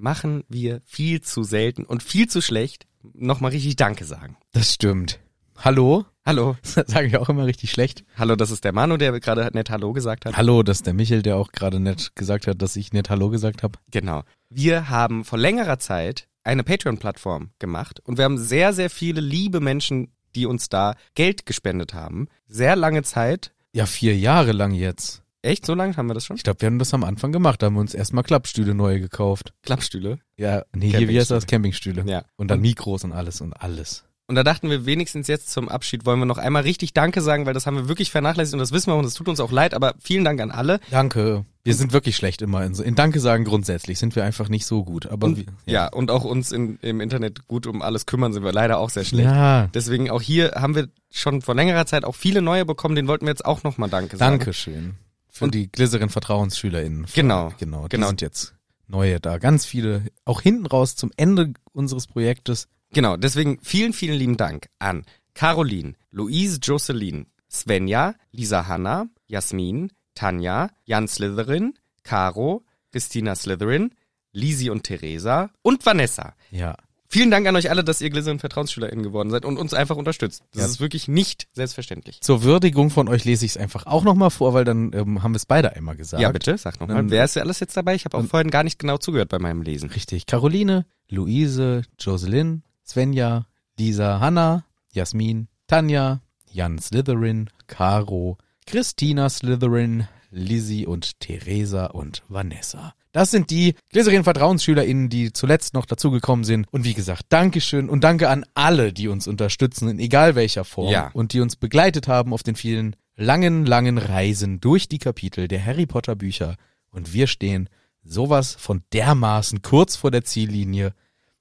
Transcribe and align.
machen 0.00 0.44
wir 0.48 0.80
viel 0.86 1.20
zu 1.20 1.42
selten 1.44 1.84
und 1.84 2.02
viel 2.02 2.28
zu 2.28 2.40
schlecht 2.40 2.86
nochmal 3.14 3.52
richtig 3.52 3.76
Danke 3.76 4.04
sagen. 4.04 4.36
Das 4.52 4.74
stimmt. 4.74 5.20
Hallo? 5.56 6.06
Hallo. 6.24 6.56
Das 6.74 6.86
sage 6.88 7.08
ich 7.08 7.16
auch 7.16 7.28
immer 7.28 7.46
richtig 7.46 7.70
schlecht. 7.70 8.04
Hallo, 8.16 8.36
das 8.36 8.50
ist 8.50 8.64
der 8.64 8.72
Manu, 8.72 8.96
der 8.96 9.18
gerade 9.20 9.50
nett 9.52 9.70
Hallo 9.70 9.92
gesagt 9.92 10.24
hat. 10.24 10.36
Hallo, 10.36 10.62
das 10.62 10.78
ist 10.78 10.86
der 10.86 10.94
Michel, 10.94 11.22
der 11.22 11.36
auch 11.36 11.52
gerade 11.52 11.80
nett 11.80 12.12
gesagt 12.14 12.46
hat, 12.46 12.62
dass 12.62 12.76
ich 12.76 12.92
nett 12.92 13.10
Hallo 13.10 13.30
gesagt 13.30 13.62
habe. 13.62 13.78
Genau. 13.90 14.22
Wir 14.48 14.88
haben 14.88 15.24
vor 15.24 15.38
längerer 15.38 15.78
Zeit 15.78 16.28
eine 16.44 16.64
Patreon-Plattform 16.64 17.50
gemacht 17.58 18.00
und 18.00 18.16
wir 18.16 18.24
haben 18.24 18.38
sehr, 18.38 18.72
sehr 18.72 18.90
viele 18.90 19.20
liebe 19.20 19.60
Menschen, 19.60 20.12
die 20.34 20.46
uns 20.46 20.68
da 20.68 20.94
Geld 21.14 21.44
gespendet 21.44 21.92
haben. 21.94 22.28
Sehr 22.46 22.76
lange 22.76 23.02
Zeit. 23.02 23.52
Ja, 23.72 23.86
vier 23.86 24.16
Jahre 24.16 24.52
lang 24.52 24.72
jetzt. 24.72 25.19
Echt? 25.42 25.64
So 25.64 25.74
lange 25.74 25.96
haben 25.96 26.06
wir 26.06 26.14
das 26.14 26.26
schon? 26.26 26.36
Ich 26.36 26.42
glaube, 26.42 26.60
wir 26.60 26.66
haben 26.66 26.78
das 26.78 26.92
am 26.92 27.04
Anfang 27.04 27.32
gemacht. 27.32 27.62
Da 27.62 27.66
haben 27.66 27.74
wir 27.74 27.80
uns 27.80 27.94
erstmal 27.94 28.24
Klappstühle 28.24 28.74
neue 28.74 29.00
gekauft. 29.00 29.54
Klappstühle. 29.62 30.18
Ja, 30.36 30.64
nee, 30.74 30.90
hier, 30.90 31.08
wie 31.08 31.18
heißt 31.18 31.30
das? 31.30 31.46
Campingstühle. 31.46 32.04
Ja. 32.06 32.24
Und 32.36 32.50
dann 32.50 32.60
Mikros 32.60 33.04
und 33.04 33.12
alles 33.12 33.40
und 33.40 33.54
alles. 33.54 34.04
Und 34.30 34.36
da 34.36 34.44
dachten 34.44 34.70
wir 34.70 34.86
wenigstens 34.86 35.26
jetzt 35.26 35.50
zum 35.50 35.68
Abschied 35.68 36.06
wollen 36.06 36.20
wir 36.20 36.24
noch 36.24 36.38
einmal 36.38 36.62
richtig 36.62 36.92
Danke 36.94 37.20
sagen, 37.20 37.46
weil 37.46 37.54
das 37.54 37.66
haben 37.66 37.74
wir 37.74 37.88
wirklich 37.88 38.12
vernachlässigt 38.12 38.52
und 38.52 38.60
das 38.60 38.70
wissen 38.70 38.92
wir 38.92 38.96
und 38.96 39.04
es 39.04 39.14
tut 39.14 39.28
uns 39.28 39.40
auch 39.40 39.50
leid, 39.50 39.74
aber 39.74 39.94
vielen 39.98 40.24
Dank 40.24 40.40
an 40.40 40.52
alle. 40.52 40.78
Danke. 40.92 41.44
Wir 41.64 41.74
sind 41.74 41.92
wirklich 41.92 42.14
schlecht 42.14 42.40
immer 42.40 42.64
in 42.64 42.72
so. 42.74 42.84
In 42.84 42.94
Danke 42.94 43.18
sagen 43.18 43.44
grundsätzlich 43.44 43.98
sind 43.98 44.14
wir 44.14 44.22
einfach 44.22 44.48
nicht 44.48 44.66
so 44.66 44.84
gut. 44.84 45.06
Aber 45.06 45.26
Und, 45.26 45.36
wir, 45.38 45.46
ja. 45.66 45.88
und 45.88 46.12
auch 46.12 46.22
uns 46.22 46.52
in, 46.52 46.78
im 46.80 47.00
Internet 47.00 47.48
gut 47.48 47.66
um 47.66 47.82
alles 47.82 48.06
kümmern 48.06 48.32
sind 48.32 48.44
wir 48.44 48.52
leider 48.52 48.78
auch 48.78 48.90
sehr 48.90 49.04
schlecht. 49.04 49.28
Ja. 49.28 49.66
Deswegen 49.74 50.10
auch 50.10 50.22
hier 50.22 50.52
haben 50.54 50.76
wir 50.76 50.86
schon 51.10 51.42
vor 51.42 51.56
längerer 51.56 51.86
Zeit 51.86 52.04
auch 52.04 52.14
viele 52.14 52.40
neue 52.40 52.64
bekommen, 52.64 52.94
den 52.94 53.08
wollten 53.08 53.26
wir 53.26 53.30
jetzt 53.32 53.44
auch 53.44 53.64
nochmal 53.64 53.90
Danke 53.90 54.16
sagen. 54.16 54.38
Dankeschön. 54.38 54.94
Für 55.40 55.46
Und- 55.46 55.54
die 55.54 55.72
Glycerin 55.72 56.10
VertrauensschülerInnen. 56.10 57.06
Genau. 57.14 57.50
Genau. 57.58 57.84
Die 57.84 57.96
Genau. 57.96 58.08
sind 58.08 58.20
jetzt 58.20 58.54
neue 58.86 59.20
da. 59.20 59.38
Ganz 59.38 59.64
viele. 59.64 60.04
Auch 60.26 60.42
hinten 60.42 60.66
raus 60.66 60.96
zum 60.96 61.10
Ende 61.16 61.54
unseres 61.72 62.06
Projektes. 62.06 62.68
Genau, 62.92 63.16
deswegen 63.16 63.58
vielen, 63.62 63.94
vielen 63.94 64.18
lieben 64.18 64.36
Dank 64.36 64.68
an 64.78 65.04
Caroline, 65.32 65.94
Louise 66.10 66.58
Jocelyn, 66.62 67.26
Svenja, 67.50 68.14
Lisa 68.32 68.66
Hanna, 68.68 69.06
Jasmin, 69.28 69.90
Tanja, 70.14 70.68
Jan 70.84 71.08
Slytherin, 71.08 71.72
Caro, 72.02 72.64
Christina 72.92 73.34
Slytherin, 73.34 73.94
Lisi 74.32 74.68
und 74.68 74.82
Theresa 74.82 75.48
und 75.62 75.86
Vanessa. 75.86 76.34
Ja. 76.50 76.76
Vielen 77.12 77.32
Dank 77.32 77.44
an 77.48 77.56
euch 77.56 77.70
alle, 77.70 77.82
dass 77.82 78.00
ihr 78.00 78.08
Glycerin 78.08 78.38
VertrauensschülerInnen 78.38 79.02
geworden 79.02 79.30
seid 79.30 79.44
und 79.44 79.58
uns 79.58 79.74
einfach 79.74 79.96
unterstützt. 79.96 80.44
Das 80.52 80.60
Ja. 80.60 80.66
ist 80.68 80.80
wirklich 80.80 81.08
nicht 81.08 81.48
selbstverständlich. 81.54 82.20
Zur 82.20 82.44
Würdigung 82.44 82.90
von 82.90 83.08
euch 83.08 83.24
lese 83.24 83.44
ich 83.44 83.50
es 83.52 83.56
einfach 83.56 83.86
auch 83.86 84.04
nochmal 84.04 84.30
vor, 84.30 84.54
weil 84.54 84.64
dann 84.64 84.92
ähm, 84.94 85.20
haben 85.24 85.32
wir 85.32 85.36
es 85.38 85.44
beide 85.46 85.74
einmal 85.74 85.96
gesagt. 85.96 86.22
Ja, 86.22 86.30
bitte, 86.30 86.56
sag 86.56 86.78
nochmal. 86.78 86.96
Dann- 86.98 87.10
Wer 87.10 87.24
ist 87.24 87.34
ja 87.34 87.42
alles 87.42 87.58
jetzt 87.58 87.76
dabei? 87.76 87.96
Ich 87.96 88.04
habe 88.04 88.16
auch 88.16 88.24
vorhin 88.26 88.50
gar 88.52 88.62
nicht 88.62 88.78
genau 88.78 88.96
zugehört 88.96 89.28
bei 89.28 89.40
meinem 89.40 89.62
Lesen. 89.62 89.90
Richtig. 89.90 90.26
Caroline, 90.26 90.86
Luise, 91.08 91.82
Jocelyn, 91.98 92.62
Svenja, 92.86 93.46
Lisa, 93.76 94.20
Hanna, 94.20 94.64
Jasmin, 94.92 95.48
Tanja, 95.66 96.20
Jan 96.52 96.78
Slytherin, 96.78 97.50
Caro, 97.66 98.38
Christina 98.66 99.28
Slytherin, 99.28 100.06
Lizzie 100.30 100.86
und 100.86 101.18
Theresa 101.18 101.86
und 101.86 102.22
Vanessa. 102.28 102.94
Das 103.12 103.30
sind 103.30 103.50
die 103.50 103.74
Glycerin 103.90 104.22
VertrauensschülerInnen, 104.22 105.08
die 105.08 105.32
zuletzt 105.32 105.74
noch 105.74 105.84
dazugekommen 105.84 106.44
sind. 106.44 106.66
Und 106.70 106.84
wie 106.84 106.94
gesagt, 106.94 107.26
Dankeschön 107.30 107.88
und 107.88 108.04
danke 108.04 108.28
an 108.28 108.44
alle, 108.54 108.92
die 108.92 109.08
uns 109.08 109.26
unterstützen, 109.26 109.88
in 109.88 109.98
egal 109.98 110.36
welcher 110.36 110.64
Form. 110.64 110.92
Ja. 110.92 111.10
Und 111.12 111.32
die 111.32 111.40
uns 111.40 111.56
begleitet 111.56 112.06
haben 112.06 112.32
auf 112.32 112.42
den 112.42 112.54
vielen 112.54 112.94
langen, 113.16 113.66
langen 113.66 113.98
Reisen 113.98 114.60
durch 114.60 114.88
die 114.88 114.98
Kapitel 114.98 115.48
der 115.48 115.64
Harry 115.64 115.86
Potter 115.86 116.14
Bücher. 116.14 116.56
Und 116.90 117.12
wir 117.12 117.26
stehen 117.26 117.68
sowas 118.02 118.54
von 118.54 118.82
dermaßen 118.92 119.62
kurz 119.62 119.96
vor 119.96 120.10
der 120.10 120.24
Ziellinie, 120.24 120.94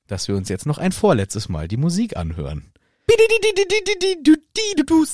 dass 0.08 0.28
wir 0.28 0.36
uns 0.36 0.50
jetzt 0.50 0.66
noch 0.66 0.80
ein 0.80 0.92
vorletztes 0.92 1.50
Mal 1.50 1.68
die 1.68 1.78
Musik 1.78 2.18
anhören. 2.18 2.74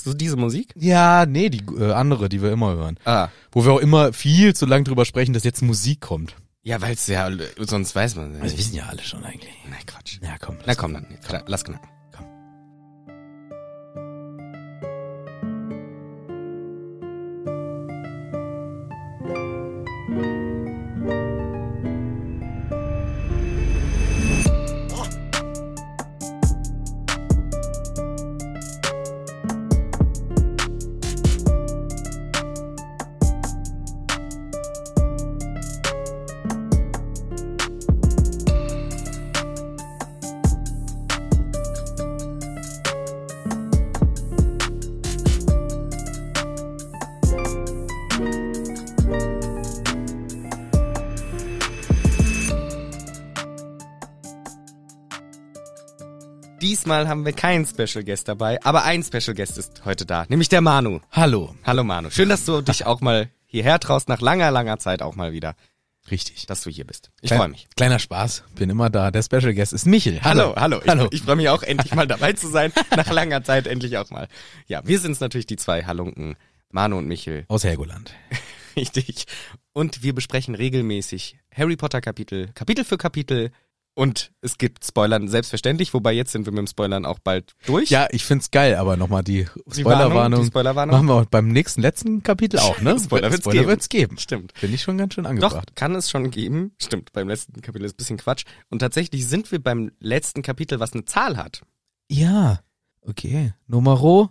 So 0.03 0.13
diese 0.13 0.35
Musik? 0.35 0.73
Ja, 0.75 1.25
nee, 1.25 1.49
die 1.49 1.63
äh, 1.77 1.91
andere, 1.91 2.27
die 2.27 2.41
wir 2.41 2.51
immer 2.51 2.75
hören. 2.75 2.97
Ah. 3.05 3.29
Wo 3.51 3.63
wir 3.63 3.71
auch 3.71 3.79
immer 3.79 4.11
viel 4.11 4.53
zu 4.53 4.65
lang 4.65 4.83
drüber 4.83 5.05
sprechen, 5.05 5.33
dass 5.33 5.43
jetzt 5.43 5.61
Musik 5.61 6.01
kommt. 6.01 6.35
Ja, 6.65 6.81
weil 6.81 6.93
es 6.93 7.05
ja, 7.05 7.29
sonst 7.59 7.95
weiß 7.95 8.15
man. 8.15 8.41
Also 8.41 8.57
wissen 8.57 8.73
ja 8.75 8.87
alle 8.87 9.03
schon 9.03 9.23
eigentlich. 9.23 9.53
Na 9.69 9.77
Quatsch. 9.85 10.17
Ja, 10.23 10.35
komm. 10.39 10.57
Na 10.65 10.73
komm 10.73 10.93
dann, 10.95 11.05
jetzt, 11.11 11.29
lass 11.45 11.63
knacken. 11.63 11.94
Diesmal 56.85 57.07
haben 57.07 57.25
wir 57.25 57.33
keinen 57.33 57.65
Special 57.65 58.03
Guest 58.03 58.27
dabei, 58.27 58.63
aber 58.63 58.83
ein 58.83 59.03
Special 59.03 59.33
Guest 59.33 59.57
ist 59.57 59.85
heute 59.85 60.05
da, 60.05 60.27
nämlich 60.29 60.49
der 60.49 60.61
Manu. 60.61 60.99
Hallo. 61.11 61.55
Hallo 61.63 61.83
Manu, 61.83 62.11
schön, 62.11 62.29
dass 62.29 62.45
du 62.45 62.61
dich 62.61 62.85
auch 62.85 63.01
mal 63.01 63.31
hierher 63.47 63.79
traust, 63.79 64.07
nach 64.07 64.21
langer, 64.21 64.51
langer 64.51 64.77
Zeit 64.77 65.01
auch 65.01 65.15
mal 65.15 65.33
wieder, 65.33 65.55
Richtig. 66.11 66.45
dass 66.45 66.61
du 66.61 66.69
hier 66.69 66.85
bist. 66.85 67.09
Ich 67.21 67.33
freue 67.33 67.47
mich. 67.47 67.67
Kleiner 67.75 67.97
Spaß. 67.97 68.43
Bin 68.53 68.69
immer 68.69 68.91
da. 68.91 69.09
Der 69.09 69.23
Special 69.23 69.55
Guest 69.55 69.73
ist 69.73 69.87
Michel. 69.87 70.21
Hallo, 70.21 70.53
hallo. 70.55 70.79
Ich, 70.83 70.87
Hallo. 70.87 71.07
ich 71.09 71.23
freue 71.23 71.37
mich 71.37 71.49
auch 71.49 71.63
endlich 71.63 71.95
mal 71.95 72.05
dabei 72.05 72.33
zu 72.33 72.47
sein, 72.49 72.71
nach 72.95 73.09
langer 73.09 73.43
Zeit 73.43 73.65
endlich 73.65 73.97
auch 73.97 74.11
mal. 74.11 74.27
Ja, 74.67 74.85
wir 74.85 74.99
sind's 74.99 75.19
natürlich 75.19 75.47
die 75.47 75.57
zwei 75.57 75.85
Halunken, 75.85 76.35
Manu 76.69 76.99
und 76.99 77.07
Michel. 77.07 77.45
Aus 77.47 77.63
Helgoland. 77.63 78.13
Richtig. 78.75 79.25
Und 79.73 80.03
wir 80.03 80.13
besprechen 80.13 80.53
regelmäßig 80.53 81.39
Harry 81.51 81.77
Potter 81.77 82.01
Kapitel, 82.01 82.51
Kapitel 82.53 82.85
für 82.85 82.99
Kapitel. 82.99 83.49
Und 83.97 84.33
es 84.41 84.57
gibt 84.57 84.83
Spoilern, 84.85 85.29
selbstverständlich, 85.29 85.93
wobei 85.93 86.11
jetzt 86.11 86.33
sind 86.33 86.45
wir 86.45 86.51
mit 86.51 86.59
dem 86.59 86.67
Spoilern 86.67 87.05
auch 87.05 87.17
bald 87.19 87.53
durch. 87.65 87.89
Ja, 87.89 88.07
ich 88.11 88.25
find's 88.25 88.51
geil, 88.51 88.75
aber 88.75 88.97
nochmal 88.97 89.23
die 89.23 89.45
Die 89.45 89.85
Warnung, 89.85 90.09
Spoilerwarnung. 90.11 90.41
die 90.41 90.47
Spoilerwarnung. 90.47 90.95
Machen 90.95 91.07
wir 91.07 91.25
beim 91.31 91.47
nächsten, 91.47 91.81
letzten 91.81 92.21
Kapitel 92.21 92.59
auch, 92.59 92.81
ne? 92.81 92.99
Spoiler 93.03 93.31
wird's 93.31 93.43
Spoiler 93.43 93.59
geben. 93.61 93.69
wird's 93.69 93.87
geben. 93.89 94.17
Stimmt. 94.17 94.51
Finde 94.53 94.75
ich 94.75 94.81
schon 94.83 94.97
ganz 94.97 95.13
schön 95.13 95.23
Doch, 95.23 95.29
angebracht. 95.31 95.75
kann 95.77 95.95
es 95.95 96.09
schon 96.09 96.29
geben. 96.29 96.73
Stimmt, 96.81 97.13
beim 97.13 97.29
letzten 97.29 97.61
Kapitel 97.61 97.85
ist 97.85 97.93
ein 97.93 97.97
bisschen 97.97 98.17
Quatsch. 98.17 98.43
Und 98.69 98.79
tatsächlich 98.79 99.25
sind 99.27 99.49
wir 99.53 99.63
beim 99.63 99.89
letzten 99.99 100.41
Kapitel, 100.41 100.81
was 100.81 100.91
eine 100.91 101.05
Zahl 101.05 101.37
hat. 101.37 101.61
Ja. 102.09 102.59
Okay. 103.01 103.53
Numero 103.67 104.29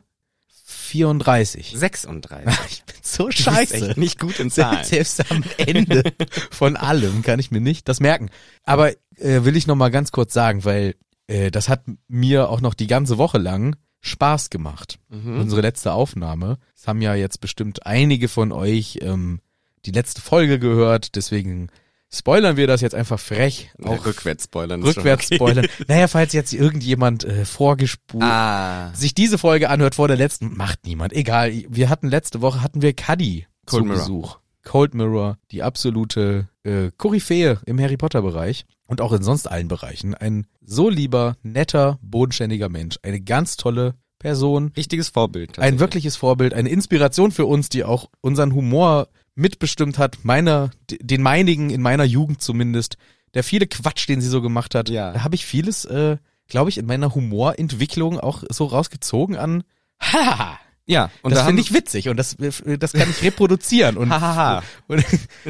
34. 0.65 1.75
36. 1.77 2.59
Ich 2.71 2.85
bin 2.85 2.97
so 3.03 3.31
scheiße. 3.31 3.89
echt 3.89 3.97
nicht 3.99 4.19
gut 4.19 4.41
in 4.41 4.51
Zahlen. 4.51 4.85
Selbst, 4.85 5.17
selbst 5.27 5.31
am 5.31 5.45
Ende 5.59 6.03
von 6.51 6.77
allem 6.77 7.23
kann 7.23 7.39
ich 7.39 7.51
mir 7.51 7.61
nicht 7.61 7.89
das 7.89 8.01
merken. 8.01 8.31
Aber 8.65 8.91
äh, 9.17 9.45
will 9.45 9.57
ich 9.57 9.67
noch 9.67 9.77
mal 9.77 9.91
ganz 9.91 10.11
kurz 10.11 10.33
sagen, 10.33 10.65
weil 10.65 10.95
äh, 11.27 11.51
das 11.51 11.69
hat 11.69 11.85
mir 12.09 12.49
auch 12.49 12.61
noch 12.61 12.75
die 12.75 12.87
ganze 12.87 13.19
Woche 13.19 13.39
lang 13.39 13.77
Spaß 14.01 14.51
gemacht. 14.51 14.99
Mhm. 15.11 15.41
Unsere 15.41 15.61
letzte 15.61 15.93
Aufnahme. 15.93 16.59
Es 16.75 16.89
haben 16.89 17.03
ja 17.03 17.15
jetzt 17.15 17.41
bestimmt 17.41 17.87
einige 17.87 18.29
von 18.29 18.51
euch 18.53 18.99
ähm, 19.03 19.41
die 19.85 19.93
letzte 19.93 20.23
Folge 20.23 20.59
gehört, 20.59 21.15
deswegen 21.15 21.69
spoilern 22.15 22.57
wir 22.57 22.67
das 22.67 22.81
jetzt 22.81 22.95
einfach 22.95 23.19
frech. 23.21 23.71
Auch 23.83 23.99
Auch 23.99 24.07
rückwärts 24.07 24.45
spoilern. 24.45 24.83
rückwärts 24.83 25.27
okay. 25.27 25.37
spoilern. 25.37 25.67
Naja, 25.89 26.09
falls 26.09 26.33
jetzt 26.33 26.53
irgendjemand 26.53 27.25
äh, 27.25 27.45
vorgespult 27.45 28.23
Ah. 28.23 28.93
sich 28.95 29.15
diese 29.15 29.39
Folge 29.39 29.69
anhört 29.71 29.95
vor 29.97 30.09
der 30.09 30.17
letzten, 30.17 30.57
macht 30.57 30.87
niemand. 30.87 31.13
Egal. 31.13 31.53
Wir 31.69 31.89
hatten 31.91 32.09
letzte 32.09 32.41
Woche 32.41 32.63
hatten 32.63 32.83
wir 32.83 32.95
Cuddy 32.95 33.47
Cold 33.67 33.83
zu 33.83 33.87
Mirror. 33.87 33.99
Besuch. 34.01 34.39
Cold 34.65 34.95
Mirror, 34.95 35.37
die 35.51 35.63
absolute 35.63 36.49
äh, 36.63 36.91
Koryphäe 36.97 37.61
im 37.67 37.79
Harry 37.79 37.97
Potter 37.99 38.23
Bereich 38.23 38.65
und 38.87 39.01
auch 39.03 39.13
in 39.13 39.23
sonst 39.23 39.47
allen 39.51 39.69
Bereichen. 39.69 40.15
Ein 40.15 40.47
so 40.63 40.89
lieber, 40.89 41.37
netter, 41.43 41.99
bodenständiger 42.01 42.71
Mensch. 42.71 42.97
Eine 43.03 43.21
ganz 43.21 43.57
tolle 43.59 43.95
Person. 44.19 44.73
Richtiges 44.75 45.11
Vorbild. 45.11 45.59
Ein 45.59 45.81
wirkliches 45.81 46.17
Vorbild, 46.17 46.55
eine 46.55 46.71
Inspiration 46.71 47.31
für 47.31 47.45
uns, 47.45 47.69
die 47.69 47.85
auch 47.85 48.09
unseren 48.23 48.55
Humor 48.55 49.09
mitbestimmt 49.35 49.99
hat. 49.99 50.19
Meiner, 50.25 50.71
den 50.89 51.23
meinigen 51.23 51.71
in 51.71 51.83
meiner 51.83 52.05
Jugend 52.05 52.43
zumindest. 52.43 52.97
Der 53.35 53.43
viele 53.43 53.67
Quatsch, 53.67 54.09
den 54.09 54.21
sie 54.21 54.29
so 54.29 54.41
gemacht 54.43 54.75
hat. 54.75 54.89
Ja. 54.89 55.13
Da 55.13 55.25
habe 55.25 55.35
ich 55.35 55.45
vieles, 55.45 55.85
äh, 55.85 56.19
glaube 56.49 56.71
ich, 56.71 56.79
in 56.79 56.87
meiner 56.87 57.15
Humorentwicklung 57.15 58.21
auch 58.21 58.45
so 58.49 58.67
rausgezogen 58.67 59.37
an. 59.37 59.65
Haha, 60.01 60.59
Ja, 60.87 61.11
und 61.23 61.31
das 61.31 61.41
da 61.41 61.47
finde 61.47 61.63
ich 61.63 61.73
witzig 61.73 62.09
und 62.09 62.19
das, 62.19 62.37
das 62.37 62.93
kann 62.93 63.09
ich 63.09 63.23
reproduzieren 63.23 63.97
und, 63.97 64.13
und 64.87 65.05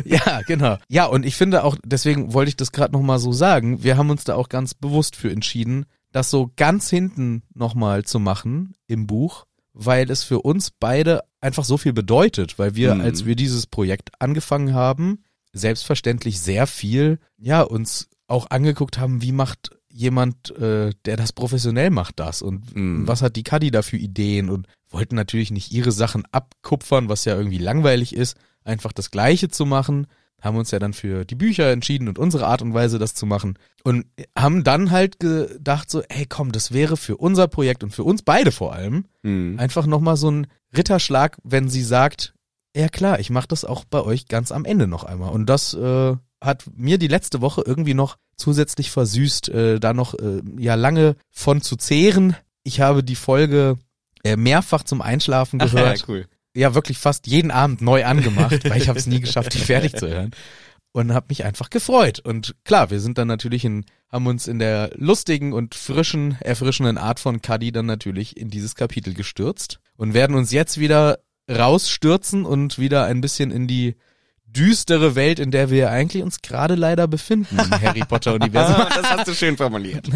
ja, 0.05 0.43
genau. 0.47 0.79
Ja, 0.89 1.07
und 1.07 1.27
ich 1.27 1.35
finde 1.35 1.65
auch, 1.65 1.77
deswegen 1.85 2.33
wollte 2.33 2.51
ich 2.51 2.57
das 2.57 2.71
gerade 2.71 2.93
nochmal 2.93 3.19
so 3.19 3.33
sagen, 3.33 3.83
wir 3.83 3.97
haben 3.97 4.11
uns 4.11 4.25
da 4.25 4.37
auch 4.37 4.49
ganz 4.49 4.75
bewusst 4.75 5.17
für 5.17 5.31
entschieden, 5.31 5.87
das 6.13 6.31
so 6.31 6.53
ganz 6.57 6.89
hinten 6.89 7.43
nochmal 7.53 8.05
zu 8.05 8.21
machen 8.21 8.75
im 8.87 9.09
Buch, 9.09 9.47
weil 9.73 10.09
es 10.09 10.23
für 10.23 10.41
uns 10.41 10.71
beide 10.71 11.25
einfach 11.45 11.65
so 11.65 11.77
viel 11.77 11.93
bedeutet, 11.93 12.59
weil 12.59 12.75
wir, 12.75 12.95
Mhm. 12.95 13.01
als 13.03 13.25
wir 13.25 13.37
dieses 13.37 13.67
Projekt 13.67 14.11
angefangen 14.21 14.75
haben, 14.75 15.23
selbstverständlich 15.53 16.41
sehr 16.41 16.67
viel, 16.67 17.19
ja, 17.39 17.63
uns 17.63 18.09
auch 18.27 18.51
angeguckt 18.51 18.99
haben, 18.99 19.23
wie 19.23 19.33
macht 19.33 19.71
jemand, 19.89 20.51
äh, 20.59 20.91
der 21.05 21.17
das 21.17 21.33
professionell 21.33 21.91
macht, 21.91 22.19
das 22.19 22.43
und 22.43 22.75
Mhm. 22.75 23.07
was 23.07 23.23
hat 23.23 23.37
die 23.37 23.45
Kadi 23.45 23.71
da 23.71 23.83
für 23.83 23.97
Ideen 23.97 24.51
und 24.51 24.67
wollten 24.91 25.15
natürlich 25.15 25.53
nicht 25.53 25.71
ihre 25.73 25.93
Sachen 25.93 26.25
abkupfern, 26.33 27.09
was 27.09 27.25
ja 27.25 27.37
irgendwie 27.37 27.59
langweilig 27.59 28.15
ist, 28.17 28.37
einfach 28.65 28.93
das 28.93 29.11
Gleiche 29.13 29.49
zu 29.49 29.67
machen, 29.67 30.07
haben 30.45 30.57
uns 30.57 30.71
ja 30.71 30.79
dann 30.79 30.93
für 30.93 31.25
die 31.25 31.35
Bücher 31.35 31.71
entschieden 31.73 32.07
und 32.09 32.19
unsere 32.19 32.47
Art 32.47 32.63
und 32.63 32.75
Weise, 32.75 32.99
das 32.99 33.15
zu 33.15 33.27
machen 33.27 33.59
und 33.83 34.07
haben 34.39 34.63
dann 34.65 34.91
halt 34.91 35.19
gedacht 35.19 35.91
so, 35.91 36.03
ey 36.09 36.27
komm, 36.27 36.53
das 36.53 36.73
wäre 36.73 36.97
für 36.97 37.17
unser 37.17 37.49
Projekt 37.49 37.83
und 37.83 37.91
für 37.91 38.05
uns 38.05 38.23
beide 38.23 38.53
vor 38.53 38.73
allem 38.75 39.07
Mhm. 39.23 39.59
einfach 39.59 39.87
nochmal 39.87 40.17
so 40.19 40.31
ein 40.31 40.47
Ritterschlag, 40.77 41.39
wenn 41.45 41.69
sie 41.69 41.83
sagt, 41.83 42.35
ja 42.77 42.89
klar, 42.89 43.21
ich 43.21 43.31
mache 43.31 43.49
das 43.49 43.65
auch 43.65 43.85
bei 43.85 44.03
euch 44.03 44.29
ganz 44.29 44.53
am 44.53 44.65
Ende 44.65 44.87
noch 44.87 45.05
einmal. 45.05 45.31
Und 45.33 45.47
das 45.47 45.73
äh, 45.75 46.15
hat 46.43 46.65
mir 46.77 46.99
die 46.99 47.09
letzte 47.09 47.41
Woche 47.41 47.63
irgendwie 47.65 47.95
noch 47.95 48.17
zusätzlich 48.37 48.91
versüßt, 48.91 49.49
äh, 49.49 49.81
da 49.81 49.95
noch 49.95 50.15
äh, 50.15 50.43
ja 50.59 50.75
lange 50.75 51.17
von 51.31 51.63
zu 51.63 51.77
zehren. 51.77 52.37
Ich 52.65 52.81
habe 52.81 53.03
die 53.05 53.15
Folge 53.15 53.79
äh, 54.25 54.37
mehrfach 54.37 54.83
zum 54.83 55.01
Einschlafen 55.01 55.59
Ach, 55.63 55.71
gehört. 55.71 55.99
ja, 56.01 56.05
cool. 56.09 56.27
Ja, 56.55 56.75
wirklich 56.75 56.99
fast 56.99 57.27
jeden 57.27 57.51
Abend 57.51 57.83
neu 57.83 58.05
angemacht, 58.05 58.69
weil 58.69 58.81
ich 58.81 58.89
habe 58.89 58.99
es 58.99 59.07
nie 59.07 59.21
geschafft, 59.21 59.55
die 59.55 59.59
fertig 59.59 59.97
zu 59.97 60.09
hören. 60.09 60.31
Und 60.93 61.13
habe 61.13 61.27
mich 61.29 61.45
einfach 61.45 61.71
gefreut. 61.71 62.21
Und 62.21 62.55
klar, 62.63 62.91
wir 62.91 63.01
sind 63.01 63.19
dann 63.19 63.27
natürlich 63.27 63.65
in, 63.65 63.85
haben 64.13 64.29
uns 64.29 64.47
in 64.47 64.61
der 64.61 64.93
lustigen 64.95 65.53
und 65.53 65.75
frischen, 65.75 66.37
erfrischenden 66.41 66.99
Art 66.99 67.19
von 67.19 67.43
Cuddy 67.43 67.73
dann 67.73 67.87
natürlich 67.87 68.37
in 68.37 68.49
dieses 68.49 68.77
Kapitel 68.77 69.13
gestürzt 69.13 69.81
und 69.97 70.15
werden 70.15 70.37
uns 70.37 70.53
jetzt 70.53 70.79
wieder 70.79 71.19
rausstürzen 71.51 72.45
und 72.45 72.79
wieder 72.79 73.07
ein 73.07 73.21
bisschen 73.21 73.51
in 73.51 73.67
die 73.67 73.97
düstere 74.47 75.15
Welt, 75.15 75.39
in 75.39 75.51
der 75.51 75.71
wir 75.71 75.91
eigentlich 75.91 76.23
uns 76.23 76.41
gerade 76.43 76.77
leider 76.77 77.09
befinden 77.09 77.59
im 77.59 77.71
Harry 77.71 78.05
Potter 78.07 78.35
Universum, 78.35 78.77
das 78.95 79.11
hast 79.11 79.29
du 79.29 79.35
schön 79.35 79.57
formuliert. 79.57 80.09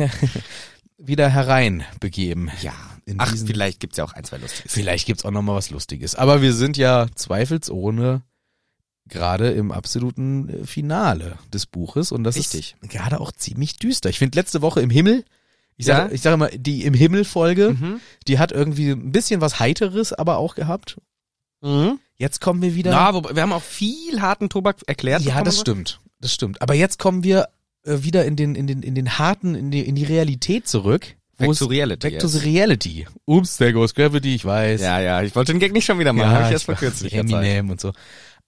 wieder 0.98 1.28
hereinbegeben. 1.28 2.50
Ja. 2.62 2.72
In 3.08 3.16
Ach, 3.20 3.34
vielleicht 3.46 3.80
gibt's 3.80 3.96
ja 3.96 4.04
auch 4.04 4.12
ein, 4.12 4.24
zwei 4.24 4.36
lustige. 4.38 4.68
Vielleicht 4.68 5.06
gibt's 5.06 5.24
auch 5.24 5.30
noch 5.30 5.42
mal 5.42 5.54
was 5.54 5.70
Lustiges. 5.70 6.14
Aber 6.14 6.42
wir 6.42 6.52
sind 6.52 6.76
ja 6.76 7.06
zweifelsohne 7.14 8.22
gerade 9.06 9.50
im 9.52 9.72
absoluten 9.72 10.48
äh, 10.48 10.66
Finale 10.66 11.38
des 11.52 11.64
Buches 11.66 12.12
und 12.12 12.24
das 12.24 12.36
Richtig. 12.36 12.76
ist 12.82 12.90
gerade 12.90 13.20
auch 13.20 13.32
ziemlich 13.32 13.76
düster. 13.78 14.10
Ich 14.10 14.18
finde 14.18 14.36
letzte 14.38 14.60
Woche 14.60 14.80
im 14.82 14.90
Himmel, 14.90 15.24
ich 15.76 15.86
Ja? 15.86 15.96
sage 16.02 16.14
ich 16.14 16.20
sag 16.20 16.36
mal, 16.36 16.50
die 16.54 16.84
im 16.84 16.92
Himmel 16.94 17.24
Folge, 17.24 17.70
Mhm. 17.80 18.00
die 18.26 18.38
hat 18.38 18.52
irgendwie 18.52 18.90
ein 18.90 19.10
bisschen 19.12 19.40
was 19.40 19.58
heiteres 19.60 20.12
aber 20.12 20.36
auch 20.36 20.54
gehabt. 20.54 20.98
Mhm. 21.62 21.98
Jetzt 22.16 22.40
kommen 22.40 22.60
wir 22.60 22.74
wieder 22.74 22.90
Na, 22.90 23.14
wobei, 23.14 23.34
wir 23.34 23.42
haben 23.42 23.52
auch 23.52 23.62
viel 23.62 24.20
harten 24.20 24.48
Tobak 24.50 24.76
erklärt. 24.86 25.22
Ja, 25.22 25.42
das 25.42 25.58
stimmt. 25.60 26.00
Das 26.20 26.34
stimmt. 26.34 26.60
Aber 26.60 26.74
jetzt 26.74 26.98
kommen 26.98 27.22
wir 27.24 27.48
äh, 27.84 28.02
wieder 28.02 28.24
in 28.26 28.36
den 28.36 28.54
in 28.54 28.66
den 28.66 28.82
in 28.82 28.94
den 28.94 29.18
harten 29.18 29.54
in 29.54 29.70
die 29.70 29.80
in 29.86 29.94
die 29.94 30.04
Realität 30.04 30.68
zurück. 30.68 31.14
Back 31.38 31.50
es- 31.50 31.58
to 31.58 31.66
reality. 31.66 32.10
Back 32.10 32.18
to 32.20 32.28
the 32.28 32.38
reality. 32.40 33.06
Ups, 33.26 33.56
there 33.56 33.72
goes 33.72 33.94
gravity, 33.94 34.34
ich 34.34 34.44
weiß. 34.44 34.80
Ja, 34.80 35.00
ja, 35.00 35.22
ich 35.22 35.34
wollte 35.34 35.52
den 35.52 35.60
Gag 35.60 35.72
nicht 35.72 35.84
schon 35.86 35.98
wieder 35.98 36.12
machen. 36.12 36.30
Ja, 36.30 36.38
hab 36.40 36.46
ich 36.46 36.52
erst 36.52 36.64
vor 36.66 36.74
kürzlich. 36.74 37.14
Eminem 37.14 37.70
und 37.70 37.80
so. 37.80 37.92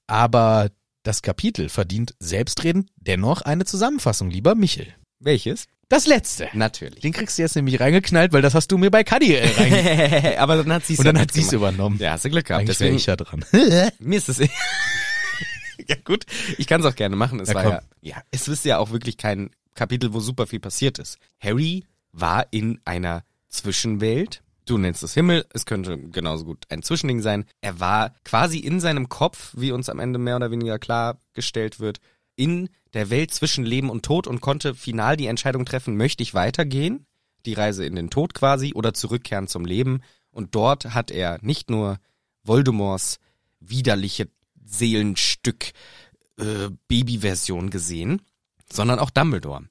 Aber 0.06 0.70
das 1.02 1.22
Kapitel 1.22 1.68
verdient 1.68 2.14
selbstredend 2.18 2.90
dennoch 2.96 3.42
eine 3.42 3.64
Zusammenfassung, 3.64 4.30
lieber 4.30 4.54
Michel. 4.54 4.88
Welches? 5.18 5.66
Das 5.88 6.06
letzte. 6.06 6.48
Natürlich. 6.52 7.00
Den 7.00 7.12
kriegst 7.12 7.36
du 7.36 7.42
jetzt 7.42 7.56
nämlich 7.56 7.80
reingeknallt, 7.80 8.32
weil 8.32 8.42
das 8.42 8.54
hast 8.54 8.68
du 8.70 8.78
mir 8.78 8.90
bei 8.90 9.02
Cuddy 9.02 9.34
äh, 9.34 9.46
rein. 10.24 10.38
aber 10.38 10.56
dann 10.56 10.72
hat 10.72 10.84
sie 10.86 10.96
Und 10.96 11.04
dann 11.04 11.18
hat 11.18 11.32
sie 11.32 11.40
es 11.40 11.52
übernommen. 11.52 11.98
Ja, 11.98 12.12
hast 12.12 12.24
du 12.24 12.30
Glück 12.30 12.46
gehabt. 12.46 12.60
Eigentlich 12.60 12.78
wäre 12.78 12.92
Deswegen, 12.92 12.96
ich 12.96 13.06
ja 13.06 13.16
dran. 13.16 13.44
mir 13.98 14.18
ist 14.18 14.28
es 14.28 14.38
Ja 15.88 15.96
gut, 16.04 16.26
ich 16.58 16.66
kann 16.66 16.80
es 16.80 16.86
auch 16.86 16.94
gerne 16.94 17.16
machen. 17.16 17.40
Es 17.40 17.48
Ja, 17.48 17.54
war 17.54 17.62
komm. 17.64 17.72
ja, 17.72 17.80
ja, 18.02 18.22
es 18.30 18.46
ist 18.48 18.64
ja 18.64 18.78
auch 18.78 18.90
wirklich 18.90 19.16
kein 19.16 19.50
Kapitel, 19.74 20.12
wo 20.12 20.20
super 20.20 20.46
viel 20.46 20.60
passiert 20.60 20.98
ist. 20.98 21.18
Harry 21.40 21.84
war 22.12 22.46
in 22.50 22.80
einer 22.84 23.24
Zwischenwelt. 23.48 24.42
Du 24.66 24.78
nennst 24.78 25.02
es 25.02 25.14
Himmel, 25.14 25.46
es 25.52 25.66
könnte 25.66 25.98
genauso 25.98 26.44
gut 26.44 26.64
ein 26.68 26.82
Zwischending 26.82 27.22
sein. 27.22 27.44
Er 27.60 27.80
war 27.80 28.14
quasi 28.24 28.58
in 28.58 28.78
seinem 28.78 29.08
Kopf, 29.08 29.52
wie 29.56 29.72
uns 29.72 29.88
am 29.88 29.98
Ende 29.98 30.18
mehr 30.18 30.36
oder 30.36 30.50
weniger 30.50 30.78
klargestellt 30.78 31.80
wird, 31.80 32.00
in 32.36 32.68
der 32.94 33.10
Welt 33.10 33.32
zwischen 33.32 33.64
Leben 33.64 33.90
und 33.90 34.04
Tod 34.04 34.26
und 34.26 34.40
konnte 34.40 34.74
final 34.74 35.16
die 35.16 35.26
Entscheidung 35.26 35.64
treffen, 35.64 35.96
möchte 35.96 36.22
ich 36.22 36.34
weitergehen, 36.34 37.06
die 37.46 37.54
Reise 37.54 37.84
in 37.84 37.96
den 37.96 38.10
Tod 38.10 38.34
quasi, 38.34 38.72
oder 38.74 38.94
zurückkehren 38.94 39.48
zum 39.48 39.64
Leben. 39.64 40.02
Und 40.30 40.54
dort 40.54 40.94
hat 40.94 41.10
er 41.10 41.38
nicht 41.42 41.70
nur 41.70 41.98
Voldemorts 42.44 43.18
widerliche 43.60 44.28
Seelenstück 44.64 45.72
äh, 46.38 46.70
Babyversion 46.88 47.70
gesehen, 47.70 48.22
sondern 48.72 48.98
auch 48.98 49.10
Dumbledore. 49.10 49.68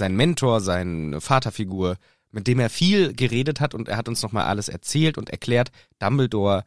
Sein 0.00 0.16
Mentor, 0.16 0.62
seine 0.62 1.20
Vaterfigur, 1.20 1.98
mit 2.30 2.46
dem 2.46 2.58
er 2.58 2.70
viel 2.70 3.12
geredet 3.12 3.60
hat 3.60 3.74
und 3.74 3.86
er 3.86 3.98
hat 3.98 4.08
uns 4.08 4.22
nochmal 4.22 4.46
alles 4.46 4.70
erzählt 4.70 5.18
und 5.18 5.28
erklärt, 5.28 5.72
Dumbledore, 5.98 6.64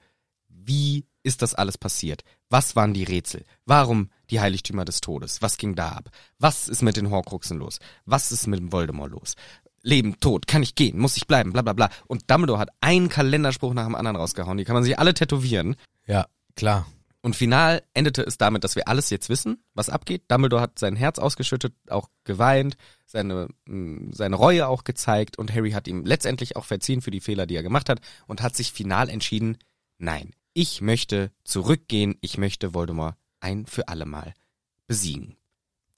wie 0.47 1.07
ist 1.23 1.41
das 1.41 1.55
alles 1.55 1.79
passiert? 1.79 2.21
Was 2.51 2.75
waren 2.75 2.93
die 2.93 3.05
Rätsel? 3.05 3.43
Warum 3.65 4.11
die 4.29 4.39
Heiligtümer 4.39 4.85
des 4.85 5.01
Todes? 5.01 5.41
Was 5.41 5.57
ging 5.57 5.73
da 5.73 5.89
ab? 5.89 6.09
Was 6.37 6.69
ist 6.69 6.83
mit 6.83 6.95
den 6.95 7.09
Horcruxen 7.09 7.57
los? 7.57 7.79
Was 8.05 8.31
ist 8.31 8.45
mit 8.45 8.59
dem 8.59 8.71
Voldemort 8.71 9.09
los? 9.09 9.33
Leben, 9.81 10.19
Tod, 10.19 10.45
kann 10.45 10.61
ich 10.61 10.75
gehen? 10.75 10.99
Muss 10.99 11.17
ich 11.17 11.25
bleiben? 11.25 11.53
Bla 11.53 11.63
bla 11.63 11.73
bla. 11.73 11.89
Und 12.05 12.29
Dumbledore 12.29 12.59
hat 12.59 12.69
einen 12.81 13.09
Kalenderspruch 13.09 13.73
nach 13.73 13.85
dem 13.85 13.95
anderen 13.95 14.17
rausgehauen. 14.17 14.59
Die 14.59 14.63
kann 14.63 14.75
man 14.75 14.83
sich 14.83 14.99
alle 14.99 15.15
tätowieren. 15.15 15.75
ja, 16.05 16.27
klar. 16.55 16.85
Und 17.23 17.37
final 17.37 17.81
endete 17.93 18.21
es 18.21 18.37
damit, 18.37 18.65
dass 18.65 18.75
wir 18.75 18.89
alles 18.89 19.09
jetzt 19.09 19.29
wissen, 19.29 19.63
was 19.73 19.89
abgeht. 19.89 20.23
Dumbledore 20.27 20.61
hat 20.61 20.77
sein 20.77 20.97
Herz 20.97 21.19
ausgeschüttet, 21.19 21.73
auch 21.87 22.09
geweint, 22.25 22.75
seine, 23.05 23.47
mh, 23.65 24.11
seine 24.11 24.35
Reue 24.35 24.67
auch 24.67 24.83
gezeigt 24.83 25.37
und 25.37 25.53
Harry 25.55 25.71
hat 25.71 25.87
ihm 25.87 26.03
letztendlich 26.03 26.57
auch 26.57 26.65
verziehen 26.65 27.01
für 27.01 27.11
die 27.11 27.21
Fehler, 27.21 27.45
die 27.45 27.55
er 27.55 27.63
gemacht 27.63 27.87
hat 27.87 28.01
und 28.27 28.41
hat 28.41 28.57
sich 28.57 28.73
final 28.73 29.07
entschieden, 29.07 29.57
nein, 29.97 30.31
ich 30.53 30.81
möchte 30.81 31.31
zurückgehen, 31.45 32.17
ich 32.19 32.37
möchte 32.37 32.73
Voldemort 32.73 33.15
ein 33.39 33.65
für 33.67 33.87
alle 33.87 34.05
Mal 34.05 34.33
besiegen. 34.85 35.37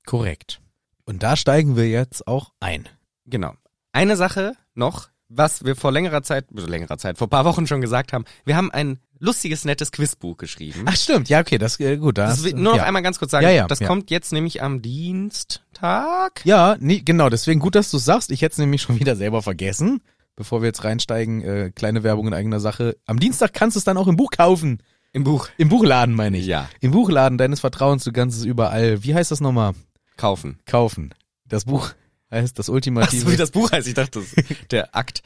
Korrekt. 0.05 0.61
Und 1.05 1.23
da 1.23 1.35
steigen 1.35 1.75
wir 1.75 1.89
jetzt 1.89 2.27
auch 2.27 2.53
ein. 2.59 2.87
Genau. 3.25 3.55
Eine 3.91 4.15
Sache 4.15 4.55
noch, 4.75 5.09
was 5.27 5.65
wir 5.65 5.75
vor 5.75 5.91
längerer 5.91 6.21
Zeit, 6.21 6.45
also 6.55 6.67
längerer 6.67 6.99
Zeit, 6.99 7.17
vor 7.17 7.29
paar 7.29 7.45
Wochen 7.45 7.65
schon 7.65 7.81
gesagt 7.81 8.13
haben, 8.13 8.25
wir 8.43 8.55
haben 8.55 8.69
ein 8.71 8.99
lustiges, 9.19 9.65
nettes 9.65 9.91
Quizbuch 9.91 10.37
geschrieben. 10.37 10.83
Ach 10.85 10.95
stimmt, 10.95 11.29
ja 11.29 11.39
okay, 11.39 11.57
das 11.57 11.79
äh, 11.79 11.97
gut. 11.97 12.17
Das 12.17 12.41
Das, 12.41 12.53
nur 12.53 12.73
noch 12.73 12.77
ja. 12.77 12.83
einmal 12.83 13.01
ganz 13.01 13.19
kurz 13.19 13.31
sagen, 13.31 13.43
Ja, 13.45 13.51
ja, 13.51 13.67
das 13.67 13.79
kommt 13.79 14.11
jetzt 14.11 14.31
nämlich 14.31 14.61
am 14.61 14.81
Dienstag. 14.81 16.41
Ja, 16.43 16.75
nee, 16.79 17.01
genau, 17.03 17.29
deswegen 17.29 17.59
gut, 17.59 17.75
dass 17.75 17.91
du 17.91 17.97
sagst. 17.97 18.31
Ich 18.31 18.41
hätte 18.41 18.53
es 18.53 18.57
nämlich 18.57 18.81
schon 18.81 18.99
wieder 18.99 19.15
selber 19.15 19.41
vergessen. 19.41 20.01
Bevor 20.35 20.61
wir 20.61 20.67
jetzt 20.67 20.83
reinsteigen, 20.83 21.41
äh, 21.41 21.71
kleine 21.73 22.03
Werbung 22.03 22.27
in 22.27 22.33
eigener 22.33 22.59
Sache. 22.59 22.97
Am 23.05 23.19
Dienstag 23.19 23.53
kannst 23.53 23.75
du 23.75 23.79
es 23.79 23.85
dann 23.85 23.97
auch 23.97 24.07
im 24.07 24.17
Buch 24.17 24.31
kaufen. 24.31 24.83
Im 25.13 25.23
Buch. 25.23 25.47
Im 25.57 25.69
Buchladen, 25.69 26.13
meine 26.13 26.37
ich. 26.37 26.45
Ja. 26.45 26.67
Im 26.81 26.91
Buchladen 26.91 27.37
deines 27.37 27.61
Vertrauens, 27.61 28.03
du 28.03 28.11
kannst 28.11 28.37
es 28.37 28.43
überall. 28.43 29.01
Wie 29.01 29.15
heißt 29.15 29.31
das 29.31 29.39
nochmal? 29.39 29.73
Kaufen. 30.17 30.59
Kaufen. 30.65 31.13
Das 31.45 31.63
Buch 31.63 31.91
heißt 32.31 32.59
das 32.59 32.69
Ach 32.69 32.73
ultimative, 32.73 33.21
so, 33.25 33.31
wie 33.31 33.37
das 33.37 33.51
Buch 33.51 33.71
heißt. 33.71 33.87
Ich 33.87 33.93
dachte, 33.93 34.19
das, 34.19 34.45
der 34.71 34.93
Akt. 34.93 35.21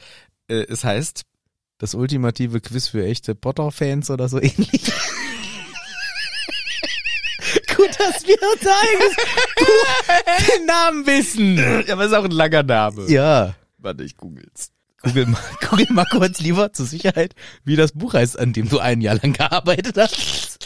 Äh, 0.46 0.66
es 0.68 0.84
heißt, 0.84 1.22
das 1.80 1.94
ultimative 1.94 2.60
Quiz 2.60 2.88
für 2.88 3.04
echte 3.04 3.34
Potter-Fans 3.34 4.10
oder 4.10 4.28
so 4.28 4.38
ähnlich. 4.38 4.68
Gut, 7.74 7.88
dass 7.98 8.26
wir 8.26 8.36
unser 8.54 8.70
eigenes 8.70 9.16
Buch 9.56 9.96
den 10.56 10.66
Namen 10.66 11.06
wissen. 11.06 11.56
ja, 11.56 11.94
aber 11.94 12.04
ist 12.04 12.12
auch 12.12 12.24
ein 12.24 12.30
langer 12.30 12.62
Name. 12.62 13.10
Ja. 13.10 13.54
Warte, 13.78 14.04
ich 14.04 14.18
googel's. 14.18 14.72
Google 15.02 15.24
mal, 15.26 15.40
google 15.70 15.86
mal 15.88 16.04
kurz 16.04 16.40
lieber 16.40 16.74
zur 16.74 16.84
Sicherheit, 16.84 17.34
wie 17.64 17.76
das 17.76 17.92
Buch 17.92 18.12
heißt, 18.12 18.38
an 18.38 18.52
dem 18.52 18.68
du 18.68 18.78
ein 18.78 19.00
Jahr 19.00 19.14
lang 19.14 19.32
gearbeitet 19.32 19.96
hast. 19.96 20.58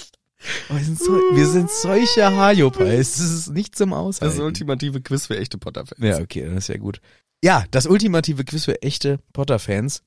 Oh, 0.68 0.74
wir, 0.74 0.84
sind 0.84 0.98
so, 0.98 1.12
wir 1.12 1.46
sind 1.46 1.70
solche 1.70 2.36
Hajopais. 2.36 3.12
Das 3.16 3.20
ist 3.20 3.50
nicht 3.50 3.76
zum 3.76 3.92
Aushalten. 3.92 4.36
Das 4.36 4.44
ultimative 4.44 5.00
Quiz 5.00 5.26
für 5.26 5.38
echte 5.38 5.58
Potter-Fans. 5.58 6.00
ja, 6.00 6.18
okay, 6.18 6.44
das 6.46 6.64
ist 6.64 6.68
ja 6.68 6.76
gut. 6.78 7.00
Ja, 7.42 7.64
das 7.70 7.86
ultimative 7.86 8.44
Quiz 8.44 8.64
für 8.64 8.82
echte 8.82 9.20
Potter-Fans. 9.32 10.02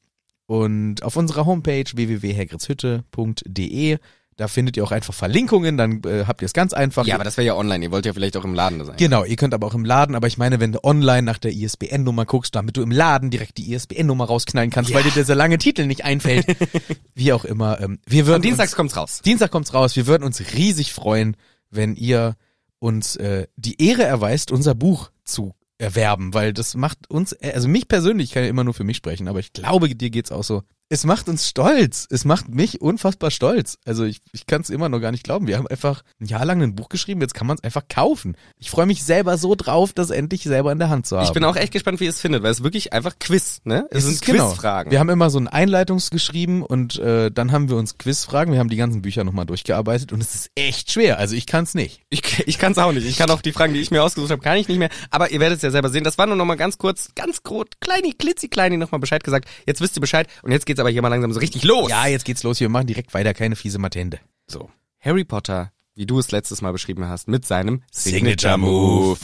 Und 0.48 1.04
auf 1.04 1.16
unserer 1.18 1.46
Homepage 1.46 1.84
www.hagridshütte.de, 1.94 3.98
Da 4.38 4.48
findet 4.48 4.78
ihr 4.78 4.84
auch 4.86 4.92
einfach 4.92 5.14
Verlinkungen, 5.14 5.76
dann 5.78 6.02
äh, 6.06 6.24
habt 6.26 6.42
ihr 6.42 6.46
es 6.46 6.54
ganz 6.54 6.72
einfach. 6.72 7.06
Ja, 7.06 7.16
aber 7.16 7.26
das 7.26 7.36
wäre 7.36 7.48
ja 7.48 7.56
online. 7.56 7.84
Ihr 7.84 7.92
wollt 7.92 8.06
ja 8.06 8.14
vielleicht 8.14 8.38
auch 8.38 8.46
im 8.46 8.54
Laden 8.54 8.86
sein. 8.86 8.96
Genau, 8.98 9.26
ihr 9.26 9.36
könnt 9.36 9.54
aber 9.54 9.68
auch 9.68 9.74
im 9.74 9.84
Laden, 9.84 10.16
aber 10.16 10.28
ich 10.28 10.38
meine, 10.38 10.62
wenn 10.62 10.72
du 10.72 10.82
online 10.86 11.24
nach 11.24 11.38
der 11.38 11.52
ISBN-Nummer 11.52 12.26
guckst, 12.26 12.56
damit 12.56 12.78
du 12.78 12.82
im 12.82 12.92
Laden 12.92 13.30
direkt 13.30 13.58
die 13.58 13.74
ISBN-Nummer 13.74 14.24
rausknallen 14.24 14.70
kannst, 14.70 14.94
weil 14.94 15.04
dir 15.04 15.12
dieser 15.12 15.36
lange 15.36 15.58
Titel 15.58 15.86
nicht 15.86 16.06
einfällt. 16.06 16.46
Wie 17.14 17.34
auch 17.34 17.44
immer. 17.44 17.82
Ähm, 17.82 18.00
wir 18.06 18.26
würden 18.26 18.38
Am 18.38 18.42
Dienstags 18.44 18.72
uns, 18.72 18.78
kommt's 18.78 18.96
raus. 18.96 19.22
Dienstag 19.26 19.52
kommt's 19.52 19.74
raus. 19.74 19.98
Wir 19.98 20.08
würden 20.08 20.24
uns 20.24 20.42
riesig 20.54 20.94
freuen, 20.94 21.36
wenn 21.72 21.96
ihr 21.96 22.38
uns 22.80 23.18
äh, 23.18 23.48
die 23.58 23.82
Ehre 23.82 24.04
erweist, 24.04 24.52
unser 24.52 24.76
Buch 24.76 25.10
zu 25.26 25.54
erwerben, 25.78 26.34
weil 26.34 26.54
das 26.54 26.76
macht 26.76 27.10
uns, 27.10 27.34
also 27.34 27.68
mich 27.68 27.88
persönlich, 27.88 28.30
ich 28.30 28.34
kann 28.34 28.44
ja 28.44 28.50
immer 28.50 28.64
nur 28.64 28.74
für 28.74 28.84
mich 28.84 28.98
sprechen, 28.98 29.28
aber 29.28 29.40
ich 29.40 29.54
glaube, 29.54 29.94
dir 29.94 30.10
geht's 30.10 30.32
auch 30.32 30.44
so. 30.44 30.64
Es 30.90 31.04
macht 31.04 31.28
uns 31.28 31.50
stolz. 31.50 32.08
Es 32.10 32.24
macht 32.24 32.48
mich 32.48 32.82
unfassbar 32.82 33.30
stolz. 33.30 33.78
Also 33.86 34.06
ich, 34.06 34.22
ich 34.32 34.48
kann 34.48 34.62
es 34.62 34.70
immer 34.70 34.88
noch 34.88 35.02
gar 35.02 35.12
nicht 35.12 35.24
glauben. 35.24 35.46
Wir 35.46 35.58
haben 35.58 35.68
einfach 35.68 36.02
ein 36.22 36.28
Jahr 36.28 36.46
lang 36.46 36.62
ein 36.62 36.76
Buch 36.76 36.88
geschrieben, 36.88 37.20
jetzt 37.20 37.34
kann 37.34 37.46
man 37.46 37.58
es 37.58 37.64
einfach 37.64 37.84
kaufen. 37.90 38.38
Ich 38.58 38.70
freue 38.70 38.86
mich 38.86 39.04
selber 39.04 39.38
so 39.38 39.56
drauf, 39.56 39.92
das 39.92 40.12
endlich 40.12 40.44
selber 40.44 40.72
in 40.72 40.80
der 40.80 40.90
Hand 40.90 41.06
zu 41.06 41.18
haben. 41.18 41.26
Ich 41.26 41.34
bin 41.34 41.44
auch 41.44 41.58
echt 41.58 41.74
gespannt, 41.74 42.00
wie 42.00 42.06
ihr 42.06 42.10
es 42.10 42.22
findet, 42.22 42.42
weil 42.42 42.52
es 42.52 42.64
wirklich 42.64 42.94
einfach 42.94 43.20
Quiz, 43.20 43.60
ne? 43.66 43.86
Es, 43.92 44.06
sind 44.06 44.14
ist 44.14 44.26
genau. 44.26 44.50
Quizfragen. 44.50 44.92
Wir 44.92 45.00
haben 45.00 45.10
immer 45.10 45.30
so 45.30 45.40
ein 45.40 45.50
Einleitungs 45.50 46.10
geschrieben 46.10 46.64
und 46.64 46.98
äh, 47.00 47.32
dann 47.32 47.52
haben 47.52 47.68
wir 47.68 47.76
uns 47.76 47.98
Quizfragen. 47.98 48.54
Wir 48.54 48.62
haben 48.62 48.70
die 48.70 48.78
ganzen 48.78 49.02
Bücher 49.02 49.26
nochmal 49.26 49.46
durchgearbeitet 49.46 50.14
und 50.14 50.22
es 50.22 50.36
ist 50.36 50.52
echt 50.56 50.92
schwer. 50.92 51.20
Also 51.20 51.36
ich 51.36 51.48
kann 51.48 51.66
es 51.66 51.74
nicht. 51.74 52.04
Ich, 52.10 52.48
ich 52.48 52.58
kann 52.58 52.72
es 52.72 52.78
auch 52.78 52.94
nicht. 52.94 53.06
Ich 53.06 53.18
kann 53.18 53.30
auch 53.30 53.42
die 53.42 53.52
Fragen, 53.52 53.74
die 53.74 53.82
ich 53.82 53.92
mir 53.92 54.02
ausgesucht 54.02 54.32
habe, 54.32 54.42
kann 54.42 54.56
ich 54.56 54.70
nicht 54.70 54.80
mehr. 54.80 54.90
Aber 55.10 55.32
ihr 55.32 55.42
werdet 55.42 55.58
es 55.58 55.64
ja 55.64 55.72
selber 55.72 55.90
sehen. 55.90 56.06
Das 56.06 56.18
war 56.18 56.28
nur 56.28 56.38
noch 56.38 56.46
mal 56.46 56.56
ganz 56.56 56.78
kurz, 56.78 57.10
ganz 57.14 57.44
groß, 57.44 57.66
kleini, 57.82 58.14
klitzekleini 58.14 58.78
noch 58.78 58.92
mal 58.92 59.00
Bescheid 59.00 59.24
gesagt. 59.24 59.50
Jetzt 59.66 59.82
wisst 59.82 59.98
ihr 59.98 60.02
Bescheid 60.02 60.28
und 60.44 60.52
jetzt 60.54 60.66
geht's 60.66 60.77
aber 60.80 60.90
hier 60.90 61.02
mal 61.02 61.10
langsam 61.10 61.32
so 61.32 61.40
richtig 61.40 61.64
los. 61.64 61.90
Ja, 61.90 62.08
jetzt 62.08 62.26
geht's 62.26 62.44
los. 62.44 62.60
Wir 62.60 62.70
machen 62.70 62.88
direkt 62.88 63.14
weiter. 63.14 63.34
Keine 63.34 63.56
fiese 63.56 63.80
Matende. 63.80 64.20
So. 64.48 64.70
Harry 65.00 65.24
Potter, 65.24 65.72
wie 65.96 66.06
du 66.06 66.20
es 66.20 66.32
letztes 66.32 66.62
Mal 66.62 66.72
beschrieben 66.72 67.08
hast, 67.08 67.28
mit 67.28 67.46
seinem 67.46 67.84
Signature 67.92 68.58
Move. 68.58 69.20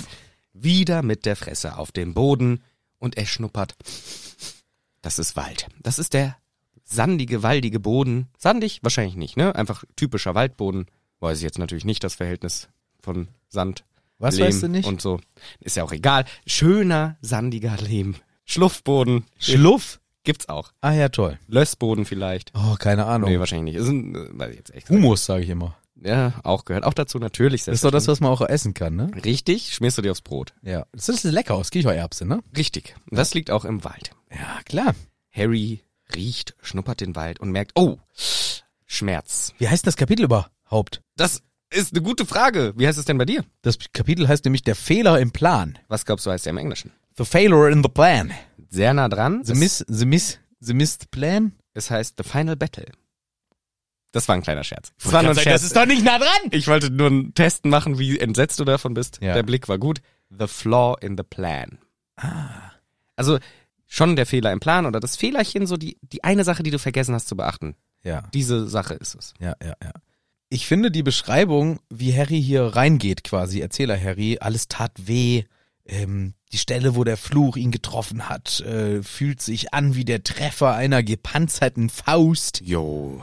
Wieder 0.54 1.02
mit 1.02 1.26
der 1.26 1.36
Fresse 1.36 1.78
auf 1.78 1.92
dem 1.92 2.14
Boden 2.14 2.64
und 3.00 3.18
er 3.18 3.26
schnuppert. 3.26 3.76
Das 5.02 5.20
ist 5.20 5.36
Wald. 5.36 5.68
Das 5.82 6.00
ist 6.00 6.14
der 6.14 6.38
sandige, 6.84 7.44
waldige 7.44 7.80
Boden. 7.80 8.28
Sandig? 8.38 8.80
Wahrscheinlich 8.82 9.16
nicht, 9.16 9.36
ne? 9.36 9.56
Einfach 9.56 9.84
typischer 9.96 10.36
Waldboden. 10.36 10.86
Weiß 11.20 11.38
ich 11.38 11.44
jetzt 11.44 11.58
natürlich 11.58 11.86
nicht 11.86 12.04
das 12.04 12.16
Verhältnis 12.16 12.70
von 13.02 13.28
Sand. 13.50 13.84
Was 14.20 14.38
Lehm 14.38 14.48
weißt 14.48 14.64
du 14.64 14.68
nicht? 14.70 14.88
Und 14.88 15.02
so. 15.02 15.20
Ist 15.60 15.76
ja 15.76 15.84
auch 15.84 15.92
egal. 15.92 16.26
Schöner, 16.46 17.18
sandiger 17.22 17.76
Lehm. 17.78 18.16
Schluffboden. 18.46 19.26
Schluff? 19.40 20.00
Gibt's 20.24 20.48
auch. 20.50 20.72
Ah 20.82 20.94
ja, 20.94 21.10
toll. 21.10 21.38
Lössboden 21.48 22.06
vielleicht. 22.06 22.52
Oh, 22.56 22.76
keine 22.80 23.06
Ahnung. 23.06 23.30
Nee, 23.30 23.40
wahrscheinlich 23.40 23.76
nicht. 23.76 23.82
Ist 23.82 23.90
ein, 23.90 24.16
äh, 24.16 24.28
weiß 24.32 24.52
ich 24.52 24.58
jetzt 24.58 24.74
echt. 24.74 24.90
Humus, 24.90 25.26
sage 25.26 25.44
ich 25.44 25.50
immer. 25.50 25.76
Ja, 25.96 26.34
auch 26.44 26.66
gehört 26.66 26.84
auch 26.84 26.94
dazu 26.94 27.20
natürlich. 27.20 27.64
Das 27.66 27.76
ist 27.76 27.84
doch 27.84 27.92
das, 27.92 28.08
was 28.08 28.20
man 28.20 28.32
auch 28.32 28.42
essen 28.42 28.74
kann, 28.74 28.96
ne? 28.96 29.10
Richtig, 29.24 29.74
schmierst 29.74 29.98
du 29.98 30.02
dir 30.02 30.12
aufs 30.12 30.22
Brot. 30.22 30.54
Ja. 30.62 30.86
Das 30.92 31.08
ist 31.08 31.24
lecker 31.24 31.56
aus 31.56 31.72
Kichererbse, 31.72 32.26
ne? 32.26 32.42
Richtig. 32.58 32.96
Und 33.10 33.18
das 33.18 33.34
liegt 33.34 33.52
auch 33.52 33.64
im 33.64 33.84
Wald. 33.84 34.12
Ja, 34.32 34.60
klar. 34.66 34.96
Harry 35.32 35.82
riecht, 36.14 36.56
schnuppert 36.62 37.02
den 37.02 37.16
Wald 37.16 37.40
und 37.40 37.52
merkt, 37.52 37.72
oh, 37.76 37.98
Schmerz. 38.86 39.54
Wie 39.58 39.68
heißt 39.68 39.88
das 39.88 39.96
Kapitel 39.96 40.26
überhaupt? 40.26 41.02
Das 41.16 41.42
ist 41.70 41.94
eine 41.94 42.04
gute 42.04 42.26
Frage. 42.26 42.74
Wie 42.76 42.88
heißt 42.88 43.00
es 43.00 43.06
denn 43.06 43.18
bei 43.18 43.26
dir? 43.26 43.44
Das 43.62 43.78
Kapitel 43.94 44.28
heißt 44.28 44.46
nämlich 44.46 44.64
der 44.64 44.76
Fehler 44.76 45.20
im 45.20 45.32
Plan. 45.32 45.80
Was 45.88 46.06
glaubst 46.06 46.26
du 46.26 46.32
heißt 46.32 46.46
der 46.46 46.52
im 46.52 46.58
Englischen? 46.58 46.92
The 47.18 47.26
failure 47.26 47.72
in 47.72 47.82
the 47.84 47.90
plan. 47.90 48.32
Sehr 48.74 48.94
nah 48.96 49.08
dran. 49.08 49.44
The 49.44 49.54
miss, 49.54 49.86
the 49.88 50.06
miss, 50.08 50.40
the 50.60 50.74
missed 50.74 51.12
plan. 51.12 51.54
Es 51.76 51.92
heißt 51.92 52.16
The 52.18 52.28
Final 52.28 52.56
Battle. 52.56 52.88
Das 54.12 54.28
war 54.28 54.36
ein 54.36 54.42
kleiner 54.42 54.64
Scherz. 54.64 54.92
Das 55.02 55.12
war 55.14 55.22
nur 55.22 55.32
ein 55.32 55.36
sagen, 55.36 55.44
Scherz. 55.44 55.62
Das 55.62 55.68
ist 55.68 55.76
doch 55.76 55.86
nicht 55.86 56.04
nah 56.04 56.18
dran. 56.18 56.50
ich 56.50 56.68
wollte 56.68 56.90
nur 56.90 57.08
einen 57.08 57.34
Testen 57.36 57.70
machen, 57.70 58.00
wie 58.00 58.20
entsetzt 58.20 58.60
du 58.60 58.66
davon 58.66 58.96
bist. 58.96 59.20
Ja. 59.22 59.36
Der 59.36 59.44
Blick 59.44 59.70
war 59.70 59.78
gut. 59.78 60.02
The 60.30 60.48
flaw 60.48 60.96
in 61.02 61.16
the 61.18 61.24
plan. 61.24 61.78
Ah. 62.16 62.72
Also 63.16 63.38
schon 63.86 64.16
der 64.16 64.26
Fehler 64.26 64.52
im 64.52 64.60
Plan 64.60 64.88
oder 64.88 65.00
das 65.00 65.18
Fehlerchen, 65.18 65.68
so 65.68 65.78
die, 65.78 65.98
die 66.02 66.24
eine 66.24 66.44
Sache, 66.44 66.64
die 66.64 66.72
du 66.72 66.80
vergessen 66.80 67.14
hast 67.14 67.28
zu 67.28 67.36
beachten. 67.36 67.76
Ja, 68.04 68.24
Diese 68.34 68.68
Sache 68.68 68.96
ist 68.96 69.14
es. 69.14 69.36
ja, 69.40 69.56
ja, 69.64 69.76
ja. 69.84 69.92
Ich 70.50 70.68
finde 70.68 70.90
die 70.90 71.04
Beschreibung, 71.04 71.80
wie 71.90 72.16
Harry 72.16 72.42
hier 72.42 72.64
reingeht, 72.76 73.24
quasi, 73.24 73.60
Erzähler 73.60 74.00
Harry, 74.00 74.38
alles 74.40 74.68
tat 74.68 74.92
weh. 74.98 75.44
Ähm, 75.86 76.34
die 76.52 76.58
Stelle, 76.58 76.96
wo 76.96 77.04
der 77.04 77.18
Fluch 77.18 77.58
ihn 77.58 77.72
getroffen 77.72 78.30
hat, 78.30 78.62
äh, 78.62 79.04
fühlt 79.04 79.42
sich 79.42 79.74
an 79.74 79.96
wie 79.96 80.06
der 80.06 80.24
Treffer 80.24 80.74
einer 80.74 81.04
gepanzerten 81.04 81.90
Faust. 81.90 82.62
Jo. 82.64 83.22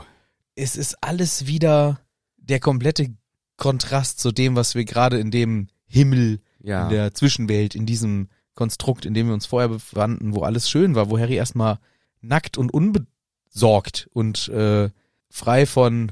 es 0.55 0.75
ist 0.75 0.95
alles 1.03 1.47
wieder 1.47 2.01
der 2.37 2.59
komplette 2.59 3.07
Kontrast 3.57 4.19
zu 4.19 4.31
dem, 4.31 4.55
was 4.55 4.75
wir 4.75 4.85
gerade 4.85 5.17
in 5.19 5.31
dem 5.31 5.67
Himmel, 5.87 6.41
Ja. 6.59 6.83
in 6.83 6.89
der 6.89 7.13
Zwischenwelt, 7.13 7.73
in 7.73 7.85
diesem 7.85 8.27
Konstrukt, 8.53 9.05
in 9.05 9.13
dem 9.13 9.27
wir 9.27 9.33
uns 9.33 9.45
vorher 9.47 9.69
befanden, 9.69 10.35
wo 10.35 10.41
alles 10.43 10.69
schön 10.69 10.93
war, 10.93 11.09
wo 11.09 11.17
Harry 11.17 11.35
erstmal 11.35 11.79
nackt 12.21 12.57
und 12.57 12.71
unbesorgt 12.73 14.07
und 14.13 14.49
äh, 14.49 14.89
frei 15.29 15.65
von 15.65 16.11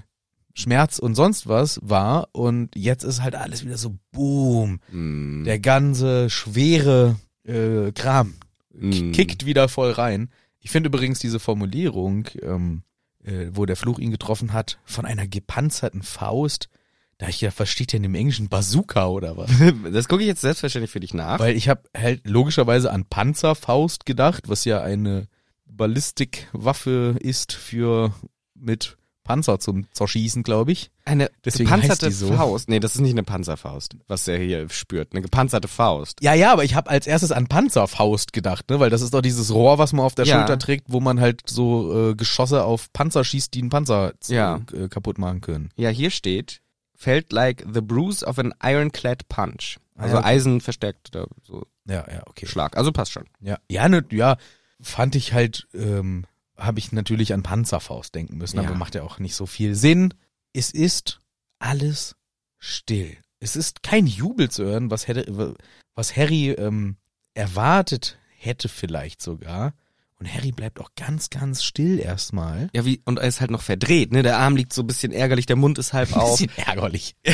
Schmerz 0.53 0.99
und 0.99 1.15
sonst 1.15 1.47
was 1.47 1.79
war 1.83 2.27
und 2.33 2.75
jetzt 2.75 3.03
ist 3.03 3.21
halt 3.21 3.35
alles 3.35 3.63
wieder 3.65 3.77
so 3.77 3.95
boom, 4.11 4.79
Mm. 4.91 5.43
der 5.45 5.59
ganze 5.59 6.29
schwere 6.29 7.15
äh, 7.45 7.91
Kram 7.93 8.35
Mm. 8.73 9.11
kickt 9.11 9.45
wieder 9.45 9.67
voll 9.69 9.91
rein. 9.91 10.29
Ich 10.59 10.71
finde 10.71 10.87
übrigens 10.87 11.19
diese 11.19 11.39
Formulierung, 11.39 12.27
ähm, 12.41 12.83
äh, 13.23 13.47
wo 13.51 13.65
der 13.65 13.75
Fluch 13.75 13.99
ihn 13.99 14.11
getroffen 14.11 14.53
hat, 14.53 14.79
von 14.85 15.05
einer 15.05 15.27
gepanzerten 15.27 16.01
Faust, 16.03 16.69
da 17.17 17.27
ich 17.27 17.41
ja 17.41 17.51
versteht 17.51 17.93
in 17.93 18.03
dem 18.03 18.15
Englischen 18.15 18.47
Bazooka 18.47 19.07
oder 19.07 19.35
was? 19.37 19.49
Das 19.91 20.07
gucke 20.07 20.21
ich 20.21 20.27
jetzt 20.27 20.41
selbstverständlich 20.41 20.91
für 20.91 20.99
dich 21.01 21.13
nach. 21.13 21.39
Weil 21.39 21.55
ich 21.57 21.67
habe 21.67 21.81
halt 21.97 22.25
logischerweise 22.27 22.91
an 22.91 23.05
Panzerfaust 23.05 24.05
gedacht, 24.05 24.47
was 24.47 24.63
ja 24.65 24.81
eine 24.81 25.27
Ballistikwaffe 25.65 27.15
ist 27.19 27.53
für 27.53 28.13
mit 28.55 28.97
Panzer 29.29 29.59
zum 29.59 29.85
Zerschießen, 29.93 30.41
glaube 30.41 30.71
ich. 30.71 30.89
Eine 31.05 31.29
Deswegen 31.45 31.69
gepanzerte 31.69 32.09
so. 32.11 32.33
Faust. 32.33 32.67
Nee, 32.67 32.79
das 32.79 32.95
ist 32.95 33.01
nicht 33.01 33.11
eine 33.11 33.21
Panzerfaust, 33.21 33.95
was 34.07 34.27
er 34.27 34.39
hier 34.39 34.67
spürt. 34.69 35.13
Eine 35.13 35.21
gepanzerte 35.21 35.67
Faust. 35.67 36.17
Ja, 36.23 36.33
ja, 36.33 36.51
aber 36.51 36.63
ich 36.63 36.73
habe 36.73 36.89
als 36.89 37.05
erstes 37.05 37.31
an 37.31 37.45
Panzerfaust 37.45 38.33
gedacht, 38.33 38.71
ne, 38.71 38.79
weil 38.79 38.89
das 38.89 39.01
ist 39.03 39.13
doch 39.13 39.21
dieses 39.21 39.53
Rohr, 39.53 39.77
was 39.77 39.93
man 39.93 40.03
auf 40.03 40.15
der 40.15 40.25
Ja. 40.25 40.39
Schulter 40.39 40.57
trägt, 40.57 40.85
wo 40.87 40.99
man 40.99 41.19
halt 41.21 41.43
so 41.47 42.09
äh, 42.09 42.15
Geschosse 42.15 42.63
auf 42.63 42.91
Panzer 42.91 43.23
schießt, 43.23 43.53
die 43.53 43.59
einen 43.61 43.69
Panzer 43.69 44.13
Ja. 44.29 44.61
äh, 44.73 44.87
kaputt 44.87 45.19
machen 45.19 45.41
können. 45.41 45.69
Ja, 45.75 45.89
hier 45.89 46.09
steht, 46.09 46.61
felt 46.95 47.31
like 47.31 47.63
the 47.71 47.81
bruise 47.81 48.25
of 48.25 48.39
an 48.39 48.51
ironclad 48.63 49.29
punch. 49.29 49.77
Also 49.95 50.15
ja. 50.15 50.23
Eisen 50.23 50.59
verstärkt 50.59 51.15
oder 51.15 51.27
so 51.43 51.67
Ja, 51.85 52.03
ja, 52.11 52.23
okay. 52.25 52.47
Schlag. 52.47 52.75
Also 52.77 52.91
passt 52.91 53.11
schon. 53.11 53.25
Ja, 53.41 53.59
ja, 53.69 53.87
ne, 53.89 54.03
ja, 54.09 54.37
fand 54.81 55.15
ich 55.15 55.33
halt, 55.33 55.67
ähm, 55.75 56.25
habe 56.59 56.79
ich 56.79 56.91
natürlich 56.91 57.33
an 57.33 57.43
Panzerfaust 57.43 58.13
denken 58.15 58.37
müssen, 58.37 58.57
Ja. 58.57 58.63
aber 58.63 58.75
macht 58.75 58.95
ja 58.95 59.03
auch 59.03 59.19
nicht 59.19 59.35
so 59.35 59.45
viel 59.45 59.75
Sinn. 59.75 60.13
Es 60.53 60.71
ist 60.71 61.21
alles 61.59 62.15
still. 62.57 63.17
Es 63.39 63.55
ist 63.55 63.83
kein 63.83 64.05
Jubel 64.07 64.49
zu 64.49 64.65
hören, 64.65 64.91
was 64.91 65.07
hätte, 65.07 65.55
was 65.95 66.15
Harry 66.17 66.49
ähm, 66.51 66.97
erwartet 67.33 68.17
hätte 68.37 68.67
vielleicht 68.69 69.21
sogar. 69.21 69.73
Und 70.19 70.33
Harry 70.33 70.51
bleibt 70.51 70.81
auch 70.81 70.89
ganz, 70.97 71.29
ganz 71.29 71.63
still 71.63 71.97
erstmal. 71.97 72.69
Ja, 72.73 72.83
wie, 72.83 73.01
und 73.05 73.19
er 73.19 73.27
ist 73.29 73.39
halt 73.39 73.51
noch 73.51 73.61
verdreht, 73.61 74.11
ne? 74.11 74.21
Der 74.21 74.37
Arm 74.37 74.57
liegt 74.57 74.73
so 74.73 74.81
ein 74.83 74.87
bisschen 74.87 75.13
ärgerlich, 75.13 75.45
der 75.45 75.55
Mund 75.55 75.77
ist 75.77 75.93
halb 75.93 76.11
Ein 76.13 76.19
auf. 76.19 76.37
bisschen 76.39 76.51
ärgerlich. 76.57 77.15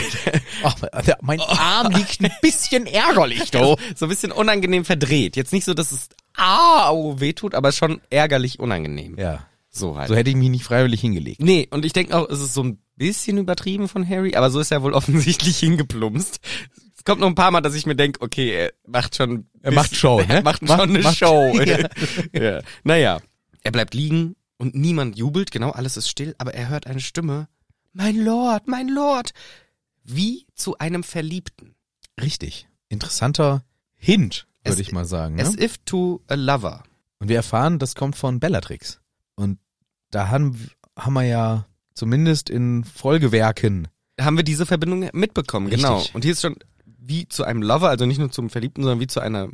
Der- 1.08 1.18
mein 1.22 1.40
Arm 1.42 1.92
liegt 1.94 2.22
ein 2.24 2.32
bisschen 2.44 2.86
ärgerlich, 2.86 3.50
du. 3.50 3.76
So 3.96 4.06
ein 4.06 4.10
bisschen 4.10 4.32
unangenehm 4.32 4.86
verdreht. 4.86 5.36
Jetzt 5.36 5.52
nicht 5.54 5.66
so, 5.66 5.74
dass 5.74 5.92
es 5.92 6.10
au 6.38 7.20
wehtut, 7.20 7.56
aber 7.56 7.72
schon 7.72 8.02
ärgerlich 8.10 8.60
unangenehm. 8.60 9.18
Ja, 9.18 9.46
So 9.70 9.98
halt. 9.98 10.10
so 10.10 10.16
hätte 10.16 10.30
ich 10.30 10.36
mich 10.36 10.50
nicht 10.50 10.64
freiwillig 10.64 11.02
hingelegt. 11.02 11.42
Nee, 11.42 11.68
und 11.72 11.86
ich 11.86 11.94
denke 11.94 12.16
auch, 12.18 12.30
es 12.30 12.40
ist 12.42 12.54
so 12.54 12.64
ein 12.64 12.80
bisschen 12.96 13.38
übertrieben 13.38 13.88
von 13.88 14.08
Harry, 14.08 14.36
aber 14.36 14.50
so 14.52 14.60
ist 14.60 14.72
er 14.72 14.82
wohl 14.84 14.94
offensichtlich 15.00 15.58
hingeplumpst. 15.60 16.40
Es 16.98 17.04
kommt 17.04 17.22
noch 17.22 17.28
ein 17.28 17.36
paar 17.36 17.52
Mal, 17.52 17.62
dass 17.62 17.76
ich 17.76 17.86
mir 17.86 17.96
denke, 17.96 18.22
okay, 18.22 18.52
er 18.54 18.74
macht 18.88 19.16
schon... 19.16 19.48
Er 19.62 19.72
macht 19.74 19.96
Show, 19.96 20.20
ne? 20.28 20.36
Er 20.36 20.44
macht 20.44 20.62
Macht- 20.62 20.80
schon 20.82 20.90
eine 20.90 21.00
macht- 21.00 21.18
Show. 21.18 21.54
Ja. 22.34 22.42
ja. 22.42 22.62
Naja, 22.84 23.20
er 23.64 23.72
bleibt 23.72 23.94
liegen 23.94 24.36
und 24.58 24.76
niemand 24.76 25.18
jubelt, 25.18 25.52
genau, 25.52 25.72
alles 25.72 25.98
ist 25.98 26.10
still, 26.10 26.36
aber 26.38 26.54
er 26.54 26.70
hört 26.70 26.88
eine 26.88 27.00
Stimme. 27.02 27.48
Mein 27.94 28.18
Lord, 28.24 28.68
mein 28.68 28.88
Lord. 28.90 29.32
Wie 30.04 30.46
zu 30.56 30.78
einem 30.78 31.04
Verliebten. 31.04 31.76
Richtig. 32.22 32.68
Interessanter 32.90 33.64
Hint, 33.96 34.48
würde 34.66 34.82
ich 34.82 34.92
mal 34.92 35.06
sagen. 35.06 35.36
Ne? 35.36 35.44
As 35.44 35.56
if 35.56 35.78
to 35.86 36.22
a 36.28 36.36
lover. 36.36 36.84
Und 37.20 37.30
wir 37.30 37.38
erfahren, 37.38 37.80
das 37.80 37.96
kommt 37.96 38.16
von 38.16 38.40
Bellatrix. 38.40 39.00
Und 39.36 39.60
da 40.12 40.30
haben, 40.30 40.70
haben 40.98 41.14
wir 41.14 41.24
ja 41.24 41.66
zumindest 41.94 42.50
in 42.50 42.84
Folgewerken. 42.84 43.88
Haben 44.20 44.38
wir 44.38 44.44
diese 44.44 44.66
Verbindung 44.66 45.10
mitbekommen, 45.14 45.68
Richtig. 45.68 45.84
genau. 45.84 46.04
Und 46.14 46.24
hier 46.24 46.32
ist 46.34 46.42
schon 46.42 46.56
wie 46.86 47.28
zu 47.28 47.44
einem 47.44 47.62
Lover, 47.62 47.90
also 47.90 48.06
nicht 48.06 48.18
nur 48.18 48.32
zum 48.32 48.50
Verliebten, 48.50 48.82
sondern 48.84 49.00
wie 49.00 49.08
zu 49.08 49.20
einer 49.20 49.50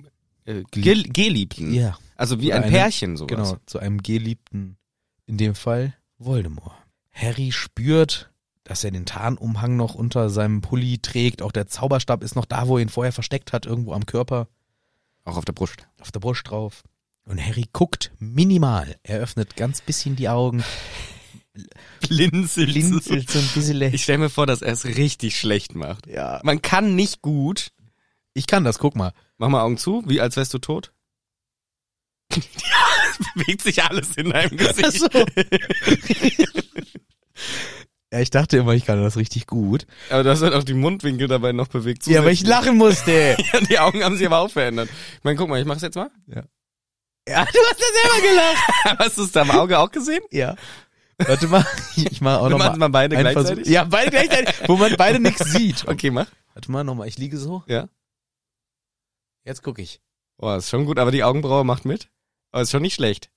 äh, 0.45 0.63
Gelieb- 0.71 0.71
Gel 0.71 1.03
Geliebten. 1.03 1.73
Ja. 1.73 1.97
Also 2.15 2.39
wie 2.39 2.47
Oder 2.47 2.57
ein 2.57 2.63
eine- 2.63 2.71
Pärchen 2.71 3.17
sowas. 3.17 3.29
Genau, 3.29 3.57
zu 3.65 3.79
einem 3.79 4.01
Geliebten. 4.01 4.77
In 5.25 5.37
dem 5.37 5.55
Fall 5.55 5.93
Voldemort. 6.17 6.73
Harry 7.11 7.51
spürt, 7.51 8.31
dass 8.63 8.83
er 8.83 8.91
den 8.91 9.05
Tarnumhang 9.05 9.75
noch 9.75 9.95
unter 9.95 10.29
seinem 10.29 10.61
Pulli 10.61 10.99
trägt. 10.99 11.41
Auch 11.41 11.51
der 11.51 11.67
Zauberstab 11.67 12.23
ist 12.23 12.35
noch 12.35 12.45
da, 12.45 12.67
wo 12.67 12.77
er 12.77 12.83
ihn 12.83 12.89
vorher 12.89 13.11
versteckt 13.11 13.53
hat, 13.53 13.65
irgendwo 13.65 13.93
am 13.93 14.05
Körper, 14.05 14.47
Auch 15.23 15.37
auf 15.37 15.45
der 15.45 15.53
Brust. 15.53 15.87
auf 15.99 16.11
der 16.11 16.19
Brust 16.19 16.49
drauf. 16.49 16.83
Und 17.25 17.43
Harry 17.45 17.65
guckt 17.71 18.11
minimal. 18.19 18.95
Er 19.03 19.19
öffnet 19.19 19.55
ganz 19.55 19.81
bisschen 19.81 20.15
die 20.15 20.29
Augen, 20.29 20.63
Blinzelt. 22.07 22.69
blinzelt 22.71 23.29
so 23.29 23.39
ein 23.39 23.47
bisschen. 23.53 23.81
Ich 23.93 24.03
stelle 24.03 24.17
mir 24.19 24.29
vor, 24.29 24.47
dass 24.47 24.61
er 24.61 24.73
es 24.73 24.85
richtig 24.85 25.37
schlecht 25.39 25.75
macht. 25.75 26.07
ja. 26.07 26.39
Man 26.43 26.61
kann 26.61 26.95
nicht 26.95 27.21
gut. 27.21 27.71
Ich 28.33 28.47
kann 28.47 28.63
das, 28.63 28.79
guck 28.79 28.95
mal. 28.95 29.11
Mach 29.37 29.49
mal 29.49 29.61
Augen 29.61 29.77
zu, 29.77 30.03
wie 30.07 30.21
als 30.21 30.37
wärst 30.37 30.53
du 30.53 30.59
tot. 30.59 30.93
ja, 32.33 32.39
es 33.11 33.17
bewegt 33.35 33.61
sich 33.61 33.83
alles 33.83 34.15
in 34.15 34.29
deinem 34.29 34.55
Gesicht. 34.57 35.03
Ach 35.03 35.11
so. 35.13 35.25
Ja, 38.13 38.19
ich 38.19 38.29
dachte 38.29 38.57
immer, 38.57 38.73
ich 38.73 38.85
kann 38.85 39.01
das 39.01 39.15
richtig 39.15 39.47
gut. 39.47 39.85
Aber 40.09 40.23
du 40.23 40.29
hast 40.29 40.41
halt 40.41 40.53
auch 40.53 40.63
die 40.65 40.73
Mundwinkel 40.73 41.27
dabei 41.29 41.53
noch 41.53 41.69
bewegt. 41.69 42.05
Ja, 42.07 42.25
weil 42.25 42.33
ich 42.33 42.45
lachen 42.45 42.77
musste. 42.77 43.37
Ja, 43.53 43.59
die 43.61 43.79
Augen 43.79 44.03
haben 44.03 44.17
sich 44.17 44.25
aber 44.27 44.39
auch 44.39 44.51
verändert. 44.51 44.89
Ich 45.17 45.23
meine, 45.23 45.37
guck 45.37 45.47
mal, 45.47 45.59
ich 45.61 45.65
mach's 45.65 45.81
jetzt 45.81 45.95
mal. 45.95 46.11
ja, 46.27 46.41
du 46.43 47.31
hast 47.35 47.53
ja 47.55 47.85
selber 48.01 48.27
gelacht. 48.27 48.99
Hast 48.99 49.17
du 49.17 49.23
es 49.23 49.31
da 49.31 49.43
im 49.43 49.51
Auge 49.51 49.79
auch 49.79 49.91
gesehen? 49.91 50.21
Ja. 50.29 50.55
Warte 51.17 51.47
mal, 51.47 51.65
ich 51.95 52.19
mach 52.19 52.39
auch 52.39 52.45
Wir 52.45 52.49
noch 52.49 52.57
machen 52.57 52.79
mal 52.79 52.89
beide 52.89 53.15
gleichzeitig? 53.15 53.55
Versuch. 53.65 53.71
Ja, 53.71 53.83
beide 53.85 54.09
gleichzeitig, 54.11 54.55
wo 54.67 54.75
man 54.75 54.95
beide 54.97 55.19
nichts 55.19 55.45
sieht. 55.51 55.87
Okay, 55.87 56.09
mach. 56.11 56.27
Warte 56.53 56.71
mal 56.71 56.83
nochmal, 56.83 57.07
ich 57.07 57.17
liege 57.17 57.37
so. 57.37 57.63
Ja. 57.67 57.87
Jetzt 59.45 59.63
gucke 59.63 59.81
ich. 59.81 60.01
Oh, 60.37 60.51
ist 60.53 60.69
schon 60.69 60.85
gut, 60.85 60.99
aber 60.99 61.11
die 61.11 61.23
Augenbraue 61.23 61.63
macht 61.63 61.85
mit. 61.85 62.09
Aber 62.51 62.63
ist 62.63 62.71
schon 62.71 62.81
nicht 62.81 62.95
schlecht. 62.95 63.29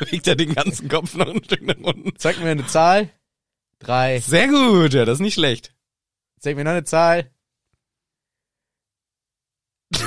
Bewegt 0.00 0.26
er 0.26 0.34
den 0.36 0.54
ganzen 0.54 0.88
Kopf 0.88 1.14
noch 1.14 1.28
ein 1.28 1.44
Stück 1.44 1.62
nach 1.62 1.76
unten. 1.76 2.12
Zeig 2.16 2.40
mir 2.40 2.50
eine 2.50 2.66
Zahl. 2.66 3.10
Drei. 3.82 4.20
Sehr 4.20 4.46
gut, 4.48 4.94
ja, 4.94 5.04
das 5.04 5.14
ist 5.14 5.22
nicht 5.22 5.34
schlecht. 5.34 5.74
Zeig 6.38 6.56
mir 6.56 6.62
noch 6.64 6.70
eine 6.70 6.84
Zahl. 6.84 7.30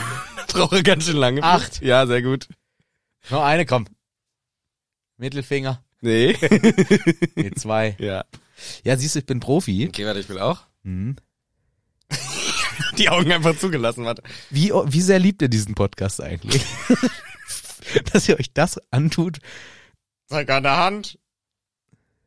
Brauche 0.48 0.82
ganz 0.82 1.06
schön 1.06 1.18
lange. 1.18 1.44
Acht. 1.44 1.82
Ja, 1.82 2.08
sehr 2.08 2.22
gut. 2.22 2.48
Noch 3.30 3.44
eine, 3.44 3.66
komm. 3.66 3.88
Mittelfinger. 5.18 5.84
Nee. 6.02 6.38
Nee, 7.36 7.52
zwei. 7.52 7.96
ja. 8.00 8.24
Ja, 8.86 8.96
siehst 8.96 9.16
du, 9.16 9.20
ich 9.20 9.26
bin 9.26 9.42
Profi. 9.42 9.88
Okay, 9.90 10.06
warte, 10.06 10.22
ich 10.22 10.30
will 10.30 10.40
auch. 10.40 10.66
Mhm. 10.84 11.18
Die 12.98 13.10
Augen 13.10 13.32
einfach 13.34 13.58
zugelassen, 13.58 14.06
warte. 14.06 14.24
Wie, 14.50 14.72
wie 14.72 15.02
sehr 15.02 15.20
liebt 15.20 15.42
ihr 15.42 15.50
diesen 15.50 15.76
Podcast 15.76 16.22
eigentlich? 16.22 16.64
Dass 18.14 18.30
ihr 18.30 18.40
euch 18.40 18.54
das 18.54 18.80
antut. 18.92 19.40
Zeig 20.28 20.50
an 20.50 20.64
der 20.64 20.78
Hand. 20.78 21.20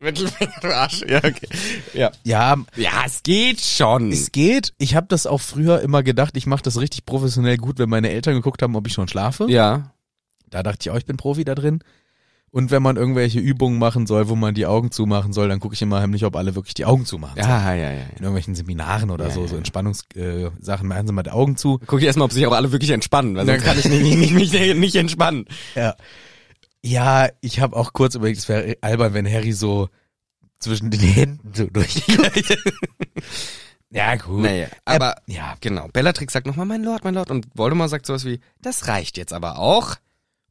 Mittelfinger, 0.00 0.52
du 0.62 0.74
Arsch. 0.76 1.04
Ja, 1.08 1.18
okay. 1.18 1.48
Ja. 1.94 2.10
Ja, 2.24 2.56
Ja, 2.76 3.02
es 3.06 3.22
geht 3.22 3.60
schon. 3.60 4.12
es 4.12 4.30
geht. 4.32 4.72
Ich 4.78 4.94
habe 4.94 5.06
das 5.08 5.26
auch 5.26 5.40
früher 5.40 5.80
immer 5.80 6.02
gedacht, 6.02 6.36
ich 6.36 6.46
mache 6.46 6.62
das 6.62 6.80
richtig 6.80 7.04
professionell 7.04 7.56
gut, 7.56 7.78
wenn 7.78 7.88
meine 7.88 8.10
Eltern 8.10 8.34
geguckt 8.34 8.62
haben, 8.62 8.76
ob 8.76 8.86
ich 8.86 8.92
schon 8.92 9.08
schlafe. 9.08 9.46
ja. 9.50 9.92
Da 10.50 10.62
dachte 10.62 10.78
ich 10.80 10.90
auch, 10.90 10.96
ich 10.96 11.04
bin 11.04 11.18
Profi 11.18 11.44
da 11.44 11.54
drin. 11.54 11.80
Und 12.50 12.70
wenn 12.70 12.82
man 12.82 12.96
irgendwelche 12.96 13.38
Übungen 13.38 13.78
machen 13.78 14.06
soll, 14.06 14.30
wo 14.30 14.34
man 14.34 14.54
die 14.54 14.64
Augen 14.64 14.90
zumachen 14.90 15.34
soll, 15.34 15.46
dann 15.50 15.60
gucke 15.60 15.74
ich 15.74 15.82
immer 15.82 16.00
heimlich, 16.00 16.24
ob 16.24 16.34
alle 16.36 16.54
wirklich 16.54 16.72
die 16.72 16.86
Augen 16.86 17.04
zumachen. 17.04 17.34
sollen. 17.36 17.46
Ja, 17.46 17.74
ja, 17.74 17.90
ja. 17.92 18.00
In 18.16 18.22
irgendwelchen 18.22 18.54
Seminaren 18.54 19.10
oder 19.10 19.26
Ja, 19.26 19.30
so, 19.30 19.42
ja, 19.42 19.48
so 19.48 19.54
ja. 19.56 19.58
Entspannungssachen, 19.58 20.16
äh, 20.16 20.82
machen 20.88 21.06
sie 21.06 21.12
mal 21.12 21.22
die 21.24 21.30
Augen 21.32 21.58
zu. 21.58 21.78
Guck 21.86 21.98
ich 22.00 22.06
erstmal, 22.06 22.24
ob 22.24 22.32
sich 22.32 22.46
auch 22.46 22.52
alle 22.52 22.72
wirklich 22.72 22.92
entspannen, 22.92 23.36
weil 23.36 23.44
sonst 23.44 23.60
Ja. 23.60 23.66
kann 23.68 23.78
ich 23.78 23.84
nicht, 23.84 24.02
nicht, 24.02 24.32
nicht, 24.32 24.52
nicht, 24.54 24.76
nicht 24.78 24.96
entspannen. 24.96 25.44
Ja, 25.74 25.94
ja 26.84 27.28
ich 27.40 27.60
habe 27.60 27.76
auch 27.76 27.92
kurz 27.92 28.14
überlegt, 28.14 28.38
es 28.38 28.48
wäre 28.48 28.76
albern, 28.80 29.14
wenn 29.14 29.30
Harry 29.30 29.52
so 29.52 29.88
zwischen 30.58 30.90
den 30.90 31.00
Händen 31.00 31.52
so 31.54 31.66
durchguckt. 31.66 32.58
ja, 33.90 34.16
gut. 34.16 34.42
Naja, 34.42 34.68
aber 34.84 35.16
Äh, 35.26 35.34
ja, 35.34 35.54
genau. 35.60 35.88
Bellatrix 35.92 36.32
sagt 36.32 36.46
nochmal, 36.46 36.66
mein 36.66 36.82
Lord, 36.82 37.04
mein 37.04 37.14
Lord. 37.14 37.30
Und 37.30 37.46
Voldemort 37.54 37.90
sagt 37.90 38.06
sowas 38.06 38.24
wie, 38.24 38.40
das 38.60 38.88
reicht 38.88 39.16
jetzt 39.16 39.32
aber 39.32 39.58
auch. 39.58 39.96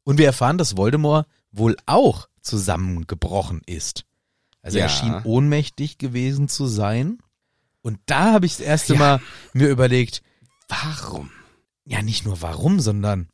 Und 0.04 0.18
wir 0.18 0.26
erfahren, 0.26 0.58
dass 0.58 0.76
Voldemort 0.76 1.26
wohl 1.52 1.76
auch 1.86 2.28
zusammengebrochen 2.40 3.60
ist. 3.66 4.04
Also 4.62 4.78
Ja. 4.78 4.84
er 4.84 4.88
schien 4.88 5.20
ohnmächtig 5.24 5.98
gewesen 5.98 6.48
zu 6.48 6.66
sein. 6.66 7.18
Und 7.82 7.98
da 8.06 8.32
habe 8.32 8.46
ich 8.46 8.56
das 8.56 8.66
erste 8.66 8.94
Ja. 8.94 8.98
Mal 8.98 9.20
mir 9.52 9.68
überlegt, 9.68 10.22
Warum? 10.68 11.30
ja 11.84 12.02
nicht 12.02 12.24
nur 12.24 12.42
warum, 12.42 12.80
sondern 12.80 13.28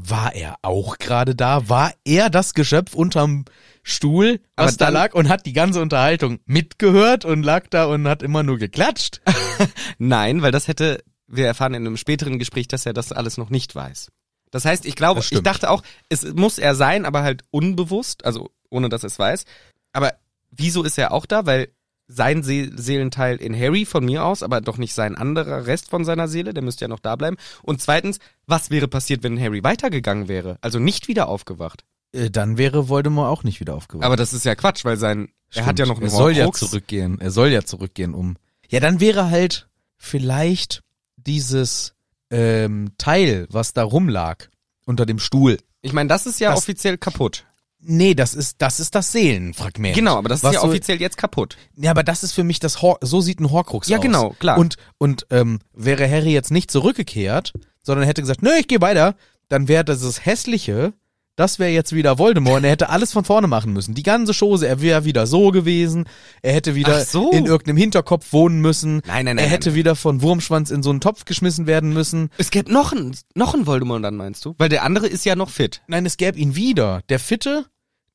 war 0.00 0.32
er 0.34 0.56
auch 0.62 0.98
gerade 0.98 1.34
da? 1.34 1.68
War 1.68 1.92
er 2.04 2.30
das 2.30 2.54
Geschöpf 2.54 2.94
unterm 2.94 3.44
Stuhl, 3.82 4.40
was 4.54 4.74
Aber 4.74 4.76
da 4.76 4.84
dann- 4.86 4.94
lag 4.94 5.14
und 5.14 5.28
hat 5.28 5.44
die 5.44 5.52
ganze 5.52 5.80
Unterhaltung 5.82 6.38
mitgehört 6.46 7.24
und 7.24 7.42
lag 7.42 7.66
da 7.68 7.86
und 7.86 8.06
hat 8.06 8.22
immer 8.22 8.42
nur 8.44 8.58
geklatscht? 8.58 9.20
Nein, 9.98 10.40
weil 10.42 10.52
das 10.52 10.68
hätte, 10.68 11.02
wir 11.26 11.46
erfahren 11.46 11.74
in 11.74 11.84
einem 11.86 11.96
späteren 11.96 12.38
Gespräch, 12.38 12.68
dass 12.68 12.86
er 12.86 12.92
das 12.92 13.12
alles 13.12 13.38
noch 13.38 13.50
nicht 13.50 13.74
weiß. 13.74 14.10
Das 14.50 14.64
heißt, 14.64 14.86
ich 14.86 14.94
glaube, 14.94 15.20
ich 15.30 15.42
dachte 15.42 15.68
auch, 15.68 15.82
es 16.08 16.24
muss 16.34 16.58
er 16.58 16.74
sein, 16.74 17.04
aber 17.04 17.22
halt 17.22 17.42
unbewusst, 17.50 18.24
also 18.24 18.50
ohne 18.70 18.88
dass 18.88 19.02
er 19.02 19.08
es 19.08 19.18
weiß. 19.18 19.44
Aber 19.92 20.14
wieso 20.50 20.84
ist 20.84 20.96
er 20.96 21.12
auch 21.12 21.26
da? 21.26 21.44
Weil 21.44 21.68
sein 22.08 22.42
See 22.42 22.70
Seelenteil 22.74 23.36
in 23.36 23.54
Harry 23.54 23.84
von 23.84 24.04
mir 24.04 24.24
aus, 24.24 24.42
aber 24.42 24.60
doch 24.62 24.78
nicht 24.78 24.94
sein 24.94 25.14
anderer 25.14 25.66
Rest 25.66 25.90
von 25.90 26.04
seiner 26.04 26.26
Seele, 26.26 26.54
der 26.54 26.62
müsste 26.62 26.84
ja 26.86 26.88
noch 26.88 27.00
da 27.00 27.14
bleiben. 27.16 27.36
Und 27.62 27.82
zweitens, 27.82 28.18
was 28.46 28.70
wäre 28.70 28.88
passiert, 28.88 29.22
wenn 29.22 29.38
Harry 29.40 29.62
weitergegangen 29.62 30.26
wäre? 30.28 30.56
Also 30.62 30.78
nicht 30.78 31.06
wieder 31.08 31.28
aufgewacht. 31.28 31.84
Äh, 32.12 32.30
Dann 32.30 32.56
wäre 32.56 32.88
Voldemort 32.88 33.30
auch 33.30 33.44
nicht 33.44 33.60
wieder 33.60 33.74
aufgewacht. 33.74 34.06
Aber 34.06 34.16
das 34.16 34.32
ist 34.32 34.44
ja 34.46 34.54
Quatsch, 34.54 34.84
weil 34.86 34.96
sein, 34.96 35.28
er 35.52 35.66
hat 35.66 35.78
ja 35.78 35.84
noch 35.86 35.96
einen 35.98 36.06
Er 36.06 36.10
soll 36.10 36.32
ja 36.32 36.44
Horcrux. 36.46 36.60
zurückgehen. 36.60 37.20
Er 37.20 37.30
soll 37.30 37.48
ja 37.48 37.62
zurückgehen, 37.62 38.14
um. 38.14 38.36
Ja, 38.68 38.80
dann 38.80 39.00
wäre 39.00 39.28
halt 39.30 39.68
vielleicht 39.98 40.82
dieses 41.16 41.94
ähm, 42.30 42.92
Teil, 42.98 43.46
was 43.50 43.72
da 43.74 43.82
rumlag 43.82 44.46
unter 44.86 45.04
dem 45.06 45.18
Stuhl. 45.18 45.58
Ich 45.82 45.92
meine, 45.92 46.08
das 46.08 46.26
ist 46.26 46.40
ja 46.40 46.50
Das- 46.50 46.60
offiziell 46.60 46.96
kaputt. 46.98 47.44
Nee, 47.80 48.14
das 48.14 48.34
ist 48.34 48.56
das 48.60 48.80
ist 48.80 48.94
das 48.94 49.12
Seelenfragment. 49.12 49.94
Genau, 49.94 50.16
aber 50.16 50.28
das 50.28 50.42
ist 50.42 50.52
ja 50.52 50.60
so- 50.60 50.66
offiziell 50.66 51.00
jetzt 51.00 51.16
kaputt. 51.16 51.56
Ja, 51.76 51.92
aber 51.92 52.02
das 52.02 52.22
ist 52.24 52.32
für 52.32 52.42
mich 52.44 52.58
das 52.58 52.82
Hor 52.82 52.98
so 53.02 53.20
sieht 53.20 53.40
ein 53.40 53.50
Horcrux 53.50 53.88
Ja, 53.88 53.98
aus. 53.98 54.02
genau, 54.02 54.30
klar. 54.40 54.58
Und 54.58 54.76
und 54.98 55.26
ähm, 55.30 55.60
wäre 55.74 56.10
Harry 56.10 56.32
jetzt 56.32 56.50
nicht 56.50 56.70
zurückgekehrt, 56.70 57.52
sondern 57.82 58.04
hätte 58.06 58.20
gesagt, 58.20 58.42
nö, 58.42 58.50
ich 58.58 58.66
gehe 58.68 58.80
weiter, 58.80 59.14
dann 59.48 59.68
wäre 59.68 59.84
dieses 59.84 60.26
hässliche, 60.26 60.92
das 61.38 61.60
wäre 61.60 61.70
jetzt 61.70 61.94
wieder 61.94 62.18
Voldemort 62.18 62.56
und 62.58 62.64
er 62.64 62.70
hätte 62.72 62.88
alles 62.88 63.12
von 63.12 63.24
vorne 63.24 63.46
machen 63.46 63.72
müssen. 63.72 63.94
Die 63.94 64.02
ganze 64.02 64.32
Chose, 64.34 64.66
er 64.66 64.82
wäre 64.82 65.04
wieder 65.04 65.26
so 65.28 65.52
gewesen, 65.52 66.06
er 66.42 66.52
hätte 66.52 66.74
wieder 66.74 67.04
so. 67.04 67.30
in 67.30 67.46
irgendeinem 67.46 67.76
Hinterkopf 67.76 68.32
wohnen 68.32 68.60
müssen. 68.60 69.02
Nein, 69.06 69.24
nein, 69.24 69.24
nein, 69.24 69.38
Er 69.38 69.42
nein, 69.44 69.50
hätte 69.50 69.74
wieder 69.76 69.94
von 69.94 70.20
Wurmschwanz 70.20 70.70
in 70.72 70.82
so 70.82 70.90
einen 70.90 71.00
Topf 71.00 71.24
geschmissen 71.26 71.68
werden 71.68 71.92
müssen. 71.92 72.30
Es 72.38 72.50
gäbe 72.50 72.72
noch 72.72 72.90
einen, 72.92 73.16
noch 73.34 73.54
einen 73.54 73.66
Voldemort 73.66 74.02
dann, 74.02 74.16
meinst 74.16 74.44
du? 74.44 74.56
Weil 74.58 74.68
der 74.68 74.82
andere 74.82 75.06
ist 75.06 75.24
ja 75.24 75.36
noch 75.36 75.50
fit. 75.50 75.80
Nein, 75.86 76.04
es 76.06 76.16
gäbe 76.16 76.36
ihn 76.38 76.56
wieder. 76.56 77.02
Der 77.08 77.20
Fitte, 77.20 77.66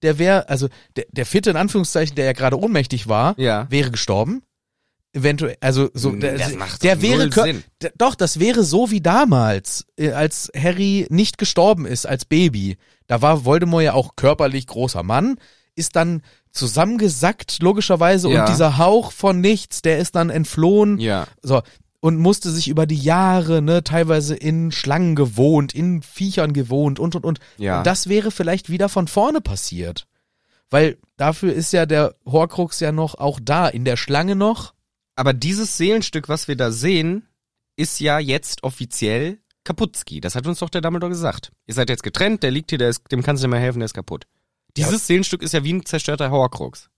der 0.01 0.19
wäre, 0.19 0.49
also 0.49 0.67
der, 0.97 1.05
der 1.11 1.25
Fitte 1.25 1.49
in 1.51 1.55
Anführungszeichen, 1.55 2.15
der 2.15 2.25
ja 2.25 2.33
gerade 2.33 2.59
ohnmächtig 2.59 3.07
war, 3.07 3.35
Ja. 3.39 3.67
wäre 3.69 3.89
gestorben. 3.89 4.43
Eventuell, 5.15 5.55
also 5.61 5.89
so, 5.93 6.09
Hm, 6.11 6.19
der, 6.21 6.37
das 6.37 6.55
macht 6.55 6.83
der 6.83 6.95
doch 6.95 7.01
wäre, 7.03 7.31
Sinn. 7.31 7.63
doch, 7.97 8.15
das 8.15 8.39
wäre 8.39 8.63
so 8.63 8.89
wie 8.89 8.99
damals, 9.01 9.85
äh, 9.95 10.11
als 10.11 10.51
Harry 10.57 11.05
nicht 11.09 11.37
gestorben 11.37 11.85
ist 11.85 12.05
als 12.07 12.25
Baby. 12.25 12.77
Da 13.07 13.21
war 13.21 13.45
Voldemort 13.45 13.83
ja 13.83 13.93
auch 13.93 14.15
körperlich 14.15 14.65
großer 14.65 15.03
Mann, 15.03 15.35
ist 15.75 15.95
dann 15.95 16.23
zusammengesackt, 16.51 17.61
logischerweise, 17.61 18.29
Ja. 18.29 18.41
und 18.43 18.49
dieser 18.49 18.77
Hauch 18.77 19.11
von 19.11 19.39
nichts, 19.39 19.81
der 19.83 19.99
ist 19.99 20.15
dann 20.15 20.29
entflohen. 20.29 20.97
Ja. 20.99 21.27
So, 21.41 21.61
und 21.99 22.17
musste 22.17 22.49
sich 22.51 22.67
über 22.67 22.85
die 22.85 22.97
Jahre, 22.99 23.61
ne, 23.61 23.83
teilweise 23.83 24.35
in 24.35 24.71
Schlangen 24.71 25.15
gewohnt, 25.15 25.73
in 25.73 26.01
Viechern 26.01 26.53
gewohnt 26.53 26.99
und 26.99 27.15
und 27.15 27.23
und. 27.23 27.39
Ja. 27.57 27.77
Und 27.77 27.87
das 27.87 28.09
wäre 28.09 28.31
vielleicht 28.31 28.69
wieder 28.69 28.89
von 28.89 29.07
vorne 29.07 29.41
passiert. 29.41 30.05
Weil 30.69 30.97
dafür 31.17 31.53
ist 31.53 31.71
ja 31.71 31.85
der 31.85 32.15
Horcrux 32.25 32.79
ja 32.79 32.91
noch 32.91 33.15
auch 33.15 33.39
da, 33.41 33.67
in 33.67 33.85
der 33.85 33.95
Schlange 33.95 34.35
noch. 34.35 34.72
Aber 35.15 35.33
dieses 35.33 35.77
Seelenstück, 35.77 36.29
was 36.29 36.47
wir 36.47 36.55
da 36.55 36.71
sehen, 36.71 37.27
ist 37.75 37.99
ja 37.99 38.19
jetzt 38.19 38.63
offiziell 38.63 39.39
Kaputski. 39.63 40.19
Das 40.19 40.35
hat 40.35 40.45
uns 40.45 40.59
doch 40.59 40.69
der 40.69 40.81
Dumbledore 40.81 41.11
gesagt. 41.11 41.51
Ihr 41.67 41.73
seid 41.73 41.89
jetzt 41.89 42.03
getrennt, 42.03 42.43
der 42.43 42.51
liegt 42.51 42.71
hier, 42.71 42.77
der 42.77 42.89
ist, 42.89 43.11
dem 43.11 43.23
kannst 43.23 43.43
du 43.43 43.47
nicht 43.47 43.51
mehr 43.51 43.61
helfen, 43.61 43.79
der 43.79 43.85
ist 43.85 43.93
kaputt. 43.93 44.25
Dieses 44.75 45.07
Seelenstück 45.07 45.41
ist 45.41 45.53
ja 45.53 45.63
wie 45.63 45.73
ein 45.73 45.85
zerstörter 45.85 46.31
Horcrux. 46.31 46.89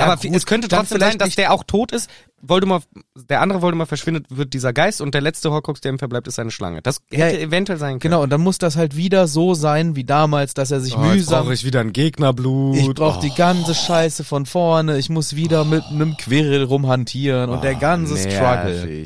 Aber 0.00 0.16
gut, 0.16 0.34
es 0.34 0.46
könnte 0.46 0.68
trotzdem 0.68 0.98
sein, 1.00 1.18
dass 1.18 1.34
der 1.36 1.52
auch 1.52 1.64
tot 1.64 1.92
ist. 1.92 2.08
Voldemort, 2.44 2.84
der 3.14 3.40
andere 3.40 3.62
Voldemort 3.62 3.88
verschwindet, 3.88 4.26
wird 4.30 4.52
dieser 4.52 4.72
Geist 4.72 5.00
und 5.00 5.14
der 5.14 5.20
letzte 5.20 5.50
Horcrux, 5.52 5.80
der 5.80 5.92
ihm 5.92 5.98
verbleibt, 5.98 6.26
ist 6.26 6.34
seine 6.36 6.50
Schlange. 6.50 6.82
Das 6.82 7.00
Ja, 7.12 7.26
hätte 7.26 7.40
eventuell 7.40 7.78
sein 7.78 7.90
können. 7.92 8.00
Genau, 8.00 8.22
und 8.22 8.30
dann 8.30 8.40
muss 8.40 8.58
das 8.58 8.74
halt 8.76 8.96
wieder 8.96 9.28
so 9.28 9.54
sein 9.54 9.94
wie 9.94 10.02
damals, 10.04 10.54
dass 10.54 10.70
er 10.72 10.80
sich 10.80 10.96
Oh, 10.96 11.00
mühsam. 11.00 11.44
brauche 11.44 11.54
ich 11.54 11.64
wieder 11.64 11.80
ein 11.80 11.92
Gegnerblut. 11.92 12.76
Ich 12.76 12.88
brauche 12.94 13.18
Oh. 13.18 13.20
die 13.22 13.32
ganze 13.34 13.74
Scheiße 13.74 14.24
von 14.24 14.46
vorne. 14.46 14.98
Ich 14.98 15.08
muss 15.08 15.36
wieder 15.36 15.64
mit 15.64 15.84
einem 15.84 16.16
Quirrell 16.16 16.64
rumhantieren 16.64 17.50
und 17.50 17.62
der 17.62 17.76
Oh, 17.76 17.80
ganze 17.80 18.16
Struggle. 18.16 19.04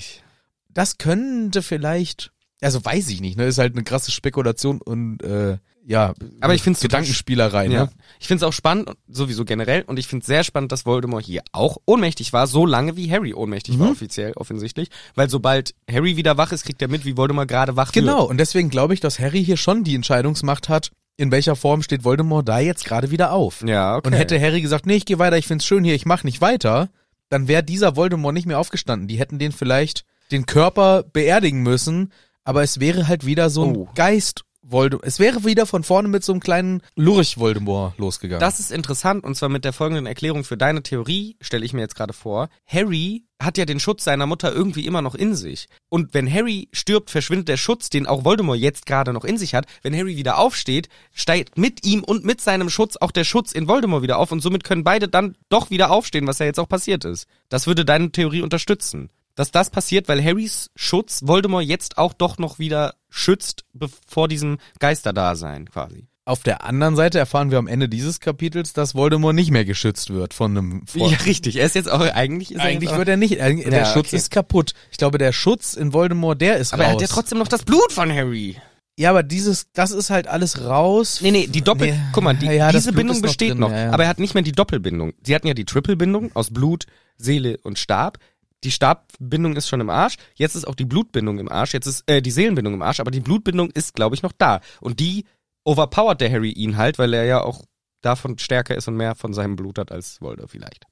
Das 0.72 0.96
könnte 0.98 1.62
vielleicht, 1.62 2.32
also 2.62 2.82
weiß 2.84 3.08
ich 3.10 3.20
nicht, 3.20 3.36
ne, 3.36 3.44
ist 3.46 3.58
halt 3.58 3.74
eine 3.74 3.84
krasse 3.84 4.12
Spekulation 4.12 4.80
und 4.80 5.22
äh, 5.22 5.58
ja, 5.86 6.14
Aber 6.40 6.54
ich 6.54 6.62
total 6.62 6.74
Gedankenspielerei, 6.82 7.66
Ja. 7.66 7.84
ne? 7.84 7.90
Ich 8.18 8.26
finde 8.26 8.44
es 8.44 8.48
auch 8.48 8.52
spannend, 8.52 8.90
sowieso 9.08 9.44
generell, 9.44 9.82
und 9.82 9.98
ich 9.98 10.06
finde 10.08 10.22
es 10.22 10.26
sehr 10.26 10.42
spannend, 10.44 10.72
dass 10.72 10.84
Voldemort 10.86 11.24
hier 11.24 11.42
auch 11.52 11.76
ohnmächtig 11.86 12.32
war, 12.32 12.46
so 12.46 12.66
lange 12.66 12.96
wie 12.96 13.10
Harry 13.10 13.32
ohnmächtig 13.34 13.76
Mhm. 13.76 13.80
war, 13.80 13.90
offiziell, 13.92 14.32
offensichtlich. 14.34 14.88
Weil 15.14 15.30
sobald 15.30 15.74
Harry 15.90 16.16
wieder 16.16 16.36
wach 16.36 16.52
ist, 16.52 16.64
kriegt 16.64 16.82
er 16.82 16.88
mit, 16.88 17.04
wie 17.04 17.16
Voldemort 17.16 17.48
gerade 17.48 17.76
wach 17.76 17.92
Genau, 17.92 18.20
wird. 18.22 18.30
und 18.30 18.38
deswegen 18.38 18.68
glaube 18.68 18.94
ich, 18.94 19.00
dass 19.00 19.18
Harry 19.18 19.44
hier 19.44 19.56
schon 19.56 19.84
die 19.84 19.94
Entscheidungsmacht 19.94 20.68
hat, 20.68 20.90
in 21.18 21.30
welcher 21.30 21.56
Form 21.56 21.82
steht 21.82 22.04
Voldemort 22.04 22.46
da 22.48 22.58
jetzt 22.58 22.84
gerade 22.84 23.10
wieder 23.10 23.32
auf. 23.32 23.62
Ja, 23.66 23.96
okay. 23.96 24.08
Und 24.08 24.12
hätte 24.14 24.40
Harry 24.40 24.60
gesagt, 24.60 24.86
nee, 24.86 24.96
ich 24.96 25.06
gehe 25.06 25.18
weiter, 25.18 25.38
ich 25.38 25.46
find's 25.46 25.64
schön 25.64 25.84
hier, 25.84 25.94
ich 25.94 26.04
mach 26.04 26.24
nicht 26.24 26.40
weiter, 26.40 26.90
dann 27.28 27.48
wäre 27.48 27.62
dieser 27.62 27.96
Voldemort 27.96 28.34
nicht 28.34 28.46
mehr 28.46 28.58
aufgestanden. 28.58 29.08
Die 29.08 29.18
hätten 29.18 29.38
den 29.38 29.52
vielleicht 29.52 30.04
den 30.30 30.46
Körper 30.46 31.04
beerdigen 31.04 31.62
müssen, 31.62 32.12
aber 32.44 32.62
es 32.62 32.80
wäre 32.80 33.08
halt 33.08 33.24
wieder 33.26 33.50
so 33.50 33.64
ein 33.64 33.76
Oh. 33.76 33.88
Geist 33.94 34.44
Voldemort. 34.68 35.06
Es 35.06 35.18
wäre 35.18 35.44
wieder 35.44 35.66
von 35.66 35.84
vorne 35.84 36.08
mit 36.08 36.24
so 36.24 36.32
einem 36.32 36.40
kleinen 36.40 36.82
Lurch 36.96 37.38
Voldemort 37.38 37.96
losgegangen. 37.98 38.40
Das 38.40 38.58
ist 38.58 38.72
interessant 38.72 39.24
und 39.24 39.36
zwar 39.36 39.48
mit 39.48 39.64
der 39.64 39.72
folgenden 39.72 40.06
Erklärung 40.06 40.44
für 40.44 40.56
deine 40.56 40.82
Theorie, 40.82 41.36
stelle 41.40 41.64
ich 41.64 41.72
mir 41.72 41.82
jetzt 41.82 41.94
gerade 41.94 42.12
vor. 42.12 42.48
Harry 42.66 43.24
hat 43.40 43.58
ja 43.58 43.64
den 43.64 43.80
Schutz 43.80 44.04
seiner 44.04 44.26
Mutter 44.26 44.52
irgendwie 44.52 44.86
immer 44.86 45.02
noch 45.02 45.14
in 45.14 45.34
sich. 45.34 45.68
Und 45.88 46.14
wenn 46.14 46.32
Harry 46.32 46.68
stirbt, 46.72 47.10
verschwindet 47.10 47.48
der 47.48 47.56
Schutz, 47.56 47.90
den 47.90 48.06
auch 48.06 48.24
Voldemort 48.24 48.58
jetzt 48.58 48.86
gerade 48.86 49.12
noch 49.12 49.24
in 49.24 49.38
sich 49.38 49.54
hat. 49.54 49.66
Wenn 49.82 49.94
Harry 49.94 50.16
wieder 50.16 50.38
aufsteht, 50.38 50.88
steigt 51.12 51.58
mit 51.58 51.86
ihm 51.86 52.02
und 52.02 52.24
mit 52.24 52.40
seinem 52.40 52.70
Schutz 52.70 52.96
auch 52.96 53.10
der 53.10 53.24
Schutz 53.24 53.52
in 53.52 53.68
Voldemort 53.68 54.02
wieder 54.02 54.18
auf 54.18 54.32
und 54.32 54.40
somit 54.40 54.64
können 54.64 54.84
beide 54.84 55.08
dann 55.08 55.36
doch 55.48 55.70
wieder 55.70 55.90
aufstehen, 55.90 56.26
was 56.26 56.38
ja 56.38 56.46
jetzt 56.46 56.58
auch 56.58 56.68
passiert 56.68 57.04
ist. 57.04 57.26
Das 57.48 57.66
würde 57.66 57.84
deine 57.84 58.10
Theorie 58.10 58.42
unterstützen. 58.42 59.10
Dass 59.36 59.52
das 59.52 59.70
passiert, 59.70 60.08
weil 60.08 60.24
Harrys 60.24 60.70
Schutz 60.74 61.20
Voldemort 61.24 61.64
jetzt 61.64 61.98
auch 61.98 62.12
doch 62.14 62.38
noch 62.38 62.58
wieder 62.58 62.94
schützt, 63.08 63.64
bevor 63.72 64.26
diesem 64.28 64.58
Geisterdasein 64.80 65.68
quasi. 65.70 66.08
Auf 66.24 66.42
der 66.42 66.64
anderen 66.64 66.96
Seite 66.96 67.20
erfahren 67.20 67.52
wir 67.52 67.58
am 67.58 67.68
Ende 67.68 67.88
dieses 67.88 68.18
Kapitels, 68.18 68.72
dass 68.72 68.96
Voldemort 68.96 69.36
nicht 69.36 69.52
mehr 69.52 69.64
geschützt 69.64 70.10
wird 70.10 70.34
von 70.34 70.56
einem 70.58 70.86
Vor 70.88 71.08
Ja, 71.08 71.18
richtig. 71.18 71.54
Er 71.56 71.66
ist 71.66 71.76
jetzt 71.76 71.88
auch, 71.88 72.00
eigentlich 72.00 72.50
ist 72.50 72.58
er 72.58 72.64
Eigentlich 72.64 72.90
auch, 72.90 72.98
wird 72.98 73.08
er 73.08 73.16
nicht. 73.16 73.38
Der 73.38 73.52
Ja, 73.54 73.84
Schutz 73.84 74.08
okay. 74.08 74.16
ist 74.16 74.32
kaputt. 74.32 74.72
Ich 74.90 74.96
glaube, 74.98 75.18
der 75.18 75.30
Schutz 75.30 75.74
in 75.74 75.92
Voldemort, 75.92 76.40
der 76.40 76.56
ist 76.56 76.72
Aber 76.72 76.82
raus. 76.82 76.90
er 76.90 76.94
hat 76.94 77.00
ja 77.02 77.06
trotzdem 77.06 77.38
noch 77.38 77.46
das 77.46 77.62
Blut 77.62 77.92
von 77.92 78.10
Harry. 78.12 78.56
Ja, 78.98 79.10
aber 79.10 79.22
dieses, 79.22 79.70
das 79.72 79.92
ist 79.92 80.10
halt 80.10 80.26
alles 80.26 80.64
raus. 80.64 81.20
Nee, 81.20 81.30
nee, 81.30 81.46
die 81.46 81.60
Doppel, 81.62 81.92
Nee. 81.92 81.98
guck 82.12 82.24
mal, 82.24 82.34
die, 82.34 82.46
Ja, 82.50 82.72
diese 82.72 82.92
Bindung 82.92 83.16
noch 83.18 83.22
besteht 83.22 83.50
drin, 83.52 83.58
noch, 83.60 83.70
ja, 83.70 83.84
ja. 83.84 83.90
aber 83.92 84.04
er 84.04 84.08
hat 84.08 84.18
nicht 84.18 84.34
mehr 84.34 84.42
die 84.42 84.52
Doppelbindung. 84.52 85.12
Sie 85.22 85.34
hatten 85.34 85.46
ja 85.46 85.54
die 85.54 85.66
Triple-Bindung 85.66 86.34
aus 86.34 86.50
Blut, 86.50 86.86
Seele 87.18 87.58
und 87.62 87.78
Stab. 87.78 88.18
Die 88.66 88.72
Stabbindung 88.72 89.54
ist 89.54 89.68
schon 89.68 89.80
im 89.80 89.90
Arsch, 89.90 90.16
jetzt 90.34 90.56
ist 90.56 90.66
auch 90.66 90.74
die 90.74 90.86
Blutbindung 90.86 91.38
im 91.38 91.48
Arsch, 91.48 91.72
jetzt 91.72 91.86
ist 91.86 92.02
äh, 92.10 92.20
die 92.20 92.32
Seelenbindung 92.32 92.74
im 92.74 92.82
Arsch, 92.82 92.98
aber 92.98 93.12
die 93.12 93.20
Blutbindung 93.20 93.70
ist, 93.70 93.94
glaube 93.94 94.16
ich, 94.16 94.24
noch 94.24 94.32
da. 94.32 94.58
Und 94.80 94.98
die 94.98 95.24
overpowert 95.62 96.20
der 96.20 96.32
Harry 96.32 96.50
ihn 96.50 96.76
halt, 96.76 96.98
weil 96.98 97.14
er 97.14 97.24
ja 97.26 97.42
auch 97.42 97.62
davon 98.00 98.38
stärker 98.38 98.74
ist 98.74 98.88
und 98.88 98.96
mehr 98.96 99.14
von 99.14 99.32
seinem 99.34 99.54
Blut 99.54 99.78
hat 99.78 99.92
als 99.92 100.20
Voldemort 100.20 100.50
vielleicht. 100.50 100.84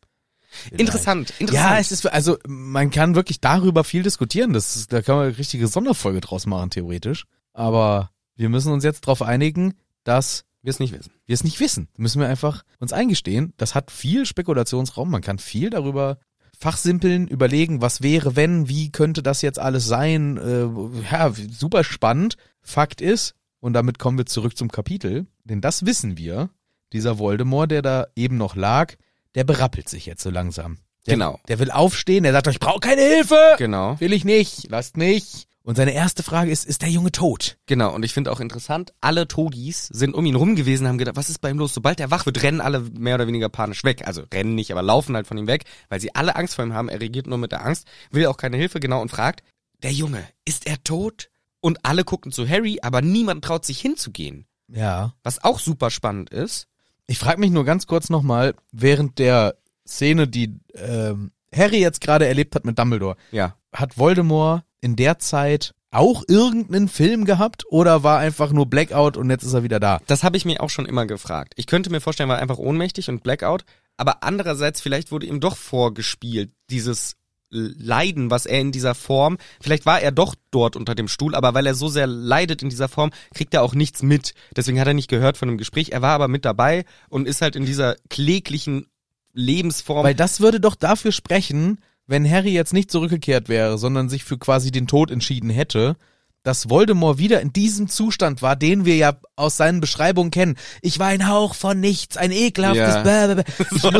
Interessant, 0.70 1.30
interessant. 1.40 1.72
Ja, 1.72 1.80
es 1.80 1.90
ist, 1.90 2.06
also, 2.06 2.38
man 2.46 2.92
kann 2.92 3.16
wirklich 3.16 3.40
darüber 3.40 3.82
viel 3.82 4.04
diskutieren. 4.04 4.52
Das 4.52 4.76
ist, 4.76 4.92
da 4.92 5.02
kann 5.02 5.16
man 5.16 5.26
eine 5.26 5.38
richtige 5.38 5.66
Sonderfolge 5.66 6.20
draus 6.20 6.46
machen, 6.46 6.70
theoretisch. 6.70 7.24
Aber 7.54 8.12
wir 8.36 8.48
müssen 8.50 8.72
uns 8.72 8.84
jetzt 8.84 9.00
darauf 9.00 9.20
einigen, 9.20 9.74
dass 10.04 10.44
wir 10.62 10.70
es 10.70 10.78
nicht 10.78 10.92
wissen. 10.92 11.12
wir 11.26 11.34
es 11.34 11.42
nicht 11.42 11.58
wissen. 11.58 11.88
Müssen 11.96 12.20
wir 12.20 12.28
einfach 12.28 12.62
uns 12.78 12.92
eingestehen. 12.92 13.52
Das 13.56 13.74
hat 13.74 13.90
viel 13.90 14.26
Spekulationsraum. 14.26 15.10
Man 15.10 15.22
kann 15.22 15.40
viel 15.40 15.70
darüber 15.70 16.18
fachsimpeln, 16.64 17.28
überlegen, 17.28 17.82
was 17.82 18.02
wäre, 18.02 18.36
wenn, 18.36 18.70
wie 18.70 18.90
könnte 18.90 19.22
das 19.22 19.42
jetzt 19.42 19.58
alles 19.58 19.86
sein. 19.86 20.38
Äh, 20.38 21.12
ja, 21.12 21.30
super 21.50 21.84
spannend. 21.84 22.38
Fakt 22.62 23.02
ist, 23.02 23.34
und 23.60 23.74
damit 23.74 23.98
kommen 23.98 24.16
wir 24.16 24.24
zurück 24.24 24.56
zum 24.56 24.70
Kapitel, 24.70 25.26
denn 25.44 25.60
das 25.60 25.84
wissen 25.84 26.16
wir, 26.16 26.48
dieser 26.94 27.18
Voldemort, 27.18 27.70
der 27.70 27.82
da 27.82 28.06
eben 28.16 28.38
noch 28.38 28.56
lag, 28.56 28.94
der 29.34 29.44
berappelt 29.44 29.90
sich 29.90 30.06
jetzt 30.06 30.22
so 30.22 30.30
langsam. 30.30 30.78
Der, 31.06 31.14
Genau. 31.14 31.38
Der 31.48 31.58
will 31.58 31.70
aufstehen, 31.70 32.22
der 32.22 32.32
sagt, 32.32 32.46
ich 32.46 32.60
brauche 32.60 32.80
keine 32.80 33.02
Hilfe. 33.02 33.56
Genau. 33.58 34.00
Will 34.00 34.14
ich 34.14 34.24
nicht, 34.24 34.70
lasst 34.70 34.96
mich. 34.96 35.46
Und 35.66 35.76
seine 35.76 35.94
erste 35.94 36.22
Frage 36.22 36.50
ist, 36.50 36.66
ist 36.66 36.82
der 36.82 36.90
Junge 36.90 37.10
tot? 37.10 37.56
Genau, 37.64 37.94
und 37.94 38.04
ich 38.04 38.12
finde 38.12 38.30
auch 38.30 38.40
interessant, 38.40 38.92
alle 39.00 39.26
Todis 39.26 39.86
sind 39.86 40.14
um 40.14 40.26
ihn 40.26 40.34
rum 40.34 40.56
gewesen, 40.56 40.86
haben 40.86 40.98
gedacht, 40.98 41.16
was 41.16 41.30
ist 41.30 41.38
bei 41.40 41.48
ihm 41.48 41.58
los? 41.58 41.72
Sobald 41.72 42.00
er 42.00 42.10
wach 42.10 42.26
wird, 42.26 42.42
rennen 42.42 42.60
alle 42.60 42.80
mehr 42.80 43.14
oder 43.14 43.26
weniger 43.26 43.48
panisch 43.48 43.82
weg. 43.82 44.06
Also 44.06 44.24
rennen 44.32 44.54
nicht, 44.54 44.72
aber 44.72 44.82
laufen 44.82 45.16
halt 45.16 45.26
von 45.26 45.38
ihm 45.38 45.46
weg, 45.46 45.64
weil 45.88 46.00
sie 46.00 46.14
alle 46.14 46.36
Angst 46.36 46.54
vor 46.54 46.66
ihm 46.66 46.74
haben. 46.74 46.90
Er 46.90 47.00
reagiert 47.00 47.26
nur 47.26 47.38
mit 47.38 47.50
der 47.50 47.64
Angst, 47.64 47.86
will 48.10 48.26
auch 48.26 48.36
keine 48.36 48.58
Hilfe, 48.58 48.78
genau, 48.78 49.00
und 49.00 49.10
fragt, 49.10 49.42
der 49.82 49.92
Junge, 49.92 50.28
ist 50.44 50.66
er 50.66 50.84
tot? 50.84 51.30
Und 51.60 51.86
alle 51.86 52.04
gucken 52.04 52.30
zu 52.30 52.46
Harry, 52.46 52.80
aber 52.82 53.00
niemand 53.00 53.42
traut 53.42 53.64
sich 53.64 53.80
hinzugehen. 53.80 54.46
Ja. 54.68 55.14
Was 55.22 55.44
auch 55.44 55.58
super 55.58 55.90
spannend 55.90 56.28
ist. 56.28 56.66
Ich 57.06 57.18
frage 57.18 57.40
mich 57.40 57.50
nur 57.50 57.64
ganz 57.64 57.86
kurz 57.86 58.10
nochmal, 58.10 58.54
während 58.70 59.18
der 59.18 59.56
Szene, 59.86 60.28
die 60.28 60.60
ähm, 60.74 61.32
Harry 61.54 61.78
jetzt 61.80 62.00
gerade 62.00 62.26
erlebt 62.26 62.54
hat 62.54 62.64
mit 62.64 62.78
Dumbledore, 62.78 63.16
Ja. 63.32 63.56
hat 63.72 63.96
Voldemort 63.98 64.62
in 64.80 64.96
der 64.96 65.18
Zeit 65.18 65.74
auch 65.90 66.24
irgendeinen 66.26 66.88
Film 66.88 67.24
gehabt 67.24 67.64
oder 67.70 68.02
war 68.02 68.18
einfach 68.18 68.50
nur 68.52 68.66
Blackout 68.66 69.16
und 69.16 69.30
jetzt 69.30 69.44
ist 69.44 69.54
er 69.54 69.62
wieder 69.62 69.78
da? 69.78 70.00
Das 70.08 70.24
habe 70.24 70.36
ich 70.36 70.44
mir 70.44 70.60
auch 70.60 70.70
schon 70.70 70.86
immer 70.86 71.06
gefragt. 71.06 71.54
Ich 71.56 71.66
könnte 71.66 71.90
mir 71.90 72.00
vorstellen, 72.00 72.28
war 72.28 72.38
einfach 72.38 72.58
ohnmächtig 72.58 73.08
und 73.08 73.22
Blackout, 73.22 73.64
aber 73.96 74.24
andererseits 74.24 74.80
vielleicht 74.80 75.12
wurde 75.12 75.26
ihm 75.26 75.38
doch 75.38 75.56
vorgespielt, 75.56 76.50
dieses 76.68 77.14
Leiden, 77.50 78.32
was 78.32 78.46
er 78.46 78.58
in 78.60 78.72
dieser 78.72 78.96
Form, 78.96 79.38
vielleicht 79.60 79.86
war 79.86 80.00
er 80.00 80.10
doch 80.10 80.34
dort 80.50 80.74
unter 80.74 80.96
dem 80.96 81.06
Stuhl, 81.06 81.36
aber 81.36 81.54
weil 81.54 81.66
er 81.66 81.74
so 81.76 81.86
sehr 81.88 82.08
leidet 82.08 82.62
in 82.62 82.68
dieser 82.68 82.88
Form, 82.88 83.10
kriegt 83.32 83.54
er 83.54 83.62
auch 83.62 83.74
nichts 83.74 84.02
mit. 84.02 84.34
Deswegen 84.56 84.80
hat 84.80 84.88
er 84.88 84.94
nicht 84.94 85.08
gehört 85.08 85.36
von 85.36 85.46
dem 85.48 85.58
Gespräch. 85.58 85.90
Er 85.90 86.02
war 86.02 86.10
aber 86.14 86.26
mit 86.26 86.44
dabei 86.44 86.84
und 87.08 87.28
ist 87.28 87.42
halt 87.42 87.54
in 87.54 87.64
dieser 87.64 87.94
kläglichen 88.10 88.86
Lebensform. 89.34 90.04
Weil 90.04 90.14
das 90.14 90.40
würde 90.40 90.60
doch 90.60 90.74
dafür 90.74 91.12
sprechen, 91.12 91.78
wenn 92.06 92.28
Harry 92.28 92.52
jetzt 92.52 92.72
nicht 92.72 92.90
zurückgekehrt 92.90 93.48
wäre, 93.48 93.78
sondern 93.78 94.08
sich 94.08 94.24
für 94.24 94.38
quasi 94.38 94.70
den 94.70 94.86
Tod 94.86 95.10
entschieden 95.10 95.50
hätte, 95.50 95.96
dass 96.44 96.68
Voldemort 96.68 97.18
wieder 97.18 97.40
in 97.40 97.54
diesem 97.54 97.88
Zustand 97.88 98.42
war, 98.42 98.54
den 98.54 98.84
wir 98.84 98.96
ja 98.96 99.16
aus 99.34 99.56
seinen 99.56 99.80
Beschreibungen 99.80 100.30
kennen. 100.30 100.56
Ich 100.82 100.98
war 100.98 101.06
ein 101.08 101.26
Hauch 101.26 101.54
von 101.54 101.80
nichts, 101.80 102.18
ein 102.18 102.30
ekelhaftes 102.30 102.94
Ja. 102.96 103.02
Bäh, 103.02 103.34
bäh, 103.34 103.42
bäh. 103.42 103.64
Ich, 103.74 103.80
so 103.80 103.90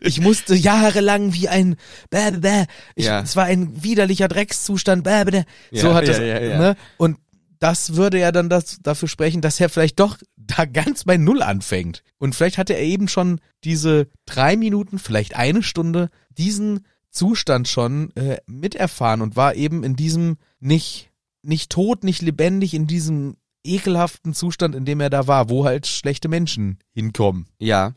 ich 0.00 0.20
musste 0.20 0.54
jahrelang 0.54 1.34
wie 1.34 1.48
ein 1.48 1.76
Bäh, 2.08 2.30
bäh. 2.30 2.64
Ich, 2.94 3.04
Ja. 3.04 3.20
Es 3.20 3.36
war 3.36 3.44
ein 3.44 3.84
widerlicher 3.84 4.26
Dreckszustand. 4.26 5.04
Bäh, 5.04 5.24
bäh. 5.24 5.42
So 5.70 5.88
Ja, 5.88 5.94
hat 5.94 6.08
das, 6.08 6.18
ja. 6.18 6.40
Ne? 6.40 6.76
Und 6.96 7.18
das 7.64 7.96
würde 7.96 8.18
ja 8.18 8.30
dann 8.30 8.50
das, 8.50 8.78
dafür 8.82 9.08
sprechen, 9.08 9.40
dass 9.40 9.58
er 9.58 9.70
vielleicht 9.70 9.98
doch 9.98 10.18
da 10.36 10.66
ganz 10.66 11.04
bei 11.04 11.16
Null 11.16 11.40
anfängt. 11.40 12.02
Und 12.18 12.34
vielleicht 12.34 12.58
hatte 12.58 12.74
er 12.74 12.82
eben 12.82 13.08
schon 13.08 13.40
diese 13.64 14.08
drei 14.26 14.58
Minuten, 14.58 14.98
vielleicht 14.98 15.34
eine 15.34 15.62
Stunde, 15.62 16.10
diesen 16.28 16.84
Zustand 17.08 17.66
schon 17.66 18.14
äh, 18.16 18.36
miterfahren 18.46 19.22
und 19.22 19.36
war 19.36 19.54
eben 19.54 19.82
in 19.82 19.96
diesem 19.96 20.36
nicht, 20.60 21.10
nicht 21.40 21.72
tot, 21.72 22.04
nicht 22.04 22.20
lebendig, 22.20 22.74
in 22.74 22.86
diesem 22.86 23.36
ekelhaften 23.64 24.34
Zustand, 24.34 24.74
in 24.74 24.84
dem 24.84 25.00
er 25.00 25.08
da 25.08 25.26
war, 25.26 25.48
wo 25.48 25.64
halt 25.64 25.86
schlechte 25.86 26.28
Menschen 26.28 26.78
hinkommen. 26.92 27.46
Ja. 27.58 27.94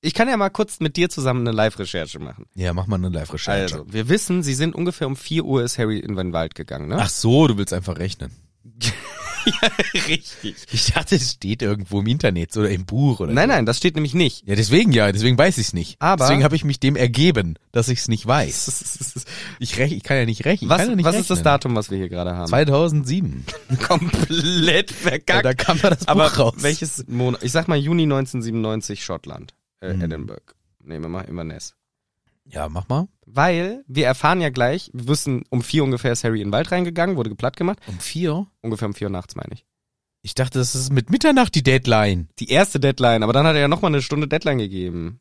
Ich 0.00 0.12
kann 0.12 0.28
ja 0.28 0.36
mal 0.36 0.48
kurz 0.48 0.80
mit 0.80 0.96
dir 0.96 1.08
zusammen 1.08 1.46
eine 1.46 1.56
Live-Recherche 1.56 2.18
machen. 2.18 2.46
Ja, 2.54 2.72
mach 2.72 2.88
mal 2.88 2.96
eine 2.96 3.10
Live-Recherche. 3.10 3.76
Also, 3.76 3.92
wir 3.92 4.08
wissen, 4.08 4.42
sie 4.42 4.54
sind 4.54 4.74
ungefähr 4.74 5.06
um 5.06 5.14
4 5.14 5.44
Uhr 5.44 5.62
ist 5.62 5.78
Harry 5.78 6.00
in 6.00 6.16
den 6.16 6.32
Wald 6.32 6.56
gegangen, 6.56 6.88
ne? 6.88 6.96
Ach 6.98 7.08
so, 7.08 7.46
du 7.46 7.58
willst 7.58 7.72
einfach 7.72 7.98
rechnen. 7.98 8.32
richtig. 10.08 10.56
Ich 10.70 10.92
dachte, 10.92 11.16
es 11.16 11.32
steht 11.32 11.62
irgendwo 11.62 12.00
im 12.00 12.06
Internet 12.06 12.56
oder 12.56 12.70
im 12.70 12.84
Buch 12.86 13.20
oder 13.20 13.32
Nein, 13.32 13.48
so. 13.48 13.54
nein, 13.54 13.66
das 13.66 13.76
steht 13.78 13.94
nämlich 13.94 14.14
nicht. 14.14 14.46
Ja, 14.46 14.54
deswegen 14.54 14.92
ja, 14.92 15.10
deswegen 15.12 15.36
weiß 15.38 15.58
ich 15.58 15.68
es 15.68 15.72
nicht. 15.72 15.96
Aber- 16.00 16.24
deswegen 16.24 16.44
habe 16.44 16.56
ich 16.56 16.64
mich 16.64 16.80
dem 16.80 16.96
ergeben, 16.96 17.54
dass 17.72 17.88
ich 17.88 17.98
es 18.00 18.08
nicht 18.08 18.26
weiß. 18.26 19.24
Ich, 19.60 19.76
rech, 19.78 19.92
ich 19.92 20.02
kann 20.02 20.16
ja 20.16 20.24
nicht 20.24 20.44
rechnen. 20.44 20.70
Was, 20.70 20.82
ja 20.86 20.94
nicht 20.94 21.04
was 21.04 21.12
rechnen. 21.14 21.22
ist 21.22 21.30
das 21.30 21.42
Datum, 21.42 21.74
was 21.74 21.90
wir 21.90 21.98
hier 21.98 22.08
gerade 22.08 22.34
haben? 22.36 22.46
2007. 22.48 23.44
Komplett 23.88 24.90
Ja, 24.90 24.96
verkackt. 24.96 25.44
da 25.44 25.54
kam 25.54 25.78
ja 25.78 25.90
das 25.90 26.00
Buch 26.00 26.08
Aber 26.08 26.26
raus. 26.34 26.54
welches 26.58 27.04
Monat? 27.08 27.42
Ich 27.42 27.52
sag 27.52 27.66
mal 27.68 27.76
Juni 27.76 28.04
1997 28.04 29.04
Schottland, 29.04 29.54
äh, 29.80 29.92
Hm. 29.92 30.02
Edinburgh. 30.02 30.42
Nehmen 30.82 31.04
wir 31.04 31.08
mal 31.08 31.22
Inverness. 31.22 31.74
Ja, 32.50 32.68
mach 32.68 32.88
mal. 32.88 33.08
Weil 33.26 33.84
wir 33.86 34.06
erfahren 34.06 34.40
ja 34.40 34.48
gleich, 34.48 34.90
wir 34.94 35.08
wissen, 35.08 35.44
um 35.50 35.62
vier 35.62 35.84
ungefähr 35.84 36.12
ist 36.12 36.24
Harry 36.24 36.40
in 36.40 36.48
den 36.48 36.52
Wald 36.52 36.72
reingegangen, 36.72 37.16
wurde 37.16 37.30
geplatt 37.30 37.56
gemacht. 37.56 37.78
Um 37.86 37.98
vier? 37.98 38.46
Ungefähr 38.62 38.88
um 38.88 38.94
vier 38.94 39.08
Uhr 39.08 39.12
nachts, 39.12 39.36
meine 39.36 39.52
ich. 39.52 39.66
Ich 40.22 40.34
dachte, 40.34 40.58
das 40.58 40.74
ist 40.74 40.92
mit 40.92 41.10
Mitternacht 41.10 41.54
die 41.54 41.62
Deadline. 41.62 42.28
Die 42.38 42.50
erste 42.50 42.80
Deadline, 42.80 43.22
aber 43.22 43.32
dann 43.32 43.46
hat 43.46 43.54
er 43.54 43.60
ja 43.60 43.68
nochmal 43.68 43.90
eine 43.90 44.02
Stunde 44.02 44.28
Deadline 44.28 44.58
gegeben. 44.58 45.20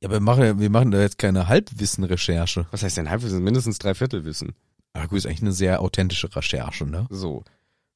Ja, 0.00 0.08
aber 0.08 0.16
wir 0.16 0.20
machen, 0.20 0.60
wir 0.60 0.70
machen 0.70 0.90
da 0.90 1.00
jetzt 1.00 1.18
keine 1.18 1.48
Halbwissen-Recherche. 1.48 2.66
Was 2.70 2.82
heißt 2.82 2.96
denn 2.96 3.10
Halbwissen? 3.10 3.42
Mindestens 3.42 3.78
Dreiviertelwissen. 3.78 4.54
Ah, 4.92 5.06
gut, 5.06 5.18
ist 5.18 5.26
eigentlich 5.26 5.42
eine 5.42 5.52
sehr 5.52 5.82
authentische 5.82 6.34
Recherche, 6.34 6.86
ne? 6.86 7.06
So. 7.10 7.42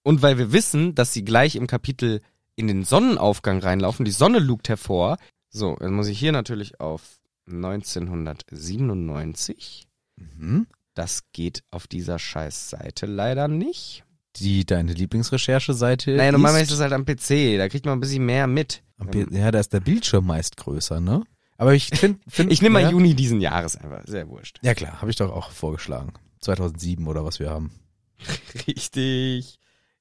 Und 0.03 0.23
weil 0.23 0.39
wir 0.39 0.53
wissen, 0.53 0.95
dass 0.95 1.13
sie 1.13 1.25
gleich 1.25 1.55
im 1.55 1.67
Kapitel 1.67 2.23
in 2.57 2.67
den 2.67 2.85
Sonnenaufgang 2.85 3.61
reinlaufen, 3.61 4.05
die 4.05 4.11
Sonne 4.11 4.41
lugt 4.41 4.69
hervor. 4.69 5.17
So, 5.49 5.77
dann 5.77 5.95
muss 5.95 6.09
ich 6.09 6.19
hier 6.19 6.33
natürlich 6.33 6.81
auf 6.81 7.18
1997. 7.51 9.87
Mhm. 10.17 10.67
Das 10.95 11.23
geht 11.33 11.63
auf 11.71 11.87
dieser 11.87 12.19
scheiß 12.19 12.71
Seite 12.71 13.07
leider 13.07 13.49
nicht. 13.49 14.05
die 14.37 14.65
deine 14.67 14.93
Lieblingsrechercheseite 14.93 16.17
Naja, 16.17 16.33
normalerweise 16.33 16.65
ist 16.65 16.73
es 16.73 16.81
halt 16.81 16.93
am 16.93 17.05
PC, 17.05 17.57
da 17.57 17.69
kriegt 17.69 17.87
man 17.87 17.99
ein 17.99 18.01
bisschen 18.01 18.27
mehr 18.27 18.47
mit. 18.47 18.83
P- 19.11 19.27
Ja, 19.31 19.51
da 19.51 19.61
ist 19.61 19.73
der 19.73 19.81
Bildschirm 19.81 20.27
meist 20.27 20.57
größer, 20.57 21.01
ne? 21.01 21.23
Aber 21.57 21.75
ich 21.75 21.89
finde, 21.89 22.21
find, 22.29 22.53
Ich 22.53 22.63
nehme 22.63 22.75
mal 22.75 22.83
ja, 22.83 22.91
Juni 22.91 23.15
diesen 23.15 23.41
Jahres 23.41 23.77
einfach, 23.77 24.03
sehr 24.07 24.29
wurscht. 24.29 24.59
Ja 24.63 24.75
klar, 24.75 25.01
habe 25.01 25.11
ich 25.11 25.17
doch 25.17 25.31
auch 25.33 25.51
vorgeschlagen. 25.51 26.13
2007 26.41 27.07
oder 27.09 27.25
was 27.25 27.41
wir 27.41 27.51
haben. 27.51 27.73
Richtig. 28.67 29.59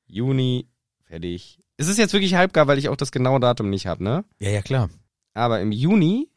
Juni, 0.07 0.67
fertig. 1.05 1.59
Es 1.77 1.87
ist 1.87 1.97
jetzt 1.99 2.13
wirklich 2.13 2.33
halbgar, 2.35 2.67
weil 2.67 2.77
ich 2.79 2.89
auch 2.89 2.95
das 2.95 3.11
genaue 3.11 3.39
Datum 3.39 3.69
nicht 3.69 3.85
habe, 3.87 4.03
ne? 4.03 4.25
Ja, 4.39 4.49
ja 4.49 4.61
klar. 4.61 4.89
Aber 5.33 5.61
im 5.61 5.71
Juni, 5.71 6.29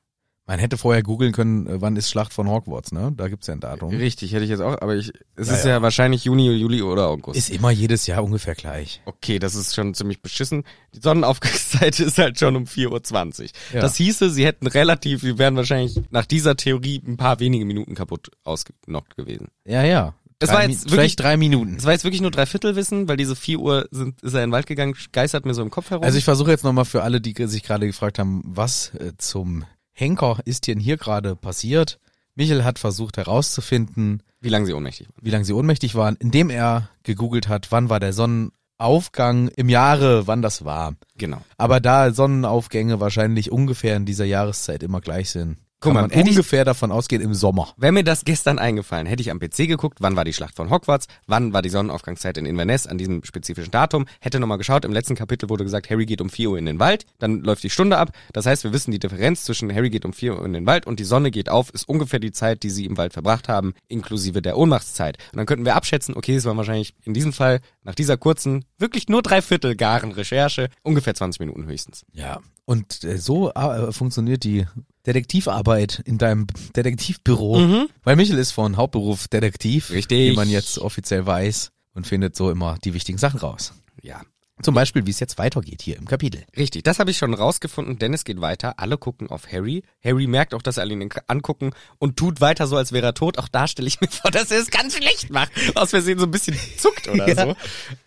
Man 0.51 0.59
hätte 0.59 0.77
vorher 0.77 1.05
googeln 1.05 1.31
können, 1.31 1.69
äh, 1.69 1.81
wann 1.81 1.95
ist 1.95 2.11
Schlacht 2.11 2.33
von 2.35 2.49
Hogwarts, 2.49 2.91
ne? 2.91 3.13
Da 3.17 3.29
gibt's 3.29 3.47
ja 3.47 3.55
ein 3.55 3.61
Datum. 3.61 3.91
richtig, 3.91 4.33
hätte 4.33 4.43
ich 4.43 4.51
jetzt 4.51 4.61
auch, 4.63 4.81
aber 4.83 4.97
ich, 4.97 5.13
es 5.37 5.47
Ja, 5.47 5.55
ist 5.55 5.65
ja. 5.65 5.71
ja. 5.71 5.83
wahrscheinlich 5.83 6.25
Juni, 6.25 6.51
Juli 6.51 6.83
oder 6.83 7.07
August. 7.07 7.39
Ist 7.39 7.51
immer 7.51 7.71
jedes 7.71 8.09
Jahr 8.09 8.25
ungefähr 8.25 8.57
gleich. 8.57 9.01
Okay, 9.05 9.39
das 9.39 9.55
ist 9.55 9.77
schon 9.77 9.95
ziemlich 9.95 10.23
beschissen. 10.23 10.65
Die 10.93 10.99
Sonnenaufgangsseite 10.99 12.03
ist 12.05 12.19
halt 12.19 12.37
schon 12.41 12.57
um 12.57 12.65
4.20 12.65 13.43
Uhr. 13.43 13.49
Ja. 13.75 13.81
Das 13.83 13.95
hieße, 13.95 14.29
sie 14.31 14.45
hätten 14.45 14.67
relativ, 14.67 15.21
sie 15.21 15.39
wären 15.39 15.55
wahrscheinlich 15.55 16.01
nach 16.11 16.27
dieser 16.27 16.57
Theorie 16.57 17.01
ein 17.07 17.17
paar 17.17 17.39
wenige 17.39 17.65
Minuten 17.65 17.95
kaputt 17.95 18.33
ausgenockt 18.43 19.17
gewesen. 19.17 19.49
Ja, 19.65 19.85
ja. 19.85 20.15
Es 20.41 20.49
Drei 20.49 20.55
war 20.57 20.63
jetzt 20.63 20.79
wirklich- 20.81 20.95
vielleicht 20.95 21.21
drei 21.21 21.37
Minuten. 21.37 21.77
Es 21.77 21.85
war 21.85 21.93
jetzt 21.93 22.03
wirklich 22.03 22.23
nur 22.23 22.33
Dreiviertelwissen, 22.33 23.07
weil 23.07 23.17
diese 23.19 23.37
4 23.37 23.61
Uhr 23.61 23.87
sind, 23.93 24.21
ist 24.23 24.35
er 24.35 24.43
in 24.43 24.49
den 24.49 24.53
Wald 24.53 24.67
gegangen, 24.67 24.97
geistert 25.13 25.47
mir 25.47 25.55
so 25.55 25.63
im 25.63 25.71
Kopf 25.71 25.91
herum. 25.91 26.03
Also 26.03 26.19
ich 26.19 26.25
versuche 26.25 26.51
jetzt 26.51 26.65
nochmal 26.65 26.87
für 26.87 27.05
alle, 27.05 27.21
die 27.21 27.35
sich 27.47 27.63
gerade 27.63 27.87
gefragt 27.87 28.19
haben, 28.19 28.43
was 28.45 28.93
äh, 28.95 29.13
zum 29.17 29.65
Henker 30.01 30.39
ist 30.45 30.67
denn 30.67 30.81
hier 30.81 30.97
gerade 30.97 31.37
passiert? 31.37 32.01
Michel 32.35 32.65
hat 32.65 32.79
versucht 32.79 33.19
herauszufinden, 33.19 34.23
wie 34.41 34.49
lange 34.49 34.67
sie 34.67 34.73
ohnmächtig 34.73 35.09
waren. 35.09 35.25
wie 35.25 35.31
lange 35.31 35.45
sie 35.45 35.53
ohnmächtig 35.53 35.95
waren, 35.95 36.17
indem 36.17 36.49
er 36.49 36.89
gegoogelt 37.03 37.49
hat, 37.49 37.71
wann 37.71 37.91
war 37.91 38.01
der 38.01 38.15
Sonnenaufgang 38.15 39.49
im 39.49 39.69
Jahre, 39.69 40.27
wann 40.27 40.41
das 40.41 40.65
war. 40.65 40.95
Genau. 41.19 41.43
Aber 41.59 41.81
da 41.81 42.13
Sonnenaufgänge 42.13 42.99
wahrscheinlich 42.99 43.53
ungefähr 43.53 43.97
in 43.97 44.07
dieser 44.07 44.25
Jahreszeit 44.25 44.83
immer 44.83 45.03
gleich 45.03 45.31
sind, 45.31 45.59
Guck 45.81 45.95
mal, 45.95 46.03
man 46.03 46.11
hätte 46.11 46.29
ich- 46.29 46.37
ungefähr 46.37 46.65
davon 46.65 46.93
ausgehen 46.93 47.23
im 47.23 47.33
Sommer. 47.35 47.73
Wäre 47.79 47.93
mir 47.93 48.05
das 48.05 48.25
gestern 48.25 48.59
eingefallen, 48.59 49.07
hätte 49.07 49.23
ich 49.23 49.31
am 49.31 49.39
PC 49.39 49.67
geguckt, 49.67 49.99
wann 50.01 50.15
war 50.15 50.25
die 50.25 50.33
Schlacht 50.35 50.55
von 50.57 50.69
Hogwarts, 50.71 51.07
wann 51.27 51.53
war 51.55 51.63
die 51.63 51.71
Sonnenaufgangszeit 51.71 52.37
in 52.37 52.45
Inverness 52.45 52.87
an 52.87 52.99
diesem 52.99 53.25
spezifischen 53.25 53.71
Datum, 53.71 54.05
hätte 54.21 54.41
nochmal 54.41 54.59
geschaut, 54.59 54.85
im 54.85 54.93
letzten 54.93 55.15
Kapitel 55.15 55.49
wurde 55.49 55.65
gesagt, 55.65 55.89
Harry 55.89 56.05
geht 56.05 56.21
um 56.21 56.29
4 56.29 56.51
Uhr 56.51 56.59
in 56.59 56.67
den 56.67 56.79
Wald, 56.79 57.07
dann 57.19 57.41
läuft 57.41 57.63
die 57.63 57.71
Stunde 57.71 57.97
ab, 57.97 58.11
das 58.33 58.45
heißt, 58.47 58.65
wir 58.65 58.73
wissen 58.75 58.91
die 58.91 58.99
Differenz 58.99 59.45
zwischen 59.45 59.75
Harry 59.75 59.89
geht 59.89 60.05
um 60.05 60.13
4 60.13 60.39
Uhr 60.39 60.45
in 60.45 60.53
den 60.53 60.67
Wald 60.67 60.87
und 60.87 61.01
die 61.01 61.05
Sonne 61.05 61.31
geht 61.31 61.49
auf, 61.49 61.71
ist 61.71 61.89
ungefähr 61.89 62.21
die 62.21 62.33
Zeit, 62.33 62.63
die 62.63 62.71
sie 62.71 62.85
im 62.85 62.99
Wald 62.99 63.15
verbracht 63.15 63.49
haben, 63.49 63.73
inklusive 63.89 64.43
der 64.43 64.59
Ohnmachtszeit. 64.59 65.17
Und 65.33 65.39
dann 65.39 65.47
könnten 65.47 65.65
wir 65.65 65.77
abschätzen, 65.77 66.15
okay, 66.15 66.37
es 66.37 66.45
war 66.45 66.57
wahrscheinlich 66.57 66.95
in 67.05 67.15
diesem 67.15 67.33
Fall, 67.33 67.61
nach 67.85 67.95
dieser 67.95 68.19
kurzen, 68.19 68.67
wirklich 68.79 69.09
nur 69.09 69.23
dreiviertel 69.23 69.77
garen 69.77 70.13
Recherche, 70.13 70.69
ungefähr 70.83 71.15
20 71.15 71.41
Minuten 71.41 71.65
höchstens. 71.67 72.05
Ja. 72.13 72.41
Und 72.67 73.03
äh, 73.03 73.17
so 73.19 73.51
äh, 73.53 73.91
funktioniert 73.91 74.45
die 74.45 74.67
Detektivarbeit 75.07 76.03
in 76.05 76.19
deinem 76.19 76.47
Detektivbüro. 76.77 77.87
Weil 78.03 78.17
Michel 78.17 78.39
ist 78.39 78.53
von 78.53 78.77
Hauptberuf 78.77 79.29
Detektiv, 79.29 79.91
Richtig. 79.91 80.33
wie 80.33 80.37
man 80.37 80.49
jetzt 80.49 80.79
offiziell 80.79 81.27
weiß 81.27 81.71
und 81.95 82.07
findet 82.07 82.37
so 82.37 82.51
immer 82.51 82.79
die 82.85 82.95
wichtigen 82.95 83.19
Sachen 83.19 83.41
raus. 83.41 83.73
Ja. 84.03 84.23
Zum 84.63 84.75
Beispiel, 84.75 85.07
wie 85.07 85.11
es 85.11 85.21
jetzt 85.21 85.39
weitergeht 85.39 85.81
hier 85.81 85.97
im 85.97 86.05
Kapitel. 86.07 86.45
Richtig, 86.55 86.83
das 86.83 86.99
habe 86.99 87.11
ich 87.11 87.17
schon 87.17 87.33
rausgefunden. 87.33 87.99
Dennis 87.99 88.25
geht 88.25 88.43
weiter. 88.43 88.79
Alle 88.79 88.99
gucken 88.99 89.31
auf 89.31 89.51
Harry. 89.51 89.83
Harry 90.05 90.27
merkt 90.27 90.53
auch, 90.53 90.61
dass 90.61 90.77
alle 90.77 90.93
ihn 90.93 91.09
angucken 91.29 91.71
und 91.99 92.19
tut 92.19 92.43
weiter 92.43 92.67
so, 92.67 92.77
als 92.77 92.93
wäre 92.93 93.07
er 93.07 93.15
tot. 93.15 93.39
Auch 93.39 93.49
da 93.49 93.67
stelle 93.67 93.89
ich 93.89 94.01
mir 94.03 94.09
vor, 94.09 94.31
dass 94.31 94.51
er 94.51 94.59
es 94.61 94.71
ganz 94.71 94.95
schlecht 94.95 95.31
macht. 95.31 95.51
Aus 95.77 95.91
Versehen 95.91 96.19
so 96.19 96.27
ein 96.27 96.31
bisschen 96.31 96.59
zuckt 96.77 97.09
oder 97.09 97.27
Ja. 97.35 97.47
so. 97.47 97.57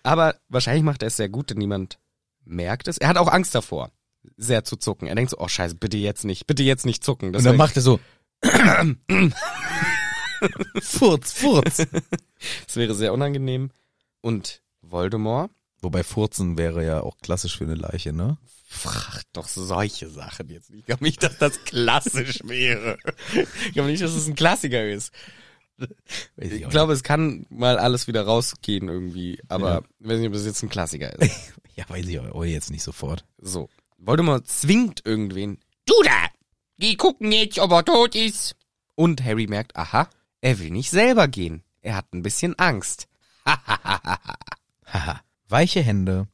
Aber 0.03 0.35
wahrscheinlich 0.47 0.83
macht 0.83 1.01
er 1.01 1.07
es 1.07 1.17
sehr 1.17 1.29
gut, 1.29 1.49
denn 1.49 1.57
niemand 1.57 1.97
merkt 2.45 2.87
es. 2.87 2.99
Er 2.99 3.07
hat 3.07 3.17
auch 3.17 3.29
Angst 3.29 3.55
davor, 3.55 3.89
sehr 4.37 4.63
zu 4.63 4.75
zucken. 4.77 5.07
Er 5.07 5.15
denkt 5.15 5.31
so, 5.31 5.37
oh 5.39 5.47
scheiße, 5.47 5.75
bitte 5.75 5.97
jetzt 5.97 6.25
nicht, 6.25 6.47
bitte 6.47 6.63
jetzt 6.63 6.85
nicht 6.85 7.03
zucken. 7.03 7.27
Und 7.27 7.33
dann 7.33 7.43
Deswegen- 7.43 7.57
macht 7.57 7.75
er 7.75 7.81
so. 7.81 7.99
Furz, 10.81 11.31
Furz. 11.33 11.77
Das 12.67 12.75
wäre 12.75 12.93
sehr 12.95 13.13
unangenehm. 13.13 13.71
Und 14.21 14.61
Voldemort 14.81 15.51
Wobei 15.83 16.03
Furzen 16.03 16.57
wäre 16.57 16.85
ja 16.85 17.01
auch 17.01 17.17
klassisch 17.17 17.57
für 17.57 17.65
eine 17.65 17.75
Leiche, 17.75 18.13
ne? 18.13 18.37
fragt 18.65 19.27
doch 19.33 19.47
solche 19.47 20.09
Sachen 20.09 20.49
jetzt 20.49 20.71
nicht. 20.71 20.79
Ich 20.79 20.85
glaube 20.87 21.03
nicht, 21.03 21.21
dass 21.21 21.37
das 21.37 21.63
klassisch 21.65 22.39
wäre. 22.45 22.97
Ich 23.67 23.73
glaube 23.73 23.89
nicht, 23.89 24.01
dass 24.01 24.15
es 24.15 24.25
ein 24.25 24.33
Klassiker 24.33 24.89
ist. 24.89 25.13
Ich 26.37 26.65
auch 26.65 26.69
glaube, 26.69 26.93
es 26.93 27.03
kann 27.03 27.45
mal 27.49 27.77
alles 27.77 28.07
wieder 28.07 28.23
rausgehen 28.23 28.87
irgendwie, 28.87 29.39
aber 29.47 29.83
ich 29.99 30.07
weiß 30.07 30.19
nicht, 30.19 30.29
ob 30.29 30.33
es 30.35 30.45
jetzt 30.45 30.63
ein 30.63 30.69
Klassiker 30.69 31.13
ist. 31.19 31.53
Ja, 31.75 31.89
weiß 31.89 32.05
ich 32.05 32.19
auch 32.19 32.45
jetzt 32.45 32.69
nicht 32.69 32.83
sofort. 32.83 33.25
So. 33.39 33.67
Voldemort 33.97 34.47
zwingt 34.47 35.05
irgendwen. 35.05 35.59
Du 35.85 35.93
da! 36.03 36.27
Geh 36.77 36.95
gucken 36.95 37.31
jetzt, 37.31 37.59
ob 37.59 37.71
er 37.71 37.85
tot 37.85 38.15
ist. 38.15 38.55
Und 38.95 39.23
Harry 39.23 39.47
merkt, 39.47 39.75
aha, 39.75 40.09
er 40.41 40.59
will 40.59 40.71
nicht 40.71 40.89
selber 40.89 41.27
gehen. 41.27 41.63
Er 41.81 41.95
hat 41.95 42.13
ein 42.13 42.23
bisschen 42.23 42.57
Angst. 42.57 43.07
Haha. 43.45 45.21
Weiche 45.47 45.81
Hände 45.81 46.27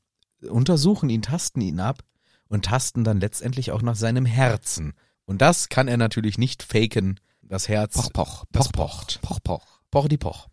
untersuchen 0.48 1.10
ihn, 1.10 1.22
tasten 1.22 1.62
ihn 1.62 1.80
ab 1.80 2.04
und 2.48 2.65
tasten 2.65 3.04
dann 3.04 3.19
letztendlich 3.19 3.72
auch 3.72 3.82
nach 3.82 3.95
seinem 3.95 4.26
Herzen. 4.26 4.93
Und 5.26 5.41
das 5.41 5.69
kann 5.69 5.88
er 5.88 5.98
natürlich 5.98 6.38
nicht 6.38 6.63
faken. 6.63 7.19
Das 7.41 7.67
Herz. 7.67 7.95
Poch, 7.95 8.13
poch, 8.13 8.45
poch, 8.52 8.72
pocht. 8.72 9.22
poch, 9.22 9.39
poch. 9.43 9.65
Poch 9.91 10.08
die 10.08 10.17
Poch. 10.17 10.48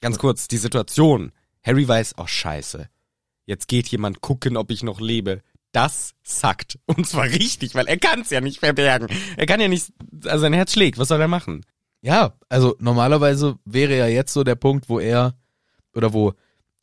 Ganz 0.00 0.18
kurz, 0.18 0.48
die 0.48 0.58
Situation. 0.58 1.32
Harry 1.62 1.86
weiß, 1.86 2.14
oh 2.18 2.26
scheiße. 2.26 2.88
Jetzt 3.46 3.68
geht 3.68 3.88
jemand 3.88 4.20
gucken, 4.20 4.56
ob 4.56 4.70
ich 4.70 4.82
noch 4.82 5.00
lebe. 5.00 5.42
Das 5.72 6.12
sackt. 6.22 6.78
Und 6.86 7.06
zwar 7.06 7.24
richtig, 7.24 7.74
weil 7.74 7.88
er 7.88 7.98
kann 7.98 8.20
es 8.20 8.30
ja 8.30 8.40
nicht 8.40 8.60
verbergen. 8.60 9.08
Er 9.36 9.46
kann 9.46 9.60
ja 9.60 9.68
nicht, 9.68 9.92
also 10.24 10.42
sein 10.42 10.52
Herz 10.52 10.72
schlägt. 10.72 10.98
Was 10.98 11.08
soll 11.08 11.20
er 11.20 11.28
machen? 11.28 11.64
Ja, 12.02 12.34
also 12.48 12.76
normalerweise 12.78 13.58
wäre 13.64 13.96
ja 13.96 14.06
jetzt 14.06 14.32
so 14.32 14.44
der 14.44 14.56
Punkt, 14.56 14.88
wo 14.88 14.98
er 14.98 15.34
oder 15.94 16.12
wo 16.12 16.34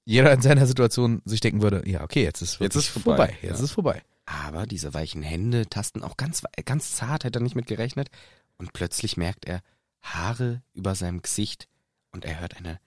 jeder 0.05 0.31
in 0.33 0.41
seiner 0.41 0.65
Situation 0.65 1.21
sich 1.25 1.39
denken 1.39 1.61
würde, 1.61 1.83
ja, 1.87 2.03
okay, 2.03 2.23
jetzt 2.23 2.41
ist 2.41 2.59
Jetzt 2.59 2.75
ist 2.75 2.87
vorbei, 2.87 3.37
Jetzt 3.41 3.59
ja. 3.59 3.63
ist 3.63 3.71
vorbei. 3.71 4.01
Aber 4.25 4.65
diese 4.65 4.93
weichen 4.93 5.21
Hände 5.23 5.67
tasten 5.67 6.03
auch 6.03 6.17
ganz, 6.17 6.43
ganz 6.65 6.95
zart, 6.95 7.23
hätte 7.23 7.39
er 7.39 7.43
nicht 7.43 7.55
mit 7.55 7.67
gerechnet. 7.67 8.09
Und 8.57 8.73
plötzlich 8.73 9.17
merkt 9.17 9.45
er 9.45 9.61
Haare 10.01 10.61
über 10.73 10.95
seinem 10.95 11.21
Gesicht 11.21 11.67
und 12.11 12.25
er 12.25 12.39
hört 12.39 12.57
eine 12.57 12.79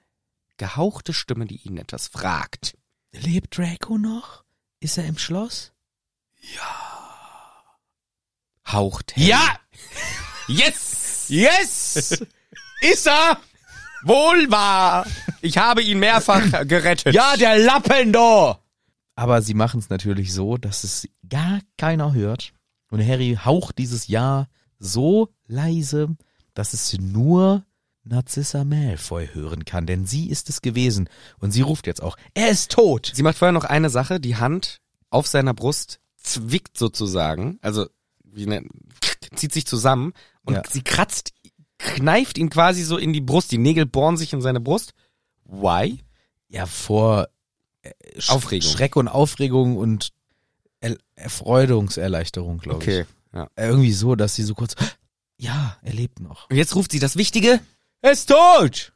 gehauchte 0.56 1.12
Stimme, 1.12 1.46
die 1.46 1.60
ihn 1.66 1.78
etwas 1.78 2.08
fragt. 2.08 2.76
Lebt 3.12 3.58
Draco 3.58 3.98
noch? 3.98 4.44
Ist 4.80 4.98
er 4.98 5.06
im 5.06 5.18
Schloss? 5.18 5.72
Haucht 8.72 9.14
Harry. 9.16 9.28
Ja! 9.28 9.58
Yes! 10.48 11.26
Yes! 11.28 12.24
ist 12.80 13.06
er? 13.06 13.38
Wohl 14.04 14.50
wahr! 14.50 15.06
Ich 15.42 15.58
habe 15.58 15.82
ihn 15.82 15.98
mehrfach 15.98 16.66
gerettet. 16.66 17.14
Ja, 17.14 17.36
der 17.36 17.58
Lappen 17.58 18.12
da! 18.12 18.58
Aber 19.14 19.42
sie 19.42 19.54
machen 19.54 19.80
es 19.80 19.90
natürlich 19.90 20.32
so, 20.32 20.56
dass 20.56 20.84
es 20.84 21.08
gar 21.28 21.60
keiner 21.76 22.14
hört. 22.14 22.52
Und 22.90 23.06
Harry 23.06 23.38
haucht 23.42 23.78
dieses 23.78 24.08
Ja 24.08 24.48
so 24.78 25.28
leise, 25.46 26.16
dass 26.54 26.72
es 26.72 26.98
nur 26.98 27.64
Narcissa 28.04 28.64
Malfoy 28.64 29.28
hören 29.32 29.64
kann, 29.64 29.86
denn 29.86 30.06
sie 30.06 30.28
ist 30.28 30.48
es 30.48 30.60
gewesen. 30.60 31.08
Und 31.38 31.52
sie 31.52 31.60
ruft 31.60 31.86
jetzt 31.86 32.02
auch, 32.02 32.16
er 32.34 32.48
ist 32.48 32.72
tot! 32.72 33.12
Sie 33.14 33.22
macht 33.22 33.38
vorher 33.38 33.52
noch 33.52 33.64
eine 33.64 33.90
Sache, 33.90 34.18
die 34.18 34.36
Hand 34.36 34.80
auf 35.10 35.26
seiner 35.26 35.54
Brust 35.54 36.00
zwickt 36.22 36.78
sozusagen, 36.78 37.58
also 37.62 37.86
wie 38.24 38.46
ne, 38.46 38.64
zieht 39.34 39.52
sich 39.52 39.66
zusammen 39.66 40.12
und 40.44 40.54
Ja. 40.54 40.62
sie 40.70 40.82
kratzt, 40.82 41.32
kneift 41.78 42.38
ihn 42.38 42.50
quasi 42.50 42.82
so 42.82 42.96
in 42.96 43.12
die 43.12 43.20
Brust, 43.20 43.52
die 43.52 43.58
Nägel 43.58 43.86
bohren 43.86 44.16
sich 44.16 44.32
in 44.32 44.40
seine 44.40 44.60
Brust. 44.60 44.94
Why? 45.44 45.98
Ja, 46.48 46.66
vor 46.66 47.28
äh, 47.82 47.90
Sch 48.18 48.30
Aufregung. 48.30 48.70
Schreck 48.70 48.96
und 48.96 49.08
Aufregung 49.08 49.76
und 49.76 50.10
er 50.80 50.96
Erfreudungserleichterung, 51.16 52.58
glaube 52.58 52.84
ich. 52.84 53.06
Ja. 53.32 53.48
Äh, 53.54 53.68
Irgendwie 53.68 53.92
so, 53.92 54.14
dass 54.14 54.34
sie 54.34 54.42
so 54.42 54.54
kurz, 54.54 54.74
ja, 55.38 55.76
er 55.82 55.92
lebt 55.92 56.20
noch. 56.20 56.48
Und 56.50 56.56
jetzt 56.56 56.74
ruft 56.74 56.92
sie 56.92 56.98
das 56.98 57.16
Wichtige. 57.16 57.60
Er 58.00 58.12
ist 58.12 58.28
tot! 58.28 58.92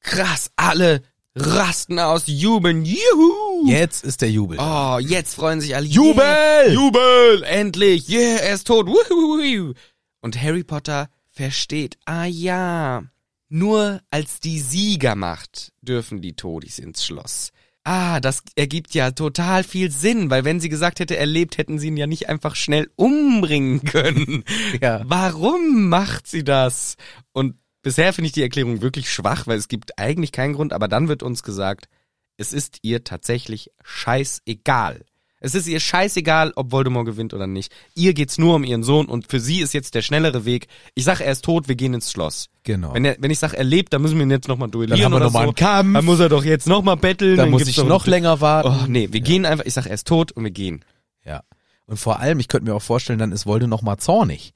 Krass, 0.00 0.50
alle 0.56 1.02
rasten 1.40 1.98
aus, 1.98 2.24
jubeln, 2.26 2.84
juhu! 2.84 3.66
Jetzt 3.66 4.04
ist 4.04 4.22
der 4.22 4.30
Jubel. 4.30 4.58
Oh, 4.60 4.98
jetzt 5.00 5.34
freuen 5.34 5.60
sich 5.60 5.74
alle. 5.74 5.86
Jubel! 5.86 6.24
Yeah, 6.24 6.72
Jubel! 6.72 7.42
Endlich! 7.44 8.08
Yeah, 8.08 8.40
er 8.40 8.54
ist 8.54 8.66
tot! 8.66 8.86
Wuhu! 8.86 9.74
Und 10.20 10.42
Harry 10.42 10.64
Potter 10.64 11.08
versteht, 11.30 11.96
ah 12.04 12.24
ja, 12.24 13.04
nur 13.48 14.00
als 14.10 14.40
die 14.40 14.60
Siegermacht 14.60 15.72
dürfen 15.80 16.20
die 16.20 16.34
Todis 16.34 16.78
ins 16.78 17.04
Schloss. 17.04 17.50
Ah, 17.84 18.20
das 18.20 18.42
ergibt 18.54 18.92
ja 18.94 19.12
total 19.12 19.64
viel 19.64 19.90
Sinn, 19.90 20.28
weil 20.28 20.44
wenn 20.44 20.60
sie 20.60 20.68
gesagt 20.68 21.00
hätte, 21.00 21.16
er 21.16 21.24
lebt, 21.24 21.56
hätten 21.56 21.78
sie 21.78 21.88
ihn 21.88 21.96
ja 21.96 22.06
nicht 22.06 22.28
einfach 22.28 22.54
schnell 22.54 22.90
umbringen 22.96 23.82
können. 23.84 24.44
Ja. 24.82 25.00
Warum 25.06 25.88
macht 25.88 26.26
sie 26.26 26.44
das? 26.44 26.96
Und 27.32 27.54
bisher 27.82 28.12
finde 28.12 28.26
ich 28.26 28.32
die 28.32 28.42
Erklärung 28.42 28.82
wirklich 28.82 29.10
schwach, 29.10 29.46
weil 29.46 29.58
es 29.58 29.68
gibt 29.68 29.98
eigentlich 29.98 30.32
keinen 30.32 30.54
Grund, 30.54 30.72
aber 30.72 30.88
dann 30.88 31.08
wird 31.08 31.22
uns 31.22 31.42
gesagt, 31.42 31.88
es 32.36 32.52
ist 32.52 32.78
ihr 32.82 33.04
tatsächlich 33.04 33.70
scheißegal. 33.82 35.04
Es 35.40 35.54
ist 35.54 35.68
ihr 35.68 35.78
scheißegal, 35.78 36.52
ob 36.56 36.72
Voldemort 36.72 37.06
gewinnt 37.06 37.32
oder 37.32 37.46
nicht. 37.46 37.72
Ihr 37.94 38.12
geht's 38.12 38.38
nur 38.38 38.56
um 38.56 38.64
ihren 38.64 38.82
Sohn 38.82 39.06
und 39.06 39.28
für 39.28 39.38
sie 39.38 39.60
ist 39.60 39.72
jetzt 39.72 39.94
der 39.94 40.02
schnellere 40.02 40.44
Weg. 40.44 40.66
Ich 40.94 41.04
sag, 41.04 41.20
er 41.20 41.30
ist 41.30 41.44
tot, 41.44 41.68
wir 41.68 41.76
gehen 41.76 41.94
ins 41.94 42.10
Schloss. 42.10 42.48
Genau. 42.64 42.92
Wenn, 42.92 43.04
er, 43.04 43.16
wenn 43.20 43.30
ich 43.30 43.38
sag, 43.38 43.54
er 43.54 43.62
lebt, 43.62 43.92
dann 43.92 44.02
müssen 44.02 44.16
wir 44.16 44.24
ihn 44.24 44.32
jetzt 44.32 44.48
nochmal 44.48 44.68
duellieren 44.68 44.98
Dann 44.98 45.04
haben 45.04 45.12
wir 45.12 45.16
oder 45.16 45.24
noch 45.26 45.32
mal 45.32 45.40
so. 45.40 45.46
einen 45.46 45.54
Kampf. 45.54 45.94
Dann 45.94 46.04
muss 46.04 46.18
er 46.20 46.28
doch 46.28 46.44
jetzt 46.44 46.66
nochmal 46.66 46.96
betteln. 46.96 47.36
da 47.36 47.46
muss 47.46 47.62
gibt's 47.64 47.78
ich 47.78 47.84
noch 47.84 48.06
länger 48.06 48.40
warten. 48.40 48.68
Oh, 48.68 48.86
nee, 48.88 49.08
wir 49.12 49.20
gehen 49.20 49.46
einfach, 49.46 49.64
ich 49.64 49.74
sag, 49.74 49.86
er 49.86 49.94
ist 49.94 50.08
tot 50.08 50.32
und 50.32 50.42
wir 50.42 50.50
gehen. 50.50 50.84
Ja. 51.24 51.42
Und 51.86 51.98
vor 51.98 52.18
allem, 52.18 52.40
ich 52.40 52.48
könnte 52.48 52.68
mir 52.68 52.74
auch 52.74 52.82
vorstellen, 52.82 53.20
dann 53.20 53.30
ist 53.30 53.46
Wolde 53.46 53.68
noch 53.68 53.82
mal 53.82 53.96
zornig. 53.96 54.52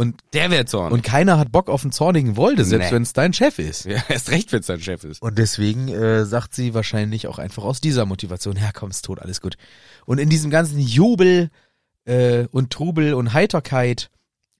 Und, 0.00 0.22
Der 0.32 0.50
wäre 0.50 0.64
zorn. 0.64 0.92
und 0.92 1.02
keiner 1.02 1.38
hat 1.38 1.52
Bock 1.52 1.68
auf 1.68 1.82
einen 1.82 1.92
zornigen 1.92 2.36
Wolde, 2.38 2.64
selbst 2.64 2.86
Nee. 2.88 2.94
wenn 2.94 3.02
es 3.02 3.12
dein 3.12 3.34
Chef 3.34 3.58
ist. 3.58 3.84
ja, 3.84 4.02
erst 4.08 4.30
recht, 4.30 4.50
wenn 4.50 4.60
es 4.60 4.66
sein 4.66 4.80
Chef 4.80 5.04
ist. 5.04 5.20
Und 5.20 5.36
deswegen 5.36 5.88
äh, 5.88 6.24
sagt 6.24 6.54
sie 6.54 6.72
wahrscheinlich 6.72 7.26
auch 7.26 7.38
einfach 7.38 7.64
aus 7.64 7.82
dieser 7.82 8.06
Motivation, 8.06 8.56
ja 8.56 8.70
komm, 8.72 8.88
ist 8.90 9.04
tot, 9.04 9.18
alles 9.20 9.42
gut. 9.42 9.56
Und 10.06 10.16
in 10.18 10.30
diesem 10.30 10.50
ganzen 10.50 10.78
Jubel 10.80 11.50
äh, 12.06 12.46
und 12.50 12.70
Trubel 12.72 13.12
und 13.12 13.34
Heiterkeit 13.34 14.08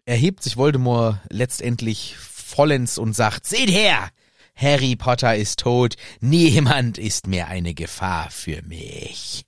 erhebt 0.05 0.43
sich 0.43 0.59
Voldemort 0.59 1.17
letztendlich 1.31 2.17
vollends 2.19 2.99
und 2.99 3.17
sagt, 3.17 3.47
seht 3.47 3.71
her, 3.71 4.11
Harry 4.55 4.95
Potter 4.95 5.37
ist 5.37 5.61
tot, 5.61 5.95
niemand 6.21 6.99
ist 6.99 7.27
mehr 7.27 7.49
eine 7.49 7.73
Gefahr 7.73 8.29
für 8.31 8.61
mich. 8.63 9.47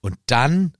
Und 0.00 0.16
dann 0.24 0.72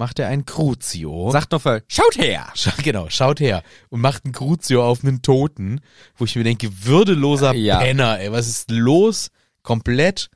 macht 0.00 0.18
er 0.18 0.26
ein 0.28 0.44
Crucio. 0.46 1.30
Sagt 1.30 1.52
noch 1.52 1.64
mal, 1.64 1.84
schaut 1.86 2.16
her! 2.18 2.48
Scha 2.56 2.72
genau, 2.82 3.08
schaut 3.10 3.38
her 3.38 3.62
und 3.90 4.00
macht 4.00 4.24
ein 4.24 4.32
Crucio 4.32 4.84
auf 4.84 5.04
einen 5.04 5.22
Toten, 5.22 5.80
wo 6.16 6.24
ich 6.24 6.34
mir 6.34 6.42
denke, 6.42 6.70
würdeloser 6.84 7.54
Ja. 7.54 7.78
Penner, 7.78 8.18
ey, 8.18 8.32
was 8.32 8.48
ist 8.48 8.70
los? 8.70 9.30
Komplett 9.62 10.30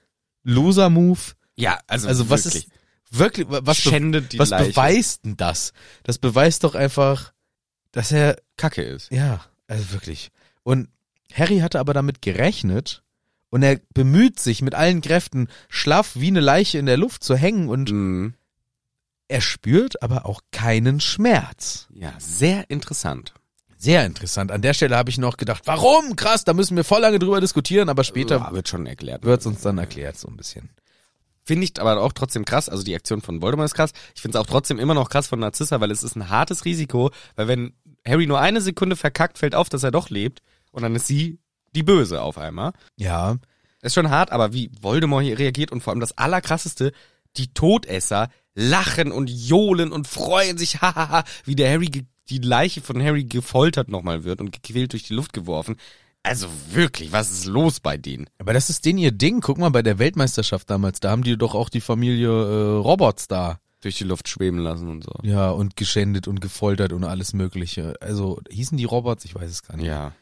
loser 0.44 0.90
Move. 0.90 1.18
Ja, 1.56 1.78
also, 1.88 2.06
Also 2.06 2.30
was 2.30 2.44
wirklich. 2.44 2.66
ist 2.66 2.72
wirklich 3.10 3.46
was 3.48 3.62
be 3.82 3.90
Schändet 3.90 4.32
die 4.32 4.38
was 4.38 4.50
Leiche. 4.50 4.70
beweist 4.70 5.24
denn 5.24 5.36
das? 5.36 5.72
Das 6.02 6.18
beweist 6.18 6.62
doch 6.62 6.74
einfach, 6.74 7.32
dass 7.92 8.12
er 8.12 8.36
Kacke 8.56 8.82
ist. 8.82 9.10
ja, 9.10 9.40
also 9.66 9.92
wirklich. 9.92 10.30
Und 10.62 10.88
Harry 11.32 11.58
hatte 11.60 11.80
aber 11.80 11.94
damit 11.94 12.20
gerechnet 12.22 13.02
und 13.50 13.62
er 13.62 13.80
bemüht 13.94 14.38
sich 14.40 14.62
mit 14.62 14.74
allen 14.74 15.00
Kräften 15.00 15.48
schlaff 15.68 16.12
wie 16.16 16.26
eine 16.28 16.40
Leiche 16.40 16.78
in 16.78 16.86
der 16.86 16.96
Luft 16.98 17.24
zu 17.24 17.34
hängen 17.36 17.68
und 17.68 17.90
Mhm. 17.90 18.34
Er 19.28 19.40
spürt 19.40 20.02
aber 20.02 20.26
auch 20.26 20.40
keinen 20.52 21.00
Schmerz. 21.00 21.88
Ja, 21.94 22.12
sehr 22.18 22.68
interessant. 22.70 23.34
Sehr 23.76 24.06
interessant. 24.06 24.50
An 24.50 24.62
der 24.62 24.72
Stelle 24.72 24.96
habe 24.96 25.10
ich 25.10 25.18
noch 25.18 25.36
gedacht, 25.36 25.62
warum? 25.66 26.16
Krass, 26.16 26.44
da 26.44 26.54
müssen 26.54 26.76
wir 26.76 26.84
voll 26.84 27.00
lange 27.00 27.18
drüber 27.18 27.40
diskutieren, 27.40 27.88
aber 27.88 28.02
später 28.04 28.36
ja, 28.36 28.52
wird 28.52 28.68
schon 28.68 28.86
erklärt. 28.86 29.24
wird's 29.24 29.44
uns 29.46 29.60
dann 29.60 29.76
erklärt 29.78 30.16
so 30.16 30.28
ein 30.28 30.36
bisschen. 30.36 30.70
Finde 31.42 31.64
ich 31.64 31.78
aber 31.78 32.00
auch 32.00 32.12
trotzdem 32.14 32.46
krass. 32.46 32.70
Also 32.70 32.82
die 32.82 32.94
Aktion 32.94 33.20
von 33.20 33.42
Voldemort 33.42 33.66
ist 33.66 33.74
krass. 33.74 33.92
Ich 34.14 34.22
finde 34.22 34.38
es 34.38 34.42
auch 34.42 34.48
trotzdem 34.48 34.78
immer 34.78 34.94
noch 34.94 35.10
krass 35.10 35.26
von 35.26 35.38
Narcissa, 35.38 35.80
weil 35.80 35.90
es 35.90 36.02
ist 36.02 36.16
ein 36.16 36.30
hartes 36.30 36.64
Risiko, 36.64 37.10
weil 37.36 37.48
wenn 37.48 37.74
Harry 38.06 38.26
nur 38.26 38.40
eine 38.40 38.62
Sekunde 38.62 38.96
verkackt, 38.96 39.36
fällt 39.36 39.54
auf, 39.54 39.68
dass 39.68 39.82
er 39.82 39.90
doch 39.90 40.08
lebt 40.08 40.40
und 40.70 40.82
dann 40.82 40.94
ist 40.94 41.06
sie 41.06 41.38
die 41.74 41.82
Böse 41.82 42.22
auf 42.22 42.38
einmal. 42.38 42.72
Ja, 42.96 43.36
Ist 43.82 43.94
schon 43.94 44.08
hart, 44.08 44.32
aber 44.32 44.54
wie 44.54 44.70
Voldemort 44.80 45.24
hier 45.24 45.38
reagiert 45.38 45.70
und 45.72 45.82
vor 45.82 45.92
allem 45.92 46.00
das 46.00 46.16
Allerkrasseste, 46.16 46.92
die 47.36 47.52
Todesser 47.52 48.30
lachen 48.54 49.12
und 49.12 49.30
johlen 49.30 49.92
und 49.92 50.06
freuen 50.06 50.58
sich, 50.58 50.76
hahaha, 50.82 51.24
wie 51.44 51.56
der 51.56 51.72
Harry, 51.72 51.88
die 52.28 52.38
Leiche 52.38 52.80
von 52.80 53.02
Harry 53.02 53.24
gefoltert 53.24 53.88
nochmal 53.88 54.24
wird 54.24 54.40
und 54.40 54.52
gequält 54.52 54.92
durch 54.92 55.02
die 55.04 55.14
Luft 55.14 55.32
geworfen. 55.32 55.76
Also 56.22 56.46
wirklich, 56.70 57.12
was 57.12 57.30
ist 57.30 57.44
los 57.44 57.80
bei 57.80 57.98
denen? 57.98 58.26
aber 58.38 58.54
das 58.54 58.70
ist 58.70 58.86
denen 58.86 58.98
ihr 58.98 59.12
Ding. 59.12 59.40
Guck 59.42 59.58
mal 59.58 59.68
bei 59.68 59.82
der 59.82 59.98
Weltmeisterschaft 59.98 60.70
damals, 60.70 61.00
da 61.00 61.10
haben 61.10 61.22
die 61.22 61.36
doch 61.36 61.54
auch 61.54 61.68
die 61.68 61.82
Familie 61.82 62.28
äh, 62.28 62.76
Robots 62.78 63.28
da. 63.28 63.58
Durch 63.82 63.98
die 63.98 64.04
Luft 64.04 64.30
schweben 64.30 64.58
lassen 64.60 64.88
und 64.88 65.04
so. 65.04 65.12
Ja, 65.22 65.50
und 65.50 65.76
geschändet 65.76 66.26
und 66.26 66.40
gefoltert 66.40 66.94
und 66.94 67.04
alles 67.04 67.34
mögliche. 67.34 67.92
Also 68.00 68.40
hießen 68.48 68.78
die 68.78 68.86
Robots? 68.86 69.26
Ich 69.26 69.34
weiß 69.34 69.50
es 69.50 69.62
gar 69.62 69.76
nicht. 69.76 69.84
Ja. 69.84 70.12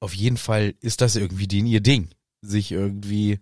Auf 0.00 0.12
jeden 0.14 0.36
Fall 0.36 0.74
ist 0.80 1.00
das 1.00 1.14
irgendwie 1.14 1.46
denen 1.46 1.68
ihr 1.68 1.80
Ding. 1.80 2.08
Sich 2.42 2.72
irgendwie, 2.72 3.38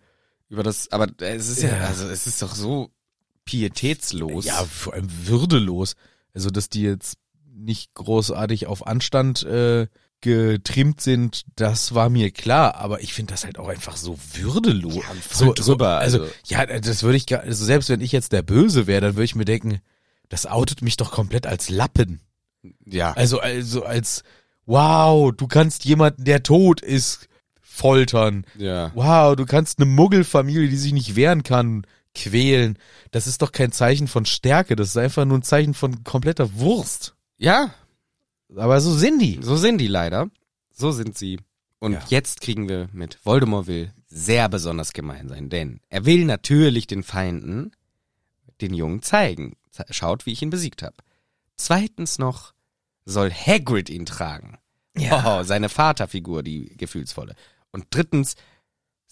Über 0.51 0.63
das, 0.63 0.93
aber 0.93 1.07
es 1.21 1.49
ist 1.49 1.63
ja, 1.63 1.71
Ja. 1.71 1.85
also 1.87 2.07
es 2.07 2.27
ist 2.27 2.43
doch 2.43 2.55
so 2.55 2.91
pietätslos. 3.45 4.45
ja, 4.45 4.65
vor 4.65 4.95
allem 4.95 5.09
würdelos. 5.27 5.95
Also, 6.35 6.51
dass 6.51 6.69
die 6.69 6.83
jetzt 6.83 7.19
nicht 7.55 7.95
großartig 7.95 8.67
auf 8.67 8.87
Anstand 8.87 9.43
äh, 9.45 9.87
getrimmt 10.23 11.01
sind, 11.01 11.43
das 11.57 11.95
war 11.95 12.09
mir 12.09 12.31
klar. 12.31 12.77
Aber 12.77 13.03
ich 13.03 13.13
finde 13.13 13.35
das 13.35 13.45
halt 13.45 13.59
auch 13.59 13.69
einfach 13.69 13.97
so 13.97 14.19
würdelos. 14.35 14.95
Ja, 14.95 15.03
so, 15.31 15.53
drüber, 15.53 15.99
also, 15.99 16.23
also. 16.23 16.33
ja, 16.47 16.65
das 16.65 17.03
würde 17.03 17.17
ich 17.17 17.27
gar, 17.27 17.41
also 17.41 17.65
selbst 17.65 17.89
wenn 17.89 18.01
ich 18.01 18.13
jetzt 18.13 18.33
der 18.33 18.43
Böse 18.43 18.87
wäre, 18.87 19.01
dann 19.01 19.15
würde 19.17 19.25
ich 19.25 19.35
mir 19.35 19.45
denken, 19.45 19.81
das 20.29 20.47
outet 20.47 20.81
mich 20.81 20.97
doch 20.97 21.11
komplett 21.11 21.47
als 21.47 21.69
Lappen. 21.69 22.21
ja. 22.87 23.13
Also, 23.13 23.41
also 23.41 23.85
als, 23.85 24.23
wow, 24.65 25.33
du 25.37 25.47
kannst 25.47 25.85
jemanden, 25.85 26.25
der 26.25 26.43
tot 26.43 26.81
ist, 26.81 27.29
foltern. 27.61 28.47
ja. 28.57 28.93
Wow, 28.95 29.35
du 29.35 29.45
kannst 29.45 29.79
eine 29.79 29.87
Muggelfamilie, 29.87 30.69
die 30.69 30.77
sich 30.77 30.93
nicht 30.93 31.17
wehren 31.17 31.43
kann, 31.43 31.87
quälen. 32.15 32.79
Das 33.11 33.27
ist 33.27 33.43
doch 33.43 33.53
kein 33.53 33.73
Zeichen 33.73 34.09
von 34.09 34.25
Stärke, 34.27 34.77
das 34.77 34.89
ist 34.89 34.97
einfach 34.97 35.25
nur 35.25 35.39
ein 35.39 35.43
Zeichen 35.43 35.75
von 35.75 36.05
kompletter 36.05 36.55
Wurst. 36.55 37.15
Ja, 37.39 37.75
Aber 38.55 38.81
so 38.81 38.93
sind 38.95 39.21
die. 39.21 39.39
so 39.43 39.57
sind 39.57 39.79
die 39.79 39.87
leider. 39.89 40.29
So 40.71 40.93
sind 40.93 41.17
sie. 41.19 41.39
Und 41.79 41.93
Ja. 41.95 42.03
jetzt 42.09 42.41
kriegen 42.41 42.69
wir 42.69 42.89
mit, 42.93 43.19
Voldemort 43.25 43.67
will 43.67 43.93
sehr 44.07 44.49
besonders 44.49 44.93
gemein 44.93 45.29
sein, 45.29 45.49
denn 45.49 45.81
er 45.89 46.05
will 46.05 46.25
natürlich 46.25 46.87
den 46.87 47.03
Feinden 47.03 47.73
den 48.61 48.75
Jungen 48.75 49.03
zeigen. 49.03 49.57
Ze- 49.71 49.87
Schaut, 49.91 50.27
wie 50.27 50.33
ich 50.33 50.43
ihn 50.43 50.51
besiegt 50.51 50.83
habe. 50.83 50.95
Zweitens 51.57 52.19
noch 52.19 52.53
soll 53.05 53.31
Hagrid 53.33 53.89
ihn 53.91 54.07
tragen. 54.07 54.59
Ja. 54.97 55.41
Oh, 55.41 55.43
seine 55.43 55.69
Vaterfigur, 55.71 56.43
die 56.43 56.77
gefühlsvolle. 56.77 57.35
Und 57.73 57.87
drittens 57.91 58.37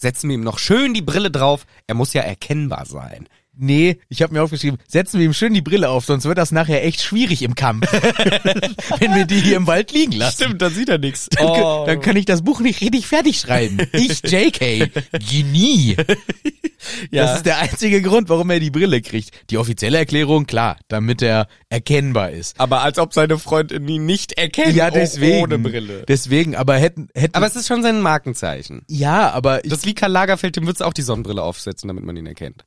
setzen 0.00 0.28
wir 0.28 0.34
ihm 0.34 0.44
noch 0.44 0.58
schön 0.58 0.94
die 0.94 1.02
Brille 1.02 1.30
drauf. 1.30 1.66
Er 1.86 1.94
muss 1.94 2.12
ja 2.12 2.22
erkennbar 2.22 2.86
sein. 2.86 3.28
Nee, 3.62 3.98
ich 4.08 4.22
habe 4.22 4.32
mir 4.32 4.42
aufgeschrieben, 4.42 4.78
setzen 4.88 5.18
wir 5.18 5.26
ihm 5.26 5.32
schön 5.34 5.52
die 5.54 5.60
Brille 5.62 5.88
auf, 5.90 6.04
sonst 6.06 6.24
wird 6.24 6.38
das 6.38 6.50
nachher 6.50 6.84
echt 6.84 7.02
schwierig 7.02 7.42
im 7.42 7.54
Kampf. 7.54 7.90
Wenn 8.98 9.14
wir 9.14 9.24
die 9.26 9.40
hier 9.40 9.56
im 9.56 9.66
Wald 9.66 9.92
liegen 9.92 10.12
lassen. 10.12 10.56
dann 10.58 10.72
sieht 10.72 10.88
er 10.88 10.98
nichts. 10.98 11.28
Dann, 11.30 11.46
kann- 11.46 11.86
dann 11.86 12.00
kann 12.00 12.16
ich 12.16 12.24
das 12.24 12.42
Buch 12.42 12.60
nicht 12.60 12.80
richtig 12.80 13.06
fertig 13.06 13.38
schreiben. 13.38 13.78
Ich, 13.92 14.22
JK, 14.24 14.90
Genie. 15.12 15.96
Ja. 17.10 17.24
Das 17.26 17.36
ist 17.36 17.46
der 17.46 17.58
einzige 17.58 18.00
Grund, 18.00 18.30
warum 18.30 18.48
er 18.48 18.58
die 18.58 18.70
Brille 18.70 19.02
kriegt. 19.02 19.50
Die 19.50 19.58
offizielle 19.58 19.98
Erklärung, 19.98 20.46
klar, 20.46 20.78
damit 20.88 21.20
er 21.20 21.46
erkennbar 21.68 22.30
ist. 22.30 22.58
aber 22.58 22.80
als 22.80 22.98
ob 22.98 23.12
seine 23.12 23.38
Freundin 23.38 23.86
ihn 23.86 24.06
nicht 24.06 24.32
erkennt. 24.32 24.74
Ja, 24.74 24.88
oh, 24.88 24.94
deswegen. 24.94 25.42
Ohne 25.42 25.58
Brille. 25.58 26.04
Deswegen, 26.08 26.56
aber 26.56 26.76
hätten, 26.76 27.08
hätten. 27.14 27.34
Aber 27.34 27.46
es 27.46 27.54
ist 27.54 27.68
schon 27.68 27.82
sein 27.82 28.00
Markenzeichen. 28.00 28.80
ja, 28.88 29.30
aber 29.30 29.62
ich, 29.62 29.70
Das 29.70 29.80
ist 29.80 29.86
wie 29.86 29.94
Karl 29.94 30.10
Lagerfeld, 30.10 30.56
dem 30.56 30.64
würdest 30.64 30.80
du 30.80 30.86
auch 30.86 30.94
die 30.94 31.02
Sonnenbrille 31.02 31.42
aufsetzen, 31.42 31.86
damit 31.88 32.02
man 32.04 32.16
ihn 32.16 32.24
erkennt. 32.26 32.64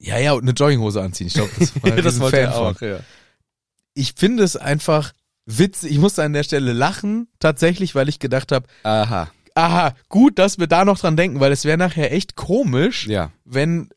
Ja, 0.00 0.18
ja, 0.18 0.32
und 0.32 0.42
eine 0.42 0.52
Jogginghose 0.52 1.00
anziehen. 1.00 1.26
Ich 1.26 1.34
glaube, 1.34 1.50
das 1.58 1.74
war 1.82 1.90
das 1.90 2.14
ein 2.14 2.20
wollte 2.20 2.36
Fan 2.36 2.46
er 2.46 2.56
auch, 2.56 2.78
von. 2.78 2.88
ja. 2.88 3.00
Ich 3.94 4.14
finde 4.16 4.42
es 4.42 4.56
einfach 4.56 5.12
witzig. 5.44 5.92
Ich 5.92 5.98
musste 5.98 6.22
an 6.22 6.32
der 6.32 6.42
Stelle 6.42 6.72
lachen, 6.72 7.28
tatsächlich, 7.38 7.94
weil 7.94 8.08
ich 8.08 8.18
gedacht 8.18 8.50
habe, 8.50 8.66
Aha, 8.82 9.30
aha, 9.54 9.94
gut, 10.08 10.38
dass 10.38 10.58
wir 10.58 10.66
da 10.66 10.84
noch 10.84 10.98
dran 10.98 11.16
denken, 11.16 11.40
weil 11.40 11.52
es 11.52 11.64
wäre 11.64 11.76
nachher 11.76 12.12
echt 12.12 12.36
komisch, 12.36 13.06
ja. 13.06 13.30
wenn 13.44 13.90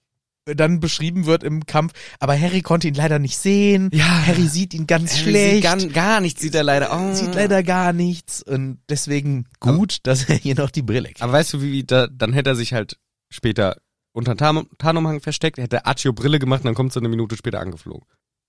dann 0.45 0.81
beschrieben 0.81 1.25
wird 1.25 1.41
im 1.41 1.65
Kampf, 1.65 1.93
aber 2.19 2.37
Harry 2.37 2.61
konnte 2.61 2.89
ihn 2.89 2.95
leider 2.95 3.17
nicht 3.17 3.37
sehen. 3.37 3.89
Ja. 3.93 4.25
Harry 4.25 4.47
sieht 4.47 4.73
ihn 4.73 4.87
ganz 4.87 5.13
Harry 5.13 5.21
schlecht. 5.21 5.79
Sieht 5.79 5.93
gar, 5.93 6.05
gar 6.05 6.19
nichts 6.19 6.41
sieht 6.41 6.53
er 6.53 6.63
leider. 6.63 6.89
Oh. 6.91 7.13
sieht 7.13 7.33
leider 7.33 7.63
gar 7.63 7.93
nichts 7.93 8.43
und 8.43 8.79
deswegen 8.89 9.45
gut, 9.61 9.99
dass 10.03 10.25
er 10.25 10.35
hier 10.35 10.55
noch 10.55 10.69
die 10.69 10.81
Brille 10.81 11.07
kriegt. 11.07 11.21
Aber 11.21 11.31
weißt 11.31 11.53
du, 11.53 11.61
wie, 11.61 11.71
wie 11.71 11.83
da, 11.85 12.07
dann 12.07 12.33
hätte 12.33 12.49
er 12.49 12.55
sich 12.57 12.73
halt 12.73 12.97
später 13.29 13.77
unter 14.13 14.37
Tarn 14.37 14.67
Tarnumhang 14.77 15.19
versteckt, 15.19 15.57
hätte 15.57 15.85
Accio 15.85 16.13
Brille 16.13 16.39
gemacht 16.39 16.61
und 16.61 16.65
dann 16.67 16.75
kommt 16.75 16.93
so 16.93 16.99
eine 16.99 17.09
Minute 17.09 17.35
später 17.35 17.59
angeflogen. 17.59 18.07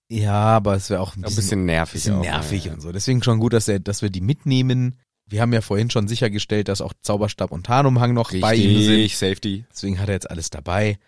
Ja, 0.09 0.33
aber 0.33 0.75
es 0.77 0.91
wäre 0.91 1.01
auch 1.01 1.17
ein 1.17 1.21
Ein 1.21 1.23
bisschen, 1.23 1.37
bisschen 1.37 1.65
nervig. 1.65 1.93
bisschen 1.95 2.17
auch, 2.17 2.23
nervig 2.23 2.67
ja, 2.67 2.75
und 2.75 2.81
so. 2.81 2.93
Deswegen 2.93 3.23
schon 3.23 3.41
gut, 3.41 3.55
dass, 3.55 3.69
er, 3.69 3.81
dass 3.81 4.03
wir 4.03 4.11
die 4.11 4.21
mitnehmen. 4.21 4.99
Wir 5.27 5.41
haben 5.41 5.53
ja 5.55 5.63
vorhin 5.63 5.91
schon 5.91 6.07
sichergestellt, 6.07 6.69
dass 6.69 6.83
auch 6.83 6.93
Zauberstab 7.01 7.51
und 7.51 7.65
Tarnumhang 7.65 8.13
noch 8.13 8.31
ja. 8.31 8.41
bei 8.41 8.55
ihm 8.55 8.83
sind. 8.83 8.95
Richtig, 8.95 9.17
Safety. 9.17 9.65
Deswegen 9.71 9.99
hat 9.99 10.09
er 10.09 10.15
jetzt 10.15 10.31
alles 10.31 10.51
dabei. 10.51 10.99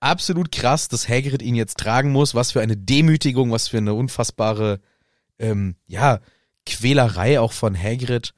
Absolut 0.00 0.52
krass, 0.52 0.86
dass 0.86 1.08
Hagrid 1.08 1.42
ihn 1.42 1.56
jetzt 1.56 1.78
tragen 1.78 2.12
muss. 2.12 2.36
Was 2.36 2.52
für 2.52 2.60
eine 2.60 2.76
Demütigung, 2.76 3.50
was 3.50 3.66
für 3.66 3.78
eine 3.78 3.94
unfassbare, 3.94 4.80
ähm, 5.40 5.74
ja, 5.86 6.20
Quälerei 6.64 7.40
auch 7.40 7.52
von 7.52 7.76
Hagrid. 7.76 8.32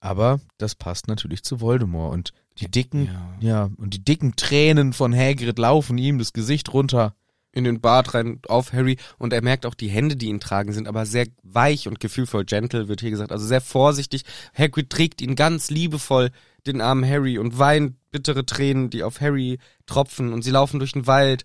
Aber 0.00 0.40
das 0.58 0.74
passt 0.74 1.08
natürlich 1.08 1.42
zu 1.42 1.60
Voldemort 1.60 2.12
und 2.12 2.32
die 2.58 2.70
dicken, 2.70 3.06
Ja. 3.06 3.36
ja, 3.40 3.70
und 3.76 3.94
die 3.94 4.04
dicken 4.04 4.36
Tränen 4.36 4.92
von 4.92 5.14
Hagrid 5.14 5.58
laufen 5.58 5.98
ihm 5.98 6.18
das 6.18 6.32
Gesicht 6.32 6.72
runter. 6.72 7.14
In 7.54 7.64
den 7.64 7.82
Bart 7.82 8.14
rein 8.14 8.40
auf 8.48 8.72
Harry 8.72 8.96
und 9.18 9.34
er 9.34 9.42
merkt 9.42 9.66
auch, 9.66 9.74
die 9.74 9.88
Hände, 9.88 10.16
die 10.16 10.28
ihn 10.28 10.40
tragen, 10.40 10.72
sind 10.72 10.88
aber 10.88 11.04
sehr 11.04 11.26
weich 11.42 11.86
und 11.86 12.00
gefühlvoll. 12.00 12.46
Gentle 12.46 12.88
wird 12.88 13.02
hier 13.02 13.10
gesagt, 13.10 13.30
also 13.30 13.44
sehr 13.46 13.60
vorsichtig. 13.60 14.22
Hagrid 14.56 14.88
trägt 14.88 15.20
ihn 15.20 15.36
ganz 15.36 15.68
liebevoll 15.68 16.30
den 16.66 16.80
armen 16.80 17.06
Harry 17.06 17.36
und 17.36 17.58
weint 17.58 17.96
bittere 18.10 18.46
Tränen, 18.46 18.88
die 18.88 19.02
auf 19.02 19.20
Harry 19.20 19.58
tropfen 19.84 20.32
und 20.32 20.40
sie 20.42 20.50
laufen 20.50 20.78
durch 20.78 20.92
den 20.92 21.06
Wald. 21.06 21.44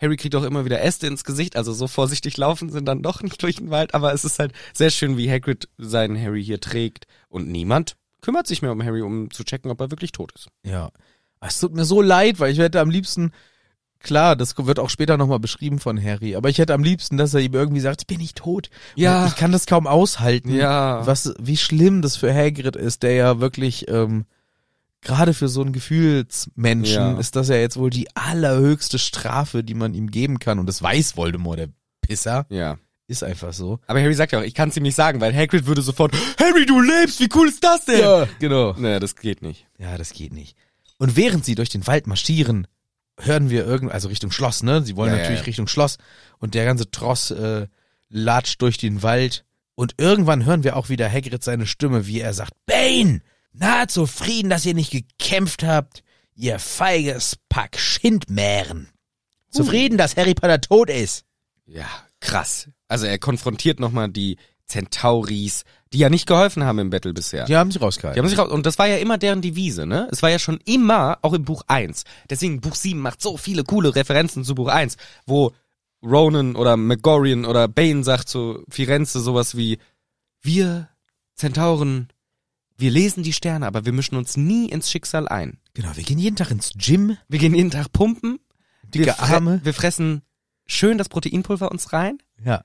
Harry 0.00 0.16
kriegt 0.16 0.36
auch 0.36 0.44
immer 0.44 0.64
wieder 0.64 0.82
Äste 0.82 1.08
ins 1.08 1.24
Gesicht, 1.24 1.56
also 1.56 1.72
so 1.72 1.88
vorsichtig 1.88 2.36
laufen 2.36 2.70
sind 2.70 2.86
dann 2.86 3.02
doch 3.02 3.20
nicht 3.22 3.42
durch 3.42 3.56
den 3.56 3.70
Wald, 3.70 3.92
aber 3.92 4.12
es 4.14 4.24
ist 4.24 4.38
halt 4.38 4.52
sehr 4.72 4.90
schön, 4.90 5.16
wie 5.16 5.28
Hagrid 5.30 5.68
seinen 5.78 6.16
Harry 6.20 6.44
hier 6.44 6.60
trägt 6.60 7.06
und 7.28 7.48
niemand 7.48 7.96
kümmert 8.20 8.46
sich 8.46 8.62
mehr 8.62 8.72
um 8.72 8.82
Harry, 8.82 9.02
um 9.02 9.30
zu 9.30 9.44
checken, 9.44 9.70
ob 9.70 9.80
er 9.80 9.90
wirklich 9.90 10.12
tot 10.12 10.32
ist. 10.34 10.48
Ja. 10.64 10.90
Es 11.40 11.58
tut 11.60 11.74
mir 11.74 11.84
so 11.84 12.02
leid, 12.02 12.38
weil 12.40 12.52
ich 12.52 12.58
hätte 12.58 12.80
am 12.80 12.90
liebsten, 12.90 13.32
klar, 13.98 14.36
das 14.36 14.56
wird 14.58 14.78
auch 14.78 14.90
später 14.90 15.16
nochmal 15.16 15.38
beschrieben 15.40 15.78
von 15.78 16.02
Harry, 16.02 16.36
aber 16.36 16.48
ich 16.50 16.58
hätte 16.58 16.74
am 16.74 16.82
liebsten, 16.84 17.16
dass 17.16 17.32
er 17.34 17.40
ihm 17.40 17.54
irgendwie 17.54 17.80
sagt, 17.80 18.02
ich 18.02 18.06
bin 18.06 18.18
nicht 18.18 18.36
tot. 18.36 18.68
Ja. 18.94 19.22
Und 19.22 19.28
Ich 19.28 19.36
kann 19.36 19.52
das 19.52 19.66
kaum 19.66 19.86
aushalten. 19.86 20.50
Ja. 20.54 21.06
Was, 21.06 21.34
wie 21.38 21.56
schlimm 21.56 22.02
das 22.02 22.16
für 22.16 22.34
Hagrid 22.34 22.76
ist, 22.76 23.02
der 23.02 23.14
ja 23.14 23.40
wirklich, 23.40 23.88
ähm, 23.88 24.26
gerade 25.02 25.32
für 25.32 25.48
so 25.48 25.62
einen 25.62 25.72
Gefühlsmenschen 25.72 26.94
Ja. 27.14 27.18
ist 27.18 27.36
das 27.36 27.48
ja 27.48 27.56
jetzt 27.56 27.78
wohl 27.78 27.90
die 27.90 28.14
allerhöchste 28.14 28.98
Strafe, 28.98 29.64
die 29.64 29.74
man 29.74 29.94
ihm 29.94 30.10
geben 30.10 30.38
kann. 30.38 30.58
Und 30.58 30.66
das 30.66 30.82
weiß 30.82 31.16
Voldemort, 31.16 31.58
der 31.58 31.68
Pisser. 32.02 32.44
Ja. 32.50 32.76
Ist 33.10 33.24
einfach 33.24 33.52
so. 33.52 33.80
Aber 33.88 34.00
Harry 34.00 34.14
sagt 34.14 34.30
ja 34.30 34.38
auch, 34.38 34.44
ich 34.44 34.54
kann 34.54 34.68
es 34.68 34.76
ihm 34.76 34.84
nicht 34.84 34.94
sagen, 34.94 35.20
weil 35.20 35.34
Hagrid 35.34 35.66
würde 35.66 35.82
sofort, 35.82 36.14
Harry, 36.38 36.64
du 36.64 36.80
lebst, 36.80 37.18
wie 37.18 37.28
cool 37.34 37.48
ist 37.48 37.64
das 37.64 37.84
denn? 37.84 37.98
genau. 38.38 38.72
Naja, 38.74 39.00
das 39.00 39.16
geht 39.16 39.42
nicht. 39.42 39.66
Ja, 39.78 39.98
das 39.98 40.12
geht 40.12 40.32
nicht. 40.32 40.56
Und 40.96 41.16
während 41.16 41.44
sie 41.44 41.56
durch 41.56 41.70
den 41.70 41.88
Wald 41.88 42.06
marschieren, 42.06 42.68
hören 43.18 43.50
wir 43.50 43.66
irgend, 43.66 43.90
also 43.90 44.06
Richtung 44.06 44.30
Schloss, 44.30 44.62
ne? 44.62 44.84
Sie 44.84 44.94
wollen 44.94 45.10
Ja, 45.10 45.16
ja, 45.16 45.22
natürlich 45.22 45.40
ja. 45.40 45.46
Richtung 45.46 45.66
Schloss 45.66 45.98
und 46.38 46.54
der 46.54 46.64
ganze 46.64 46.88
Tross 46.88 47.32
äh, 47.32 47.66
latscht 48.10 48.62
durch 48.62 48.78
den 48.78 49.02
Wald. 49.02 49.44
Und 49.74 49.94
irgendwann 49.98 50.44
hören 50.44 50.62
wir 50.62 50.76
auch 50.76 50.88
wieder 50.88 51.10
Hagrid 51.10 51.42
seine 51.42 51.66
Stimme, 51.66 52.06
wie 52.06 52.20
er 52.20 52.32
sagt, 52.32 52.52
Bane, 52.66 53.22
na 53.52 53.88
zufrieden, 53.88 54.50
dass 54.50 54.64
ihr 54.64 54.74
nicht 54.74 54.92
gekämpft 54.92 55.64
habt, 55.64 56.04
ihr 56.36 56.60
feiges 56.60 57.36
Pack 57.48 57.76
Schindmähren. 57.76 58.88
Zufrieden, 59.48 59.98
dass 59.98 60.16
Harry 60.16 60.34
Potter 60.34 60.60
tot 60.60 60.90
ist. 60.90 61.24
Ja, 61.66 61.88
krass. 62.20 62.68
Also 62.90 63.06
er 63.06 63.18
konfrontiert 63.18 63.80
nochmal 63.80 64.08
die 64.08 64.36
Centauris, 64.66 65.64
die 65.92 65.98
ja 65.98 66.10
nicht 66.10 66.26
geholfen 66.26 66.64
haben 66.64 66.78
im 66.78 66.90
Battle 66.90 67.12
bisher. 67.12 67.44
Die 67.44 67.56
haben 67.56 67.70
sich 67.70 67.80
rausgehalten. 67.80 68.14
Die 68.14 68.20
haben 68.20 68.28
sich 68.28 68.38
raus, 68.38 68.50
und 68.50 68.66
das 68.66 68.78
war 68.78 68.86
ja 68.86 68.96
immer 68.98 69.18
deren 69.18 69.42
Devise, 69.42 69.86
ne? 69.86 70.08
Es 70.10 70.22
war 70.22 70.30
ja 70.30 70.38
schon 70.38 70.60
immer, 70.64 71.18
auch 71.22 71.32
im 71.32 71.44
Buch 71.44 71.62
1. 71.66 72.04
Deswegen, 72.28 72.60
Buch 72.60 72.74
7 72.74 73.00
macht 73.00 73.22
so 73.22 73.36
viele 73.36 73.64
coole 73.64 73.94
Referenzen 73.94 74.44
zu 74.44 74.54
Buch 74.54 74.68
1, 74.68 74.96
wo 75.26 75.52
Ronan 76.02 76.56
oder 76.56 76.76
McGorian 76.76 77.44
oder 77.44 77.68
Bane 77.68 78.04
sagt 78.04 78.28
zu 78.28 78.64
Firenze 78.68 79.20
sowas 79.20 79.56
wie, 79.56 79.78
wir 80.42 80.88
Zentauren, 81.34 82.08
wir 82.76 82.90
lesen 82.90 83.22
die 83.22 83.32
Sterne, 83.32 83.66
aber 83.66 83.84
wir 83.84 83.92
mischen 83.92 84.16
uns 84.16 84.36
nie 84.36 84.68
ins 84.68 84.90
Schicksal 84.90 85.28
ein. 85.28 85.58
genau, 85.74 85.90
wir 85.94 86.04
gehen 86.04 86.18
jeden 86.18 86.36
Tag 86.36 86.50
ins 86.50 86.72
Gym. 86.76 87.16
Wir 87.28 87.38
gehen 87.38 87.54
jeden 87.54 87.70
Tag 87.70 87.92
pumpen, 87.92 88.38
Dicke 88.82 89.06
wir, 89.06 89.20
Arme. 89.20 89.60
wir 89.62 89.74
fressen 89.74 90.22
schön 90.66 90.98
das 90.98 91.08
Proteinpulver 91.08 91.70
uns 91.70 91.92
rein. 91.92 92.18
Ja. 92.44 92.62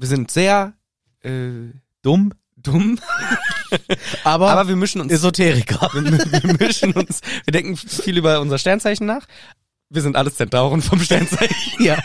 Wir 0.00 0.08
sind 0.08 0.30
sehr 0.30 0.72
äh, 1.20 1.74
Dumm, 2.00 2.32
dumm, 2.56 2.98
aber, 4.24 4.50
aber 4.50 4.66
wir 4.66 4.74
mischen 4.74 5.02
uns 5.02 5.12
Esoteriker. 5.12 5.90
wir, 5.92 6.42
wir 6.42 6.56
mischen 6.58 6.92
uns, 6.92 7.20
wir 7.44 7.52
denken 7.52 7.76
viel 7.76 8.16
über 8.16 8.40
unser 8.40 8.56
Sternzeichen 8.56 9.06
nach. 9.06 9.26
Wir 9.90 10.00
sind 10.00 10.16
alles 10.16 10.36
Zentauren 10.36 10.80
vom 10.80 11.00
Sternzeichen. 11.00 11.84
ja. 11.84 11.98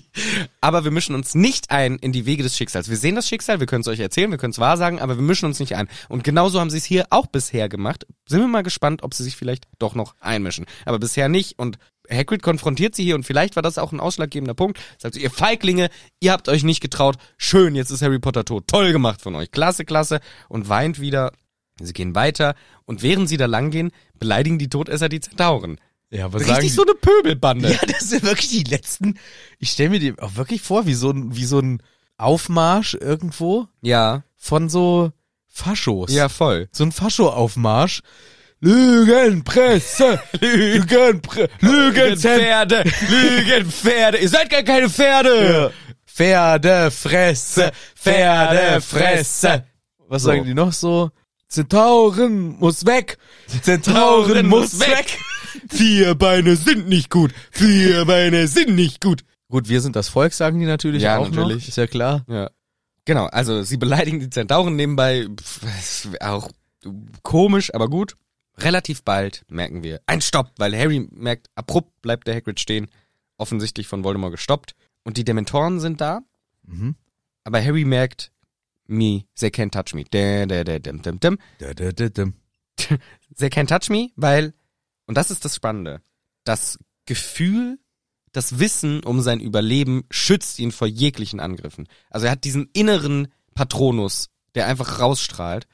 Aber 0.60 0.82
wir 0.82 0.90
mischen 0.90 1.14
uns 1.14 1.36
nicht 1.36 1.70
ein 1.70 1.96
in 1.96 2.10
die 2.10 2.26
Wege 2.26 2.42
des 2.42 2.56
Schicksals. 2.56 2.90
Wir 2.90 2.96
sehen 2.96 3.14
das 3.14 3.28
Schicksal, 3.28 3.60
wir 3.60 3.68
können 3.68 3.82
es 3.82 3.88
euch 3.88 4.00
erzählen, 4.00 4.32
wir 4.32 4.36
können 4.36 4.50
es 4.50 4.58
wahrsagen, 4.58 4.98
aber 4.98 5.14
wir 5.14 5.22
mischen 5.22 5.46
uns 5.46 5.60
nicht 5.60 5.76
ein. 5.76 5.88
Und 6.08 6.24
genauso 6.24 6.58
haben 6.58 6.70
sie 6.70 6.78
es 6.78 6.84
hier 6.84 7.06
auch 7.10 7.28
bisher 7.28 7.68
gemacht. 7.68 8.04
Sind 8.26 8.40
wir 8.40 8.48
mal 8.48 8.64
gespannt, 8.64 9.04
ob 9.04 9.14
sie 9.14 9.22
sich 9.22 9.36
vielleicht 9.36 9.68
doch 9.78 9.94
noch 9.94 10.16
einmischen. 10.20 10.66
Aber 10.84 10.98
bisher 10.98 11.28
nicht. 11.28 11.56
Und 11.56 11.78
Hagrid 12.12 12.42
konfrontiert 12.42 12.94
sie 12.94 13.04
hier 13.04 13.14
und 13.14 13.24
vielleicht 13.24 13.56
war 13.56 13.62
das 13.62 13.78
auch 13.78 13.92
ein 13.92 14.00
ausschlaggebender 14.00 14.54
Punkt. 14.54 14.78
Sagt 14.98 15.14
so, 15.14 15.20
ihr 15.20 15.30
Feiglinge, 15.30 15.90
ihr 16.20 16.32
habt 16.32 16.48
euch 16.48 16.64
nicht 16.64 16.80
getraut. 16.80 17.16
Schön, 17.36 17.74
jetzt 17.74 17.90
ist 17.90 18.02
Harry 18.02 18.18
Potter 18.18 18.44
tot. 18.44 18.64
Toll 18.66 18.92
gemacht 18.92 19.20
von 19.22 19.34
euch. 19.36 19.50
Klasse, 19.50 19.84
klasse. 19.84 20.20
Und 20.48 20.68
weint 20.68 21.00
wieder. 21.00 21.32
Sie 21.80 21.92
gehen 21.92 22.14
weiter. 22.14 22.54
Und 22.84 23.02
während 23.02 23.28
sie 23.28 23.36
da 23.36 23.46
langgehen, 23.46 23.90
beleidigen 24.18 24.58
die 24.58 24.68
Todesser 24.68 25.08
die 25.08 25.20
Zentauren. 25.20 25.78
Ja, 26.10 26.32
was 26.32 26.42
sagen 26.42 26.54
Richtig 26.54 26.70
die? 26.72 26.76
so 26.76 26.82
eine 26.82 26.94
Pöbelbande. 26.94 27.70
Ja, 27.72 27.78
das 27.86 28.10
sind 28.10 28.24
wirklich 28.24 28.48
die 28.50 28.64
letzten. 28.64 29.18
Ich 29.60 29.70
stelle 29.70 29.90
mir 29.90 30.00
die 30.00 30.18
auch 30.18 30.34
wirklich 30.34 30.60
vor, 30.60 30.86
wie 30.86 30.94
so 30.94 31.10
ein, 31.10 31.36
wie 31.36 31.44
so 31.44 31.60
ein 31.60 31.80
Aufmarsch 32.18 32.94
irgendwo 33.00 33.68
Ja, 33.80 34.24
von 34.36 34.68
so 34.68 35.12
Faschos. 35.46 36.12
ja, 36.12 36.28
voll. 36.28 36.68
So 36.72 36.84
ein 36.84 36.92
Fascho-Aufmarsch. 36.92 38.02
Lügenpresse! 38.60 40.20
Lügenpresse! 40.40 41.48
Lügenzentrum! 41.60 42.44
Pferde, 42.44 42.84
Lügenpferde. 43.08 44.18
Ihr 44.18 44.28
seid 44.28 44.50
gar 44.50 44.62
keine 44.62 44.88
Pferde. 44.88 45.72
Pferdefresse! 46.06 47.72
Pferdefresse! 47.94 49.64
Was 50.08 50.22
So. 50.22 50.28
sagen 50.28 50.44
die 50.44 50.54
noch 50.54 50.72
so? 50.72 51.10
Zentauren 51.48 52.58
muss 52.58 52.84
weg! 52.86 53.18
Zentauren 53.62 54.46
muss 54.46 54.78
weg! 54.78 55.18
Vier 55.68 56.14
Beine 56.14 56.54
sind 56.56 56.88
nicht 56.88 57.10
gut. 57.10 57.32
Vier 57.50 58.04
Beine 58.04 58.46
sind 58.46 58.74
nicht 58.74 59.00
gut. 59.00 59.22
Gut, 59.48 59.68
wir 59.68 59.80
sind 59.80 59.96
das 59.96 60.08
Volk, 60.08 60.32
sagen 60.32 60.60
die 60.60 60.66
natürlich 60.66 61.02
Ja, 61.02 61.16
auch 61.18 61.28
natürlich. 61.28 61.62
noch. 61.64 61.68
Ist 61.68 61.76
ja 61.76 61.86
klar. 61.88 62.24
Ja. 62.28 62.50
Genau, 63.04 63.26
also 63.26 63.62
sie 63.64 63.76
beleidigen 63.78 64.20
die 64.20 64.30
Zentauren 64.30 64.76
nebenbei. 64.76 65.26
Pff, 65.40 66.08
auch 66.20 66.50
komisch, 67.22 67.74
aber 67.74 67.88
gut. 67.88 68.14
Relativ 68.62 69.02
bald 69.02 69.44
merken 69.48 69.82
wir 69.82 70.00
ein 70.06 70.20
Stopp, 70.20 70.52
weil 70.58 70.76
Harry 70.76 71.08
merkt, 71.10 71.48
abrupt 71.54 72.02
bleibt 72.02 72.26
der 72.26 72.34
Hagrid 72.34 72.60
stehen. 72.60 72.88
Offensichtlich 73.38 73.86
von 73.86 74.04
Voldemort 74.04 74.32
gestoppt. 74.32 74.74
Und 75.02 75.16
die 75.16 75.24
Dementoren 75.24 75.80
sind 75.80 76.00
da. 76.00 76.20
Mhm. 76.64 76.94
Aber 77.44 77.62
Harry 77.62 77.84
merkt, 77.84 78.32
me, 78.86 79.24
they 79.38 79.48
can't 79.48 79.70
touch 79.70 79.94
me. 79.94 80.04
Da, 80.10 80.44
da, 80.46 80.62
da, 80.62 80.78
dim, 80.78 81.00
dim, 81.00 81.20
dim. 81.20 81.38
Da, 81.58 81.72
da, 81.72 81.92
da, 81.92 82.08
da. 82.08 82.24
They 83.36 83.48
can't 83.48 83.68
touch 83.68 83.88
me, 83.88 84.10
weil, 84.16 84.52
und 85.06 85.16
das 85.16 85.30
ist 85.30 85.44
das 85.44 85.54
Spannende, 85.54 86.02
das 86.44 86.78
Gefühl, 87.06 87.78
das 88.32 88.58
Wissen 88.58 89.02
um 89.04 89.20
sein 89.20 89.40
Überleben 89.40 90.04
schützt 90.10 90.58
ihn 90.58 90.72
vor 90.72 90.86
jeglichen 90.86 91.40
Angriffen. 91.40 91.88
Also 92.10 92.26
er 92.26 92.32
hat 92.32 92.44
diesen 92.44 92.68
inneren 92.72 93.28
Patronus, 93.54 94.28
der 94.54 94.66
einfach 94.66 95.00
rausstrahlt 95.00 95.66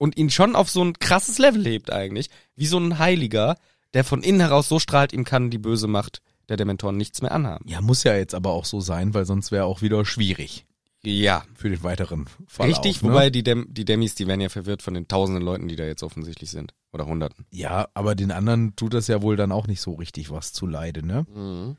und 0.00 0.16
ihn 0.16 0.30
schon 0.30 0.56
auf 0.56 0.70
so 0.70 0.82
ein 0.82 0.94
krasses 0.98 1.36
Level 1.38 1.64
hebt 1.66 1.92
eigentlich, 1.92 2.30
wie 2.56 2.66
so 2.66 2.78
ein 2.78 2.98
Heiliger, 2.98 3.56
der 3.92 4.02
von 4.02 4.22
innen 4.22 4.40
heraus 4.40 4.66
so 4.68 4.78
strahlt, 4.78 5.12
ihm 5.12 5.24
kann 5.24 5.50
die 5.50 5.58
böse 5.58 5.86
Macht 5.88 6.22
der 6.48 6.56
Dementoren 6.56 6.96
nichts 6.96 7.20
mehr 7.22 7.32
anhaben. 7.32 7.68
Ja, 7.68 7.80
muss 7.82 8.02
ja 8.02 8.14
jetzt 8.16 8.34
aber 8.34 8.50
auch 8.50 8.64
so 8.64 8.80
sein, 8.80 9.12
weil 9.14 9.26
sonst 9.26 9.52
wäre 9.52 9.66
auch 9.66 9.82
wieder 9.82 10.04
schwierig 10.06 10.64
Ja, 11.04 11.44
für 11.54 11.68
den 11.68 11.82
weiteren 11.82 12.26
Verlauf. 12.46 12.70
richtig, 12.78 13.02
ne? 13.02 13.08
wobei 13.10 13.28
die, 13.30 13.42
Dem 13.42 13.66
die 13.68 13.84
Demis, 13.84 14.14
die 14.14 14.26
werden 14.26 14.40
ja 14.40 14.48
verwirrt 14.48 14.80
von 14.82 14.94
den 14.94 15.06
tausenden 15.06 15.44
Leuten, 15.44 15.68
die 15.68 15.76
da 15.76 15.84
jetzt 15.84 16.02
offensichtlich 16.02 16.50
sind. 16.50 16.72
Oder 16.92 17.06
hunderten. 17.06 17.44
Ja, 17.50 17.88
aber 17.94 18.14
den 18.14 18.32
anderen 18.32 18.74
tut 18.74 18.94
das 18.94 19.06
ja 19.06 19.20
wohl 19.22 19.36
dann 19.36 19.52
auch 19.52 19.66
nicht 19.66 19.80
so 19.82 19.92
richtig 19.94 20.30
was 20.30 20.52
zu 20.54 20.66
leide, 20.66 21.06
ne? 21.06 21.76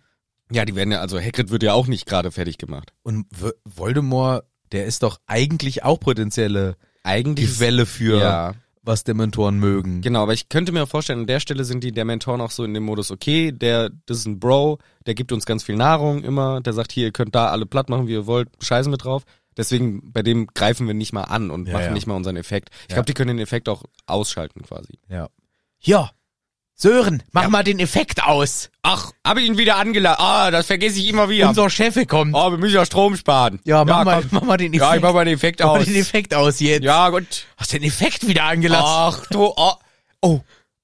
Ja, 0.51 0.63
die 0.65 0.75
werden 0.75 0.91
ja, 0.91 0.99
also 1.01 1.19
Hagrid 1.19 1.49
wird 1.49 1.63
ja 1.63 1.73
auch 1.73 1.87
nicht 1.87 2.05
gerade 2.05 2.29
fertig 2.31 2.57
gemacht. 2.57 2.93
Und 3.03 3.25
W- 3.31 3.51
Voldemort, 3.65 4.43
der 4.71 4.85
ist 4.85 5.01
doch 5.03 5.19
eigentlich 5.25 5.83
auch 5.83 5.99
potenzielle 5.99 6.77
Eigentlich 7.03 7.49
ist- 7.49 7.57
Quelle 7.57 7.85
für 7.85 8.19
Ja, 8.19 8.53
was 8.83 9.03
Dementoren 9.03 9.59
mögen. 9.59 10.01
genau, 10.01 10.23
aber 10.23 10.33
ich 10.33 10.49
könnte 10.49 10.71
mir 10.71 10.85
vorstellen, 10.87 11.21
an 11.21 11.27
der 11.27 11.39
Stelle 11.39 11.63
sind 11.65 11.83
die 11.83 11.91
Dementoren 11.91 12.41
auch 12.41 12.51
so 12.51 12.63
in 12.63 12.73
dem 12.73 12.83
Modus, 12.83 13.11
okay, 13.11 13.51
der, 13.51 13.89
das 14.05 14.17
ist 14.19 14.25
ein 14.27 14.39
Bro, 14.39 14.79
der 15.05 15.13
gibt 15.15 15.31
uns 15.31 15.45
ganz 15.45 15.63
viel 15.63 15.75
Nahrung 15.75 16.23
immer, 16.23 16.61
der 16.61 16.73
sagt 16.73 16.91
hier, 16.91 17.05
ihr 17.05 17.11
könnt 17.11 17.35
da 17.35 17.47
alle 17.49 17.65
platt 17.65 17.89
machen, 17.89 18.07
wie 18.07 18.13
ihr 18.13 18.25
wollt, 18.27 18.49
scheißen 18.61 18.91
wir 18.91 18.97
drauf. 18.97 19.23
Deswegen, 19.57 20.13
bei 20.13 20.21
dem 20.23 20.47
greifen 20.47 20.87
wir 20.87 20.93
nicht 20.93 21.11
mal 21.11 21.23
an 21.23 21.51
und 21.51 21.67
Ja, 21.67 21.73
machen 21.73 21.85
ja. 21.87 21.91
nicht 21.91 22.07
mal 22.07 22.15
unseren 22.15 22.37
Effekt. 22.37 22.69
Ich 22.83 22.87
glaube, 22.93 23.05
die 23.05 23.13
können 23.13 23.35
den 23.37 23.43
Effekt 23.43 23.67
auch 23.67 23.83
ausschalten 24.05 24.61
quasi. 24.61 24.97
Ja. 25.09 25.27
Ja. 25.81 26.11
Sören, 26.81 27.21
mach 27.31 27.47
mal 27.47 27.63
den 27.63 27.77
Effekt 27.77 28.23
aus. 28.23 28.71
Ach, 28.81 29.11
habe 29.23 29.39
ich 29.41 29.45
ihn 29.45 29.59
wieder 29.59 29.75
angeladen. 29.75 30.17
Ah, 30.19 30.49
das 30.49 30.65
vergesse 30.65 30.97
ich 30.97 31.09
immer 31.09 31.29
wieder. 31.29 31.49
Unser 31.49 31.69
Chef 31.69 31.95
kommt. 32.07 32.33
oh, 32.33 32.49
wir 32.49 32.57
müssen 32.57 32.73
ja 32.73 32.83
Strom 32.87 33.15
sparen. 33.15 33.59
Ja, 33.65 33.85
mach, 33.85 34.03
mal, 34.03 34.21
komm. 34.21 34.29
mach 34.31 34.41
mal 34.41 34.57
den 34.57 34.73
Effekt. 34.73 34.89
Ja, 34.89 34.95
ich 34.95 35.01
mach 35.03 35.13
mal 35.13 35.25
den 35.25 35.35
Effekt 35.35 35.59
mach 35.59 35.67
mal 35.67 35.79
aus. 35.81 35.85
den 35.85 35.95
Effekt 35.95 36.33
aus 36.33 36.59
jetzt. 36.59 36.83
Ja, 36.83 37.09
gut. 37.09 37.45
Hast 37.57 37.73
den 37.73 37.83
Effekt 37.83 38.27
wieder 38.27 38.45
angelassen? 38.45 38.87
Ach 38.87 39.27
du, 39.27 39.53
oh, 39.55 39.73
oh, 40.23 40.39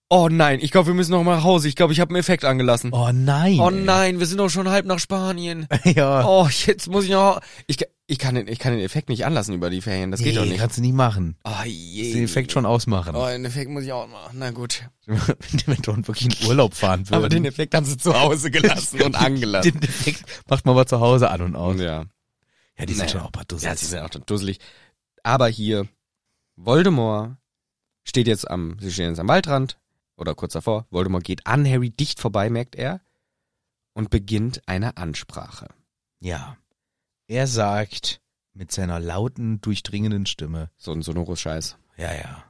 oh 0.10 0.30
nein, 0.30 0.60
ich 0.62 0.70
glaube, 0.70 0.86
wir 0.86 0.94
müssen 0.94 1.14
noch 1.14 1.24
mal 1.24 1.38
nach 1.38 1.44
Hause. 1.44 1.68
Ich 1.68 1.76
glaube, 1.76 1.94
ich 1.94 2.00
habe 2.00 2.10
einen 2.10 2.20
Effekt 2.20 2.46
angelassen. 2.46 2.92
Oh 2.94 3.10
nein. 3.12 3.60
Oh 3.60 3.72
nein, 3.72 4.20
wir 4.20 4.28
sind 4.28 4.38
doch 4.38 4.50
schon 4.50 4.70
halb 4.70 4.86
nach 4.86 5.00
Spanien. 5.00 5.68
Ja. 5.84 6.28
Oh, 6.28 6.48
jetzt 6.48 6.90
muss 6.90 7.06
ich 7.06 7.10
noch. 7.10 7.42
Ich, 7.66 7.80
ich, 8.10 8.20
kann, 8.20 8.36
den, 8.36 8.48
ich 8.48 8.58
kann 8.60 8.72
den 8.72 8.82
Effekt 8.82 9.10
nicht 9.10 9.26
anlassen 9.26 9.54
über 9.54 9.70
die 9.70 9.82
Ferien. 9.82 10.12
Das 10.12 10.22
geht 10.22 10.34
nee, 10.34 10.40
doch 10.40 10.46
nicht. 10.46 10.58
kannst 10.60 10.78
du 10.78 10.82
nie 10.82 10.94
machen. 10.94 11.36
Oh, 11.44 11.52
Du 11.64 11.70
je. 11.70 12.14
den 12.14 12.24
Effekt 12.24 12.52
schon 12.54 12.66
ausmachen. 12.66 13.16
Oh, 13.16 13.26
den 13.28 13.44
Effekt 13.46 13.70
muss 13.70 13.84
ich 13.84 13.92
auch 13.92 14.08
machen. 14.08 14.38
Na 14.40 14.52
gut. 14.52 14.90
Wenn 15.06 15.18
Dementoren 15.66 16.08
wirklich 16.08 16.42
in 16.42 16.48
Urlaub 16.48 16.74
fahren 16.74 17.02
würden. 17.08 17.16
Aber 17.16 17.30
den 17.30 17.44
Effekt 17.46 17.76
haben 17.76 17.86
sie 17.86 17.98
zu 17.98 18.18
Hause 18.18 18.50
gelassen 18.50 19.02
und 19.02 19.16
angelassen. 19.22 19.72
Den 19.74 19.84
Effekt 19.84 20.24
macht 20.50 20.66
man 20.66 20.76
mal 20.76 20.86
zu 20.88 21.00
Hause 21.02 21.30
an 21.30 21.42
und 21.42 21.56
aus. 21.56 21.80
Ja. 21.80 22.06
Ja, 22.78 22.86
die 22.86 22.94
sind 22.94 23.00
Naja. 23.06 23.10
schon 23.12 23.22
auch 23.22 23.26
ein 23.28 23.32
paar 23.32 23.46
Dussels. 23.46 23.64
Ja, 23.64 23.76
sie 23.76 23.86
sind 23.88 24.00
auch 24.00 24.10
dusselig. 24.10 24.60
Aber 25.24 25.48
hier, 25.48 25.88
Voldemort 26.56 27.36
steht 28.04 28.28
jetzt 28.28 28.50
am, 28.50 28.78
sie 28.80 28.92
stehen 28.92 29.10
jetzt 29.10 29.20
am 29.20 29.28
Waldrand 29.28 29.78
oder 30.16 30.34
kurz 30.36 30.54
davor. 30.54 30.86
Voldemort 30.92 31.24
geht 31.24 31.46
an 31.46 31.68
Harry 31.70 31.90
dicht 31.90 32.20
vorbei, 32.20 32.50
merkt 32.50 32.76
er, 32.76 33.02
und 33.94 34.10
beginnt 34.12 34.62
eine 34.68 34.96
Ansprache. 34.98 35.68
Ja. 36.20 36.56
Er 37.28 37.46
sagt 37.48 38.22
mit 38.54 38.72
seiner 38.72 39.00
lauten, 39.00 39.62
durchdringenden 39.62 40.26
Stimme, 40.26 40.72
So 40.78 40.92
ein 40.92 41.02
sonoros 41.02 41.40
Scheiß. 41.42 41.78
ja, 41.98 42.14
ja. 42.14 42.44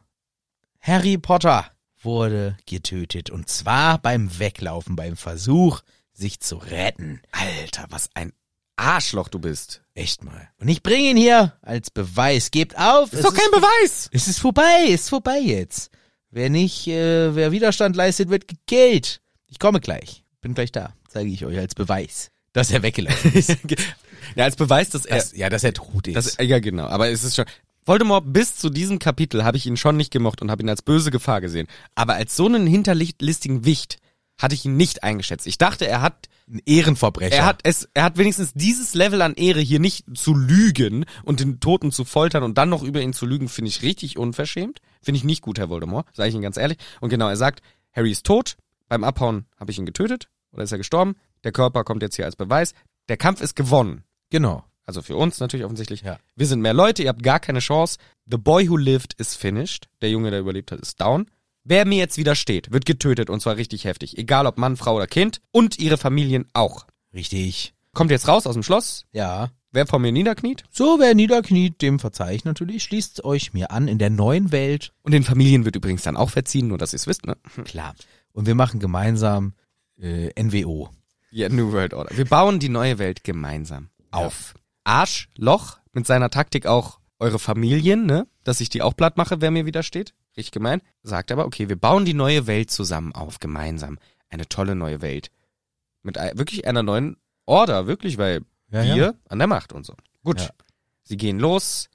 Harry 0.80 1.17
Potter 1.17 1.65
wurde 2.01 2.55
getötet 2.65 3.30
und 3.30 3.49
zwar 3.49 3.97
beim 3.97 4.39
Weglaufen, 4.39 4.95
beim 4.95 5.17
Versuch, 5.17 5.82
sich 6.13 6.39
zu 6.39 6.55
retten. 6.57 7.21
Alter, 7.32 7.88
was 7.89 8.09
ein 8.13 8.32
Arschloch 8.78 9.28
du 9.28 9.39
bist. 9.39 9.82
Echt 9.95 10.23
mal. 10.23 10.47
Und 10.59 10.69
ich 10.69 10.84
bringe 10.84 11.09
ihn 11.09 11.17
hier 11.17 11.57
als 11.61 11.89
Beweis. 11.89 12.51
Gebt 12.51 12.78
auf. 12.78 13.11
Ist 13.11 13.25
doch 13.25 13.34
kein 13.34 13.51
Beweis. 13.51 14.09
Es 14.13 14.28
ist 14.28 14.39
vorbei, 14.39 14.86
ist 14.88 15.09
vorbei 15.09 15.39
jetzt. 15.39 15.89
Wer 16.30 16.49
nicht, 16.49 16.88
äh, 16.88 17.36
wer 17.36 17.51
Widerstand 17.51 17.95
leistet, 17.95 18.30
wird 18.30 18.47
gekillt. 18.47 19.21
Ich 19.47 19.59
komme 19.59 19.80
gleich. 19.82 20.23
Bin 20.39 20.53
gleich 20.53 20.71
da. 20.71 20.93
Zeige 21.09 21.32
ich 21.32 21.43
euch 21.45 21.57
als 21.57 21.73
Beweis, 21.75 22.32
dass 22.53 22.71
er 22.71 22.84
weggelaufen 22.84 23.34
ist. 23.34 23.57
ja, 24.38 24.45
als 24.45 24.55
Beweis, 24.55 24.89
dass 24.89 25.05
er, 25.05 25.17
dass, 25.17 25.35
ja, 25.35 25.49
dass 25.49 25.63
er 25.63 25.73
tot 25.73 26.07
ist. 26.07 26.15
das, 26.15 26.38
ja 26.39 26.59
genau, 26.59 26.85
aber 26.85 27.09
es 27.09 27.23
ist 27.23 27.35
schon, 27.35 27.45
Voldemort 27.85 28.33
bis 28.33 28.57
zu 28.57 28.69
diesem 28.69 28.99
Kapitel 28.99 29.45
habe 29.45 29.55
ich 29.55 29.65
ihn 29.65 29.77
schon 29.77 29.95
nicht 29.95 30.11
gemocht 30.11 30.41
und 30.41 30.51
habe 30.51 30.61
ihn 30.61 30.69
als 30.69 30.81
böse 30.81 31.09
Gefahr 31.09 31.39
gesehen. 31.39 31.67
Aber 31.95 32.15
als 32.15 32.35
so 32.35 32.45
einen 32.45 32.67
hinterlistigen 32.67 33.63
Wicht 33.63 33.99
hatte 34.38 34.55
ich 34.55 34.65
ihn 34.65 34.75
nicht 34.75 35.03
eingeschätzt. 35.03 35.47
Ich 35.47 35.57
dachte, 35.57 35.88
er 35.88 36.01
hat 36.01 36.27
ein 36.49 36.61
Ehrenverbrecher. 36.65 37.35
Er 37.35 37.45
hat 37.45 37.61
es, 37.63 37.89
er 37.93 38.03
hat 38.03 38.17
wenigstens 38.17 38.53
dieses 38.53 38.93
Level 38.93 39.21
an 39.21 39.35
Ehre 39.35 39.61
hier 39.61 39.79
nicht 39.79 40.05
zu 40.17 40.33
lügen 40.33 41.05
und 41.23 41.39
den 41.39 41.59
Toten 41.59 41.91
zu 41.91 42.05
foltern 42.05 42.43
und 42.43 42.57
dann 42.57 42.69
noch 42.69 42.83
über 42.83 43.01
ihn 43.01 43.13
zu 43.13 43.25
lügen, 43.25 43.49
finde 43.49 43.69
ich 43.69 43.81
richtig 43.81 44.17
unverschämt. 44.17 44.79
Finde 45.01 45.17
ich 45.17 45.23
nicht 45.23 45.41
gut, 45.41 45.57
Herr 45.57 45.69
Voldemort, 45.69 46.07
sage 46.13 46.29
ich 46.29 46.35
Ihnen 46.35 46.43
ganz 46.43 46.57
ehrlich. 46.57 46.77
Und 47.01 47.09
genau, 47.09 47.27
er 47.29 47.38
sagt, 47.38 47.61
Harry 47.93 48.11
ist 48.11 48.25
tot. 48.25 48.57
Beim 48.89 49.03
Abhauen 49.03 49.45
habe 49.59 49.71
ich 49.71 49.77
ihn 49.77 49.85
getötet 49.85 50.29
oder 50.51 50.63
ist 50.63 50.71
er 50.71 50.77
gestorben. 50.77 51.15
Der 51.43 51.51
Körper 51.51 51.83
kommt 51.83 52.01
jetzt 52.01 52.15
hier 52.15 52.25
als 52.25 52.35
Beweis. 52.35 52.73
Der 53.09 53.17
Kampf 53.17 53.41
ist 53.41 53.55
gewonnen. 53.55 54.03
Genau. 54.30 54.63
Also 54.88 55.01
für 55.01 55.17
uns 55.17 55.39
natürlich 55.39 55.65
offensichtlich. 55.65 56.01
Ja. 56.01 56.17
Wir 56.36 56.47
sind 56.47 56.61
mehr 56.61 56.73
Leute, 56.73 57.03
ihr 57.03 57.09
habt 57.09 57.21
gar 57.21 57.41
keine 57.41 57.59
Chance. 57.59 57.99
The 58.25 58.38
boy 58.38 58.69
who 58.69 58.78
lived 58.78 59.15
is 59.19 59.36
finished. 59.36 59.89
Der 60.01 60.09
Junge, 60.09 60.32
der 60.32 60.39
überlebt 60.39 60.71
hat, 60.71 60.80
ist 60.80 60.99
down. 61.01 61.28
Wer 61.65 61.86
mir 61.86 61.97
jetzt 61.97 62.17
widersteht, 62.17 62.71
wird 62.71 62.86
getötet 62.86 63.30
und 63.30 63.41
zwar 63.41 63.57
richtig 63.57 63.84
heftig. 63.84 64.17
Egal 64.17 64.47
ob 64.47 64.57
Mann, 64.57 64.78
Frau 64.78 64.95
oder 64.95 65.07
Kind. 65.07 65.41
Und 65.51 65.78
ihre 65.78 65.97
Familien 65.97 66.45
auch. 66.53 66.88
Richtig. 67.13 67.73
Kommt 67.93 68.11
jetzt 68.11 68.30
raus 68.30 68.47
aus 68.47 68.53
dem 68.53 68.63
Schloss. 68.63 69.05
Ja. 69.11 69.49
Wer 69.71 69.86
vor 69.86 69.99
mir 69.99 70.13
niederkniet. 70.13 70.63
So, 70.71 70.97
wer 70.99 71.13
niederkniet, 71.13 71.82
dem 71.82 71.99
verzeih 71.99 72.36
ich 72.36 72.45
natürlich. 72.45 72.84
Schließt 72.84 73.25
euch 73.25 73.51
mir 73.51 73.71
an 73.71 73.89
in 73.89 73.97
der 73.97 74.09
neuen 74.09 74.53
Welt. 74.53 74.93
Und 75.01 75.11
den 75.11 75.25
Familien 75.25 75.65
wird 75.65 75.75
übrigens 75.75 76.03
dann 76.03 76.15
auch 76.15 76.30
verziehen, 76.30 76.69
nur 76.69 76.78
dass 76.78 76.93
ihr 76.93 76.97
es 76.97 77.07
wisst, 77.07 77.25
ne? 77.25 77.36
Klar. 77.65 77.93
Und 78.32 78.45
wir 78.47 78.55
machen 78.55 78.80
gemeinsam 78.80 79.53
äh, 79.99 80.30
NWO. 80.41 80.89
Ja, 81.32 81.49
New 81.49 81.73
World 81.73 81.93
Order. 81.93 82.15
Wir 82.15 82.25
bauen 82.25 82.59
die 82.59 82.69
neue 82.69 82.97
Welt 82.99 83.25
gemeinsam 83.25 83.89
auf. 84.12 84.53
Arschloch 84.84 85.80
mit 85.93 86.08
seiner 86.08 86.30
Taktik 86.30 86.66
auch 86.66 86.99
eure 87.20 87.39
Familien, 87.39 88.05
ne? 88.05 88.28
Dass 88.43 88.62
ich 88.62 88.70
die 88.70 88.82
auch 88.82 88.95
platt 88.95 89.18
mache, 89.18 89.41
wer 89.41 89.51
mir 89.51 89.66
widersteht. 89.66 90.14
Richtig 90.38 90.51
gemein. 90.51 90.82
Sagt 91.03 91.32
aber, 91.32 91.45
okay, 91.45 91.68
wir 91.70 91.76
bauen 91.76 92.05
die 92.05 92.14
neue 92.14 92.47
Welt 92.47 92.70
zusammen 92.72 93.14
auf, 93.14 93.39
gemeinsam. 93.39 93.97
Eine 94.30 94.47
tolle 94.47 94.76
neue 94.76 95.01
Welt. 95.01 95.32
Mit 96.03 96.16
wirklich 96.16 96.68
einer 96.68 96.84
neuen 96.84 97.18
Order, 97.45 97.88
wirklich, 97.88 98.18
weil 98.18 98.41
Ja, 98.70 98.84
wir 98.84 98.95
ja. 98.95 99.14
an 99.30 99.39
der 99.39 99.47
Macht 99.47 99.74
und 99.74 99.86
so. 99.86 99.95
Gut. 100.24 100.41
Ja. 100.41 100.49
Sie 101.03 101.18
gehen 101.18 101.39
los. 101.39 101.89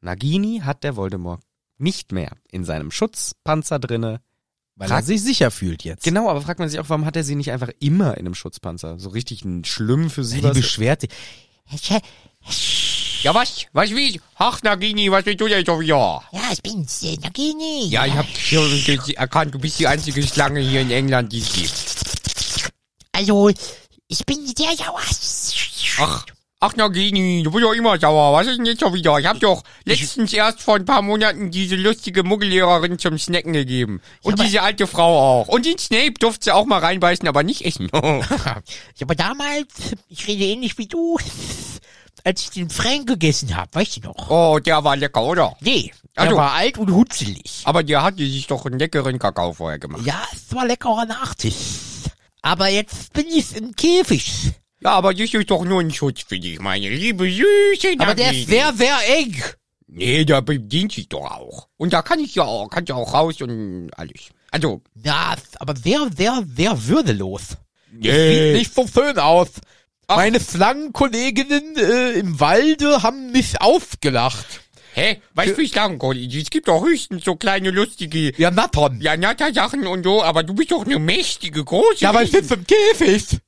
Nagini 0.00 0.60
hat 0.64 0.84
der 0.84 0.96
Voldemort 0.96 1.42
nicht 1.78 2.12
mehr 2.12 2.32
in 2.50 2.64
seinem 2.64 2.90
Schutzpanzer 2.90 3.78
drinne. 3.78 4.20
Weil 4.74 4.88
Frag- 4.88 5.00
er 5.00 5.04
sich 5.04 5.22
sicher 5.22 5.50
fühlt 5.50 5.84
jetzt. 5.84 6.04
Genau, 6.04 6.28
aber 6.28 6.42
fragt 6.42 6.58
man 6.60 6.68
sich 6.68 6.78
auch, 6.80 6.88
warum 6.90 7.06
hat 7.06 7.16
er 7.16 7.24
sie 7.24 7.34
nicht 7.34 7.50
einfach 7.50 7.70
immer 7.80 8.12
in 8.18 8.26
einem 8.26 8.34
Schutzpanzer? 8.34 8.98
So 8.98 9.08
richtig 9.08 9.42
ein 9.44 9.64
schlimm 9.64 10.10
für 10.10 10.22
sie. 10.22 10.38
Die 10.38 10.44
was- 10.44 10.56
beschwert 10.56 11.00
sich. 11.00 11.10
Ja, 13.22 13.34
was? 13.34 13.66
Was 13.72 13.90
wie? 13.90 14.20
Ach, 14.36 14.62
Nagini, 14.62 15.10
was 15.10 15.24
willst 15.26 15.40
du 15.40 15.48
denn 15.48 15.64
schon 15.66 15.80
wieder? 15.80 16.22
Ja, 16.30 16.52
ich 16.52 16.62
bin's, 16.62 17.02
äh, 17.02 17.16
Nagini. 17.16 17.88
Ja, 17.88 18.06
ich 18.06 18.12
hab 18.12 18.26
hier 18.26 19.18
erkannt, 19.18 19.54
du 19.54 19.58
bist 19.58 19.78
die 19.78 19.86
einzige 19.86 20.22
Schlange 20.22 20.60
hier 20.60 20.82
in 20.82 20.90
England, 20.90 21.32
die 21.32 21.40
es 21.40 21.52
gibt. 21.52 22.72
Also, 23.12 23.50
ich 24.06 24.24
bin 24.26 24.46
sehr 24.46 24.76
sauer. 24.76 25.00
Ach, 25.98 26.24
ach, 26.60 26.74
Nagini, 26.76 27.42
du 27.42 27.50
bist 27.50 27.64
doch 27.64 27.72
immer 27.72 27.98
sauer. 27.98 28.32
Was 28.32 28.46
ist 28.46 28.56
denn 28.58 28.66
jetzt 28.66 28.80
schon 28.80 28.94
wieder? 28.94 29.18
Ich 29.18 29.26
hab 29.26 29.38
doch 29.40 29.62
letztens 29.84 30.32
erst 30.32 30.60
vor 30.62 30.76
ein 30.76 30.84
paar 30.84 31.02
Monaten 31.02 31.50
diese 31.50 31.76
lustige 31.76 32.22
Muggellehrerin 32.22 32.98
zum 32.98 33.18
Snacken 33.18 33.52
gegeben. 33.52 34.00
Und 34.22 34.40
diese 34.40 34.62
alte 34.62 34.86
Frau 34.86 35.18
auch. 35.42 35.48
Und 35.48 35.66
den 35.66 35.78
Snape 35.78 36.14
durfte 36.18 36.44
sie 36.44 36.54
auch 36.54 36.64
mal 36.66 36.78
reinbeißen, 36.80 37.26
aber 37.28 37.42
nicht 37.42 37.62
essen. 37.64 37.90
Ja, 37.96 38.62
aber 39.02 39.14
damals, 39.14 39.68
ich 40.08 40.26
rede 40.26 40.44
ähnlich 40.44 40.78
wie 40.78 40.86
du, 40.86 41.18
als 42.24 42.42
ich 42.42 42.50
den 42.50 42.70
Frank 42.70 43.06
gegessen 43.06 43.54
hab, 43.56 43.74
weißt 43.74 43.98
du 43.98 44.00
noch? 44.08 44.30
oh, 44.30 44.58
der 44.58 44.82
war 44.84 44.96
lecker, 44.96 45.22
oder? 45.22 45.56
Nee, 45.60 45.92
er 46.14 46.24
Also- 46.24 46.36
war 46.36 46.52
alt 46.52 46.78
und 46.78 46.90
hutzelig. 46.92 47.62
Aber 47.64 47.82
der 47.82 48.02
hatte 48.02 48.18
sich 48.24 48.46
doch 48.46 48.64
einen 48.66 48.78
leckeren 48.78 49.18
Kakao 49.18 49.52
vorher 49.52 49.78
gemacht. 49.78 50.02
Ja, 50.04 50.22
es 50.32 50.54
war 50.54 50.66
leckerer 50.66 51.04
Nachtisch. 51.04 51.54
Aber 52.42 52.68
jetzt 52.68 53.12
bin 53.12 53.26
ich 53.28 53.54
im 53.56 53.74
Käfig. 53.76 54.52
Ja, 54.86 54.92
aber 54.92 55.12
das 55.12 55.34
ist 55.34 55.50
doch 55.50 55.64
nur 55.64 55.80
ein 55.80 55.90
Schutz 55.92 56.22
für 56.28 56.38
dich, 56.38 56.60
meine 56.60 56.88
liebe 56.88 57.28
süße 57.28 57.96
Aber 57.98 58.14
der 58.14 58.30
ist 58.30 58.46
sehr, 58.46 58.72
sehr 58.72 58.96
eng. 59.18 59.34
Nee, 59.88 60.24
da 60.24 60.40
bedient 60.40 60.92
sich 60.92 61.08
doch 61.08 61.28
auch. 61.28 61.66
Und 61.76 61.92
da 61.92 62.02
kann 62.02 62.20
ich 62.20 62.36
ja 62.36 62.44
auch, 62.44 62.68
kann 62.70 62.86
ja 62.86 62.94
auch 62.94 63.12
raus 63.12 63.42
und 63.42 63.90
alles. 63.96 64.28
Also, 64.52 64.82
Ja, 65.02 65.34
aber 65.58 65.74
sehr, 65.74 66.08
sehr, 66.16 66.44
sehr 66.56 66.86
würdelos. 66.86 67.56
nee. 67.90 68.52
nicht 68.52 68.72
so 68.72 68.86
schön 68.86 69.18
aus. 69.18 69.48
Ach. 70.06 70.18
Meine 70.18 70.38
Schlangenkolleginnen 70.38 71.76
äh, 71.78 72.12
im 72.20 72.38
Walde 72.38 73.02
haben 73.02 73.32
mich 73.32 73.60
aufgelacht. 73.60 74.46
Hä? 74.94 75.20
Was 75.34 75.50
für 75.50 75.66
Schlangenkollege? 75.66 76.40
Es 76.40 76.48
gibt 76.48 76.68
doch 76.68 76.84
höchstens 76.84 77.24
so 77.24 77.34
kleine 77.34 77.70
lustige, 77.72 78.32
Ja, 78.40 78.52
Nattern. 78.52 79.00
ja, 79.00 79.16
Natter-Sachen 79.16 79.84
und 79.88 80.04
so, 80.04 80.22
aber 80.22 80.44
du 80.44 80.54
bist 80.54 80.70
doch 80.70 80.84
eine 80.86 81.00
mächtige, 81.00 81.64
große. 81.64 81.98
Ja, 82.04 82.10
aber 82.10 82.22
ich 82.22 82.30
sitze 82.30 82.54
im 82.54 82.64
Käfig. 82.64 83.40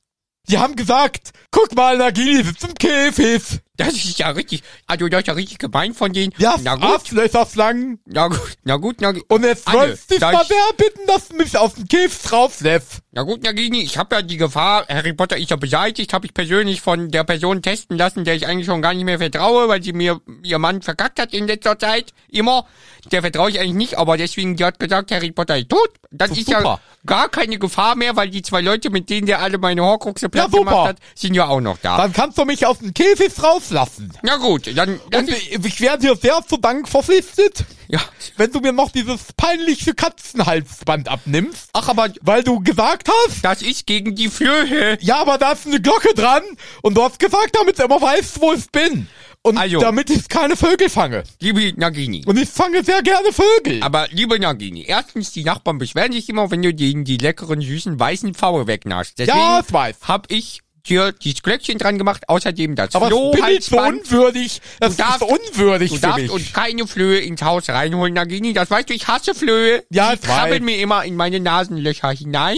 Die 0.49 0.57
haben 0.57 0.75
gesagt, 0.75 1.31
guck 1.51 1.75
mal, 1.75 1.97
Nagini 1.97 2.43
sitzt 2.43 2.63
im 2.63 2.73
Käfig. 2.73 3.59
Das 3.77 3.93
ist 3.93 4.17
ja 4.17 4.29
richtig, 4.31 4.63
also 4.87 5.07
das 5.07 5.21
ist 5.21 5.27
ja 5.27 5.33
richtig 5.33 5.59
gemein 5.59 5.93
von 5.93 6.11
denen. 6.11 6.33
Ja, 6.37 6.55
na 6.63 6.75
gut, 6.75 6.83
Arschlöcherschlangen. 6.85 7.99
na 8.05 8.27
gut, 8.27 8.57
na 8.63 8.75
gut, 8.77 8.95
na 8.99 9.11
gut. 9.11 9.23
Und 9.29 9.43
jetzt 9.43 9.69
sollst 9.69 10.09
dich 10.11 10.19
da 10.19 10.31
mal 10.31 10.43
bitten, 10.75 11.05
dass 11.07 11.27
du 11.29 11.35
mich 11.37 11.55
aus 11.55 11.75
dem 11.75 11.87
Käfig 11.87 12.31
rauslässt. 12.31 12.99
Na 13.11 13.23
gut, 13.23 13.41
Nagini, 13.41 13.81
ich 13.81 13.97
habe 13.97 14.17
ja 14.17 14.21
die 14.21 14.37
Gefahr, 14.37 14.85
Harry 14.87 15.13
Potter 15.13 15.35
ist 15.35 15.49
ja 15.49 15.55
beseitigt, 15.55 16.13
habe 16.13 16.27
ich 16.27 16.33
persönlich 16.35 16.81
von 16.81 17.09
der 17.09 17.23
Person 17.23 17.63
testen 17.63 17.97
lassen, 17.97 18.23
der 18.23 18.35
ich 18.35 18.45
eigentlich 18.45 18.67
schon 18.67 18.83
gar 18.83 18.93
nicht 18.93 19.03
mehr 19.03 19.17
vertraue, 19.17 19.67
weil 19.67 19.81
sie 19.81 19.93
mir 19.93 20.21
ihr 20.43 20.59
Mann 20.59 20.83
verkackt 20.83 21.19
hat 21.19 21.33
in 21.33 21.47
letzter 21.47 21.79
Zeit. 21.79 22.13
Immer. 22.29 22.67
Der 23.11 23.21
vertraue 23.21 23.49
ich 23.49 23.59
eigentlich 23.59 23.73
nicht, 23.73 23.97
aber 23.97 24.15
deswegen, 24.15 24.57
die 24.57 24.63
hat 24.63 24.79
gesagt, 24.79 25.11
Harry 25.11 25.31
Potter 25.31 25.57
ist 25.57 25.69
tot. 25.69 25.89
Das 26.11 26.29
ist 26.29 26.49
ja 26.49 26.59
super. 26.59 26.79
gar 27.03 27.29
keine 27.29 27.57
Gefahr 27.57 27.95
mehr, 27.95 28.15
weil 28.15 28.29
die 28.29 28.43
zwei 28.43 28.61
Leute, 28.61 28.91
mit 28.91 29.09
denen 29.09 29.25
der 29.25 29.39
alle 29.39 29.57
meine 29.57 29.81
Horcruxe 29.81 30.29
platt 30.29 30.51
super. 30.51 30.65
gemacht 30.65 30.87
hat, 30.89 30.97
sind 31.15 31.33
ja 31.33 31.47
auch 31.47 31.61
noch 31.61 31.79
da. 31.79 31.97
Dann 31.97 32.13
kannst 32.13 32.37
du 32.37 32.45
mich 32.45 32.67
aus 32.67 32.77
dem 32.77 32.93
Käfig 32.93 33.31
rauslassen. 33.41 34.13
Na 34.21 34.37
gut, 34.37 34.67
dann, 34.77 34.99
dann 35.09 35.25
Und 35.25 35.31
ich, 35.31 35.53
ich 35.53 35.81
werde 35.81 36.03
dir 36.03 36.15
sehr 36.15 36.41
zu 36.47 36.57
Dank 36.57 36.87
verpflichtet, 36.87 37.65
ja. 37.89 37.99
wenn 38.37 38.51
du 38.51 38.59
mir 38.61 38.71
noch 38.71 38.91
dieses 38.91 39.33
peinliche 39.35 39.93
Katzenhalsband 39.93 41.09
abnimmst, 41.09 41.69
Ach, 41.73 41.89
aber 41.89 42.09
weil 42.21 42.43
du 42.43 42.59
gesagt 42.61 43.09
hast, 43.25 43.43
das 43.43 43.61
ist 43.61 43.85
gegen 43.85 44.15
die 44.15 44.29
Flöhe. 44.29 44.97
ja, 45.01 45.17
aber 45.19 45.37
da 45.37 45.51
ist 45.51 45.67
eine 45.67 45.81
Glocke 45.81 46.13
dran 46.13 46.43
und 46.81 46.95
du 46.95 47.03
hast 47.03 47.19
gesagt, 47.19 47.55
damit 47.59 47.77
du 47.79 47.83
immer 47.83 48.01
weißt, 48.01 48.39
wo 48.41 48.53
ich 48.53 48.69
bin. 48.71 49.07
Und 49.41 49.57
Also. 49.57 49.79
damit 49.79 50.09
ich 50.09 50.27
keine 50.27 50.57
Vögel 50.57 50.89
fange. 50.89 51.23
Liebe 51.39 51.71
Nagini. 51.79 52.23
Und 52.25 52.37
ich 52.37 52.49
fange 52.49 52.83
sehr 52.83 53.01
gerne 53.01 53.31
Vögel. 53.31 53.81
Aber 53.81 54.07
liebe 54.11 54.37
Nagini, 54.37 54.83
erstens, 54.85 55.31
die 55.31 55.45
Nachbarn 55.45 55.77
beschweren 55.77 56.11
sich 56.11 56.27
immer, 56.27 56.51
wenn 56.51 56.61
du 56.61 56.73
denen 56.73 57.05
die 57.05 57.15
leckeren, 57.17 57.61
süßen, 57.61 57.97
weißen 57.97 58.33
Pfaue 58.33 58.67
wegnaschst. 58.67 59.17
Deswegen 59.17 59.37
Ja, 59.37 59.61
ich 59.65 59.71
weiß. 59.71 59.95
hab 60.09 60.29
ich 60.29 60.61
dir 60.89 61.11
dieses 61.13 61.41
Glöckchen 61.43 61.77
dran 61.77 61.97
gemacht, 61.97 62.27
außerdem 62.27 62.75
das 62.75 62.95
aber 62.95 63.09
bin 63.09 63.17
ich 63.17 63.65
so 63.65 63.77
Flohhalsband. 63.77 64.05
unwürdig. 64.11 64.61
Das 64.79 64.95
Du 64.97 65.03
darfst- 65.03 65.21
unwürdig 65.23 65.89
Du 65.91 65.95
für 65.95 66.01
darfst 66.01 66.21
mich. 66.23 66.31
uns 66.31 66.53
keine 66.53 66.87
Flöhe 66.87 67.19
ins 67.19 67.41
Haus 67.41 67.69
reinholen, 67.69 68.13
Nagini. 68.13 68.53
Das 68.53 68.69
weißt 68.69 68.89
du, 68.89 68.93
ich 68.93 69.07
hasse 69.07 69.33
Flöhe. 69.35 69.83
Ja, 69.89 70.15
Die 70.15 70.21
krabbeln 70.25 70.63
mir 70.65 70.77
immer 70.79 71.03
in 71.05 71.15
meine 71.15 71.39
Nasenlöcher 71.39 72.09
hinein. 72.11 72.57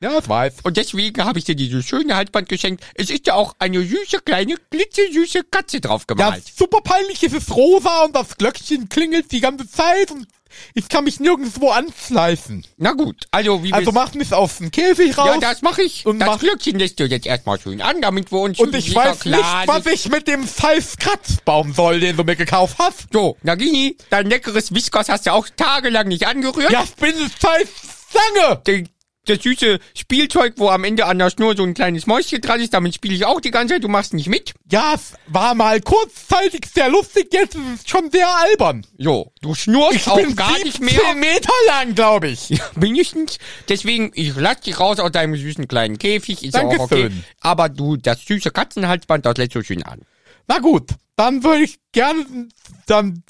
ja, 0.00 0.18
ich 0.18 0.28
weiß. 0.28 0.54
Und 0.64 0.76
deswegen 0.76 1.24
habe 1.24 1.38
ich 1.38 1.44
dir 1.44 1.54
dieses 1.54 1.84
schöne 1.84 2.16
Halsband 2.16 2.48
geschenkt. 2.48 2.82
Es 2.94 3.08
ist 3.10 3.26
ja 3.26 3.34
auch 3.34 3.54
eine 3.60 3.82
süße, 3.82 4.18
kleine, 4.24 4.56
glitzesüße 4.70 5.44
Katze 5.50 5.80
drauf 5.80 6.02
Ja, 6.08 6.14
gemalt. 6.14 6.42
super 6.56 6.80
peinlich, 6.82 7.22
es 7.22 7.32
ist 7.32 7.50
rosa 7.54 8.02
und 8.04 8.16
das 8.16 8.36
Glöckchen 8.36 8.88
klingelt 8.88 9.30
die 9.30 9.40
ganze 9.40 9.68
Zeit 9.68 10.10
und 10.10 10.26
Ich 10.74 10.88
kann 10.88 11.04
mich 11.04 11.20
nirgendwo 11.20 11.70
anschleifen. 11.70 12.64
Na 12.76 12.92
gut, 12.92 13.26
also 13.30 13.62
wie 13.62 13.72
Also 13.72 13.92
mach 13.92 14.14
mich 14.14 14.32
aus 14.32 14.58
dem 14.58 14.70
Käfig 14.70 15.16
raus. 15.16 15.28
Ja, 15.28 15.38
das 15.38 15.62
mache 15.62 15.82
ich. 15.82 16.06
Und 16.06 16.18
das 16.18 16.26
mach- 16.28 16.38
Glöckchen 16.40 16.78
lässt 16.78 16.98
du 17.00 17.04
jetzt 17.04 17.26
erstmal 17.26 17.60
schön 17.60 17.80
an, 17.82 18.00
damit 18.00 18.32
wir 18.32 18.40
uns 18.40 18.58
und 18.58 18.74
ich 18.74 18.94
weiß 18.94 19.24
nicht, 19.24 19.38
was 19.66 19.86
ich 19.86 20.08
mit 20.08 20.26
dem 20.28 20.46
scheiß 20.46 20.96
Kratzbaum 20.98 21.72
soll, 21.72 22.00
den 22.00 22.16
du 22.16 22.24
mir 22.24 22.36
gekauft 22.36 22.76
hast. 22.78 23.06
So, 23.12 23.36
Nagini, 23.42 23.96
dein 24.10 24.26
leckeres 24.26 24.74
Whiskers 24.74 25.08
hast 25.08 25.26
du 25.26 25.32
auch 25.32 25.46
tagelang 25.56 26.08
nicht 26.08 26.26
angerührt. 26.26 26.70
Ja, 26.72 26.82
ich 26.84 26.94
bin 26.94 27.14
es 27.14 27.32
scheiß 27.40 27.68
Zange. 28.12 28.62
Der- 28.66 28.84
Das 29.24 29.40
süße 29.40 29.78
Spielzeug, 29.94 30.54
wo 30.56 30.68
am 30.68 30.82
Ende 30.82 31.06
an 31.06 31.18
der 31.18 31.30
Schnur 31.30 31.56
so 31.56 31.62
ein 31.62 31.74
kleines 31.74 32.08
Mäuschen 32.08 32.40
dran 32.40 32.60
ist, 32.60 32.74
damit 32.74 32.94
spiele 32.94 33.14
ich 33.14 33.24
auch 33.24 33.40
die 33.40 33.52
ganze 33.52 33.74
Zeit. 33.74 33.84
Du 33.84 33.88
machst 33.88 34.14
nicht 34.14 34.28
mit. 34.28 34.52
Ja, 34.70 34.94
es 34.94 35.12
war 35.28 35.54
mal 35.54 35.80
kurzzeitig 35.80 36.62
sehr 36.74 36.88
lustig, 36.88 37.28
jetzt 37.32 37.54
ist 37.54 37.62
es 37.84 37.88
schon 37.88 38.10
sehr 38.10 38.28
albern. 38.28 38.84
So, 38.98 39.32
du 39.40 39.54
schnurst 39.54 39.94
Ich 39.94 40.08
auch 40.08 40.16
bin 40.16 40.34
gar 40.34 40.48
17 40.56 40.64
nicht 40.64 40.80
mehr. 40.80 41.14
Meter 41.14 41.52
lang, 41.68 41.94
glaube 41.94 42.28
ich. 42.30 42.60
Mindestens. 42.74 43.38
Deswegen, 43.68 44.10
ich 44.14 44.34
lass 44.34 44.60
dich 44.62 44.80
raus 44.80 44.98
aus 44.98 45.12
deinem 45.12 45.36
süßen 45.36 45.68
kleinen 45.68 45.98
Käfig. 45.98 46.42
Ist 46.44 46.54
ja 46.54 46.62
auch 46.62 46.78
okay. 46.78 47.02
Dankeschön. 47.02 47.24
Aber 47.40 47.68
du, 47.68 47.96
das 47.96 48.24
süße 48.24 48.50
Katzenhalsband, 48.50 49.24
das 49.24 49.36
lässt 49.36 49.52
so 49.52 49.62
schön 49.62 49.84
an. 49.84 50.00
Na 50.48 50.58
gut, 50.58 50.90
dann 51.14 51.44
würde 51.44 51.62
ich 51.62 51.78
gerne, 51.92 52.48
dann, 52.86 53.22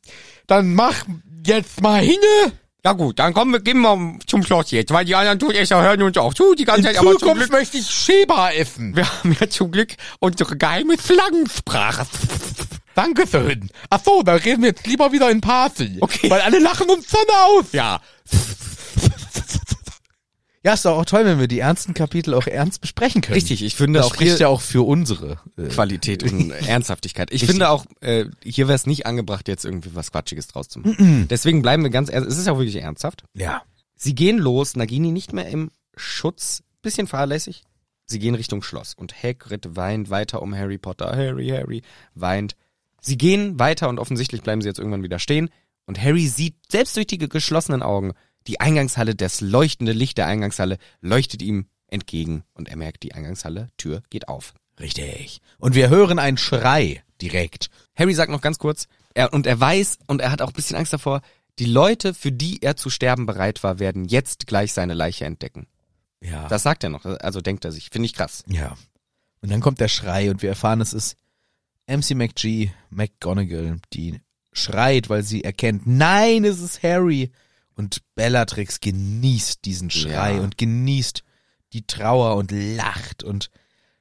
dann 0.47 0.75
mach 0.75 1.05
jetzt 1.47 1.83
mal 1.83 2.01
hin. 2.03 2.17
Ja 2.85 2.95
gut, 2.95 3.21
dann 3.21 3.33
kommen 3.33 3.53
wir, 3.53 3.61
gehen 3.61 3.81
wir 3.81 4.19
zum 4.27 4.43
Schloss 4.43 4.73
jetzt, 4.73 4.93
weil 4.93 5.05
die 5.05 5.15
anderen 5.15 5.39
Todesser 5.39 5.81
hören 5.81 6.03
uns 6.03 6.19
auch 6.19 6.35
zu 6.35 6.57
die 6.57 6.65
ganze 6.65 6.81
In 6.81 6.87
Zeit. 6.87 6.99
Aber 6.99 7.13
zum 7.13 7.21
Zukunft 7.21 7.41
Glück, 7.43 7.53
möchte 7.53 7.79
ich 7.79 7.89
Sheba 7.89 8.51
essen. 8.51 8.97
wir 8.97 9.07
haben 9.09 9.37
ja 9.39 9.49
zum 9.49 9.71
Glück 9.71 9.95
unsere 10.19 10.57
geheime 10.57 10.97
Schlangensprache. 10.99 12.07
Dankeschön. 12.97 13.71
Ach 13.89 14.01
so, 14.05 14.25
dann 14.25 14.39
reden 14.39 14.63
wir 14.63 14.71
jetzt 14.71 14.87
lieber 14.87 15.13
wieder 15.13 15.31
in 15.31 15.41
Party. 15.41 15.99
Okay. 16.01 16.29
Weil 16.29 16.41
alle 16.41 16.59
lachen 16.59 16.91
uns 16.91 17.07
dann 17.07 17.37
aus. 17.37 17.67
Ja, 17.71 18.01
Ja, 20.65 20.75
ist 20.75 20.85
doch 20.85 20.97
auch 20.97 21.05
toll, 21.05 21.25
wenn 21.25 21.41
wir 21.41 21.49
die 21.49 21.59
ernsten 21.59 21.93
Kapitel 21.93 22.35
auch 22.35 22.47
ernst 22.47 22.81
besprechen 22.81 23.21
können. 23.21 23.35
Richtig, 23.35 23.63
ich 23.65 23.75
finde 23.75 23.99
Das 23.99 24.07
auch 24.07 24.15
spricht 24.15 24.31
hier 24.33 24.41
ja 24.41 24.49
auch 24.49 24.61
für 24.61 24.87
unsere. 24.87 25.39
Äh, 25.57 25.69
Qualität 25.69 26.23
und 26.23 26.51
Ernsthaftigkeit. 26.69 27.33
Ich 27.33 27.45
finde 27.47 27.69
auch, 27.71 27.85
äh, 28.01 28.27
hier 28.45 28.69
wäre 28.69 28.77
es 28.77 28.87
nicht 28.87 29.05
angebracht, 29.07 29.49
jetzt 29.49 29.65
irgendwie 29.65 29.95
was 29.95 30.13
Quatschiges 30.13 30.47
draus 30.47 30.69
zu 30.69 30.79
machen. 30.81 31.27
Deswegen 31.29 31.63
bleiben 31.63 31.83
wir 31.83 31.91
ganz 31.91 32.09
ernst. 32.11 32.31
Es 32.31 32.39
ist 32.39 32.49
auch 32.49 32.59
wirklich 32.59 32.77
ernsthaft. 32.77 33.25
ja. 33.35 33.63
Sie 33.95 34.17
gehen 34.17 34.39
los, 34.39 34.75
Nagini 34.75 35.13
nicht 35.13 35.33
mehr 35.33 35.47
im 35.47 35.71
Schutz, 35.97 36.65
bisschen 36.83 37.07
fahrlässig. 37.07 37.63
Sie 38.07 38.19
gehen 38.19 38.35
Richtung 38.35 38.61
Schloss 38.61 38.95
und 38.95 39.15
Hagrid 39.23 39.77
weint 39.77 40.11
weiter 40.11 40.43
um 40.43 40.57
Harry 40.57 40.77
Potter. 40.77 41.13
Harry, 41.15 41.47
Harry, 41.51 41.83
weint. 42.17 42.57
Sie 43.01 43.17
gehen 43.17 43.61
weiter 43.61 43.89
und 43.89 44.01
offensichtlich 44.01 44.43
bleiben 44.43 44.61
sie 44.61 44.67
jetzt 44.67 44.79
irgendwann 44.81 45.05
wieder 45.05 45.21
stehen. 45.21 45.51
Und 45.87 46.03
Harry 46.03 46.27
sieht 46.27 46.57
selbst 46.69 46.97
durch 46.97 47.07
die 47.07 47.19
ge- 47.19 47.29
geschlossenen 47.29 47.81
Augen 47.83 48.13
die 48.47 48.61
Eingangshalle, 48.61 49.15
das 49.15 49.41
leuchtende 49.41 49.93
Licht 49.93 50.19
der 50.19 50.27
Eingangshalle 50.27 50.79
leuchtet 51.01 51.43
ihm 51.43 51.67
entgegen 51.89 52.45
und 52.55 52.69
er 52.69 52.77
merkt, 52.77 53.03
die 53.03 53.15
Eingangshalle, 53.15 53.69
Tür 53.77 54.03
geht 54.11 54.29
auf. 54.29 54.55
Richtig. 54.81 55.41
Und 55.59 55.75
wir 55.75 55.91
hören 55.91 56.19
einen 56.19 56.39
Schrei 56.39 57.03
direkt. 57.21 57.69
Harry 57.95 58.15
sagt 58.15 58.31
noch 58.31 58.41
ganz 58.41 58.59
kurz, 58.59 58.89
er, 59.15 59.33
und 59.33 59.47
er 59.47 59.61
weiß 59.61 59.99
und 60.07 60.21
er 60.21 60.33
hat 60.33 60.43
auch 60.43 60.49
ein 60.49 60.55
bisschen 60.55 60.77
Angst 60.77 60.93
davor, 60.93 61.21
die 61.59 61.67
Leute, 61.67 62.15
für 62.15 62.33
die 62.33 62.63
er 62.63 62.77
zu 62.77 62.89
sterben 62.89 63.27
bereit 63.27 63.63
war, 63.63 63.79
werden 63.79 64.07
jetzt 64.07 64.47
gleich 64.47 64.73
seine 64.73 64.95
Leiche 64.95 65.27
entdecken. 65.27 65.67
Ja. 66.21 66.49
Das 66.49 66.63
sagt 66.63 66.83
er 66.85 66.91
noch, 66.91 67.05
also 67.05 67.41
denkt 67.41 67.65
er 67.65 67.73
sich. 67.73 67.91
Finde 67.91 68.07
ich 68.07 68.15
krass. 68.15 68.43
Ja. 68.47 68.77
Und 69.41 69.51
dann 69.51 69.61
kommt 69.61 69.81
der 69.81 69.89
Schrei 69.89 70.31
und 70.31 70.41
wir 70.41 70.49
erfahren, 70.49 70.81
es 70.81 70.93
ist 70.93 71.17
MC 71.87 72.13
McG, 72.13 72.71
McGonagall, 72.91 73.79
die 73.93 74.21
schreit, 74.53 75.11
weil 75.11 75.25
sie 75.25 75.45
erkennt, 75.45 75.87
nein, 75.87 76.45
es 76.45 76.61
ist 76.61 76.83
Harry. 76.83 77.31
Und 77.75 77.99
Bellatrix 78.15 78.81
genießt 78.81 79.65
diesen 79.65 79.91
Schrei 79.91 80.35
Ja. 80.37 80.41
und 80.43 80.59
genießt 80.59 81.23
die 81.73 81.87
Trauer 81.87 82.37
und 82.37 82.53
lacht 82.53 83.23
und 83.25 83.51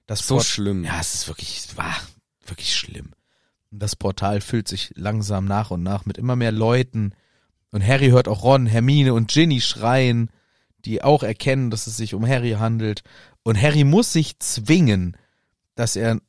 das 0.08 0.28
So 0.28 0.36
Port- 0.36 0.46
schlimm. 0.46 0.84
Ja, 0.84 1.00
es 1.00 1.14
ist 1.16 1.28
wirklich, 1.28 1.58
es 1.58 1.78
war 1.78 1.96
wirklich 2.46 2.76
schlimm. 2.76 3.12
Und 3.72 3.82
das 3.82 3.96
Portal 3.96 4.42
füllt 4.42 4.68
sich 4.68 4.92
langsam 4.96 5.46
nach 5.46 5.72
und 5.72 5.84
nach 5.84 6.06
mit 6.06 6.18
immer 6.18 6.36
mehr 6.36 6.52
Leuten. 6.52 7.14
Und 7.72 7.86
Harry 7.86 8.10
hört 8.10 8.28
auch 8.28 8.44
Ron, 8.44 8.66
Hermine 8.66 9.14
und 9.14 9.32
Ginny 9.32 9.62
schreien, 9.62 10.30
die 10.84 11.02
auch 11.02 11.24
erkennen, 11.24 11.72
dass 11.72 11.88
es 11.88 11.96
sich 11.96 12.14
um 12.14 12.28
Harry 12.28 12.52
handelt. 12.52 13.04
Und 13.44 13.62
Harry 13.62 13.86
muss 13.86 14.12
sich 14.12 14.38
zwingen, 14.40 15.16
dass 15.76 15.96
er 15.96 16.20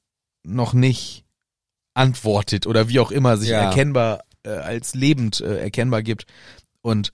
noch 0.45 0.73
nicht 0.75 1.25
antwortet 1.95 2.67
oder 2.67 2.89
wie 2.89 3.01
auch 3.01 3.11
immer 3.11 3.37
sich 3.37 3.49
Ja. 3.51 3.63
erkennbar 3.63 4.23
äh, 4.45 4.51
als 4.51 4.95
lebend 4.95 5.41
äh, 5.41 5.59
erkennbar 5.61 6.03
gibt. 6.03 6.27
Und 6.81 7.13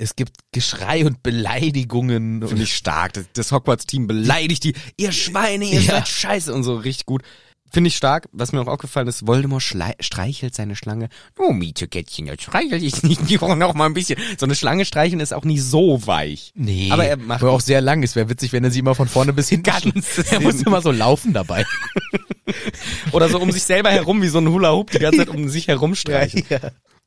es 0.00 0.16
gibt 0.16 0.36
Geschrei 0.52 1.04
und 1.04 1.22
Beleidigungen. 1.22 2.46
Finde 2.46 2.62
ich 2.64 2.74
stark. 2.74 3.12
Das, 3.12 3.24
das 3.34 3.52
Hogwarts-Team 3.52 4.06
beleidigt 4.06 4.64
die. 4.64 4.74
Ihr 4.96 5.12
Schweine, 5.12 5.66
ihr 5.66 5.80
Ja. 5.82 5.92
seid 5.96 6.08
scheiße 6.08 6.54
und 6.54 6.62
so 6.62 6.76
richtig 6.76 7.04
gut. 7.06 7.22
Finde 7.72 7.88
ich 7.88 7.96
stark. 7.96 8.28
Was 8.32 8.50
mir 8.52 8.60
auch 8.62 8.66
aufgefallen 8.66 9.06
ist, 9.06 9.26
Voldemort 9.26 9.62
streichelt 9.62 10.54
seine 10.54 10.74
Schlange. 10.74 11.08
Oh, 11.38 11.52
Mietekätzchen, 11.52 12.26
jetzt 12.26 12.42
streichel 12.42 12.82
ich 12.82 13.02
nicht. 13.04 13.28
Die 13.28 13.36
brauchen 13.38 13.58
noch 13.58 13.74
mal 13.74 13.86
ein 13.86 13.94
bisschen. 13.94 14.18
So 14.38 14.46
eine 14.46 14.56
Schlange 14.56 14.84
streicheln 14.84 15.20
ist 15.20 15.32
auch 15.32 15.44
nie 15.44 15.58
so 15.58 16.04
weich. 16.06 16.50
Nee, 16.56 16.90
Aber 16.90 17.04
er 17.04 17.16
macht 17.16 17.42
aber 17.42 17.52
auch 17.52 17.60
sehr 17.60 17.80
lang. 17.80 18.02
Es 18.02 18.16
wäre 18.16 18.28
witzig, 18.28 18.52
wenn 18.52 18.64
er 18.64 18.70
sie 18.72 18.80
immer 18.80 18.94
von 18.96 19.06
vorne 19.06 19.32
bis 19.32 19.48
hinten 19.50 19.64
Ganz 19.64 20.18
Er 20.32 20.40
muss 20.40 20.62
immer 20.62 20.82
so 20.82 20.90
laufen 20.90 21.32
dabei. 21.32 21.64
Oder 23.12 23.28
so 23.28 23.38
um 23.40 23.50
sich 23.50 23.62
selber 23.62 23.90
herum, 23.90 24.22
wie 24.22 24.28
so 24.28 24.38
ein 24.38 24.48
Hula-Hoop, 24.48 24.90
die 24.90 24.98
ganze 24.98 25.18
Zeit 25.18 25.28
um 25.28 25.48
sich 25.48 25.68
herum 25.68 25.94
streichen. 25.94 26.44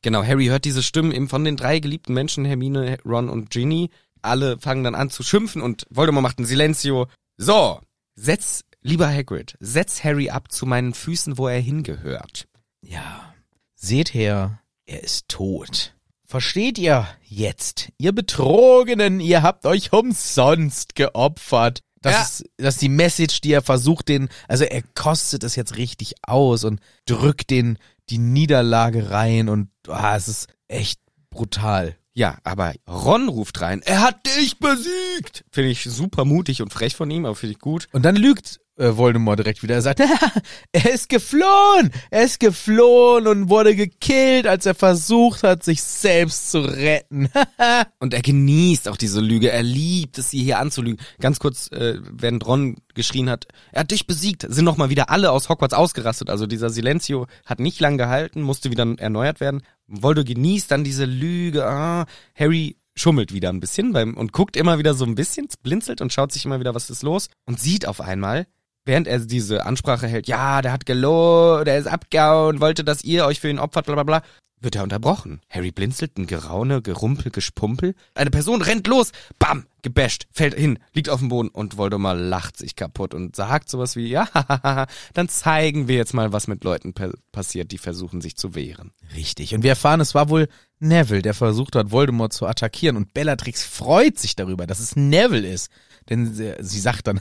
Genau, 0.02 0.22
Harry 0.22 0.46
hört 0.46 0.66
diese 0.66 0.82
Stimmen 0.82 1.12
eben 1.12 1.28
von 1.28 1.44
den 1.44 1.56
drei 1.56 1.78
geliebten 1.78 2.12
Menschen, 2.12 2.44
Hermine, 2.44 2.98
Ron 3.06 3.30
und 3.30 3.50
Ginny. 3.50 3.90
Alle 4.20 4.58
fangen 4.58 4.84
dann 4.84 4.94
an 4.94 5.10
zu 5.10 5.22
schimpfen 5.22 5.62
und 5.62 5.86
Voldemort 5.88 6.22
macht 6.22 6.38
ein 6.38 6.44
Silencio. 6.44 7.06
So, 7.38 7.80
setz, 8.14 8.64
lieber 8.82 9.08
Hagrid, 9.08 9.56
setz 9.60 10.04
Harry 10.04 10.30
ab 10.30 10.52
zu 10.52 10.66
meinen 10.66 10.92
Füßen, 10.92 11.38
wo 11.38 11.48
er 11.48 11.58
hingehört. 11.58 12.46
Ja. 12.82 13.34
Seht 13.74 14.14
her, 14.14 14.60
er 14.86 15.02
ist 15.02 15.28
tot. 15.28 15.94
Versteht 16.26 16.78
ihr 16.78 17.06
jetzt? 17.22 17.92
Ihr 17.98 18.12
Betrogenen, 18.12 19.20
ihr 19.20 19.42
habt 19.42 19.66
euch 19.66 19.92
umsonst 19.92 20.94
geopfert. 20.94 21.80
Das, 22.04 22.12
Ja. 22.12 22.22
ist, 22.22 22.44
das 22.58 22.74
ist 22.74 22.82
die 22.82 22.88
Message, 22.88 23.40
die 23.40 23.52
er 23.52 23.62
versucht, 23.62 24.08
den, 24.08 24.28
also 24.46 24.64
er 24.64 24.82
kostet 24.94 25.42
es 25.42 25.56
jetzt 25.56 25.76
richtig 25.76 26.14
aus 26.22 26.64
und 26.64 26.80
drückt 27.06 27.50
den 27.50 27.78
die 28.10 28.18
Niederlage 28.18 29.10
rein 29.10 29.48
und 29.48 29.68
ah, 29.88 30.14
es 30.16 30.28
ist 30.28 30.48
echt 30.68 31.00
brutal. 31.30 31.96
Ja, 32.12 32.36
aber 32.44 32.74
Ron 32.88 33.28
ruft 33.28 33.60
rein, 33.60 33.80
er 33.82 34.02
hat 34.02 34.24
dich 34.26 34.58
besiegt. 34.58 35.44
Finde 35.50 35.70
ich 35.70 35.82
super 35.84 36.24
mutig 36.24 36.62
und 36.62 36.72
frech 36.72 36.94
von 36.94 37.10
ihm, 37.10 37.24
aber 37.24 37.34
finde 37.34 37.54
ich 37.54 37.58
gut. 37.58 37.88
Und 37.92 38.02
dann 38.04 38.14
lügt 38.16 38.60
äh, 38.76 38.96
Voldemort 38.96 39.38
direkt 39.38 39.62
wieder. 39.62 39.76
Er 39.76 39.82
sagt, 39.82 40.00
er 40.72 40.92
ist 40.92 41.08
geflohen, 41.08 41.90
er 42.10 42.24
ist 42.24 42.40
geflohen 42.40 43.26
und 43.26 43.48
wurde 43.48 43.76
gekillt, 43.76 44.46
als 44.46 44.66
er 44.66 44.74
versucht 44.74 45.42
hat, 45.42 45.62
sich 45.62 45.82
selbst 45.82 46.50
zu 46.50 46.60
retten. 46.60 47.28
Und 48.00 48.14
er 48.14 48.22
genießt 48.22 48.88
auch 48.88 48.96
diese 48.96 49.20
Lüge. 49.20 49.50
Er 49.50 49.62
liebt 49.62 50.18
es, 50.18 50.30
sie 50.30 50.42
hier 50.42 50.58
anzulügen. 50.58 51.00
Ganz 51.20 51.38
kurz, 51.38 51.70
äh, 51.72 51.98
während 52.02 52.46
Ron 52.46 52.76
geschrien 52.94 53.30
hat, 53.30 53.46
er 53.72 53.80
hat 53.80 53.90
dich 53.90 54.06
besiegt, 54.06 54.46
sind 54.48 54.64
nochmal 54.64 54.90
wieder 54.90 55.10
alle 55.10 55.30
aus 55.30 55.48
Hogwarts 55.48 55.74
ausgerastet. 55.74 56.30
Also 56.30 56.46
dieser 56.46 56.70
Silencio 56.70 57.26
hat 57.44 57.60
nicht 57.60 57.80
lang 57.80 57.98
gehalten, 57.98 58.42
musste 58.42 58.70
wieder 58.70 58.86
erneuert 58.98 59.40
werden. 59.40 59.62
Voldo 59.86 60.24
genießt 60.24 60.70
dann 60.70 60.84
diese 60.84 61.04
Lüge. 61.04 61.66
Ah, 61.66 62.06
Harry 62.34 62.76
schummelt 62.96 63.32
wieder 63.32 63.50
ein 63.50 63.60
bisschen 63.60 63.92
beim, 63.92 64.14
und 64.14 64.32
guckt 64.32 64.56
immer 64.56 64.78
wieder 64.78 64.94
so 64.94 65.04
ein 65.04 65.14
bisschen, 65.14 65.48
blinzelt 65.62 66.00
und 66.00 66.12
schaut 66.12 66.32
sich 66.32 66.44
immer 66.44 66.60
wieder, 66.60 66.74
was 66.74 66.90
ist 66.90 67.02
los. 67.02 67.28
Und 67.44 67.60
sieht 67.60 67.86
auf 67.86 68.00
einmal, 68.00 68.46
während 68.84 69.06
er 69.06 69.18
diese 69.20 69.66
Ansprache 69.66 70.06
hält, 70.06 70.28
ja, 70.28 70.62
der 70.62 70.72
hat 70.72 70.86
gelogen, 70.86 71.64
der 71.64 71.78
ist 71.78 71.86
abgehauen, 71.86 72.60
wollte, 72.60 72.84
dass 72.84 73.04
ihr 73.04 73.26
euch 73.26 73.40
für 73.40 73.48
ihn 73.50 73.58
opfert, 73.58 73.86
bla 73.86 73.94
bla 73.94 74.04
bla, 74.04 74.22
wird 74.60 74.76
er 74.76 74.82
unterbrochen. 74.82 75.42
Harry 75.50 75.72
blinzelt, 75.72 76.16
ein 76.16 76.26
Geraune, 76.26 76.80
Gerumpel, 76.80 77.30
Gespumpel. 77.30 77.94
Eine 78.14 78.30
Person 78.30 78.62
rennt 78.62 78.86
los, 78.86 79.12
bam, 79.38 79.66
gebasht, 79.82 80.26
fällt 80.32 80.54
hin, 80.54 80.78
liegt 80.94 81.10
auf 81.10 81.18
dem 81.20 81.28
Boden 81.28 81.48
und 81.50 81.76
Voldemort 81.76 82.18
lacht 82.18 82.56
sich 82.56 82.74
kaputt 82.74 83.12
und 83.12 83.36
sagt 83.36 83.68
sowas 83.68 83.94
wie, 83.94 84.06
ja, 84.06 84.26
dann 85.12 85.28
zeigen 85.28 85.86
wir 85.86 85.96
jetzt 85.96 86.14
mal, 86.14 86.32
was 86.32 86.46
mit 86.48 86.64
Leuten 86.64 86.94
pa- 86.94 87.12
passiert, 87.30 87.72
die 87.72 87.78
versuchen, 87.78 88.22
sich 88.22 88.36
zu 88.36 88.54
wehren. 88.54 88.92
Richtig. 89.14 89.54
Und 89.54 89.62
wir 89.64 89.70
erfahren, 89.70 90.00
es 90.00 90.14
war 90.14 90.30
wohl 90.30 90.48
Neville, 90.78 91.20
der 91.22 91.34
versucht 91.34 91.76
hat, 91.76 91.90
Voldemort 91.90 92.32
zu 92.32 92.46
attackieren. 92.46 92.96
Und 92.96 93.12
Bellatrix 93.12 93.64
freut 93.64 94.18
sich 94.18 94.34
darüber, 94.34 94.66
dass 94.66 94.80
es 94.80 94.96
Neville 94.96 95.46
ist. 95.48 95.68
Denn 96.10 96.32
sie, 96.34 96.54
sie 96.60 96.80
sagt 96.80 97.06
dann, 97.06 97.20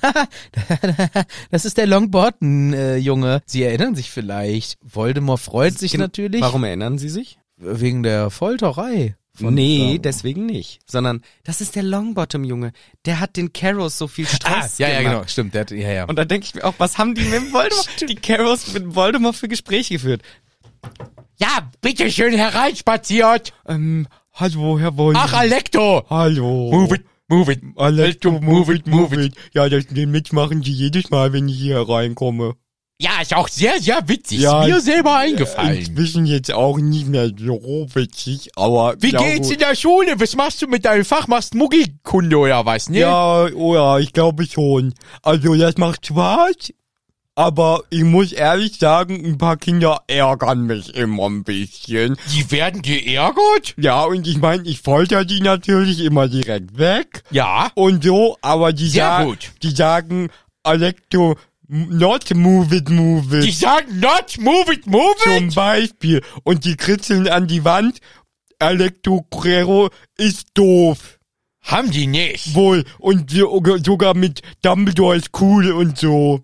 das 1.52 1.66
ist 1.66 1.78
der 1.78 1.88
Longbottom-Junge. 1.88 3.42
sie 3.46 3.64
erinnern 3.64 3.96
sich 3.96 4.12
vielleicht. 4.12 4.78
Voldemort 4.82 5.40
freut 5.40 5.78
sich 5.78 5.98
natürlich. 5.98 6.42
Warum 6.42 6.64
erinnern 6.64 6.98
Sie 6.98 7.10
sich? 7.10 7.38
Wegen 7.58 8.04
der 8.04 8.30
Folterei. 8.30 9.16
von- 9.36 9.54
nee, 9.54 9.96
äh, 9.96 10.00
deswegen 10.00 10.46
nicht. 10.46 10.80
Sondern, 10.86 11.22
das 11.44 11.62
ist 11.62 11.76
der 11.76 11.84
Longbottom-Junge. 11.84 12.74
Der 13.06 13.20
hat 13.20 13.38
den 13.38 13.54
Carrows 13.54 13.98
so 13.98 14.08
viel 14.08 14.26
Ah, 14.26 14.36
Stress 14.36 14.78
ja, 14.80 14.90
ja, 14.90 15.00
gemacht. 15.00 15.14
genau, 15.16 15.28
stimmt. 15.28 15.54
Der 15.54 15.62
hat, 15.62 15.72
ja, 15.72 15.92
ja. 15.92 16.04
Und 16.06 16.18
da 16.18 16.26
denke 16.26 16.46
ich 16.46 16.56
mir 16.56 16.66
auch, 16.66 16.74
was 16.78 16.98
haben 16.98 17.16
die 17.16 17.24
mit 17.24 17.54
Voldemort, 17.54 17.90
die 18.10 18.16
Carrows 18.16 18.74
mit 18.74 18.96
Voldemort 18.96 19.36
für 19.36 19.48
Gespräche 19.48 19.94
geführt? 19.96 20.22
Ja, 21.38 21.72
bitteschön 21.82 22.34
hereinspaziert. 22.34 23.54
Ähm, 23.68 24.08
Hallo, 24.34 24.80
Herr 24.80 24.98
Wolf. 24.98 25.16
Ach, 25.20 25.32
Alecto! 25.34 26.04
Hallo. 26.10 26.72
Move 26.72 26.96
it, 26.96 27.06
move 27.34 27.52
it. 27.52 27.62
Alecto, 27.76 28.40
move 28.40 28.74
it, 28.74 28.88
move 28.88 29.22
it. 29.22 29.34
Ja, 29.54 29.68
das 29.70 29.86
mitmachen 29.92 30.62
die 30.62 30.74
jedes 30.74 31.10
Mal, 31.10 31.34
wenn 31.34 31.48
ich 31.48 31.58
hier 31.58 31.78
reinkomme. 31.78 32.56
Ja, 33.02 33.22
ist 33.22 33.36
auch 33.36 33.50
sehr, 33.50 33.82
sehr 33.82 34.08
witzig. 34.08 34.40
Ja, 34.40 34.64
ist 34.64 34.70
mir 34.70 34.80
selber 34.80 35.18
eingefallen. 35.18 35.80
Inzwischen 35.80 36.26
jetzt 36.26 36.54
auch 36.54 36.78
nicht 36.78 37.08
mehr 37.08 37.32
so 37.38 37.88
witzig, 37.94 38.52
aber... 38.56 38.96
Wie 39.00 39.12
ja, 39.12 39.22
geht's 39.22 39.52
in 39.52 39.58
der 39.58 39.76
Schule? 39.76 40.14
Was 40.20 40.36
machst 40.36 40.62
du 40.62 40.68
mit 40.68 40.86
deinem 40.86 41.04
Fach? 41.04 41.28
Machst 41.28 41.56
Muggelkunde 41.56 42.38
oder 42.38 42.66
was, 42.66 42.90
ne? 42.90 43.00
Ja, 43.00 43.48
oh 43.54 43.76
ja, 43.76 44.00
ich 44.00 44.14
glaube 44.14 44.46
schon. 44.46 44.94
Also 45.22 45.56
das 45.56 45.78
macht 45.78 46.06
Spaß, 46.06 46.72
aber 47.36 47.84
ich 47.90 48.04
muss 48.04 48.32
ehrlich 48.32 48.78
sagen, 48.78 49.26
ein 49.26 49.38
paar 49.38 49.58
Kinder 49.58 50.02
ärgern 50.08 50.66
mich 50.68 50.94
immer 50.96 51.28
ein 51.30 51.44
bisschen. 51.44 52.16
Die 52.34 52.50
werden 52.52 52.82
geärgert? 52.82 53.74
Ja, 53.78 54.04
und 54.04 54.28
ich 54.28 54.38
meine, 54.38 54.64
ich 54.64 54.82
folter 54.82 55.26
die 55.26 55.42
natürlich 55.42 56.00
immer 56.02 56.28
direkt 56.28 56.78
weg 56.78 57.24
Ja. 57.32 57.72
und 57.76 58.04
so, 58.04 58.38
aber 58.42 58.72
die, 58.74 58.90
Sehr 58.90 59.04
sa- 59.06 59.24
gut. 59.24 59.52
die 59.64 59.72
sagen, 59.72 60.30
Alecto, 60.64 61.36
not 61.68 62.34
move 62.36 62.76
it, 62.76 62.90
move 62.90 63.38
it. 63.40 63.46
Die 63.46 63.52
sagen 63.52 64.00
not, 64.00 64.38
move 64.40 64.72
it, 64.74 64.86
move 64.86 65.16
zum 65.24 65.48
it. 65.50 65.56
Beispiel. 65.56 66.22
Und 66.44 66.66
die 66.66 66.76
kritzeln 66.78 67.28
an 67.28 67.48
die 67.48 67.66
Wand, 67.66 68.00
Alecto 68.60 69.26
Guerrero 69.30 69.90
ist 70.18 70.48
doof. 70.54 71.20
Haben 71.62 71.92
die 71.92 72.08
nicht. 72.08 72.54
Wohl. 72.56 72.84
Und 73.00 73.32
sogar 73.86 74.14
mit 74.16 74.42
Dumbledore 74.62 75.16
ist 75.16 75.30
cool 75.42 75.72
und 75.72 75.98
so. 75.98 76.44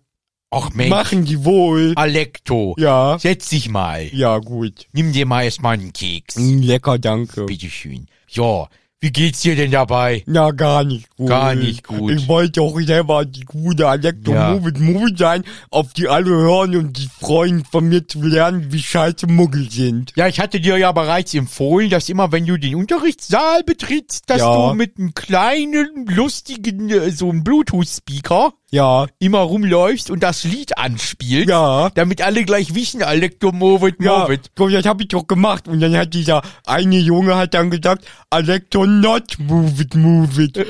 Ach 0.52 0.72
Mensch. 0.74 0.89
Machen 0.89 1.26
die 1.26 1.43
wohl. 1.45 1.93
Alecto. 1.95 2.76
Ja. 2.80 3.18
Setz 3.20 3.50
dich 3.50 3.70
mal. 3.70 4.08
Ja, 4.14 4.39
gut. 4.39 4.88
Nimm 4.93 5.12
dir 5.14 5.26
mal 5.28 5.43
erstmal 5.43 5.76
einen 5.76 5.93
Keks. 5.93 6.38
Mm, 6.38 6.60
Lecker, 6.62 6.97
danke. 6.97 7.45
Bitteschön. 7.45 8.08
Ja, 8.30 8.68
wie 9.02 9.12
geht's 9.12 9.41
dir 9.41 9.56
denn 9.56 9.72
dabei? 9.72 10.24
Na, 10.26 10.52
gar 10.52 10.84
nicht 10.84 11.16
gut. 11.16 11.30
Gar 11.30 11.56
nicht 11.56 11.86
gut. 11.88 12.12
Ich 12.12 12.28
wollte 12.28 12.62
auch 12.62 12.78
selber 12.82 13.24
die 13.26 13.45
gute 13.45 13.88
Alecto 13.88 14.34
Ja. 14.34 14.52
Move 14.56 14.70
It 14.70 14.80
Move 14.80 15.10
It 15.12 15.18
sein, 15.20 15.43
auf 15.70 15.93
die 15.93 16.10
alle 16.10 16.32
hören 16.32 16.76
und 16.76 16.97
die 16.97 17.08
freuen 17.08 17.64
von 17.64 17.88
mir 17.88 18.06
zu 18.08 18.22
lernen, 18.22 18.74
wie 18.74 18.82
scheiße 18.84 19.28
Muggel 19.28 19.70
sind. 19.72 20.12
Ja, 20.18 20.28
ich 20.28 20.39
hatte 20.41 20.60
dir 20.60 20.78
ja 20.78 20.91
bereits 20.91 21.34
empfohlen, 21.34 21.89
dass 21.89 22.10
immer, 22.10 22.32
wenn 22.34 22.45
du 22.45 22.58
den 22.58 22.76
Unterrichtssaal 22.76 23.64
betrittst, 23.64 24.30
dass 24.30 24.39
Ja. 24.39 24.70
du 24.70 24.74
mit 24.76 24.97
einem 24.97 25.14
kleinen, 25.14 26.06
lustigen, 26.08 26.89
äh, 26.89 27.12
so 27.12 27.30
einem 27.30 27.43
Bluetooth-Speaker 27.45 28.52
Ja. 28.72 29.07
immer 29.20 29.39
rumläufst 29.39 30.09
und 30.11 30.22
das 30.22 30.43
Lied 30.43 30.78
anspielst. 30.78 31.49
Ja. 31.49 31.89
Damit 31.95 32.22
alle 32.22 32.43
gleich 32.43 32.76
wissen, 32.76 33.01
Alecto, 33.03 33.51
move 33.51 33.89
it, 33.89 33.95
Ja, 34.01 34.20
move 34.20 34.34
it. 34.36 34.51
so, 34.57 34.67
das 34.70 34.86
habe 34.86 35.03
ich 35.03 35.07
doch 35.09 35.28
gemacht. 35.28 35.67
Und 35.67 35.80
dann 35.80 35.95
hat 35.97 36.13
dieser 36.13 36.41
eine 36.65 36.97
Junge 36.99 37.36
hat 37.36 37.53
dann 37.53 37.70
gesagt, 37.72 38.05
Alecto 38.30 38.86
not 38.86 39.38
move 39.39 39.82
it, 39.82 39.95
move 39.95 40.43
it. 40.43 40.65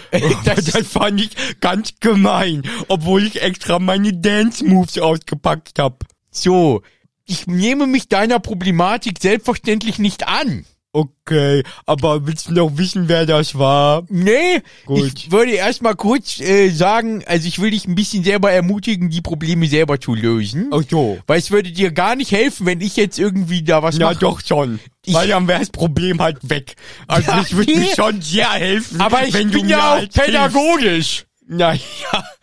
Das- 0.46 0.66
das, 0.66 0.88
fand 0.88 1.22
ich 1.22 1.32
ganz 1.60 1.94
gemein, 2.00 2.64
obwohl 2.88 3.26
ich 3.26 3.42
extra 3.42 3.80
meine 3.80 4.14
Dance 4.14 4.64
Moves 4.66 4.98
ausgepackt 4.98 5.78
hab. 5.80 6.04
So, 6.32 6.82
ich 7.26 7.48
nehme 7.48 7.86
mich 7.86 8.08
deiner 8.08 8.40
Problematik 8.40 9.20
selbstverständlich 9.22 10.00
nicht 10.00 10.28
an. 10.28 10.66
Okay, 10.92 11.62
aber 11.86 12.26
willst 12.26 12.48
du 12.50 12.54
noch 12.54 12.78
wissen, 12.78 13.08
wer 13.08 13.28
das 13.28 13.58
war? 13.60 14.04
Nee, 14.10 14.62
Gut. 14.88 15.12
ich 15.16 15.32
würde 15.32 15.52
erstmal 15.52 15.94
kurz 15.96 16.40
äh, 16.40 16.70
sagen, 16.72 17.24
also 17.28 17.48
ich 17.48 17.62
will 17.62 17.70
dich 17.70 17.88
ein 17.88 17.94
bisschen 17.94 18.24
selber 18.24 18.52
ermutigen, 18.52 19.12
die 19.12 19.22
Probleme 19.22 19.68
selber 19.68 20.00
zu 20.00 20.16
lösen. 20.16 20.70
Ach 20.74 20.82
so. 20.90 21.20
Weil 21.28 21.38
es 21.38 21.52
würde 21.52 21.72
dir 21.72 21.92
gar 21.92 22.16
nicht 22.16 22.32
helfen, 22.32 22.66
wenn 22.66 22.82
ich 22.82 22.96
jetzt 22.96 23.20
irgendwie 23.20 23.62
da 23.62 23.84
was 23.84 24.00
Ja, 24.00 24.08
mache. 24.08 24.20
doch 24.20 24.42
schon. 24.44 24.80
Ich- 25.06 25.14
Weil 25.14 25.28
dann 25.28 25.48
wäre 25.48 25.60
das 25.60 25.70
Problem 25.70 26.20
halt 26.22 26.38
weg. 26.50 26.76
Also 27.08 27.30
Ja, 27.32 27.42
ich 27.42 27.56
würde 27.56 27.72
nee. 27.72 27.80
mir 27.82 27.96
schon 27.96 28.22
sehr 28.24 28.50
helfen. 28.50 29.00
Aber 29.00 29.28
ich 29.28 29.34
bin 29.34 29.70
ja 29.70 29.78
auch 29.80 29.96
halt 29.98 30.14
pädagogisch. 30.14 31.26
Naja. 31.48 31.80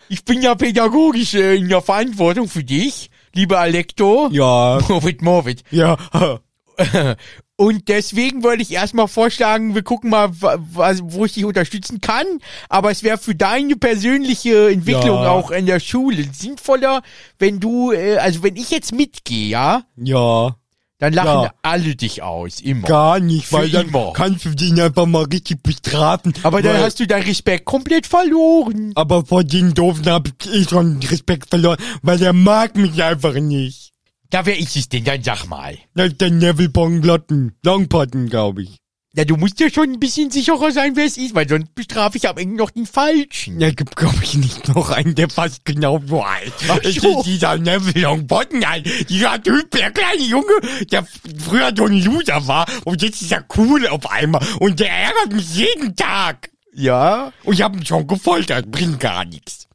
Ich 0.09 0.25
bin 0.25 0.41
ja 0.41 0.55
pädagogisch 0.55 1.35
äh, 1.35 1.57
in 1.57 1.69
der 1.69 1.83
Verantwortung 1.83 2.49
für 2.49 2.63
dich, 2.63 3.11
lieber 3.35 3.59
Alekto. 3.59 4.29
Ja. 4.31 4.79
Morbid, 4.89 5.21
morbid. 5.21 5.65
Ja. 5.73 5.97
Und 7.59 7.89
deswegen 7.89 8.45
würde 8.45 8.61
ich 8.61 8.71
erstmal 8.73 9.09
vorschlagen, 9.09 9.75
wir 9.75 9.83
gucken 9.83 10.11
mal, 10.11 10.29
wo 10.33 11.25
ich 11.25 11.33
dich 11.33 11.47
unterstützen 11.47 12.03
kann. 12.03 12.27
Aber 12.69 12.91
es 12.91 13.03
wäre 13.03 13.17
für 13.17 13.35
deine 13.35 13.77
persönliche 13.77 14.69
Entwicklung 14.71 15.23
Ja. 15.23 15.31
auch 15.31 15.51
in 15.51 15.65
der 15.65 15.81
Schule 15.81 16.25
sinnvoller, 16.33 17.01
wenn 17.39 17.59
du, 17.59 17.93
äh, 17.93 18.19
also 18.19 18.43
wenn 18.43 18.57
ich 18.57 18.71
jetzt 18.71 18.93
mitgehe, 18.93 19.49
ja, 19.49 19.85
Ja. 19.97 20.55
dann 20.99 21.15
lachen 21.15 21.45
Ja. 21.45 21.51
alle 21.63 21.97
dich 21.97 22.23
aus, 22.23 22.61
immer. 22.61 22.87
Gar 22.89 23.21
nicht, 23.21 23.47
Für 23.47 23.57
weil 23.57 23.71
dann 23.71 23.89
immer. 23.89 24.13
kannst 24.13 24.45
du 24.45 24.51
den 24.51 24.79
einfach 24.79 25.07
mal 25.07 25.25
richtig 25.25 25.63
bestrafen. 25.63 26.35
Aber 26.43 26.61
dann 26.61 26.77
hast 26.77 27.01
du 27.01 27.07
deinen 27.07 27.23
Respekt 27.25 27.65
komplett 27.65 28.07
verloren. 28.07 28.93
aber 28.97 29.25
vor 29.25 29.45
den 29.45 29.73
Doofen 29.73 30.05
hab 30.11 30.29
ich 30.53 30.69
schon 30.69 30.99
Respekt 31.11 31.49
verloren, 31.49 31.79
weil 32.03 32.19
der 32.19 32.35
mag 32.35 32.77
mich 32.77 33.03
einfach 33.03 33.33
nicht. 33.35 33.93
Da 34.31 34.45
wer 34.45 34.59
ist 34.59 34.77
es 34.77 34.89
denn? 34.89 35.05
Dann 35.05 35.23
sag 35.23 35.47
mal. 35.47 35.79
Das 35.95 36.09
ist 36.09 36.21
der 36.21 36.31
Neville 36.31 36.69
Ponglotten. 36.69 37.57
Longpotten, 37.65 38.29
glaube 38.29 38.63
ich. 38.63 38.77
Ja, 39.17 39.25
du 39.25 39.37
musst 39.37 39.59
ja 39.61 39.71
schon 39.71 39.93
ein 39.93 39.99
bisschen 39.99 40.31
sicherer 40.31 40.71
sein, 40.73 40.95
wer 40.95 41.07
es 41.07 41.17
ist, 41.17 41.35
weil 41.35 41.49
sonst 41.49 41.75
bestrafe 41.75 42.19
ich 42.19 42.29
am 42.29 42.37
Ende 42.37 42.57
noch 42.57 42.71
den 42.71 42.85
Falschen. 42.85 43.59
Ja, 43.59 43.71
gibt, 43.71 43.97
glaube 43.97 44.19
ich, 44.23 44.35
nicht 44.35 44.69
noch 44.75 44.91
einen, 44.91 45.15
der 45.15 45.31
fast 45.31 45.65
genau 45.65 46.03
so 46.07 46.23
alt. 46.23 46.53
Ach 46.69 46.79
Es 46.83 46.99
ist 46.99 47.23
dieser 47.25 47.57
Neville 47.57 48.03
Longbottom, 48.03 48.63
halt. 48.69 48.87
Dieser 49.09 49.43
Typ, 49.43 49.71
der 49.71 49.91
kleine 49.91 50.23
Junge, 50.23 50.53
der 50.91 51.07
früher 51.39 51.73
so 51.75 51.87
ein 51.87 51.99
Loser 52.03 52.47
war 52.47 52.67
und 52.85 53.01
jetzt 53.01 53.23
ist 53.23 53.33
er 53.33 53.47
cool 53.57 53.87
auf 53.87 54.11
einmal 54.11 54.47
und 54.61 54.81
der 54.81 54.91
ärgert 54.91 55.33
mich 55.33 55.55
jeden 55.57 55.97
Tag. 55.97 56.51
Ja? 56.75 57.33
Und 57.45 57.55
ich 57.55 57.63
habe 57.63 57.79
ihn 57.79 57.87
schon 57.87 58.07
gefoltert, 58.07 58.71
bringt 58.71 59.01
gar 59.01 59.25
nichts. 59.25 59.66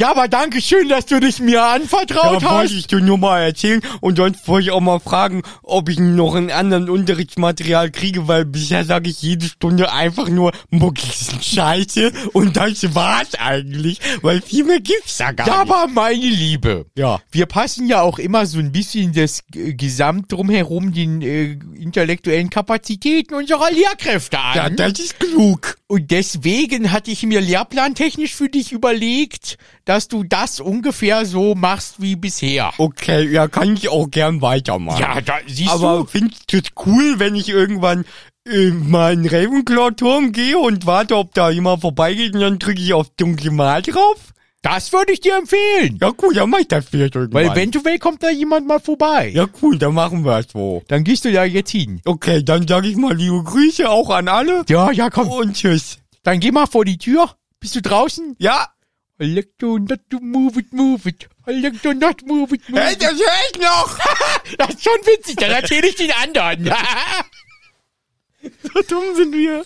Ja, 0.00 0.12
aber 0.12 0.28
danke 0.28 0.62
schön, 0.62 0.88
dass 0.88 1.06
du 1.06 1.18
dich 1.18 1.40
mir 1.40 1.60
anvertraut 1.60 2.40
Ja, 2.40 2.50
wollte 2.50 2.64
hast. 2.68 2.70
ich 2.72 2.86
dir 2.86 3.00
nur 3.00 3.18
mal 3.18 3.40
erzählen 3.42 3.80
und 4.00 4.16
sonst 4.16 4.46
wollte 4.46 4.66
ich 4.68 4.70
auch 4.70 4.80
mal 4.80 5.00
fragen, 5.00 5.42
ob 5.64 5.88
ich 5.88 5.98
noch 5.98 6.36
einen 6.36 6.52
anderen 6.52 6.88
Unterrichtsmaterial 6.88 7.90
kriege, 7.90 8.28
weil 8.28 8.44
bisher 8.44 8.84
sage 8.84 9.10
ich 9.10 9.20
jede 9.22 9.46
Stunde 9.46 9.90
einfach 9.92 10.28
nur 10.28 10.52
Muckis 10.70 11.30
scheiße 11.42 12.12
und 12.32 12.56
das 12.56 12.94
war's 12.94 13.34
eigentlich, 13.36 13.98
weil 14.22 14.40
viel 14.40 14.62
mehr 14.62 14.78
gibt's 14.78 15.16
da 15.16 15.32
gar 15.32 15.48
Ja, 15.48 15.64
nicht. 15.64 15.72
aber 15.72 15.88
meine 15.92 16.14
Liebe. 16.28 16.86
Ja. 16.96 17.18
Wir 17.32 17.46
passen 17.46 17.88
ja 17.88 18.00
auch 18.00 18.20
immer 18.20 18.46
so 18.46 18.60
ein 18.60 18.70
bisschen 18.70 19.12
das 19.12 19.42
äh, 19.52 19.74
Gesamt 19.74 20.30
drumherum 20.30 20.92
den 20.92 21.22
äh, 21.22 21.58
intellektuellen 21.76 22.50
Kapazitäten 22.50 23.34
unserer 23.34 23.72
Lehrkräfte 23.72 24.38
an. 24.38 24.54
Ja, 24.56 24.70
das 24.70 25.00
ist 25.00 25.18
klug. 25.18 25.76
Und 25.88 26.12
deswegen 26.12 26.92
hatte 26.92 27.10
ich 27.10 27.24
mir 27.24 27.40
lehrplantechnisch 27.40 28.34
für 28.34 28.48
dich 28.48 28.70
überlegt, 28.70 29.56
dass 29.88 30.06
du 30.06 30.22
das 30.22 30.60
ungefähr 30.60 31.24
so 31.24 31.54
machst 31.54 31.94
wie 32.02 32.14
bisher. 32.14 32.72
Okay, 32.76 33.26
ja, 33.30 33.48
kann 33.48 33.72
ich 33.72 33.88
auch 33.88 34.10
gern 34.10 34.42
weitermachen. 34.42 35.00
Ja, 35.00 35.22
da 35.22 35.38
siehst 35.46 35.70
aber 35.70 36.00
du. 36.00 36.04
findest 36.04 36.52
du 36.52 36.58
es 36.58 36.64
cool, 36.84 37.14
wenn 37.18 37.34
ich 37.34 37.48
irgendwann 37.48 38.04
äh, 38.46 38.66
in 38.68 38.92
den 38.92 39.26
Ravenclaw-Turm 39.26 40.32
gehe 40.32 40.58
und 40.58 40.84
warte, 40.84 41.16
ob 41.16 41.32
da 41.32 41.48
jemand 41.48 41.80
vorbeigeht 41.80 42.34
und 42.34 42.40
dann 42.40 42.58
drücke 42.58 42.82
ich 42.82 42.92
auf 42.92 43.08
dunkle 43.16 43.50
Mal 43.50 43.80
drauf? 43.80 44.34
Das 44.60 44.92
würde 44.92 45.12
ich 45.14 45.20
dir 45.20 45.38
empfehlen. 45.38 45.98
Ja, 46.02 46.12
cool, 46.20 46.34
dann 46.34 46.50
mach 46.50 46.58
ich 46.58 46.68
das 46.68 46.84
vielleicht 46.84 47.14
irgendwann. 47.14 47.46
Weil 47.46 47.52
eventuell 47.52 47.98
kommt 47.98 48.22
da 48.22 48.28
jemand 48.28 48.66
mal 48.66 48.80
vorbei. 48.80 49.30
Ja, 49.34 49.46
cool, 49.62 49.78
dann 49.78 49.94
machen 49.94 50.22
wir 50.22 50.40
es 50.40 50.48
so. 50.52 50.82
Dann 50.88 51.02
gehst 51.02 51.24
du 51.24 51.30
ja 51.30 51.44
jetzt 51.44 51.70
hin. 51.70 52.02
Okay, 52.04 52.42
dann 52.42 52.68
sage 52.68 52.88
ich 52.88 52.96
mal 52.96 53.16
liebe 53.16 53.42
Grüße 53.42 53.88
auch 53.88 54.10
an 54.10 54.28
alle 54.28 54.64
Ja, 54.68 54.90
ja, 54.90 55.08
komm. 55.08 55.28
und 55.28 55.54
tschüss. 55.54 55.98
Dann 56.24 56.40
geh 56.40 56.52
mal 56.52 56.66
vor 56.66 56.84
die 56.84 56.98
Tür. 56.98 57.30
Bist 57.58 57.74
du 57.74 57.80
draußen? 57.80 58.36
Ja, 58.38 58.66
I 59.20 59.24
like 59.24 59.58
to 59.58 59.78
not 59.78 60.00
to 60.10 60.20
move 60.20 60.56
it, 60.58 60.72
move 60.72 61.06
it. 61.06 61.28
I 61.46 61.60
like 61.60 61.82
to 61.82 61.92
not 61.92 62.24
move 62.24 62.54
it, 62.54 62.68
move 62.68 62.80
hey, 62.80 62.92
it. 62.92 63.02
das 63.02 63.12
höre 63.12 63.50
ich 63.52 63.60
noch. 63.60 63.98
Das 64.58 64.70
ist 64.70 64.84
schon 64.84 64.98
witzig, 65.04 65.36
dann 65.36 65.50
erzähle 65.50 65.88
ich 65.88 65.96
den 65.96 66.10
anderen. 66.12 66.64
so 68.62 68.82
dumm 68.88 69.16
sind 69.16 69.32
wir. 69.32 69.64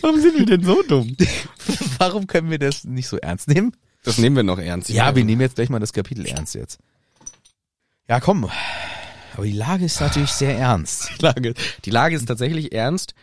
Warum 0.00 0.20
sind 0.20 0.38
wir 0.38 0.46
denn 0.46 0.64
so 0.64 0.82
dumm? 0.82 1.16
Warum 1.98 2.26
können 2.26 2.50
wir 2.50 2.58
das 2.58 2.84
nicht 2.84 3.08
so 3.08 3.18
ernst 3.18 3.48
nehmen? 3.48 3.76
Das 4.04 4.18
nehmen 4.18 4.36
wir 4.36 4.42
noch 4.42 4.58
ernst. 4.58 4.88
Ja, 4.88 5.14
wir 5.14 5.24
nehmen 5.24 5.40
jetzt 5.40 5.56
gleich 5.56 5.68
mal 5.68 5.80
das 5.80 5.92
Kapitel 5.92 6.26
ernst 6.26 6.54
jetzt. 6.54 6.78
Ja, 8.08 8.20
komm. 8.20 8.48
Aber 9.34 9.44
die 9.44 9.52
Lage 9.52 9.84
ist 9.84 10.00
natürlich 10.00 10.32
sehr 10.32 10.56
ernst. 10.56 11.10
die 11.18 11.22
Lage. 11.22 11.54
Die 11.84 11.90
Lage 11.90 12.16
ist 12.16 12.26
tatsächlich 12.26 12.72
ernst, 12.72 13.14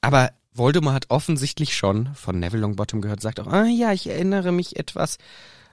aber 0.00 0.32
Voldemort 0.54 0.94
hat 0.94 1.10
offensichtlich 1.10 1.74
schon 1.76 2.14
von 2.14 2.38
Neville 2.38 2.62
Longbottom 2.62 3.00
gehört, 3.00 3.20
sagt 3.20 3.40
auch, 3.40 3.46
ah 3.46 3.64
ja, 3.64 3.92
ich 3.92 4.08
erinnere 4.08 4.52
mich 4.52 4.76
etwas. 4.78 5.18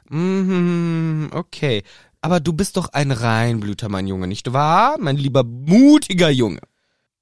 Mhm, 0.09 1.29
okay. 1.33 1.83
Aber 2.21 2.39
du 2.39 2.53
bist 2.53 2.77
doch 2.77 2.89
ein 2.93 3.11
Reinblüter, 3.11 3.89
mein 3.89 4.07
Junge, 4.07 4.27
nicht 4.27 4.51
wahr? 4.51 4.97
Mein 4.99 5.15
lieber 5.15 5.43
mutiger 5.43 6.29
Junge. 6.29 6.59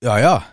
Ja, 0.01 0.17
ja. 0.19 0.43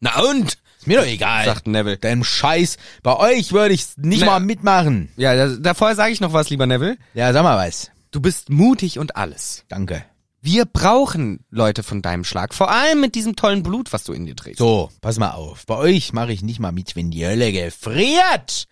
Na 0.00 0.20
und? 0.20 0.58
Ist 0.78 0.86
mir 0.86 0.98
doch 1.00 1.06
egal. 1.06 1.44
sagt 1.46 1.66
Neville. 1.66 1.96
Deinem 1.96 2.24
Scheiß. 2.24 2.76
Bei 3.02 3.16
euch 3.16 3.52
würde 3.52 3.72
ich 3.74 3.86
nicht 3.96 4.20
Na- 4.20 4.26
mal 4.26 4.40
mitmachen. 4.40 5.08
Ja, 5.16 5.34
da, 5.34 5.48
davor 5.56 5.94
sage 5.94 6.12
ich 6.12 6.20
noch 6.20 6.32
was, 6.34 6.50
lieber 6.50 6.66
Neville. 6.66 6.98
Ja, 7.14 7.32
sag 7.32 7.42
mal 7.42 7.56
was. 7.56 7.90
Du 8.10 8.20
bist 8.20 8.50
mutig 8.50 8.98
und 8.98 9.16
alles. 9.16 9.64
Danke. 9.68 10.04
Wir 10.44 10.66
brauchen 10.66 11.42
Leute 11.48 11.82
von 11.82 12.02
deinem 12.02 12.22
Schlag, 12.22 12.52
vor 12.52 12.70
allem 12.70 13.00
mit 13.00 13.14
diesem 13.14 13.34
tollen 13.34 13.62
Blut, 13.62 13.94
was 13.94 14.04
du 14.04 14.12
in 14.12 14.26
dir 14.26 14.36
trägst. 14.36 14.58
So, 14.58 14.90
pass 15.00 15.18
mal 15.18 15.30
auf. 15.30 15.64
Bei 15.64 15.76
euch 15.76 16.12
mache 16.12 16.32
ich 16.32 16.42
nicht 16.42 16.60
mal 16.60 16.70
mit, 16.70 16.96
wenn 16.96 17.10
die 17.10 17.26
Hölle 17.26 17.50
gefriert. 17.50 18.66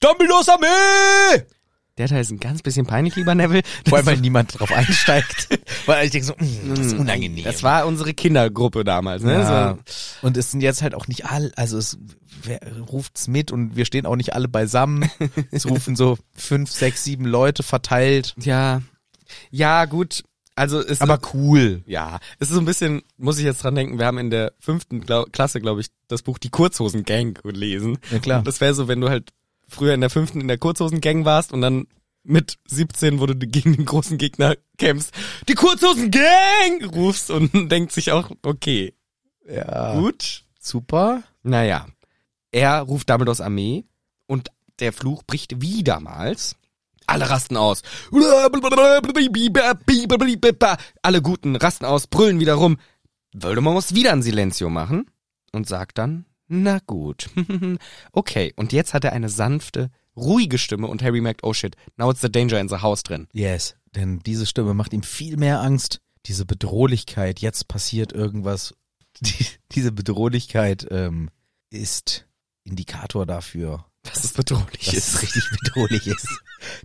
Dumbledores 0.00 0.48
Armee! 0.48 1.44
Der 1.98 2.08
Teil 2.08 2.22
ist 2.22 2.30
ein 2.30 2.40
ganz 2.40 2.62
bisschen 2.62 2.86
peinlich, 2.86 3.14
lieber 3.16 3.34
Neville. 3.34 3.60
Vor 3.86 3.98
allem, 3.98 4.06
weil 4.06 4.16
niemand 4.16 4.58
drauf 4.58 4.72
einsteigt. 4.72 5.48
weil 5.86 6.06
ich 6.06 6.12
denke 6.12 6.28
so, 6.28 6.32
mm, 6.32 6.74
das 6.74 6.86
ist 6.86 6.98
unangenehm. 6.98 7.44
Das 7.44 7.62
war 7.62 7.86
unsere 7.86 8.14
Kindergruppe 8.14 8.82
damals, 8.82 9.22
ne? 9.22 9.34
ja. 9.34 9.76
So. 9.84 10.26
Und 10.26 10.38
es 10.38 10.50
sind 10.50 10.62
jetzt 10.62 10.80
halt 10.80 10.94
auch 10.94 11.08
nicht 11.08 11.26
alle, 11.26 11.52
also 11.56 11.76
es 11.76 11.98
wer 12.42 12.60
ruft's 12.90 13.28
mit 13.28 13.52
und 13.52 13.76
wir 13.76 13.84
stehen 13.84 14.06
auch 14.06 14.16
nicht 14.16 14.32
alle 14.32 14.48
beisammen. 14.48 15.10
es 15.50 15.68
rufen 15.68 15.94
so 15.94 16.16
fünf, 16.34 16.72
sechs, 16.72 17.04
sieben 17.04 17.26
Leute 17.26 17.62
verteilt. 17.62 18.34
Ja. 18.38 18.80
Ja, 19.50 19.84
gut. 19.84 20.24
Also 20.58 20.80
ist 20.80 21.00
Aber 21.02 21.18
cool. 21.34 21.82
ja, 21.86 22.18
es 22.38 22.48
ist 22.48 22.54
so 22.54 22.60
ein 22.60 22.64
bisschen, 22.66 23.02
muss 23.16 23.38
ich 23.38 23.44
jetzt 23.44 23.62
dran 23.62 23.74
denken, 23.74 23.98
wir 23.98 24.06
haben 24.06 24.18
in 24.18 24.30
der 24.30 24.52
fünften 24.58 25.00
Glau 25.00 25.24
Klasse, 25.24 25.60
glaube 25.60 25.80
ich, 25.80 25.88
das 26.08 26.22
Buch 26.22 26.38
Die 26.38 26.50
Kurzhosen 26.50 27.04
Gang 27.04 27.40
gelesen. 27.42 27.98
Ja, 28.10 28.18
klar. 28.18 28.38
Und 28.38 28.46
das 28.46 28.60
wäre 28.60 28.74
so, 28.74 28.88
wenn 28.88 29.00
du 29.00 29.08
halt 29.08 29.30
früher 29.68 29.94
in 29.94 30.00
der 30.00 30.10
fünften 30.10 30.40
in 30.40 30.48
der 30.48 30.58
Kurzhosen 30.58 31.00
Gang 31.00 31.24
warst 31.24 31.52
und 31.52 31.60
dann 31.60 31.86
mit 32.24 32.58
17, 32.66 33.20
wo 33.20 33.26
du 33.26 33.34
gegen 33.36 33.74
den 33.76 33.84
großen 33.86 34.18
Gegner 34.18 34.56
kämpfst, 34.76 35.12
die 35.48 35.54
Kurzhosen 35.54 36.10
Gang 36.10 36.94
rufst 36.94 37.30
und 37.30 37.52
denkt 37.70 37.92
sich 37.92 38.12
auch, 38.12 38.30
okay, 38.42 38.94
Ja. 39.48 39.94
gut. 39.98 40.44
Super. 40.60 41.22
Naja, 41.42 41.86
er 42.50 42.80
ruft 42.80 43.08
Dumbledores 43.08 43.40
Armee 43.40 43.84
und 44.26 44.48
der 44.80 44.92
Fluch 44.92 45.22
bricht 45.22 45.62
wiedermals. 45.62 46.56
Alle 47.08 47.30
rasten 47.30 47.56
aus. 47.56 47.82
Alle 51.02 51.22
Guten 51.22 51.56
rasten 51.56 51.84
aus, 51.86 52.06
brüllen 52.06 52.38
wieder 52.38 52.54
rum. 52.54 52.76
Voldemort 53.32 53.74
muss 53.74 53.94
wieder 53.94 54.12
ein 54.12 54.22
Silenzio 54.22 54.68
machen 54.68 55.06
und 55.52 55.66
sagt 55.66 55.96
dann, 55.96 56.26
na 56.48 56.80
gut. 56.86 57.30
okay, 58.12 58.52
und 58.56 58.74
jetzt 58.74 58.92
hat 58.92 59.04
er 59.04 59.12
eine 59.14 59.30
sanfte, 59.30 59.90
ruhige 60.16 60.58
Stimme 60.58 60.86
und 60.86 61.02
Harry 61.02 61.22
merkt, 61.22 61.44
oh 61.44 61.54
shit, 61.54 61.76
now 61.96 62.10
it's 62.10 62.20
the 62.20 62.30
danger 62.30 62.60
in 62.60 62.68
the 62.68 62.82
house 62.82 63.02
drin. 63.02 63.26
Yes. 63.32 63.74
Denn 63.94 64.18
diese 64.20 64.44
Stimme 64.44 64.74
macht 64.74 64.92
ihm 64.92 65.02
viel 65.02 65.38
mehr 65.38 65.62
Angst. 65.62 66.02
Diese 66.26 66.44
Bedrohlichkeit, 66.44 67.40
jetzt 67.40 67.68
passiert 67.68 68.12
irgendwas. 68.12 68.74
Die, 69.20 69.46
diese 69.72 69.92
Bedrohlichkeit 69.92 70.86
ähm, 70.90 71.30
ist 71.70 72.28
Indikator 72.64 73.24
dafür, 73.24 73.86
Das 74.02 74.24
ist 74.24 74.36
bedrohlich. 74.36 74.86
dass 74.86 74.94
es 74.94 75.22
richtig 75.22 75.44
bedrohlich 75.62 76.06
ist. 76.06 76.28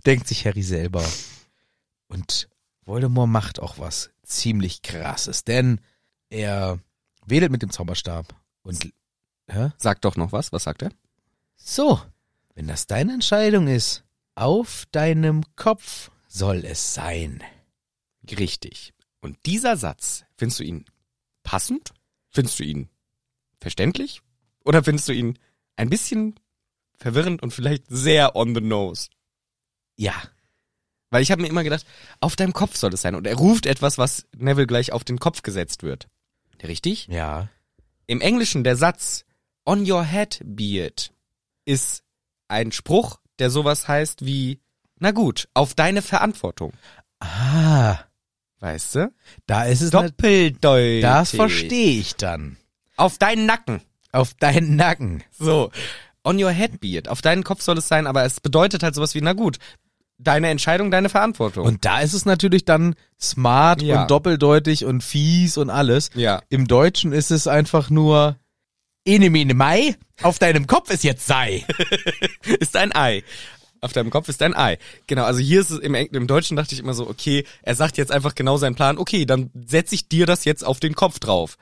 Denkt 0.06 0.28
sich 0.28 0.44
Harry 0.46 0.62
selber. 0.62 1.04
Und 2.08 2.48
Voldemort 2.84 3.28
macht 3.28 3.60
auch 3.60 3.78
was 3.78 4.10
ziemlich 4.22 4.82
krasses, 4.82 5.44
denn 5.44 5.80
er 6.30 6.78
wedelt 7.26 7.52
mit 7.52 7.62
dem 7.62 7.70
Zauberstab 7.70 8.34
und 8.62 8.92
hä? 9.48 9.70
Sag 9.78 10.00
doch 10.02 10.16
noch 10.16 10.32
was, 10.32 10.52
was 10.52 10.64
sagt 10.64 10.82
er? 10.82 10.90
so, 11.56 12.00
wenn 12.54 12.66
das 12.66 12.86
deine 12.86 13.14
Entscheidung 13.14 13.68
ist, 13.68 14.04
auf 14.34 14.84
deinem 14.92 15.42
Kopf 15.56 16.10
soll 16.28 16.64
es 16.64 16.94
sein. 16.94 17.42
Richtig. 18.30 18.92
Und 19.20 19.38
dieser 19.46 19.76
Satz, 19.76 20.24
findest 20.36 20.60
du 20.60 20.64
ihn 20.64 20.84
passend? 21.42 21.94
Findest 22.30 22.58
du 22.58 22.64
ihn 22.64 22.88
verständlich? 23.60 24.20
Oder 24.64 24.82
findest 24.84 25.08
du 25.08 25.12
ihn 25.12 25.38
ein 25.76 25.88
bisschen 25.88 26.38
verwirrend 26.96 27.42
und 27.42 27.52
vielleicht 27.52 27.84
sehr 27.88 28.36
on 28.36 28.54
the 28.54 28.60
nose? 28.60 29.08
Ja, 29.96 30.14
Weil 31.10 31.22
ich 31.22 31.30
habe 31.30 31.42
mir 31.42 31.48
immer 31.48 31.62
gedacht, 31.62 31.86
auf 32.20 32.34
deinem 32.34 32.52
Kopf 32.52 32.76
soll 32.76 32.92
es 32.92 33.02
sein. 33.02 33.14
Und 33.14 33.26
er 33.26 33.36
ruft 33.36 33.66
etwas, 33.66 33.98
was 33.98 34.26
Neville 34.36 34.66
gleich 34.66 34.90
auf 34.92 35.04
den 35.04 35.20
Kopf 35.20 35.42
gesetzt 35.42 35.82
wird. 35.84 36.08
Richtig? 36.62 37.06
ja. 37.08 37.48
Im 38.06 38.20
Englischen 38.20 38.64
der 38.64 38.76
Satz 38.76 39.24
On 39.66 39.90
your 39.90 40.04
head 40.04 40.40
be 40.44 40.84
it 40.84 41.10
ist 41.64 42.02
ein 42.48 42.70
Spruch, 42.72 43.18
der 43.38 43.48
sowas 43.50 43.88
heißt 43.88 44.26
wie, 44.26 44.60
na 44.98 45.10
gut, 45.12 45.48
auf 45.54 45.74
deine 45.74 46.02
Verantwortung. 46.02 46.72
Ah, 47.20 47.98
Weißt 48.60 48.94
du? 48.96 49.12
da 49.46 49.64
ist 49.64 49.80
es 49.82 49.90
Doppeldeutig. 49.90 51.02
Das 51.02 51.30
verstehe 51.30 51.98
ich 52.00 52.16
dann. 52.16 52.56
Auf 52.96 53.16
deinen 53.18 53.46
Nacken. 53.46 53.80
Auf 54.12 54.34
deinen 54.34 54.76
Nacken. 54.76 55.22
So. 55.38 55.70
On 56.24 56.42
your 56.42 56.50
head 56.50 56.80
be 56.80 56.96
it. 56.96 57.08
Auf 57.08 57.20
deinen 57.22 57.44
Kopf 57.44 57.62
soll 57.62 57.78
es 57.78 57.86
sein, 57.88 58.06
aber 58.06 58.24
es 58.24 58.40
bedeutet 58.40 58.82
halt 58.82 58.94
sowas 58.94 59.14
wie, 59.14 59.20
na 59.20 59.34
gut, 59.34 59.58
deine 60.18 60.48
Entscheidung, 60.48 60.90
deine 60.90 61.08
Verantwortung. 61.10 61.66
Und 61.66 61.84
da 61.84 62.00
ist 62.00 62.14
es 62.14 62.24
natürlich 62.24 62.64
dann 62.64 62.94
smart 63.20 63.82
Ja. 63.82 64.02
und 64.02 64.10
doppeldeutig 64.10 64.84
und 64.84 65.02
fies 65.02 65.56
und 65.58 65.70
alles. 65.70 66.10
ja. 66.14 66.40
Im 66.48 66.66
Deutschen 66.66 67.12
ist 67.12 67.30
es 67.30 67.46
einfach 67.46 67.90
nur 67.90 68.36
Ene 69.06 69.28
mene 69.28 69.52
Mai, 69.52 69.96
auf 70.22 70.38
deinem 70.38 70.66
Kopf 70.66 70.90
ist 70.90 71.04
jetzt 71.04 71.26
sei. 71.26 71.66
ist 72.60 72.74
ein 72.74 72.94
Ei. 72.94 73.22
Auf 73.82 73.92
deinem 73.92 74.08
Kopf 74.08 74.30
ist 74.30 74.40
ein 74.40 74.56
Ei. 74.56 74.78
Genau, 75.06 75.24
also 75.24 75.40
hier 75.40 75.60
ist 75.60 75.68
es 75.70 75.78
im, 75.80 75.94
im 75.94 76.26
Deutschen 76.26 76.56
dachte 76.56 76.74
ich 76.74 76.80
immer 76.80 76.94
so, 76.94 77.06
okay, 77.06 77.44
er 77.60 77.74
sagt 77.74 77.98
jetzt 77.98 78.10
einfach 78.10 78.34
genau 78.34 78.56
seinen 78.56 78.76
Plan, 78.76 78.96
okay, 78.96 79.26
dann 79.26 79.50
setze 79.66 79.94
ich 79.94 80.08
dir 80.08 80.24
das 80.24 80.46
jetzt 80.46 80.64
auf 80.64 80.80
den 80.80 80.94
Kopf 80.94 81.18
drauf. 81.18 81.58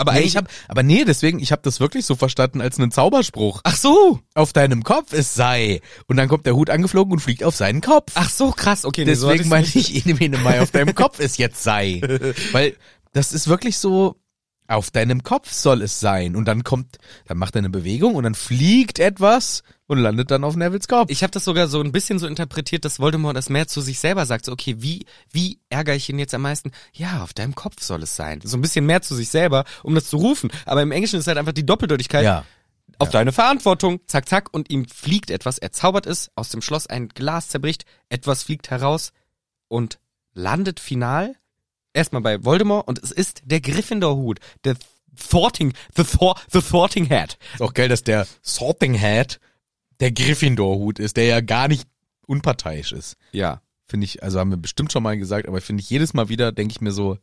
Aber 0.00 0.12
Nee, 0.14 0.20
ich 0.20 0.36
hab, 0.36 0.48
aber 0.66 0.82
nee, 0.82 1.04
deswegen, 1.04 1.38
ich 1.40 1.52
habe 1.52 1.60
das 1.62 1.78
wirklich 1.78 2.06
so 2.06 2.14
verstanden 2.16 2.60
als 2.62 2.78
einen 2.78 2.90
Zauberspruch. 2.90 3.60
Ach 3.64 3.76
so. 3.76 4.18
Auf 4.34 4.52
deinem 4.54 4.82
Kopf 4.82 5.12
ist 5.12 5.34
sei. 5.34 5.82
Und 6.06 6.16
dann 6.16 6.26
kommt 6.28 6.46
der 6.46 6.56
Hut 6.56 6.70
angeflogen 6.70 7.12
und 7.12 7.20
fliegt 7.20 7.44
auf 7.44 7.54
seinen 7.54 7.82
Kopf. 7.82 8.12
Ach 8.14 8.30
so, 8.30 8.50
krass, 8.50 8.86
okay. 8.86 9.04
nee, 9.04 9.12
so 9.14 9.28
Deswegen 9.28 9.50
meine 9.50 9.66
nicht- 9.66 9.76
ich, 9.76 10.06
Ene 10.06 10.14
mene 10.14 10.38
Mai, 10.38 10.62
auf 10.62 10.70
deinem 10.70 10.94
Kopf 10.94 11.20
ist 11.20 11.36
jetzt 11.38 11.62
sei. 11.62 12.00
Weil 12.52 12.76
das 13.12 13.32
ist 13.32 13.46
wirklich 13.48 13.76
so, 13.76 14.16
auf 14.70 14.90
deinem 14.92 15.22
Kopf 15.24 15.52
soll 15.52 15.82
es 15.82 15.98
sein. 15.98 16.36
Und 16.36 16.46
dann 16.46 16.62
kommt, 16.62 16.98
dann 17.26 17.38
macht 17.38 17.56
er 17.56 17.58
eine 17.58 17.70
Bewegung 17.70 18.14
und 18.14 18.22
dann 18.22 18.36
fliegt 18.36 19.00
etwas 19.00 19.62
und 19.86 19.98
landet 19.98 20.30
dann 20.30 20.44
auf 20.44 20.54
Nevils 20.54 20.86
Kopf. 20.86 21.10
Ich 21.10 21.24
habe 21.24 21.32
das 21.32 21.44
sogar 21.44 21.66
so 21.66 21.80
ein 21.80 21.90
bisschen 21.90 22.20
so 22.20 22.28
interpretiert, 22.28 22.84
dass 22.84 23.00
Voldemort 23.00 23.36
das 23.36 23.50
mehr 23.50 23.66
zu 23.66 23.80
sich 23.80 23.98
selber 23.98 24.26
sagt. 24.26 24.44
So, 24.44 24.52
okay, 24.52 24.76
wie, 24.78 25.06
wie 25.32 25.58
ärgere 25.70 25.96
ich 25.96 26.08
ihn 26.08 26.20
jetzt 26.20 26.34
am 26.34 26.42
meisten? 26.42 26.70
Ja, 26.92 27.22
auf 27.22 27.34
deinem 27.34 27.56
Kopf 27.56 27.82
soll 27.82 28.04
es 28.04 28.14
sein. 28.14 28.40
So 28.44 28.56
ein 28.56 28.60
bisschen 28.60 28.86
mehr 28.86 29.02
zu 29.02 29.16
sich 29.16 29.28
selber, 29.28 29.64
um 29.82 29.96
das 29.96 30.08
zu 30.08 30.18
rufen. 30.18 30.52
Aber 30.66 30.82
im 30.82 30.92
Englischen 30.92 31.18
ist 31.18 31.26
halt 31.26 31.38
einfach 31.38 31.52
die 31.52 31.66
Doppeldeutigkeit. 31.66 32.24
ja. 32.24 32.44
Auf 32.98 33.08
deine 33.08 33.32
Verantwortung, 33.32 34.00
zack, 34.06 34.28
zack, 34.28 34.52
und 34.52 34.68
ihm 34.68 34.86
fliegt 34.86 35.30
etwas. 35.30 35.56
Er 35.56 35.72
zaubert 35.72 36.06
es, 36.06 36.30
aus 36.34 36.50
dem 36.50 36.60
Schloss 36.60 36.86
ein 36.86 37.08
Glas 37.08 37.48
zerbricht, 37.48 37.86
etwas 38.10 38.42
fliegt 38.42 38.68
heraus 38.70 39.12
und 39.68 39.98
landet 40.34 40.80
final 40.80 41.34
erstmal 41.92 42.22
bei 42.22 42.44
Voldemort 42.44 42.86
und 42.88 42.98
es 43.02 43.10
ist 43.10 43.42
der 43.44 43.60
Gryffindor-Hut, 43.60 44.38
der 44.64 44.76
Thwarting, 45.16 45.72
the, 45.96 46.04
Thor, 46.04 46.38
the 46.50 46.60
Thwarting 46.60 47.08
Hat. 47.10 47.36
Ist 47.54 47.62
auch 47.62 47.74
geil, 47.74 47.88
dass 47.88 48.02
der 48.04 48.26
Sorting 48.42 48.98
Hat 49.00 49.40
der 50.00 50.12
Gryffindor-Hut 50.12 50.98
ist, 50.98 51.16
der 51.16 51.24
ja 51.26 51.40
gar 51.40 51.68
nicht 51.68 51.86
unparteiisch 52.26 52.92
ist. 52.92 53.16
Ja. 53.32 53.60
Finde 53.86 54.04
ich, 54.04 54.22
also 54.22 54.38
haben 54.38 54.50
wir 54.50 54.56
bestimmt 54.56 54.92
schon 54.92 55.02
mal 55.02 55.18
gesagt, 55.18 55.48
aber 55.48 55.60
finde 55.60 55.82
ich 55.82 55.90
jedes 55.90 56.14
Mal 56.14 56.28
wieder, 56.28 56.52
denke 56.52 56.72
ich 56.72 56.80
mir 56.80 56.92
so, 56.92 57.18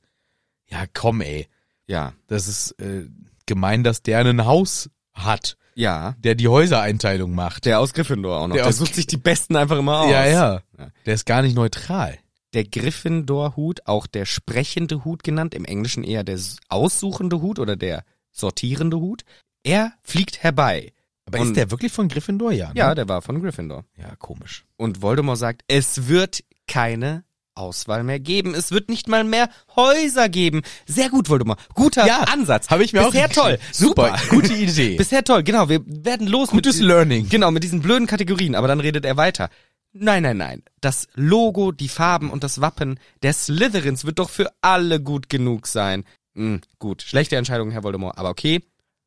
ja 0.69 0.83
komm 0.93 1.21
ey, 1.21 1.47
Ja. 1.87 2.13
das 2.27 2.47
ist 2.49 2.71
äh, 2.81 3.07
gemein, 3.45 3.83
dass 3.85 4.03
der 4.03 4.19
ein 4.19 4.45
Haus 4.45 4.89
hat, 5.13 5.55
Ja. 5.75 6.15
der 6.19 6.35
die 6.35 6.49
Häusereinteilung 6.49 7.33
macht. 7.33 7.65
Der 7.65 7.79
aus 7.79 7.93
Gryffindor 7.93 8.41
auch 8.41 8.47
noch. 8.47 8.55
Der 8.55 8.65
Der, 8.65 8.73
sucht 8.73 8.95
sich 8.95 9.07
die 9.07 9.15
Besten 9.17 9.55
einfach 9.55 9.77
immer 9.79 10.01
aus. 10.01 10.11
ja, 10.11 10.25
ja, 10.27 10.61
Ja. 10.77 10.89
der 11.05 11.13
ist 11.13 11.25
gar 11.25 11.41
nicht 11.41 11.55
neutral. 11.55 12.17
Der 12.57 12.65
Gryffindor-Hut, 12.65 13.81
auch 13.85 14.07
der 14.07 14.25
sprechende 14.25 15.05
Hut 15.05 15.23
genannt, 15.23 15.53
im 15.53 15.63
Englischen 15.63 16.03
eher 16.03 16.23
der 16.23 16.39
aussuchende 16.69 17.39
Hut 17.39 17.59
oder 17.59 17.75
der 17.75 18.03
sortierende 18.31 18.97
Hut. 18.97 19.21
Er 19.63 19.93
fliegt 20.01 20.41
herbei. 20.41 20.91
Aber 21.27 21.39
Und- 21.39 21.49
ist 21.49 21.55
der 21.55 21.69
wirklich 21.69 21.91
von 21.91 22.07
Gryffindor? 22.07 22.51
Ja, 22.53 22.69
ne? 22.69 22.73
Ja, 22.75 22.95
der 22.95 23.07
war 23.07 23.21
von 23.21 23.39
Gryffindor. 23.43 23.85
Ja, 23.95 24.15
komisch. 24.15 24.65
Und 24.75 25.03
Voldemort 25.03 25.37
sagt, 25.37 25.61
es 25.67 26.07
wird 26.07 26.43
keine 26.67 27.25
Auswahl 27.53 28.03
mehr 28.03 28.19
geben. 28.19 28.55
Es 28.55 28.71
wird 28.71 28.89
nicht 28.89 29.07
mal 29.07 29.23
mehr 29.23 29.49
Häuser 29.75 30.27
geben. 30.27 30.61
Sehr 30.87 31.09
gut, 31.09 31.29
Voldemort. 31.29 31.59
Guter 31.75 32.07
Ja, 32.07 32.21
Ansatz. 32.23 32.69
Habe 32.71 32.83
ich 32.83 32.93
mir 32.93 33.03
Bisher 33.03 33.25
auch 33.27 33.33
toll. 33.33 33.59
Super, 33.71 34.15
gute 34.29 34.53
Idee. 34.53 34.95
Bisher 34.95 35.23
toll. 35.23 35.43
Genau, 35.43 35.69
wir 35.69 35.81
werden 35.85 36.25
los 36.27 36.49
Gutes 36.49 36.77
mit 36.77 36.85
Learning. 36.87 37.29
Genau, 37.29 37.51
mit 37.51 37.63
diesen 37.63 37.81
blöden 37.81 38.07
Kategorien, 38.07 38.55
aber 38.55 38.67
dann 38.67 38.79
redet 38.79 39.05
er 39.05 39.17
weiter. 39.17 39.49
Nein, 39.93 40.23
nein, 40.23 40.37
nein. 40.37 40.63
Das 40.81 41.07
Logo, 41.15 41.71
die 41.71 41.87
Farben 41.87 42.29
und 42.29 42.43
das 42.43 42.61
Wappen 42.61 42.99
der 43.23 43.33
Slytherins 43.33 44.05
wird 44.05 44.19
doch 44.19 44.29
für 44.29 44.51
alle 44.61 45.01
gut 45.01 45.29
genug 45.29 45.67
sein. 45.67 46.03
Hm, 46.35 46.61
gut, 46.79 47.01
schlechte 47.01 47.35
Entscheidung, 47.35 47.71
Herr 47.71 47.83
Voldemort, 47.83 48.17
aber 48.17 48.29
okay. 48.29 48.63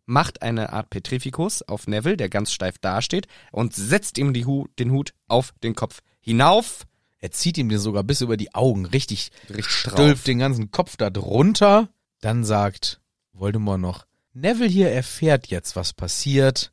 Macht 0.06 0.42
eine 0.42 0.72
Art 0.72 0.90
Petrificus 0.90 1.62
auf 1.62 1.86
Neville, 1.86 2.16
der 2.16 2.28
ganz 2.28 2.52
steif 2.52 2.78
dasteht, 2.78 3.28
und 3.52 3.74
setzt 3.76 4.18
ihm 4.18 4.34
Hu 4.44 4.66
den 4.78 4.90
Hut 4.90 5.14
auf 5.28 5.52
den 5.62 5.76
Kopf 5.76 6.00
hinauf. 6.20 6.86
Er 7.18 7.30
zieht 7.30 7.58
ihm 7.58 7.68
den 7.68 7.78
sogar 7.78 8.02
bis 8.02 8.20
über 8.20 8.36
die 8.36 8.52
Augen 8.54 8.86
richtig, 8.86 9.30
Richtig 9.48 9.66
stülpt 9.66 10.26
den 10.26 10.40
ganzen 10.40 10.72
Kopf 10.72 10.96
da 10.96 11.10
drunter. 11.10 11.88
Dann 12.20 12.44
sagt 12.44 13.00
Voldemort 13.32 13.80
noch, 13.80 14.06
Neville 14.32 14.68
hier 14.68 14.90
erfährt 14.90 15.46
jetzt, 15.48 15.76
was 15.76 15.92
passiert, 15.92 16.72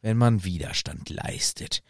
wenn 0.00 0.16
man 0.16 0.44
Widerstand 0.44 1.10
leistet. 1.10 1.82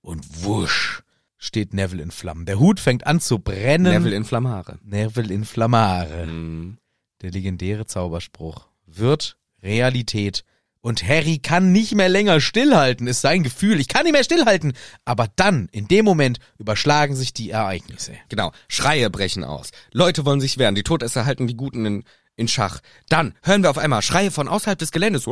Und 0.00 0.44
wusch 0.44 1.02
steht 1.46 1.72
Neville 1.72 2.02
in 2.02 2.10
Flammen. 2.10 2.46
Der 2.46 2.58
Hut 2.58 2.80
fängt 2.80 3.06
an 3.06 3.20
zu 3.20 3.38
brennen. 3.38 3.92
Neville 3.92 4.16
in 4.16 4.24
Flammare. 4.24 4.78
Neville 4.82 5.32
in 5.32 5.44
Flammare. 5.44 6.26
Mhm. 6.26 6.78
Der 7.22 7.30
legendäre 7.30 7.86
Zauberspruch 7.86 8.66
wird 8.86 9.38
Realität. 9.62 10.44
Und 10.86 11.02
Harry 11.02 11.38
kann 11.38 11.72
nicht 11.72 11.96
mehr 11.96 12.08
länger 12.08 12.40
stillhalten, 12.40 13.08
ist 13.08 13.20
sein 13.20 13.42
Gefühl. 13.42 13.80
Ich 13.80 13.88
kann 13.88 14.04
nicht 14.04 14.12
mehr 14.12 14.22
stillhalten. 14.22 14.72
Aber 15.04 15.26
dann, 15.34 15.68
in 15.72 15.88
dem 15.88 16.04
Moment, 16.04 16.38
überschlagen 16.58 17.16
sich 17.16 17.32
die 17.32 17.50
Ereignisse. 17.50 18.12
Genau. 18.28 18.52
Schreie 18.68 19.10
brechen 19.10 19.42
aus. 19.42 19.70
Leute 19.92 20.24
wollen 20.24 20.40
sich 20.40 20.58
wehren. 20.58 20.76
Die 20.76 20.84
Todesser 20.84 21.26
halten 21.26 21.48
die 21.48 21.56
Guten 21.56 21.84
in, 21.86 22.04
in 22.36 22.46
Schach. 22.46 22.78
Dann 23.08 23.34
hören 23.42 23.64
wir 23.64 23.70
auf 23.70 23.78
einmal 23.78 24.00
Schreie 24.02 24.30
von 24.30 24.46
außerhalb 24.46 24.78
des 24.78 24.92
Geländes. 24.92 25.26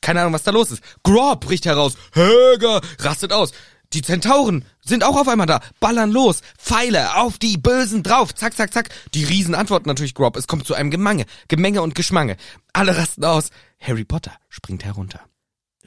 Keine 0.00 0.20
Ahnung, 0.22 0.32
was 0.32 0.44
da 0.44 0.50
los 0.50 0.70
ist. 0.70 0.82
Grob 1.02 1.44
bricht 1.44 1.66
heraus. 1.66 1.98
Höger 2.14 2.80
rastet 3.00 3.34
aus. 3.34 3.52
Die 3.94 4.02
Zentauren 4.02 4.64
sind 4.84 5.04
auch 5.04 5.16
auf 5.16 5.28
einmal 5.28 5.46
da, 5.46 5.60
ballern 5.78 6.10
los, 6.10 6.40
Pfeile 6.58 7.14
auf 7.14 7.38
die 7.38 7.56
Bösen 7.56 8.02
drauf, 8.02 8.34
zack, 8.34 8.54
zack, 8.54 8.72
zack. 8.72 8.88
Die 9.14 9.22
Riesen 9.22 9.54
antworten 9.54 9.88
natürlich 9.88 10.14
Grob, 10.14 10.36
es 10.36 10.48
kommt 10.48 10.66
zu 10.66 10.74
einem 10.74 10.90
Gemange, 10.90 11.26
Gemenge 11.46 11.80
und 11.80 11.94
Geschmange. 11.94 12.36
Alle 12.72 12.96
rasten 12.96 13.24
aus. 13.24 13.50
Harry 13.78 14.04
Potter 14.04 14.32
springt 14.48 14.84
herunter. 14.84 15.20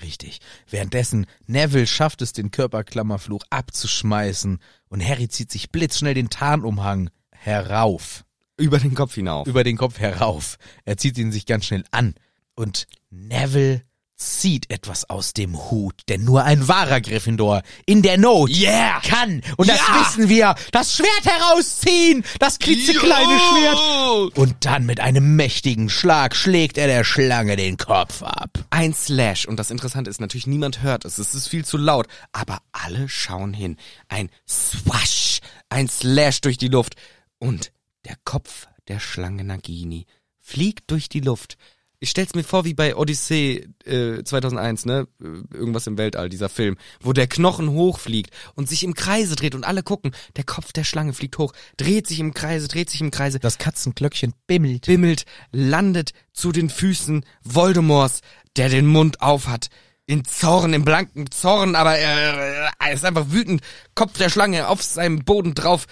Richtig. 0.02 0.40
Währenddessen 0.70 1.26
Neville 1.48 1.86
schafft 1.86 2.22
es, 2.22 2.32
den 2.32 2.52
Körperklammerfluch 2.52 3.44
abzuschmeißen 3.50 4.60
und 4.88 5.06
Harry 5.06 5.28
zieht 5.28 5.52
sich 5.52 5.70
blitzschnell 5.72 6.14
den 6.14 6.30
Tarnumhang 6.30 7.10
herauf. 7.32 8.24
Über 8.56 8.80
den 8.80 8.96
Kopf 8.96 9.16
hinauf. 9.16 9.48
Über 9.48 9.66
den 9.66 9.76
Kopf 9.76 10.00
herauf. 10.00 10.58
Er 10.86 10.96
zieht 10.96 11.18
ihn 11.18 11.34
sich 11.34 11.46
ganz 11.46 11.66
schnell 11.66 11.84
an. 11.92 12.16
Und 12.56 12.88
Neville 13.10 13.84
zieht 14.18 14.70
etwas 14.72 15.10
aus 15.10 15.34
dem 15.34 15.70
Hut, 15.70 16.02
denn 16.10 16.24
nur 16.24 16.44
ein 16.44 16.68
wahrer 16.68 17.02
Gryffindor 17.02 17.62
in 17.86 18.02
der 18.02 18.18
Not 18.18 18.50
Yeah! 18.50 19.00
kann, 19.02 19.44
und 19.58 19.70
das 19.70 19.78
Ja! 19.78 20.00
wissen 20.02 20.28
wir, 20.28 20.56
das 20.72 20.96
Schwert 20.96 21.26
herausziehen, 21.26 22.24
das 22.40 22.58
klitzekleine 22.60 23.34
Jo! 23.34 23.40
Schwert. 23.40 24.38
Und 24.38 24.66
dann 24.66 24.86
mit 24.86 25.00
einem 25.00 25.36
mächtigen 25.36 25.90
Schlag 25.90 26.36
schlägt 26.36 26.78
er 26.80 26.88
der 26.88 27.04
Schlange 27.04 27.56
den 27.56 27.78
Kopf 27.78 28.24
ab. 28.24 28.50
Ein 28.72 28.94
Slash. 28.94 29.46
Und 29.48 29.58
das 29.58 29.70
Interessante 29.72 30.10
ist 30.10 30.20
natürlich, 30.20 30.48
niemand 30.48 30.82
hört 30.82 31.06
es. 31.06 31.20
Es 31.20 31.36
ist 31.36 31.48
viel 31.48 31.64
zu 31.64 31.78
laut. 31.78 32.08
Aber 32.32 32.60
alle 32.72 33.08
schauen 33.10 33.54
hin. 33.54 33.78
Ein 34.08 34.30
Swash. 34.50 35.40
Ein 35.70 35.88
Slash 35.88 36.42
durch 36.42 36.58
die 36.58 36.68
Luft. 36.70 36.96
Und 37.38 37.72
der 38.06 38.16
Kopf 38.26 38.68
der 38.88 39.00
Schlange 39.00 39.44
Nagini 39.44 40.06
fliegt 40.42 40.90
durch 40.90 41.08
die 41.10 41.20
Luft. 41.20 41.58
Ich 42.00 42.12
stell's 42.12 42.36
mir 42.36 42.44
vor 42.44 42.64
wie 42.64 42.76
bei 42.76 42.96
Odyssey 42.96 43.68
äh, 43.86 44.24
2001, 44.24 44.86
ne? 44.86 45.08
Äh, 45.20 45.56
Irgendwas 45.58 45.88
im 45.88 45.98
Weltall, 45.98 46.30
dieser 46.30 46.48
Film, 46.48 46.78
wo 47.02 47.12
der 47.12 47.26
Knochen 47.26 47.72
hochfliegt 47.72 48.30
und 48.54 48.70
sich 48.70 48.84
im 48.84 48.94
Kreise 48.94 49.36
dreht 49.36 49.56
und 49.56 49.64
alle 49.64 49.82
gucken. 49.82 50.12
Der 50.36 50.44
Kopf 50.44 50.74
der 50.74 50.84
Schlange 50.84 51.14
fliegt 51.14 51.40
hoch, 51.40 51.54
dreht 51.76 52.06
sich 52.06 52.20
im 52.20 52.36
Kreise, 52.36 52.68
dreht 52.68 52.92
sich 52.92 53.02
im 53.02 53.10
Kreise 53.10 53.40
Das 53.40 53.58
Katzenglöckchen 53.58 54.34
bimmelt. 54.46 54.86
bimmelt, 54.86 55.26
landet 55.52 56.12
zu 56.34 56.52
den 56.52 56.70
Füßen 56.70 57.26
Voldemorts, 57.44 58.22
der 58.58 58.70
den 58.70 58.86
Mund 58.86 59.22
auf 59.22 59.48
hat. 59.48 59.70
In 60.06 60.24
Zorn, 60.24 60.74
im 60.74 60.86
blanken 60.86 61.32
Zorn, 61.32 61.76
aber 61.76 61.98
er, 61.98 62.72
er 62.80 62.94
ist 62.94 63.06
einfach 63.06 63.32
wütend. 63.32 63.62
Kopf 63.96 64.18
der 64.20 64.30
Schlange 64.30 64.68
auf 64.68 64.84
seinem 64.84 65.26
Boden 65.26 65.56
drauf. 65.56 65.88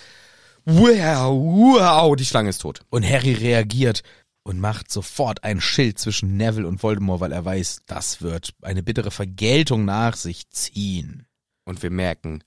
Wow, 0.66 1.32
wow, 1.32 2.16
die 2.16 2.26
Schlange 2.26 2.50
ist 2.50 2.60
tot. 2.62 2.82
Und 2.90 3.04
Harry 3.08 3.34
reagiert 3.34 4.04
und 4.46 4.60
macht 4.60 4.92
sofort 4.92 5.44
ein 5.44 5.60
Schild 5.60 5.98
zwischen 5.98 6.38
Neville 6.38 6.68
und 6.68 6.84
Voldemort, 6.84 7.20
weil 7.20 7.32
er 7.32 7.44
weiß, 7.44 7.82
das 7.88 8.22
wird 8.22 8.54
eine 8.62 8.84
bittere 8.84 9.10
Vergeltung 9.10 9.86
nach 9.86 10.16
sich 10.16 10.50
ziehen. 10.52 11.26
Und 11.66 11.82
wir 11.82 11.90
merken, 11.90 12.44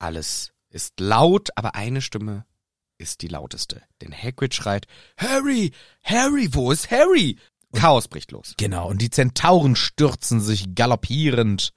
alles 0.00 0.52
ist 0.70 0.98
laut, 0.98 1.50
aber 1.54 1.76
eine 1.76 2.02
Stimme 2.02 2.46
ist 2.98 3.22
die 3.22 3.28
lauteste. 3.28 3.80
Denn 4.02 4.12
Hagrid 4.12 4.54
schreit, 4.54 4.86
Harry, 5.16 5.70
Harry, 6.02 6.48
wo 6.52 6.72
ist 6.72 6.90
Harry? 6.90 7.38
Chaos 7.72 8.08
bricht 8.08 8.32
los. 8.32 8.54
Genau, 8.58 8.88
und 8.88 9.00
die 9.00 9.10
Zentauren 9.10 9.76
stürzen 9.76 10.40
sich 10.40 10.74
galoppierend 10.74 11.72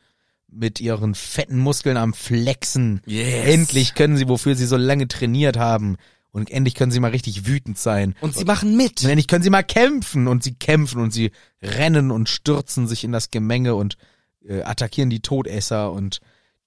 mit 0.48 0.80
ihren 0.80 1.14
fetten 1.14 1.60
Muskeln 1.60 1.98
am 1.98 2.16
Flexen. 2.16 3.02
Yes. 3.06 3.46
Endlich 3.48 3.94
können 3.94 4.18
sie, 4.18 4.28
wofür 4.28 4.56
sie 4.56 4.66
so 4.66 4.78
lange 4.78 5.08
trainiert 5.08 5.58
haben. 5.58 5.98
Und 6.34 6.50
endlich 6.50 6.74
können 6.74 6.92
sie 6.92 7.00
mal 7.00 7.12
richtig 7.12 7.46
wütend 7.46 7.78
sein. 7.78 8.16
Und 8.20 8.36
sie 8.36 8.44
machen 8.44 8.76
mit. 8.76 9.04
Und 9.04 9.10
endlich 9.10 9.28
können 9.28 9.44
sie 9.44 9.52
mal 9.52 9.64
kämpfen. 9.64 10.28
Und 10.28 10.44
sie 10.44 10.56
kämpfen 10.56 11.00
und 11.00 11.14
sie 11.14 11.32
rennen 11.62 12.10
und 12.10 12.28
stürzen 12.28 12.88
sich 12.88 13.04
in 13.04 13.12
das 13.12 13.30
Gemenge 13.30 13.76
und 13.76 13.98
äh, 14.44 14.64
attackieren 14.64 15.12
die 15.12 15.22
Todesser 15.22 15.92
und 15.92 16.22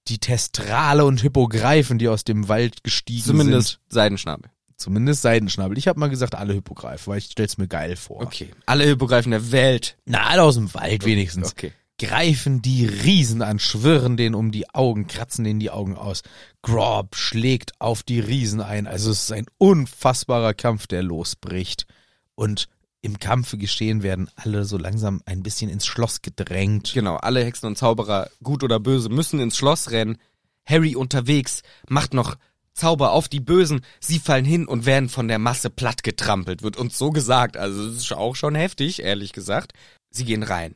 die 0.06 0.18
Testrale 0.18 1.04
und 1.04 1.20
Hippogreifen, 1.20 1.98
die 1.98 2.08
aus 2.08 2.22
dem 2.22 2.48
Wald 2.48 2.84
gestiegen 2.84 3.24
Zumindest 3.24 3.68
sind. 3.70 3.92
Seidenschnabel. 3.92 4.50
Zumindest 4.76 5.22
Seidenschnabel. 5.22 5.76
Ich 5.78 5.88
habe 5.88 5.98
mal 5.98 6.10
gesagt, 6.10 6.36
alle 6.36 6.52
Hippogreifen, 6.52 7.10
weil 7.10 7.18
ich 7.18 7.24
stell's 7.24 7.58
mir 7.58 7.66
geil 7.66 7.96
vor. 7.96 8.22
Okay. 8.22 8.50
Alle 8.66 8.84
Hippogreifen 8.84 9.32
der 9.32 9.50
Welt. 9.50 9.96
Na, 10.04 10.28
alle 10.28 10.44
aus 10.44 10.54
dem 10.54 10.72
Wald 10.74 11.04
wenigstens. 11.04 11.50
Okay. 11.50 11.72
Greifen 11.98 12.60
die 12.60 12.84
Riesen 12.84 13.40
an, 13.40 13.58
schwirren 13.58 14.18
denen 14.18 14.34
um 14.34 14.52
die 14.52 14.68
Augen, 14.74 15.06
kratzen 15.06 15.44
denen 15.44 15.60
die 15.60 15.70
Augen 15.70 15.96
aus. 15.96 16.22
Grob 16.60 17.16
schlägt 17.16 17.80
auf 17.80 18.02
die 18.02 18.20
Riesen 18.20 18.60
ein. 18.60 18.86
Also 18.86 19.10
es 19.10 19.24
ist 19.24 19.32
ein 19.32 19.46
unfassbarer 19.56 20.52
Kampf, 20.52 20.86
der 20.86 21.02
losbricht. 21.02 21.86
Und 22.34 22.68
im 23.00 23.18
Kampfe 23.18 23.56
geschehen 23.56 24.02
werden 24.02 24.28
alle 24.36 24.66
so 24.66 24.76
langsam 24.76 25.22
ein 25.24 25.42
bisschen 25.42 25.70
ins 25.70 25.86
Schloss 25.86 26.20
gedrängt. 26.20 26.92
Genau, 26.92 27.16
alle 27.16 27.42
Hexen 27.42 27.68
und 27.68 27.78
Zauberer, 27.78 28.28
gut 28.42 28.62
oder 28.62 28.78
böse, 28.78 29.08
müssen 29.08 29.40
ins 29.40 29.56
Schloss 29.56 29.90
rennen. 29.90 30.18
Harry 30.66 30.96
unterwegs 30.96 31.62
macht 31.88 32.12
noch 32.12 32.36
Zauber 32.74 33.12
auf 33.12 33.28
die 33.28 33.40
Bösen. 33.40 33.80
Sie 34.00 34.18
fallen 34.18 34.44
hin 34.44 34.66
und 34.66 34.84
werden 34.84 35.08
von 35.08 35.28
der 35.28 35.38
Masse 35.38 35.70
platt 35.70 36.02
getrampelt, 36.02 36.62
wird 36.62 36.76
uns 36.76 36.98
so 36.98 37.10
gesagt. 37.10 37.56
Also 37.56 37.86
es 37.86 37.96
ist 37.96 38.12
auch 38.12 38.36
schon 38.36 38.54
heftig, 38.54 39.02
ehrlich 39.02 39.32
gesagt. 39.32 39.72
Sie 40.10 40.26
gehen 40.26 40.42
rein 40.42 40.74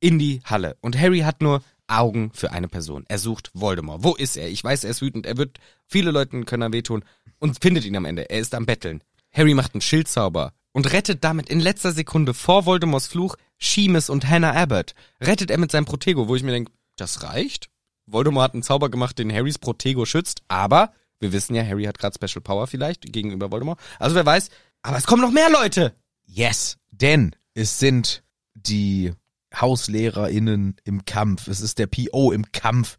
in 0.00 0.18
die 0.18 0.40
Halle 0.44 0.76
und 0.80 0.98
Harry 0.98 1.20
hat 1.20 1.42
nur 1.42 1.62
Augen 1.86 2.30
für 2.32 2.52
eine 2.52 2.68
Person. 2.68 3.04
Er 3.08 3.18
sucht 3.18 3.50
Voldemort. 3.52 4.04
Wo 4.04 4.14
ist 4.14 4.36
er? 4.36 4.48
Ich 4.48 4.62
weiß, 4.62 4.84
er 4.84 4.90
ist 4.90 5.02
wütend. 5.02 5.26
Er 5.26 5.36
wird 5.36 5.58
viele 5.86 6.10
Leuten 6.10 6.46
können 6.46 6.62
er 6.62 6.72
wehtun 6.72 7.04
und 7.38 7.60
findet 7.60 7.84
ihn 7.84 7.96
am 7.96 8.04
Ende. 8.04 8.30
Er 8.30 8.38
ist 8.38 8.54
am 8.54 8.66
Betteln. 8.66 9.02
Harry 9.32 9.54
macht 9.54 9.74
einen 9.74 9.80
Schildzauber 9.80 10.52
und 10.72 10.92
rettet 10.92 11.24
damit 11.24 11.48
in 11.48 11.60
letzter 11.60 11.92
Sekunde 11.92 12.34
vor 12.34 12.66
Voldemorts 12.66 13.08
Fluch 13.08 13.36
Seamus 13.58 14.08
und 14.08 14.28
Hannah 14.28 14.54
Abbott. 14.54 14.94
Rettet 15.20 15.50
er 15.50 15.58
mit 15.58 15.70
seinem 15.70 15.84
Protego, 15.84 16.28
wo 16.28 16.36
ich 16.36 16.42
mir 16.42 16.52
denke, 16.52 16.72
das 16.96 17.22
reicht? 17.22 17.68
Voldemort 18.06 18.44
hat 18.44 18.54
einen 18.54 18.62
Zauber 18.62 18.88
gemacht, 18.88 19.18
den 19.18 19.32
Harrys 19.32 19.58
Protego 19.58 20.04
schützt, 20.04 20.42
aber 20.48 20.92
wir 21.20 21.32
wissen 21.32 21.54
ja, 21.54 21.64
Harry 21.64 21.84
hat 21.84 21.98
gerade 21.98 22.14
Special 22.14 22.42
Power 22.42 22.66
vielleicht 22.66 23.12
gegenüber 23.12 23.52
Voldemort. 23.52 23.78
Also 23.98 24.14
wer 24.16 24.26
weiß, 24.26 24.48
aber 24.82 24.96
es 24.96 25.06
kommen 25.06 25.22
noch 25.22 25.32
mehr 25.32 25.50
Leute. 25.50 25.94
Yes, 26.24 26.78
denn 26.90 27.36
es 27.54 27.78
sind 27.78 28.22
die 28.54 29.12
HauslehrerInnen 29.54 30.76
im 30.84 31.04
Kampf. 31.04 31.48
Es 31.48 31.60
ist 31.60 31.78
der 31.78 31.86
PO 31.86 32.32
im 32.32 32.50
Kampf. 32.52 32.98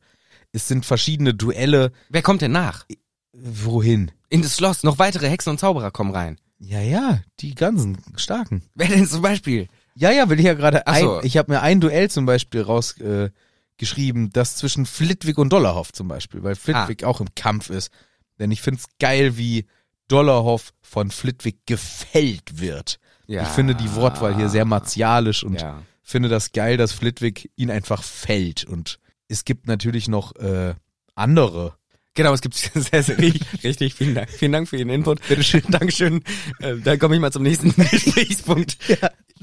Es 0.51 0.67
sind 0.67 0.85
verschiedene 0.85 1.33
Duelle. 1.33 1.91
Wer 2.09 2.21
kommt 2.21 2.41
denn 2.41 2.51
nach? 2.51 2.85
Wohin? 3.33 4.11
In 4.29 4.41
das 4.41 4.57
Schloss, 4.57 4.83
noch 4.83 4.99
weitere 4.99 5.29
Hexen 5.29 5.51
und 5.51 5.59
Zauberer 5.59 5.91
kommen 5.91 6.11
rein. 6.11 6.37
Ja, 6.59 6.79
ja, 6.79 7.21
die 7.39 7.55
ganzen 7.55 7.97
starken. 8.17 8.63
Wer 8.75 8.87
denn 8.87 9.07
zum 9.07 9.21
Beispiel? 9.21 9.67
Ja, 9.95 10.11
ja, 10.11 10.29
will 10.29 10.39
ich 10.39 10.45
ja 10.45 10.53
gerade 10.53 10.83
so. 10.99 11.21
ich 11.23 11.37
habe 11.37 11.51
mir 11.51 11.61
ein 11.61 11.81
Duell 11.81 12.09
zum 12.09 12.25
Beispiel 12.25 12.61
rausgeschrieben, 12.61 14.27
äh, 14.27 14.29
das 14.31 14.57
zwischen 14.57 14.85
Flitwick 14.85 15.37
und 15.37 15.51
Dollarhoff 15.51 15.91
zum 15.91 16.07
Beispiel, 16.07 16.43
weil 16.43 16.55
Flitwick 16.55 17.03
auch 17.03 17.19
im 17.19 17.33
Kampf 17.35 17.69
ist. 17.69 17.91
Denn 18.39 18.51
ich 18.51 18.61
find's 18.61 18.85
geil, 18.99 19.37
wie 19.37 19.65
Dollarhoff 20.07 20.73
von 20.81 21.09
Flitwick 21.11 21.65
gefällt 21.65 22.59
wird. 22.59 22.99
Ja. 23.27 23.43
Ich 23.43 23.49
finde 23.49 23.75
die 23.75 23.93
Wortwahl 23.95 24.35
hier 24.35 24.49
sehr 24.49 24.65
martialisch 24.65 25.43
und 25.43 25.59
Ja. 25.61 25.81
Finde 26.11 26.29
das 26.29 26.51
geil, 26.51 26.77
dass 26.77 26.91
Flitwick 26.91 27.49
ihn 27.55 27.71
einfach 27.71 28.03
fällt. 28.03 28.63
Und 28.63 28.99
es 29.27 29.45
gibt 29.45 29.67
natürlich 29.67 30.07
noch 30.07 30.35
äh, 30.35 30.75
andere. 31.15 31.75
Genau, 32.13 32.33
es 32.33 32.41
gibt 32.41 32.55
sehr, 32.73 33.03
sehr 33.03 33.17
richtig, 33.17 33.63
richtig, 33.63 33.93
vielen 33.95 34.15
Dank. 34.15 34.29
Vielen 34.29 34.51
Dank 34.51 34.67
für 34.67 34.77
Ihren 34.77 34.89
Input. 34.89 35.21
Bitteschön, 35.27 35.63
Dankeschön. 35.69 36.23
Äh, 36.59 36.77
dann 36.77 36.99
komme 36.99 37.15
ich 37.15 37.21
mal 37.21 37.31
zum 37.31 37.43
nächsten 37.43 37.73
Gesprächspunkt. 37.89 38.77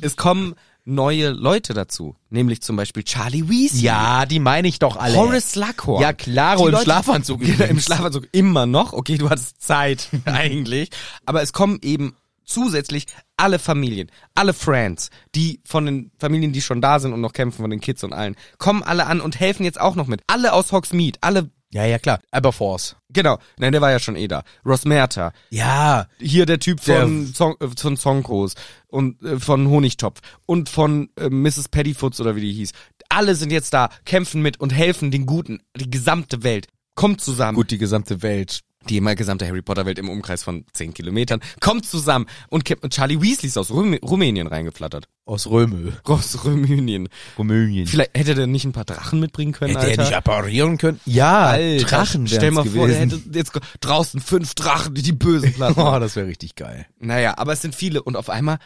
Es 0.01 0.17
kommen 0.17 0.55
neue 0.85 1.31
Leute 1.31 1.75
dazu, 1.75 2.17
nämlich 2.31 2.63
zum 2.63 2.77
Beispiel 2.77 3.03
Charlie 3.05 3.49
Weasley. 3.49 3.83
Ja, 3.83 4.27
die 4.27 4.39
meine 4.39 4.69
ich 4.69 4.79
doch 4.79 4.97
alle. 4.97 5.17
Horace 5.17 5.53
Slughorn. 5.53 6.03
Ja, 6.03 6.13
klaro, 6.13 6.69
Die 6.69 6.77
im 6.77 6.83
Schlafanzug 6.83 7.43
Im. 7.43 7.81
Schlafanzug 7.81 8.29
immer 8.33 8.67
noch. 8.67 8.93
Okay, 8.93 9.19
du 9.19 9.29
hattest 9.29 9.63
Zeit 9.63 10.09
eigentlich. 10.25 10.91
Aber 11.27 11.43
es 11.43 11.53
kommen 11.53 11.79
eben 11.83 12.15
zusätzlich 12.49 13.07
alle 13.37 13.59
Familien, 13.59 14.11
alle 14.35 14.53
Friends, 14.55 15.11
die 15.35 15.61
von 15.65 15.87
den 15.87 16.11
Familien, 16.19 16.53
die 16.53 16.63
schon 16.63 16.81
da 16.81 16.99
sind 16.99 17.13
und 17.13 17.21
noch 17.21 17.33
kämpfen, 17.33 17.63
von 17.63 17.71
den 17.71 17.81
Kids 17.81 18.03
und 18.03 18.13
allen, 18.13 18.35
kommen 18.59 18.83
alle 18.83 19.07
an 19.07 19.21
und 19.21 19.39
helfen 19.39 19.65
jetzt 19.65 19.81
auch 19.81 19.95
noch 19.95 20.07
mit. 20.07 20.23
Alle 20.27 20.53
aus 20.53 20.73
Hogsmeade, 20.73 21.19
alle, 21.21 21.51
Ja, 21.71 21.85
ja, 21.85 21.99
klar. 21.99 22.21
Aberforce. 22.31 22.97
genau, 23.11 23.39
nein, 23.59 23.73
der 23.73 23.81
war 23.83 23.91
ja 23.91 23.99
schon 23.99 24.17
eh 24.17 24.27
da. 24.27 24.43
Rosmerta, 24.65 25.33
Ja, 25.51 26.07
hier 26.19 26.47
der 26.47 26.59
Typ 26.59 26.83
Der- 26.85 27.03
von, 27.03 27.35
Zon 27.35 27.55
äh, 27.61 27.69
von 27.77 27.97
Zonkos 27.97 28.55
und 28.89 29.23
äh, 29.23 29.39
von 29.39 29.69
Honigtopf 29.69 30.21
und 30.47 30.69
von 30.69 31.11
äh, 31.17 31.29
Mrs. 31.29 31.69
Pettyfoots 31.69 32.21
oder 32.21 32.35
wie 32.37 32.41
die 32.41 32.53
hieß. 32.55 32.73
Alle 33.11 33.35
sind 33.35 33.53
jetzt 33.53 33.73
da, 33.75 33.91
kämpfen 34.05 34.43
mit 34.43 34.59
und 34.61 34.71
helfen 34.71 35.11
den 35.11 35.27
Guten, 35.27 35.61
die 35.77 35.91
gesamte 35.91 36.43
Welt. 36.43 36.67
kommt 36.95 37.21
zusammen. 37.21 37.55
Gut, 37.57 37.71
die 37.71 37.79
gesamte 37.79 38.23
Welt. 38.23 38.61
Die 38.89 38.97
immer 38.97 39.15
gesamte 39.15 39.47
Harry 39.47 39.63
Potter 39.63 39.85
Welt 39.87 39.99
im 39.99 40.09
Umkreis 40.09 40.43
von 40.43 40.65
10 40.73 40.95
Kilometern 40.95 41.41
kommt 41.61 41.85
zusammen 41.87 42.27
und 42.49 42.65
Charlie 42.91 43.21
Weasley 43.21 43.49
ist 43.49 43.59
aus 43.59 43.71
Rum 43.71 43.95
Rumänien 43.95 44.47
reingeflattert. 44.47 45.09
Aus 45.27 45.47
Römel. 45.47 45.93
Aus 46.05 46.45
Rumänien. 46.45 47.09
Rumänien. 47.37 47.87
Vielleicht 47.87 48.17
hätte 48.17 48.35
der 48.35 48.47
nicht 48.47 48.65
ein 48.65 48.73
paar 48.73 48.87
Drachen 48.87 49.21
mitbringen 49.21 49.53
können, 49.53 49.75
Hätte 49.77 49.87
er 49.87 49.91
Alter. 49.91 50.03
nicht 50.05 50.15
apparieren 50.17 50.79
können? 50.79 51.01
Ja, 51.05 51.49
Alter, 51.49 51.85
Drachen 51.85 52.27
Stell 52.27 52.51
mal 52.51 52.65
wären's 52.65 52.77
vor, 52.77 52.87
gewesen. 52.87 53.11
hätte 53.11 53.39
jetzt 53.39 53.53
draußen 53.81 54.21
fünf 54.21 54.55
Drachen, 54.55 54.95
die 54.95 55.03
die 55.03 55.13
Bösen 55.13 55.53
platzen. 55.55 55.83
Oh, 55.83 55.99
das 55.99 56.17
wäre 56.17 56.27
richtig 56.27 56.55
geil. 56.55 56.87
naja, 56.99 57.35
aber 57.37 57.53
es 57.53 57.61
sind 57.63 57.75
viele 57.75 58.03
und 58.03 58.17
auf 58.17 58.31
einmal 58.31 58.59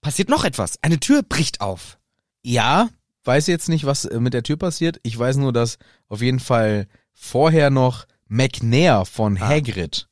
passiert 0.00 0.28
noch 0.28 0.44
etwas. 0.44 0.78
Eine 0.82 1.00
Tür 1.00 1.22
bricht 1.24 1.60
auf. 1.60 1.98
Ja, 2.42 2.88
weiß 3.24 3.48
jetzt 3.48 3.68
nicht, 3.68 3.84
was 3.84 4.08
mit 4.08 4.32
der 4.32 4.44
Tür 4.44 4.56
passiert. 4.56 5.00
Ich 5.02 5.18
weiß 5.18 5.38
nur, 5.38 5.52
dass 5.52 5.78
auf 6.08 6.22
jeden 6.22 6.38
Fall 6.38 6.86
vorher 7.12 7.70
noch 7.70 8.06
McNair 8.28 9.04
von 9.04 9.40
Hagrid 9.40 10.08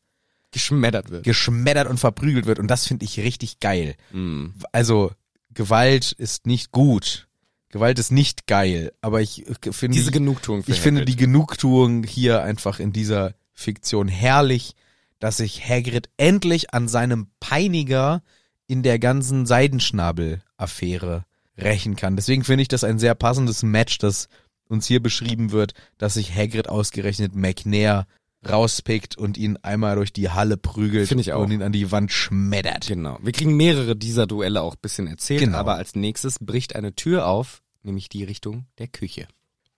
Geschmettert 0.53 1.11
wird. 1.11 1.25
geschmettert 1.25 1.89
und 1.89 1.99
verprügelt 1.99 2.47
wird 2.47 2.59
und 2.59 2.69
das 2.69 2.87
finde 2.87 3.05
ich 3.05 3.19
richtig 3.19 3.59
geil. 3.59 3.97
Mm. 4.13 4.49
Also 4.71 5.11
Gewalt 5.53 6.13
ist 6.13 6.47
nicht 6.47 6.71
gut. 6.71 7.29
Gewalt 7.71 7.99
ist 7.99 8.13
nicht 8.13 8.47
geil, 8.47 8.93
aber 9.01 9.21
ich 9.21 9.49
äh, 9.49 9.73
finde 9.73 9.97
Diese 9.97 10.13
Genugtuung 10.13 10.63
für 10.63 10.71
ich 10.71 10.81
finde 10.81 11.01
Hagrid. 11.01 11.15
die 11.15 11.25
Genugtuung 11.25 12.05
hier 12.05 12.43
einfach 12.43 12.79
in 12.79 12.93
dieser 12.93 13.35
Fiktion 13.53 14.07
herrlich, 14.07 14.75
dass 15.19 15.39
sich 15.39 15.69
Hagrid 15.69 16.09
endlich 16.17 16.73
an 16.73 16.87
seinem 16.87 17.27
Peiniger 17.41 18.23
in 18.67 18.83
der 18.83 18.99
ganzen 18.99 19.47
Seidenschnabel-Affäre 19.47 21.25
rächen 21.59 21.97
kann. 21.97 22.17
Deswegen 22.17 22.45
finde 22.45 22.63
ich 22.63 22.69
das 22.69 22.85
ein 22.85 22.99
sehr 22.99 23.15
passendes 23.15 23.63
Match, 23.63 23.99
das 23.99 24.29
uns 24.75 24.87
hier 24.87 25.03
beschrieben 25.03 25.51
wird, 25.53 25.73
dass 25.99 26.15
sich 26.15 26.35
Hagrid 26.35 26.69
ausgerechnet 26.69 27.35
McNair 27.35 28.07
rauspickt 28.47 29.17
und 29.17 29.39
ihn 29.39 29.57
einmal 29.63 29.97
durch 29.97 30.13
die 30.13 30.29
Halle 30.29 30.57
prügelt 30.59 31.11
und 31.13 31.51
ihn 31.51 31.63
an 31.63 31.73
die 31.73 31.91
Wand 31.91 32.13
schmettert. 32.13 32.89
Genau. 32.89 33.19
Wir 33.23 33.33
kriegen 33.33 33.57
mehrere 33.57 33.97
dieser 33.97 34.27
Duelle 34.27 34.61
auch 34.61 34.75
ein 34.75 34.83
bisschen 34.83 35.07
erzählt, 35.07 35.41
Genau. 35.41 35.57
aber 35.57 35.77
als 35.77 35.95
nächstes 35.95 36.39
bricht 36.41 36.77
eine 36.77 36.95
Tür 36.95 37.27
auf, 37.27 37.63
nämlich 37.83 38.11
die 38.11 38.25
Richtung 38.25 38.67
der 38.79 38.89
Küche. 38.89 39.27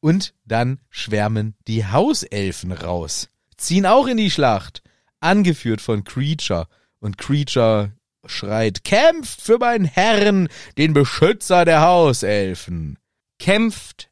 Und 0.01 0.35
dann 0.45 0.81
schwärmen 0.91 1.55
die 1.69 1.87
Hauselfen 1.87 2.73
raus, 2.73 3.29
ziehen 3.57 3.87
auch 3.87 4.09
in 4.09 4.17
die 4.17 4.31
Schlacht, 4.31 4.83
angeführt 5.21 5.81
von 5.81 6.03
Creature. 6.05 6.67
Und 6.99 7.19
Creature 7.19 7.93
schreit, 8.25 8.83
kämpft 8.85 9.41
für 9.41 9.59
meinen 9.59 9.85
Herrn, 9.85 10.49
den 10.77 10.93
Beschützer 10.93 11.65
der 11.65 11.83
Hauselfen. 11.83 12.99
Kämpft 13.39 14.11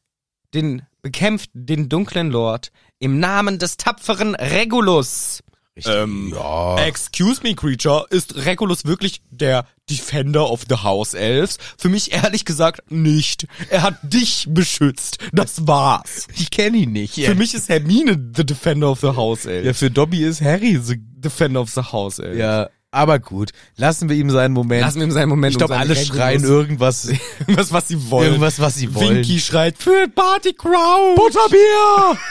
den, 0.55 0.81
bekämpft 1.01 1.49
den 1.53 1.89
dunklen 1.89 2.31
Lord 2.31 2.71
im 2.99 3.19
Namen 3.19 3.59
des 3.59 3.77
tapferen 3.77 4.35
Regulus. 4.35 5.43
Ähm, 5.85 6.31
ja. 6.33 6.77
Excuse 6.85 7.41
me, 7.43 7.53
Creature, 7.53 8.05
ist 8.09 8.45
Regulus 8.45 8.85
wirklich 8.85 9.21
der 9.29 9.67
Defender 9.89 10.49
of 10.49 10.63
the 10.69 10.75
House 10.75 11.13
Elves? 11.13 11.57
Für 11.77 11.89
mich 11.89 12.13
ehrlich 12.13 12.45
gesagt 12.45 12.91
nicht. 12.91 13.45
Er 13.69 13.81
hat 13.81 13.95
dich 14.01 14.47
beschützt. 14.49 15.17
Das 15.33 15.67
war's. 15.67 16.27
Ich 16.37 16.49
kenne 16.49 16.77
ihn 16.77 16.93
nicht. 16.93 17.15
Für 17.15 17.35
mich 17.35 17.53
ist 17.53 17.67
Hermine 17.67 18.31
the 18.35 18.45
Defender 18.45 18.89
of 18.89 19.01
the 19.01 19.07
House 19.07 19.45
Elves. 19.45 19.65
ja, 19.65 19.73
für 19.73 19.91
Dobby 19.91 20.23
ist 20.23 20.41
Harry 20.41 20.79
so. 20.81 20.93
Defender 20.97 21.59
of 21.59 21.69
the 21.71 21.81
House 21.81 22.19
Elves. 22.19 22.37
Ja, 22.39 22.69
aber 22.95 23.19
gut. 23.19 23.51
Lassen 23.75 24.09
wir 24.09 24.15
ihm 24.15 24.29
seinen 24.29 24.53
Moment. 24.53 24.81
Lassen 24.81 24.99
wir 24.99 25.03
ihm 25.07 25.11
seinen 25.11 25.29
Moment. 25.29 25.51
ich 25.53 25.57
glaube, 25.57 25.77
alle 25.77 25.91
Regulus- 25.95 26.07
schreien 26.07 26.43
irgendwas, 26.43 27.05
irgendwas, 27.39 27.71
was 27.71 27.87
sie 27.87 28.09
wollen. 28.09 28.27
irgendwas, 28.27 28.59
was 28.59 28.75
sie 28.75 28.93
wollen. 28.95 29.17
Winky 29.17 29.39
schreit 29.39 29.77
für 29.77 30.07
Party 30.07 30.53
Crowd. 30.53 31.15
Butterbier! 31.15 32.17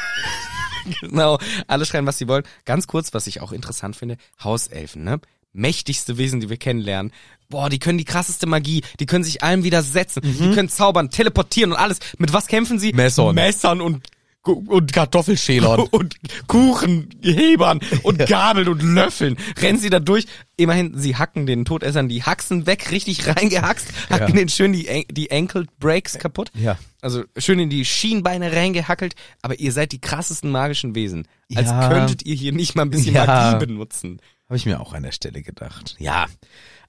Genau, 1.00 1.38
alle 1.66 1.86
schreien, 1.86 2.06
was 2.06 2.18
sie 2.18 2.28
wollen. 2.28 2.42
Ganz 2.66 2.86
kurz, 2.86 3.14
was 3.14 3.26
ich 3.26 3.40
auch 3.40 3.52
interessant 3.52 3.96
finde, 3.96 4.18
Hauselfen, 4.42 5.02
ne? 5.02 5.18
Mächtigste 5.54 6.18
Wesen, 6.18 6.40
die 6.40 6.50
wir 6.50 6.58
kennenlernen. 6.58 7.10
Boah, 7.48 7.70
die 7.70 7.78
können 7.78 7.96
die 7.96 8.04
krasseste 8.04 8.46
Magie, 8.46 8.82
die 9.00 9.06
können 9.06 9.24
sich 9.24 9.42
allem 9.42 9.64
widersetzen, 9.64 10.20
die 10.22 10.50
können 10.54 10.68
zaubern, 10.68 11.08
teleportieren 11.08 11.72
und 11.72 11.78
alles. 11.78 12.00
Mit 12.18 12.34
was 12.34 12.48
kämpfen 12.48 12.78
sie? 12.78 12.92
Messern. 12.92 13.34
Messern 13.34 13.80
und 13.80 14.02
und 14.46 14.92
Kartoffelschälern. 14.92 15.80
und 15.90 16.16
Kuchenhebern 16.46 17.80
und 18.02 18.26
Gabeln 18.26 18.68
und 18.68 18.82
Löffeln. 18.82 19.36
Rennen 19.58 19.78
sie 19.78 19.90
da 19.90 20.00
durch. 20.00 20.26
Immerhin, 20.56 20.96
sie 20.96 21.16
hacken 21.16 21.46
den 21.46 21.64
Todessern 21.64 22.08
die 22.08 22.22
Haxen 22.22 22.66
weg, 22.66 22.90
richtig 22.90 23.26
reingehaxt, 23.26 23.86
hacken 24.10 24.28
Ja. 24.28 24.34
den 24.34 24.48
schön 24.48 24.72
die, 24.72 25.06
die 25.10 25.30
Ankle 25.32 25.66
Breaks 25.80 26.18
kaputt. 26.18 26.50
Ja. 26.54 26.78
Also 27.00 27.24
schön 27.36 27.58
in 27.58 27.70
die 27.70 27.84
Schienbeine 27.84 28.52
reingehackelt, 28.52 29.14
aber 29.42 29.58
ihr 29.58 29.72
seid 29.72 29.92
die 29.92 30.00
krassesten 30.00 30.50
magischen 30.50 30.94
Wesen. 30.94 31.26
Als 31.54 31.68
Ja. 31.70 31.88
könntet 31.88 32.24
ihr 32.24 32.34
hier 32.34 32.52
nicht 32.52 32.74
mal 32.76 32.82
ein 32.82 32.90
bisschen. 32.90 33.14
Magie 33.14 33.66
benutzen. 33.66 34.20
Habe 34.46 34.56
ich 34.56 34.66
mir 34.66 34.80
auch 34.80 34.92
an 34.92 35.02
der 35.02 35.12
Stelle 35.12 35.42
gedacht. 35.42 35.96
Ja. 35.98 36.26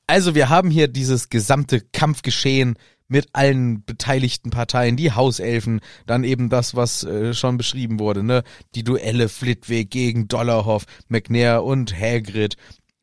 Also 0.07 0.35
wir 0.35 0.49
haben 0.49 0.69
hier 0.69 0.87
dieses 0.87 1.29
gesamte 1.29 1.81
Kampfgeschehen 1.81 2.77
mit 3.07 3.27
allen 3.33 3.83
beteiligten 3.85 4.49
Parteien, 4.49 4.97
die 4.97 5.11
Hauselfen, 5.11 5.81
dann 6.05 6.23
eben 6.23 6.49
das, 6.49 6.75
was 6.75 7.03
äh, 7.03 7.33
schon 7.33 7.57
beschrieben 7.57 7.99
wurde, 7.99 8.23
ne? 8.23 8.43
Die 8.73 8.83
Duelle 8.83 9.29
Flitwick 9.29 9.91
gegen 9.91 10.27
Dollarhoff, 10.27 10.85
McNair 11.07 11.63
und 11.63 11.97
Hagrid 11.97 12.57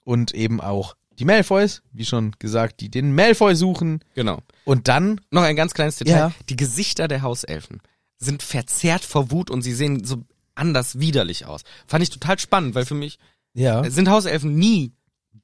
und 0.04 0.34
eben 0.34 0.60
auch 0.60 0.96
die 1.18 1.24
Malfoys, 1.24 1.82
wie 1.92 2.04
schon 2.04 2.32
gesagt, 2.38 2.80
die 2.80 2.90
den 2.90 3.14
Malfoy 3.14 3.54
suchen. 3.54 4.00
Genau. 4.14 4.40
Und 4.64 4.88
dann, 4.88 5.20
Noch 5.30 5.42
ein 5.42 5.56
ganz 5.56 5.74
kleines 5.74 5.96
Detail. 5.96 6.16
Ja. 6.16 6.32
Die 6.48 6.56
Gesichter 6.56 7.06
der 7.06 7.22
Hauselfen 7.22 7.80
sind 8.18 8.42
verzerrt 8.42 9.04
vor 9.04 9.30
Wut 9.30 9.50
und 9.50 9.62
sie 9.62 9.72
sehen 9.72 10.04
so 10.04 10.24
anders 10.54 10.98
widerlich 11.00 11.46
aus. 11.46 11.62
Fand 11.86 12.02
ich 12.02 12.10
total 12.10 12.38
spannend, 12.38 12.74
weil 12.74 12.86
für 12.86 12.94
mich 12.94 13.18
ja, 13.54 13.88
sind 13.90 14.08
Hauselfen 14.08 14.54
nie 14.54 14.92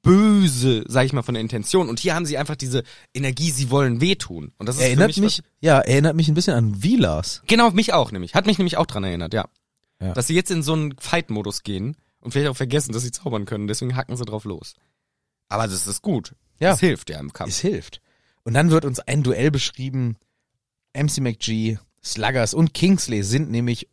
böse, 0.01 0.83
sag 0.87 1.05
ich 1.05 1.13
mal, 1.13 1.23
von 1.23 1.33
der 1.33 1.41
Intention. 1.41 1.89
Und 1.89 1.99
hier 1.99 2.15
haben 2.15 2.25
sie 2.25 2.37
einfach 2.37 2.55
diese 2.55 2.83
Energie, 3.13 3.51
sie 3.51 3.69
wollen 3.69 4.01
wehtun. 4.01 4.53
Und 4.57 4.67
das 4.67 4.77
ist 4.77 4.81
erinnert 4.81 5.09
mich, 5.09 5.19
mich, 5.19 5.41
ja, 5.59 5.79
erinnert 5.79 6.15
mich 6.15 6.27
ein 6.27 6.33
bisschen 6.33 6.55
an 6.55 6.81
Vilas. 6.81 7.41
Genau, 7.47 7.71
mich 7.71 7.93
auch 7.93 8.11
nämlich. 8.11 8.33
Hat 8.33 8.45
mich 8.45 8.57
nämlich 8.57 8.77
auch 8.77 8.85
dran 8.85 9.03
erinnert, 9.03 9.33
ja. 9.33 9.45
Ja. 10.01 10.13
Dass 10.13 10.27
sie 10.27 10.35
jetzt 10.35 10.51
in 10.51 10.63
so 10.63 10.73
einen 10.73 10.95
Fight-Modus 10.97 11.63
gehen 11.63 11.97
und 12.21 12.31
vielleicht 12.31 12.49
auch 12.49 12.57
vergessen, 12.57 12.93
dass 12.93 13.03
sie 13.03 13.11
zaubern 13.11 13.45
können. 13.45 13.67
Deswegen 13.67 13.95
hacken 13.95 14.15
sie 14.15 14.25
drauf 14.25 14.45
los. 14.45 14.75
Aber 15.49 15.67
das 15.67 15.87
ist 15.87 16.01
gut. 16.01 16.35
Ja. 16.59 16.71
Das 16.71 16.79
hilft 16.79 17.09
ja 17.09 17.19
im 17.19 17.33
Kampf. 17.33 17.51
Es 17.51 17.59
hilft. 17.59 18.01
Und 18.43 18.53
dann 18.53 18.71
wird 18.71 18.85
uns 18.85 18.99
ein 18.99 19.23
Duell 19.23 19.51
beschrieben. 19.51 20.17
MC 20.93 21.19
McGee, 21.19 21.77
Sluggers 22.03 22.53
und 22.53 22.73
Kingsley 22.73 23.23
sind 23.23 23.51
nämlich 23.51 23.89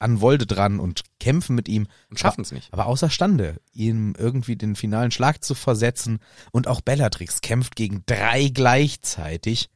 an 0.00 0.20
Wolde 0.20 0.46
dran 0.46 0.80
und 0.80 1.02
kämpfen 1.20 1.54
mit 1.54 1.68
ihm. 1.68 1.86
Und 2.10 2.18
schaffen 2.18 2.40
es 2.42 2.52
nicht. 2.52 2.72
Aber 2.72 2.86
außerstande, 2.86 3.60
ihm 3.72 4.14
irgendwie 4.18 4.56
den 4.56 4.74
finalen 4.74 5.10
Schlag 5.10 5.44
zu 5.44 5.54
versetzen. 5.54 6.18
Und 6.52 6.66
auch 6.66 6.80
Bellatrix 6.80 7.40
kämpft 7.42 7.76
gegen 7.76 8.02
drei 8.06 8.48
gleichzeitig. 8.48 9.68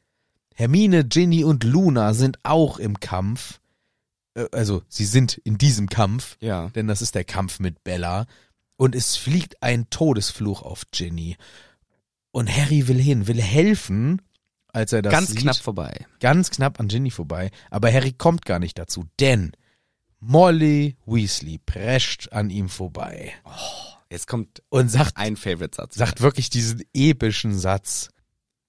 Hermine, 0.54 1.04
Ginny 1.04 1.44
und 1.44 1.64
Luna 1.64 2.14
sind 2.14 2.38
auch 2.42 2.78
im 2.78 2.98
Kampf. 3.00 3.60
Äh, 4.34 4.46
Also, 4.52 4.82
sie 4.88 5.04
sind 5.04 5.36
in 5.44 5.58
diesem 5.58 5.88
Kampf 5.88 6.36
Ja. 6.40 6.68
denn 6.70 6.86
das 6.88 7.02
ist 7.02 7.14
der 7.14 7.24
Kampf 7.24 7.60
mit 7.60 7.84
Bella. 7.84 8.26
Und 8.76 8.94
es 8.94 9.16
fliegt 9.16 9.62
ein 9.62 9.88
Todesfluch 9.90 10.62
auf 10.62 10.84
Ginny. 10.90 11.36
Und 12.32 12.50
Harry 12.50 12.88
will 12.88 13.00
hin, 13.00 13.26
will 13.28 13.40
helfen, 13.40 14.20
als 14.72 14.92
er 14.92 15.02
das 15.02 15.12
Ganz 15.12 15.28
sieht. 15.30 15.38
knapp 15.40 15.56
vorbei. 15.56 16.06
ganz 16.18 16.50
knapp 16.50 16.80
an 16.80 16.88
Ginny 16.88 17.10
vorbei. 17.12 17.50
Aber 17.70 17.92
Harry 17.92 18.12
kommt 18.12 18.44
gar 18.44 18.58
nicht 18.58 18.76
dazu, 18.78 19.04
denn 19.20 19.52
Molly 20.26 20.96
Weasley 21.04 21.58
prescht 21.58 22.32
an 22.32 22.48
ihm 22.48 22.70
vorbei 22.70 23.34
Jetzt 24.08 24.26
kommt 24.26 24.62
und 24.70 24.88
sagt, 24.88 25.16
ein 25.16 25.36
Favorite-Satz. 25.36 25.96
sagt 25.96 26.22
wirklich 26.22 26.48
diesen 26.48 26.82
epischen 26.94 27.58
Satz. 27.58 28.08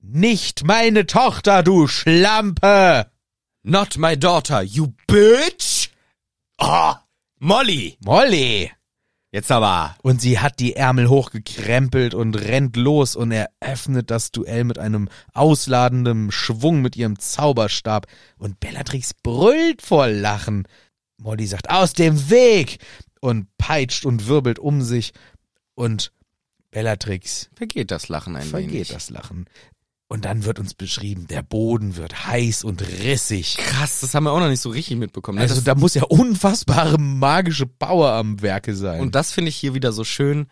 Nicht 0.02 0.66
meine 0.66 1.06
Tochter, 1.06 1.64
du 1.64 1.88
Schlampe! 1.88 3.10
Not 3.64 3.98
my 3.98 4.18
daughter, 4.18 4.64
you 4.64 4.94
bitch! 5.08 5.92
Ah, 6.58 7.00
Molly! 7.40 7.98
Molly! 8.04 8.72
Jetzt 9.32 9.52
aber. 9.52 9.96
Und 10.02 10.22
sie 10.22 10.40
hat 10.40 10.60
die 10.60 10.76
Ärmel 10.76 11.10
hochgekrempelt 11.10 12.14
und 12.14 12.36
rennt 12.36 12.78
los 12.78 13.16
und 13.16 13.32
eröffnet 13.32 14.10
das 14.10 14.32
Duell 14.32 14.64
mit 14.64 14.80
einem 14.80 15.10
ausladenden 15.34 16.32
Schwung 16.32 16.82
mit 16.82 16.96
ihrem 16.96 17.20
Zauberstab. 17.20 18.08
Und 18.38 18.62
Bellatrix 18.62 19.14
brüllt 19.14 19.82
vor 19.82 20.08
Lachen. 20.08 20.68
Molly 21.18 21.48
sagt, 21.48 21.70
aus 21.70 21.94
dem 21.94 22.30
Weg! 22.30 22.80
Und 23.22 23.48
peitscht 23.58 24.06
und 24.06 24.28
wirbelt 24.28 24.60
um 24.60 24.82
sich. 24.84 25.12
Und 25.74 26.12
Bellatrix 26.72 27.50
Vergeht 27.56 27.90
das 27.90 28.08
Lachen 28.10 28.36
ein 28.36 28.44
vergeht 28.48 28.72
wenig. 28.72 28.88
das 28.90 29.10
Lachen. 29.10 29.46
Und 30.08 30.26
dann 30.26 30.46
wird 30.46 30.60
uns 30.60 30.76
beschrieben, 30.76 31.26
der 31.28 31.42
Boden 31.42 31.96
wird 31.96 32.28
heiß 32.28 32.64
und 32.64 32.82
rissig. 33.04 33.58
Krass, 33.58 34.02
das 34.02 34.14
haben 34.14 34.26
wir 34.26 34.32
auch 34.34 34.40
noch 34.40 34.50
nicht 34.50 34.62
so 34.62 34.70
richtig 34.70 34.98
mitbekommen. 34.98 35.38
ne? 35.38 35.42
Also 35.42 35.56
das, 35.56 35.64
da 35.64 35.74
muss 35.74 35.96
ja 35.96 36.04
unfassbare 36.04 37.00
magische 37.00 37.66
Power 37.66 38.12
am 38.12 38.42
Werke 38.42 38.76
sein. 38.76 39.02
und 39.02 39.16
das 39.16 39.32
finde 39.32 39.50
ich 39.50 39.56
hier 39.56 39.74
wieder 39.74 39.92
so 39.92 40.04
schön. 40.04 40.48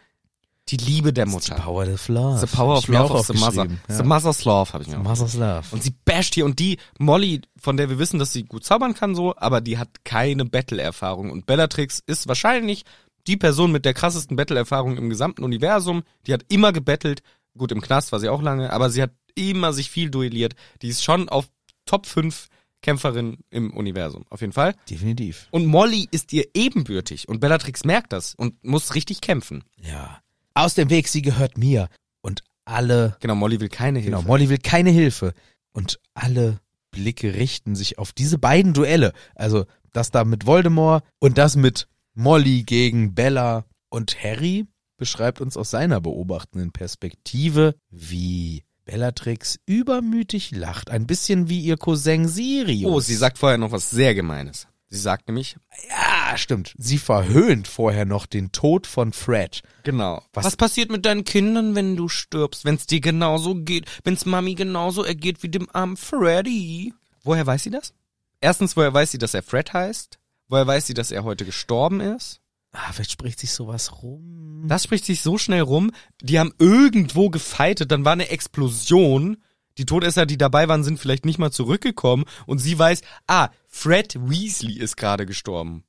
Die 0.69 0.77
Liebe 0.77 1.11
der 1.11 1.26
The 1.26 1.31
Mutter. 1.31 1.56
Power 1.56 1.88
of 1.94 2.07
Love. 2.07 2.40
The 2.48 2.56
Power 2.56 2.77
of 2.77 2.88
Love 2.88 3.14
of 3.14 3.27
the 3.27 3.34
Mother. 3.34 3.45
aufgeschrieben. 3.64 3.80
The 3.90 3.94
Ja. 3.95 4.03
Mother's 4.03 4.45
Love 4.45 4.73
habe 4.73 4.84
ich 4.84 4.90
mir 4.90 4.99
auch. 4.99 5.03
Mother's 5.03 5.34
Love. 5.35 5.64
Und 5.72 5.84
sie 5.84 5.94
basht 6.06 6.34
hier 6.35 6.45
und 6.45 6.60
die 6.60 6.77
Molly, 6.99 7.41
von 7.57 7.76
der 7.77 7.90
wir 7.90 7.99
wissen, 7.99 8.18
dass 8.18 8.31
sie 8.34 8.44
gut 8.44 8.64
zaubern 8.64 8.94
kann 8.94 9.14
so, 9.14 9.35
aber 9.35 9.60
die 9.61 9.77
hat 9.77 9.90
keine 10.06 10.45
Battle-Erfahrung 10.45 11.31
und 11.31 11.45
Bellatrix 11.45 12.02
ist 12.06 12.27
wahrscheinlich 12.27 12.84
die 13.27 13.38
Person 13.38 13.72
mit 13.72 13.84
der 13.85 13.94
krassesten 13.94 14.35
Battle-Erfahrung 14.38 14.98
im 14.98 15.10
gesamten 15.10 15.44
Universum. 15.44 16.03
Die 16.27 16.34
hat 16.34 16.45
immer 16.49 16.72
gebettelt. 16.72 17.22
Gut, 17.57 17.72
im 17.72 17.81
Knast 17.81 18.11
war 18.11 18.19
sie 18.19 18.30
auch 18.30 18.41
lange, 18.41 18.72
aber 18.72 18.90
sie 18.90 19.02
hat 19.02 19.11
immer 19.35 19.73
sich 19.73 19.90
viel 19.90 20.10
duelliert. 20.10 20.56
Die 20.81 20.88
ist 20.88 21.03
schon 21.03 21.30
auf 21.30 21.49
Top 21.85 22.06
5 22.06 22.48
Kämpferin 22.81 23.38
im 23.49 23.72
Universum, 23.73 24.26
auf 24.30 24.41
jeden 24.41 24.53
Fall. 24.53 24.76
Definitiv. 24.90 25.48
Und 25.52 25.65
Molly 25.65 26.07
ist 26.11 26.34
ihr 26.34 26.45
ebenbürtig 26.53 27.27
und 27.30 27.40
Bellatrix 27.40 27.85
merkt 27.85 28.11
das 28.14 28.34
und 28.35 28.61
muss 28.64 28.95
richtig 28.95 29.22
kämpfen. 29.22 29.64
Ja. 29.81 30.19
Aus 30.53 30.75
dem 30.75 30.89
Weg, 30.89 31.07
sie 31.07 31.21
gehört 31.21 31.57
mir. 31.57 31.89
Und 32.21 32.43
alle, 32.65 33.17
Genau, 33.19 33.35
Molly 33.35 33.59
will 33.59 33.69
keine 33.69 33.99
Hilfe. 33.99 34.11
genau, 34.15 34.27
Molly 34.27 34.49
will 34.49 34.57
keine 34.59 34.91
Hilfe. 34.91 35.34
Und 35.73 35.99
alle 36.13 36.59
Blicke 36.91 37.34
richten 37.34 37.75
sich 37.75 37.97
auf 37.97 38.11
diese 38.13 38.38
beiden 38.38 38.73
Duelle. 38.73 39.13
Also 39.35 39.65
das 39.91 40.11
da 40.11 40.23
mit 40.23 40.45
Voldemort 40.45 41.03
und 41.19 41.38
das 41.38 41.55
mit 41.55 41.88
Molly 42.13 42.63
gegen 42.63 43.15
Bella. 43.15 43.65
Und 43.89 44.23
Harry 44.23 44.65
beschreibt 44.97 45.41
uns 45.41 45.57
aus 45.57 45.71
seiner 45.71 45.99
beobachtenden 46.01 46.71
Perspektive, 46.71 47.75
wie 47.89 48.63
Bellatrix 48.85 49.59
übermütig 49.65 50.51
lacht. 50.51 50.89
Ein 50.91 51.07
bisschen 51.07 51.49
wie 51.49 51.59
ihr 51.61 51.77
Cousin 51.77 52.27
Sirius. 52.27 52.91
Oh, 52.91 52.99
sie 52.99 53.15
sagt 53.15 53.38
vorher 53.38 53.57
noch 53.57 53.71
was 53.71 53.89
sehr 53.89 54.13
Gemeines. 54.13 54.67
Sie 54.93 54.99
sagt 54.99 55.27
nämlich, 55.27 55.57
Ja, 55.89 56.37
stimmt. 56.37 56.75
Sie 56.77 56.99
verhöhnt 56.99 57.67
vorher 57.67 58.05
noch 58.05 58.27
den 58.27 58.51
Tod 58.51 58.85
von 58.85 59.11
Fred. 59.11 59.63
genau. 59.83 60.21
Was- 60.33 60.45
Was, 60.45 60.55
passiert 60.55 60.91
mit 60.91 61.03
deinen 61.05 61.23
Kindern, 61.23 61.73
wenn 61.73 61.95
du 61.95 62.07
stirbst? 62.09 62.63
Wenn's 62.63 62.85
dir 62.85 62.99
genauso 63.01 63.55
geht, 63.55 63.85
wenn's 64.03 64.25
Mami 64.25 64.53
genauso 64.53 65.03
ergeht 65.03 65.41
wie 65.41 65.49
dem 65.49 65.67
armen 65.73 65.97
Freddy? 65.97 66.93
Woher 67.23 67.45
weiß 67.47 67.63
sie 67.63 67.71
das? 67.71 67.93
Erstens, 68.39 68.77
woher 68.77 68.93
weiß 68.93 69.09
sie, 69.09 69.17
dass 69.17 69.33
er 69.33 69.41
Fred 69.41 69.73
heißt? 69.73 70.19
Woher 70.47 70.67
weiß 70.67 70.85
sie, 70.85 70.93
dass 70.93 71.09
er 71.11 71.23
heute 71.23 71.43
gestorben 71.45 71.99
ist? 71.99 72.39
Ah, 72.71 72.91
vielleicht 72.91 73.11
spricht 73.11 73.39
sich 73.39 73.51
sowas 73.51 74.03
rum. 74.03 74.65
Das 74.67 74.83
spricht 74.83 75.05
sich 75.05 75.21
so 75.21 75.37
schnell 75.39 75.61
rum. 75.61 75.91
Die 76.21 76.37
haben 76.39 76.53
irgendwo 76.59 77.29
gefeitet, 77.31 77.91
dann 77.91 78.05
war 78.05 78.13
eine 78.13 78.29
Explosion. 78.29 79.37
Die 79.79 79.85
Todesser, 79.85 80.27
die 80.27 80.37
dabei 80.37 80.67
waren, 80.67 80.83
sind 80.83 80.99
vielleicht 80.99 81.25
nicht 81.25 81.39
mal 81.39 81.51
zurückgekommen 81.51 82.25
und 82.45 82.59
sie 82.59 82.77
weiß, 82.77 83.01
ah, 83.27 83.49
Fred 83.75 84.15
Weasley 84.29 84.77
ist 84.77 84.95
gerade 84.97 85.25
gestorben. 85.25 85.83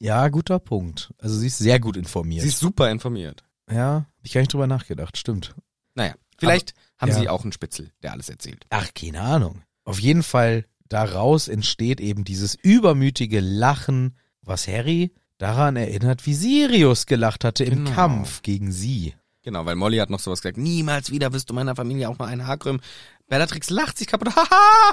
Ja, 0.00 0.28
guter 0.28 0.58
Punkt. 0.58 1.14
Also 1.18 1.36
sie 1.38 1.46
ist 1.46 1.58
sehr 1.58 1.78
gut 1.78 1.96
informiert. 1.96 2.42
Sie 2.42 2.48
ist 2.48 2.58
super 2.58 2.90
informiert. 2.90 3.44
ja, 3.70 4.06
ich 4.22 4.32
gar 4.34 4.40
nicht 4.40 4.52
drüber 4.52 4.66
nachgedacht, 4.66 5.16
stimmt. 5.16 5.54
Naja, 5.94 6.14
vielleicht 6.36 6.74
haben 6.98 7.10
ja. 7.12 7.18
sie 7.20 7.28
auch 7.28 7.44
einen 7.44 7.52
Spitzel, 7.52 7.92
der 8.02 8.12
alles 8.12 8.28
erzählt. 8.28 8.66
Ach, 8.70 8.88
keine 8.92 9.20
Ahnung. 9.20 9.62
Auf 9.84 10.00
jeden 10.00 10.24
Fall, 10.24 10.66
daraus 10.88 11.46
entsteht 11.48 12.00
eben 12.00 12.24
dieses 12.24 12.56
übermütige 12.56 13.40
Lachen, 13.40 14.16
was 14.42 14.66
Harry 14.66 15.14
daran 15.38 15.76
erinnert, 15.76 16.26
wie 16.26 16.34
Sirius 16.34 17.06
gelacht 17.06 17.44
hatte 17.44 17.64
im 17.64 17.84
Genau. 17.84 17.92
Kampf 17.92 18.42
gegen 18.42 18.72
sie. 18.72 19.14
Genau, 19.42 19.64
weil 19.64 19.76
Molly 19.76 19.98
hat 19.98 20.10
noch 20.10 20.18
sowas 20.18 20.42
gesagt, 20.42 20.58
niemals 20.58 21.10
wieder 21.12 21.32
wirst 21.32 21.48
du 21.48 21.54
meiner 21.54 21.76
Familie 21.76 22.08
auch 22.10 22.18
mal 22.18 22.26
ein 22.26 22.46
Haar 22.46 22.58
krümmen. 22.58 22.82
Bellatrix 23.28 23.70
lacht 23.70 23.98
sich 23.98 24.06
kaputt. 24.06 24.32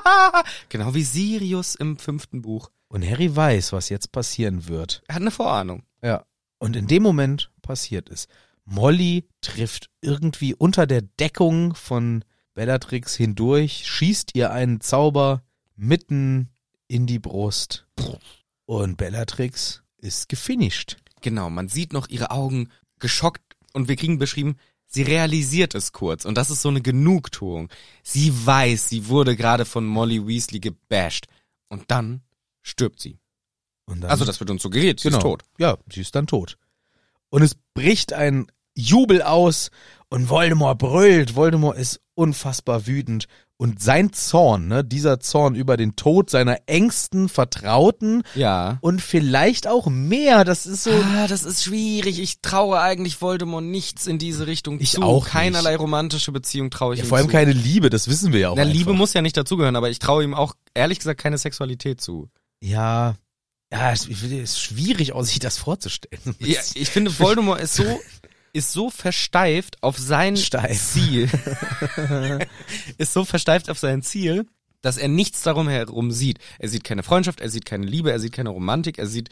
genau 0.70 0.94
wie 0.94 1.04
Sirius 1.04 1.76
im 1.76 1.98
fünften 1.98 2.42
Buch. 2.42 2.70
Und 2.88 3.06
Harry 3.10 3.36
weiß, 3.36 3.74
was 3.74 3.90
jetzt 3.90 4.12
passieren 4.12 4.68
wird. 4.68 5.04
Er 5.08 5.16
hat 5.16 5.22
eine 5.22 5.32
Vorahnung. 5.32 5.84
Ja. 6.04 6.26
Und 6.60 6.76
in 6.76 6.88
dem 6.88 7.04
Moment 7.04 7.52
passiert 7.62 8.10
es. 8.10 8.28
Molly 8.66 9.28
trifft 9.42 9.90
irgendwie 10.02 10.54
unter 10.54 10.88
der 10.88 11.02
Deckung 11.02 11.76
von 11.76 12.24
Bellatrix 12.54 13.16
hindurch, 13.16 13.86
schießt 13.86 14.32
ihr 14.36 14.52
einen 14.52 14.82
Zauber 14.82 15.44
mitten 15.76 16.50
in 16.88 17.06
die 17.06 17.20
Brust. 17.20 17.86
Und 18.66 18.98
Bellatrix 18.98 19.84
ist 19.98 20.30
gefinisht. 20.30 20.98
Genau, 21.22 21.50
man 21.50 21.70
sieht 21.70 21.94
noch 21.94 22.08
ihre 22.08 22.32
Augen 22.32 22.70
geschockt 23.00 23.56
und 23.74 23.88
wir 23.88 23.96
kriegen 23.96 24.20
beschrieben, 24.20 24.58
sie 24.96 25.04
realisiert 25.04 25.76
es 25.76 25.92
kurz 25.92 26.26
und 26.26 26.36
das 26.36 26.50
ist 26.50 26.62
so 26.62 26.70
eine 26.70 26.82
Genugtuung. 26.82 27.70
Sie 28.02 28.34
weiß, 28.46 28.90
sie 28.90 29.08
wurde 29.08 29.36
gerade 29.36 29.66
von 29.66 29.86
Molly 29.86 30.26
Weasley 30.26 30.60
gebasht 30.60 31.28
und 31.70 31.92
dann 31.92 32.22
stirbt 32.64 33.00
sie. 33.00 33.20
Dann, 33.86 34.04
Also 34.06 34.26
das 34.26 34.40
wird 34.40 34.50
uns 34.50 34.64
suggeriert, 34.64 35.00
sie 35.00 35.10
genau. 35.10 35.18
ist 35.20 35.24
tot. 35.24 35.44
Ja, 35.60 35.78
sie 35.92 36.02
ist 36.02 36.16
dann 36.16 36.26
tot. 36.26 36.58
Und 37.30 37.44
es 37.44 37.56
bricht 37.74 38.14
ein 38.14 38.48
Jubel 38.74 39.22
aus 39.22 39.70
und 40.16 40.30
Voldemort 40.30 40.78
brüllt. 40.80 41.36
Voldemort 41.36 41.78
ist 41.78 42.00
unfassbar 42.16 42.88
wütend. 42.88 43.28
Und 43.58 43.82
sein 43.82 44.12
Zorn, 44.12 44.68
ne, 44.68 44.84
dieser 44.84 45.22
Zorn 45.22 45.56
über 45.56 45.78
den 45.78 45.96
Tod 45.96 46.30
seiner 46.30 46.58
engsten 46.66 47.30
Vertrauten 47.30 48.24
Ja. 48.34 48.80
und 48.82 49.02
vielleicht 49.02 49.66
auch 49.68 49.88
mehr, 49.88 50.44
das 50.44 50.66
ist 50.66 50.84
so, 50.84 50.92
Ah, 50.92 51.28
das 51.28 51.44
ist 51.44 51.64
schwierig. 51.64 52.20
Ich 52.20 52.42
traue 52.42 52.82
eigentlich 52.82 53.22
Voldemort 53.22 53.64
nichts 53.64 54.08
in 54.08 54.18
diese 54.18 54.46
Richtung 54.48 54.80
Ich 54.82 54.92
zu. 54.92 55.02
auch 55.02 55.24
nicht. 55.24 55.32
Keinerlei 55.32 55.78
romantische 55.78 56.34
Beziehung 56.34 56.70
traue 56.70 56.96
ich 56.96 57.00
ja, 57.00 57.06
ihm 57.06 57.10
vor 57.10 57.18
allem 57.18 57.28
zu. 57.28 57.32
keine 57.32 57.54
Liebe, 57.54 57.90
das 57.90 58.10
wissen 58.10 58.34
wir 58.34 58.40
ja 58.42 58.50
auch 58.50 58.56
Na, 58.58 58.64
einfach. 58.64 58.74
Liebe 58.76 58.94
muss 58.94 59.14
ja 59.14 59.22
nicht 59.22 59.38
dazugehören, 59.38 59.78
aber 59.78 59.90
ich 59.90 60.00
traue 60.00 60.24
ihm 60.26 60.34
auch 60.34 60.54
ehrlich 60.74 61.00
gesagt 61.00 61.22
keine 61.22 61.38
Sexualität 61.38 62.02
zu. 62.02 62.28
Ja, 62.62 63.16
ja, 63.72 63.92
es 63.92 64.06
ist 64.08 64.60
schwierig, 64.62 65.14
sich 65.22 65.40
das 65.40 65.58
vorzustellen. 65.58 66.36
Ja, 66.40 66.60
ich 66.76 66.90
finde 66.90 67.18
Voldemort 67.20 67.60
ist 67.62 67.74
so 67.76 67.84
ist 68.56 68.72
so 68.72 68.90
versteift 68.90 69.84
auf 69.84 69.98
sein 69.98 70.38
Steif. 70.38 70.82
Ziel. 70.82 71.30
ist 72.98 73.12
so 73.12 73.26
versteift 73.26 73.70
auf 73.70 73.78
sein 73.78 74.02
Ziel, 74.02 74.48
dass 74.82 74.98
er 74.98 75.10
nichts 75.10 75.44
darum 75.44 75.68
herum 75.68 76.12
sieht. 76.12 76.40
Er 76.58 76.70
sieht 76.70 76.86
keine 76.86 77.04
Freundschaft, 77.04 77.42
er 77.42 77.50
sieht 77.50 77.66
keine 77.66 77.86
Liebe, 77.86 78.12
er 78.12 78.20
sieht 78.20 78.32
keine 78.32 78.50
Romantik, 78.50 78.98
er 78.98 79.08
sieht 79.08 79.30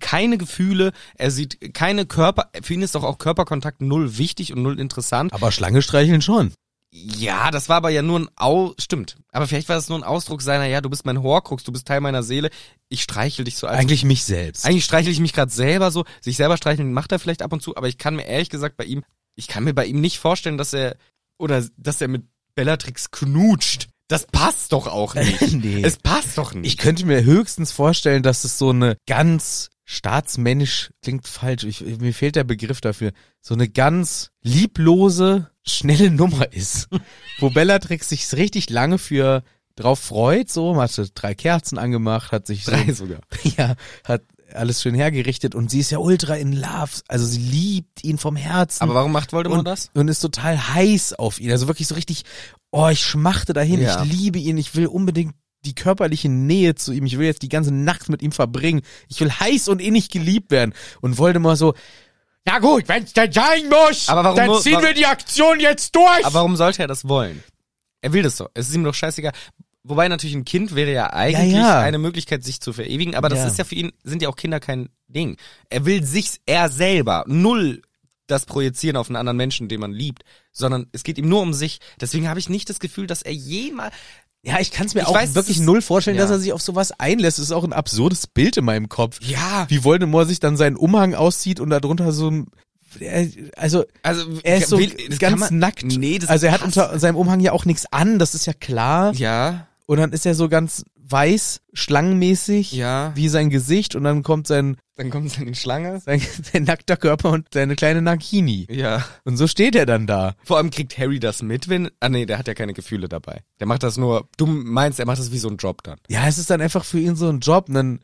keine 0.00 0.38
Gefühle, 0.38 0.92
er 1.16 1.30
sieht 1.30 1.74
keine 1.74 2.06
Körper, 2.06 2.50
für 2.62 2.72
ihn 2.72 2.82
ist 2.82 2.94
doch 2.94 3.04
auch 3.04 3.18
Körperkontakt 3.18 3.82
null 3.82 4.16
wichtig 4.16 4.54
und 4.54 4.62
null 4.62 4.80
interessant. 4.80 5.34
Aber 5.34 5.52
Schlange 5.52 5.82
streicheln 5.82 6.22
schon. 6.22 6.54
Ja, 6.94 7.50
das 7.50 7.70
war 7.70 7.76
aber 7.78 7.88
ja 7.88 8.02
nur 8.02 8.20
ein 8.20 8.28
Au, 8.36 8.74
stimmt. 8.78 9.16
Aber 9.32 9.46
vielleicht 9.46 9.70
war 9.70 9.76
das 9.76 9.88
nur 9.88 9.98
ein 9.98 10.04
Ausdruck 10.04 10.42
seiner, 10.42 10.66
ja, 10.66 10.82
du 10.82 10.90
bist 10.90 11.06
mein 11.06 11.22
Horcrux, 11.22 11.64
du 11.64 11.72
bist 11.72 11.86
Teil 11.88 12.02
meiner 12.02 12.22
Seele, 12.22 12.50
ich 12.90 13.02
streichel 13.02 13.46
dich 13.46 13.56
so 13.56 13.66
als 13.66 13.78
Eigentlich 13.78 14.04
mich 14.04 14.24
selbst. 14.24 14.66
eigentlich 14.66 14.84
streichle 14.84 15.10
ich 15.10 15.18
mich 15.20 15.32
gerade 15.32 15.50
selber 15.50 15.90
so. 15.90 16.04
Sich 16.20 16.36
selber 16.36 16.58
streicheln 16.58 16.92
macht 16.92 17.10
er 17.10 17.18
vielleicht 17.18 17.40
ab 17.40 17.52
und 17.52 17.62
zu, 17.62 17.76
aber 17.76 17.88
ich 17.88 17.96
kann 17.96 18.14
mir 18.16 18.26
ehrlich 18.26 18.50
gesagt 18.50 18.76
bei 18.76 18.84
ihm, 18.84 19.04
ich 19.36 19.48
kann 19.48 19.64
mir 19.64 19.72
bei 19.72 19.86
ihm 19.86 20.02
nicht 20.02 20.18
vorstellen, 20.18 20.58
dass 20.58 20.74
er 20.74 20.96
oder 21.38 21.64
dass 21.78 22.02
er 22.02 22.08
mit 22.08 22.24
Bellatrix 22.54 23.10
knutscht. 23.10 23.88
Das 24.08 24.26
passt 24.26 24.72
doch 24.72 24.86
auch 24.86 25.14
nicht. 25.14 25.40
Nee. 25.52 25.82
Es 25.82 25.96
passt 25.96 26.36
doch 26.36 26.52
nicht. 26.52 26.66
Ich 26.66 26.76
könnte 26.76 27.06
mir 27.06 27.24
höchstens 27.24 27.72
vorstellen, 27.72 28.22
dass 28.22 28.44
es 28.44 28.58
so 28.58 28.68
eine 28.68 28.98
ganz 29.06 29.70
staatsmännisch 29.92 30.90
klingt 31.02 31.26
falsch. 31.28 31.64
Ich, 31.64 31.80
mir 31.80 32.14
fehlt 32.14 32.36
der 32.36 32.44
Begriff 32.44 32.80
dafür. 32.80 33.12
So 33.40 33.54
eine 33.54 33.68
ganz 33.68 34.30
lieblose, 34.42 35.50
schnelle 35.64 36.10
Nummer 36.10 36.52
ist, 36.52 36.88
wo 37.38 37.50
Bellatrix 37.50 38.08
sich 38.08 38.32
richtig 38.32 38.70
lange 38.70 38.98
für 38.98 39.42
drauf 39.76 39.98
freut. 40.00 40.50
So, 40.50 40.80
hatte 40.80 41.08
drei 41.14 41.34
Kerzen 41.34 41.78
angemacht, 41.78 42.32
hat 42.32 42.46
sich 42.46 42.64
so, 42.64 42.72
Drei 42.72 42.92
sogar. 42.92 43.20
ja, 43.56 43.74
hat 44.04 44.22
alles 44.54 44.82
schön 44.82 44.94
hergerichtet 44.94 45.54
und 45.54 45.70
sie 45.70 45.80
ist 45.80 45.90
ja 45.90 45.98
ultra 45.98 46.34
in 46.36 46.52
love. 46.52 47.00
Also 47.08 47.24
sie 47.24 47.38
liebt 47.40 48.04
ihn 48.04 48.18
vom 48.18 48.36
Herzen 48.36 48.82
Aber 48.82 48.94
warum 48.94 49.12
macht 49.12 49.32
Voldemort 49.32 49.60
und, 49.60 49.64
das? 49.66 49.90
und 49.94 50.08
ist 50.08 50.20
total 50.20 50.74
heiß 50.74 51.14
auf 51.14 51.40
ihn. 51.40 51.50
Also 51.50 51.68
wirklich 51.68 51.88
so 51.88 51.94
richtig, 51.94 52.24
oh, 52.70 52.88
ich 52.88 53.00
schmachte 53.00 53.52
dahin, 53.54 53.80
Ja. 53.80 54.02
ich 54.04 54.12
liebe 54.12 54.38
ihn, 54.38 54.58
ich 54.58 54.74
will 54.74 54.86
unbedingt 54.86 55.34
die 55.64 55.74
körperliche 55.74 56.28
Nähe 56.28 56.74
zu 56.74 56.92
ihm, 56.92 57.06
ich 57.06 57.18
will 57.18 57.26
jetzt 57.26 57.42
die 57.42 57.48
ganze 57.48 57.72
Nacht 57.72 58.08
mit 58.08 58.22
ihm 58.22 58.32
verbringen, 58.32 58.82
ich 59.08 59.20
will 59.20 59.30
heiß 59.30 59.68
und 59.68 59.80
innig 59.80 60.08
geliebt 60.10 60.50
werden. 60.50 60.74
Und 61.00 61.18
Voldemort 61.18 61.58
so, 61.58 61.74
Na 62.44 62.58
gut, 62.58 62.88
wenn's 62.88 63.12
denn 63.12 63.30
sein 63.32 63.68
muss, 63.68 64.08
Aber 64.08 64.24
warum 64.24 64.36
dann 64.36 64.60
ziehen 64.60 64.72
warum- 64.72 64.86
wir 64.86 64.94
die 64.94 65.06
Aktion 65.06 65.60
jetzt 65.60 65.94
durch. 65.94 66.24
Aber 66.24 66.34
warum 66.34 66.56
sollte 66.56 66.82
er 66.82 66.88
das 66.88 67.06
wollen? 67.06 67.42
Er 68.00 68.12
will 68.12 68.24
das 68.24 68.36
so. 68.36 68.48
Es 68.54 68.68
ist 68.68 68.74
ihm 68.74 68.82
doch 68.82 68.94
scheißegal. 68.94 69.32
Wobei 69.84 70.08
natürlich 70.08 70.34
ein 70.34 70.44
Kind 70.44 70.74
wäre 70.74 70.92
ja 70.92 71.12
eigentlich 71.12 71.52
Ja, 71.54 71.58
ja. 71.60 71.80
eine 71.80 71.98
Möglichkeit, 71.98 72.42
sich 72.44 72.60
zu 72.60 72.72
verewigen, 72.72 73.14
aber 73.14 73.28
das 73.28 73.40
Ja. 73.40 73.46
ist 73.46 73.58
ja 73.58 73.64
für 73.64 73.74
ihn, 73.76 73.92
sind 74.02 74.22
ja 74.22 74.28
auch 74.28 74.36
Kinder 74.36 74.58
kein 74.58 74.88
Ding. 75.06 75.36
Er 75.70 75.84
will 75.84 76.02
sich, 76.04 76.40
er 76.46 76.68
selber, 76.68 77.24
null 77.28 77.82
das 78.28 78.46
projizieren 78.46 78.96
auf 78.96 79.08
einen 79.08 79.16
anderen 79.16 79.36
Menschen, 79.36 79.68
den 79.68 79.80
man 79.80 79.92
liebt, 79.92 80.22
sondern 80.52 80.86
es 80.92 81.02
geht 81.02 81.18
ihm 81.18 81.28
nur 81.28 81.42
um 81.42 81.52
sich. 81.52 81.80
Deswegen 82.00 82.28
habe 82.28 82.38
ich 82.40 82.48
nicht 82.48 82.70
das 82.70 82.78
Gefühl, 82.80 83.06
dass 83.06 83.22
er 83.22 83.32
jemals, 83.32 83.92
ja, 84.44 84.58
ich 84.60 84.70
kann 84.72 84.86
es 84.86 84.94
mir 84.94 85.02
Ich 85.02 85.06
auch 85.06 85.14
weiß, 85.14 85.34
wirklich 85.34 85.60
null 85.60 85.82
vorstellen, 85.82 86.16
ja. 86.16 86.22
dass 86.22 86.30
er 86.30 86.38
sich 86.40 86.52
auf 86.52 86.62
sowas 86.62 86.92
einlässt. 86.98 87.38
Es 87.38 87.44
ist 87.46 87.52
auch 87.52 87.64
ein 87.64 87.72
absurdes 87.72 88.26
Bild 88.26 88.56
in 88.56 88.64
meinem 88.64 88.88
Kopf. 88.88 89.18
ja, 89.22 89.66
Wie 89.68 89.84
Voldemort 89.84 90.28
sich 90.28 90.40
dann 90.40 90.56
seinen 90.56 90.76
Umhang 90.76 91.14
auszieht 91.14 91.60
und 91.60 91.70
darunter 91.70 92.12
so 92.12 92.30
ein, 92.30 92.46
er- 92.98 93.28
also, 93.56 93.84
also 94.02 94.24
er 94.42 94.58
ist 94.58 94.68
so 94.68 94.78
will- 94.78 94.94
das 95.08 95.18
ganz 95.18 95.40
man- 95.40 95.58
nackt. 95.58 95.84
Nee, 95.84 96.18
das 96.18 96.28
also 96.28 96.46
er 96.46 96.52
hat 96.52 96.60
passt. 96.62 96.76
unter 96.76 96.98
seinem 96.98 97.16
Umhang 97.16 97.40
ja 97.40 97.52
auch 97.52 97.64
nichts 97.64 97.86
an, 97.92 98.18
das 98.18 98.34
ist 98.34 98.46
ja 98.46 98.52
klar. 98.52 99.14
Ja, 99.14 99.66
Und 99.86 99.98
dann 99.98 100.12
ist 100.12 100.26
er 100.26 100.34
so 100.34 100.48
ganz 100.48 100.84
weiß, 101.12 101.60
schlangenmäßig, 101.74 102.72
Ja. 102.72 103.12
wie 103.14 103.28
sein 103.28 103.50
Gesicht 103.50 103.94
und 103.94 104.04
dann 104.04 104.22
kommt 104.22 104.46
sein, 104.46 104.78
Dann 104.96 105.10
kommt 105.10 105.30
seine 105.30 105.54
Schlange. 105.54 106.00
sein, 106.00 106.20
sein 106.52 106.64
nackter 106.64 106.96
Körper 106.96 107.30
und 107.30 107.48
seine 107.52 107.76
kleine 107.76 108.00
Nagini. 108.02 108.66
Ja. 108.70 109.04
Und 109.24 109.36
so 109.36 109.46
steht 109.46 109.74
er 109.76 109.84
dann 109.86 110.06
da. 110.06 110.34
Vor 110.44 110.56
allem 110.56 110.70
kriegt 110.70 110.96
Harry 110.98 111.20
das 111.20 111.42
mit, 111.42 111.68
wenn. 111.68 111.90
Ah 112.00 112.08
nee, 112.08 112.24
der 112.26 112.38
hat 112.38 112.48
ja 112.48 112.54
keine 112.54 112.72
Gefühle 112.72 113.08
dabei. 113.08 113.42
Der 113.60 113.66
macht 113.66 113.82
das 113.82 113.96
nur. 113.98 114.28
Du 114.38 114.46
meinst, 114.46 114.98
er 114.98 115.06
macht 115.06 115.18
das 115.18 115.30
wie 115.30 115.38
so 115.38 115.48
ein 115.48 115.58
Job 115.58 115.82
dann. 115.82 115.98
Ja, 116.08 116.26
es 116.26 116.38
ist 116.38 116.50
dann 116.50 116.60
einfach 116.60 116.84
für 116.84 116.98
ihn 116.98 117.14
so 117.16 117.28
ein 117.28 117.40
Job 117.40 117.68
und 117.68 117.74
dann, 117.74 118.00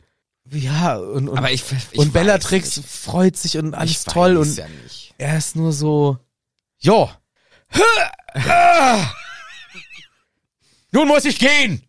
ja, 0.50 0.96
und, 0.98 1.28
und, 1.28 1.38
Aber 1.38 1.50
ich, 1.50 1.62
ich 1.92 1.98
und 1.98 2.12
Bellatrix 2.12 2.76
nicht. 2.76 2.88
freut 2.88 3.36
sich 3.36 3.56
und 3.58 3.74
alles 3.74 4.04
toll 4.04 4.36
und 4.36 4.56
ja 4.56 4.66
nicht. 4.84 5.14
er 5.18 5.36
ist 5.38 5.56
nur 5.56 5.72
so, 5.72 6.18
jo, 6.78 7.10
nun 10.90 11.08
muss 11.08 11.24
ich 11.26 11.38
gehen. 11.38 11.82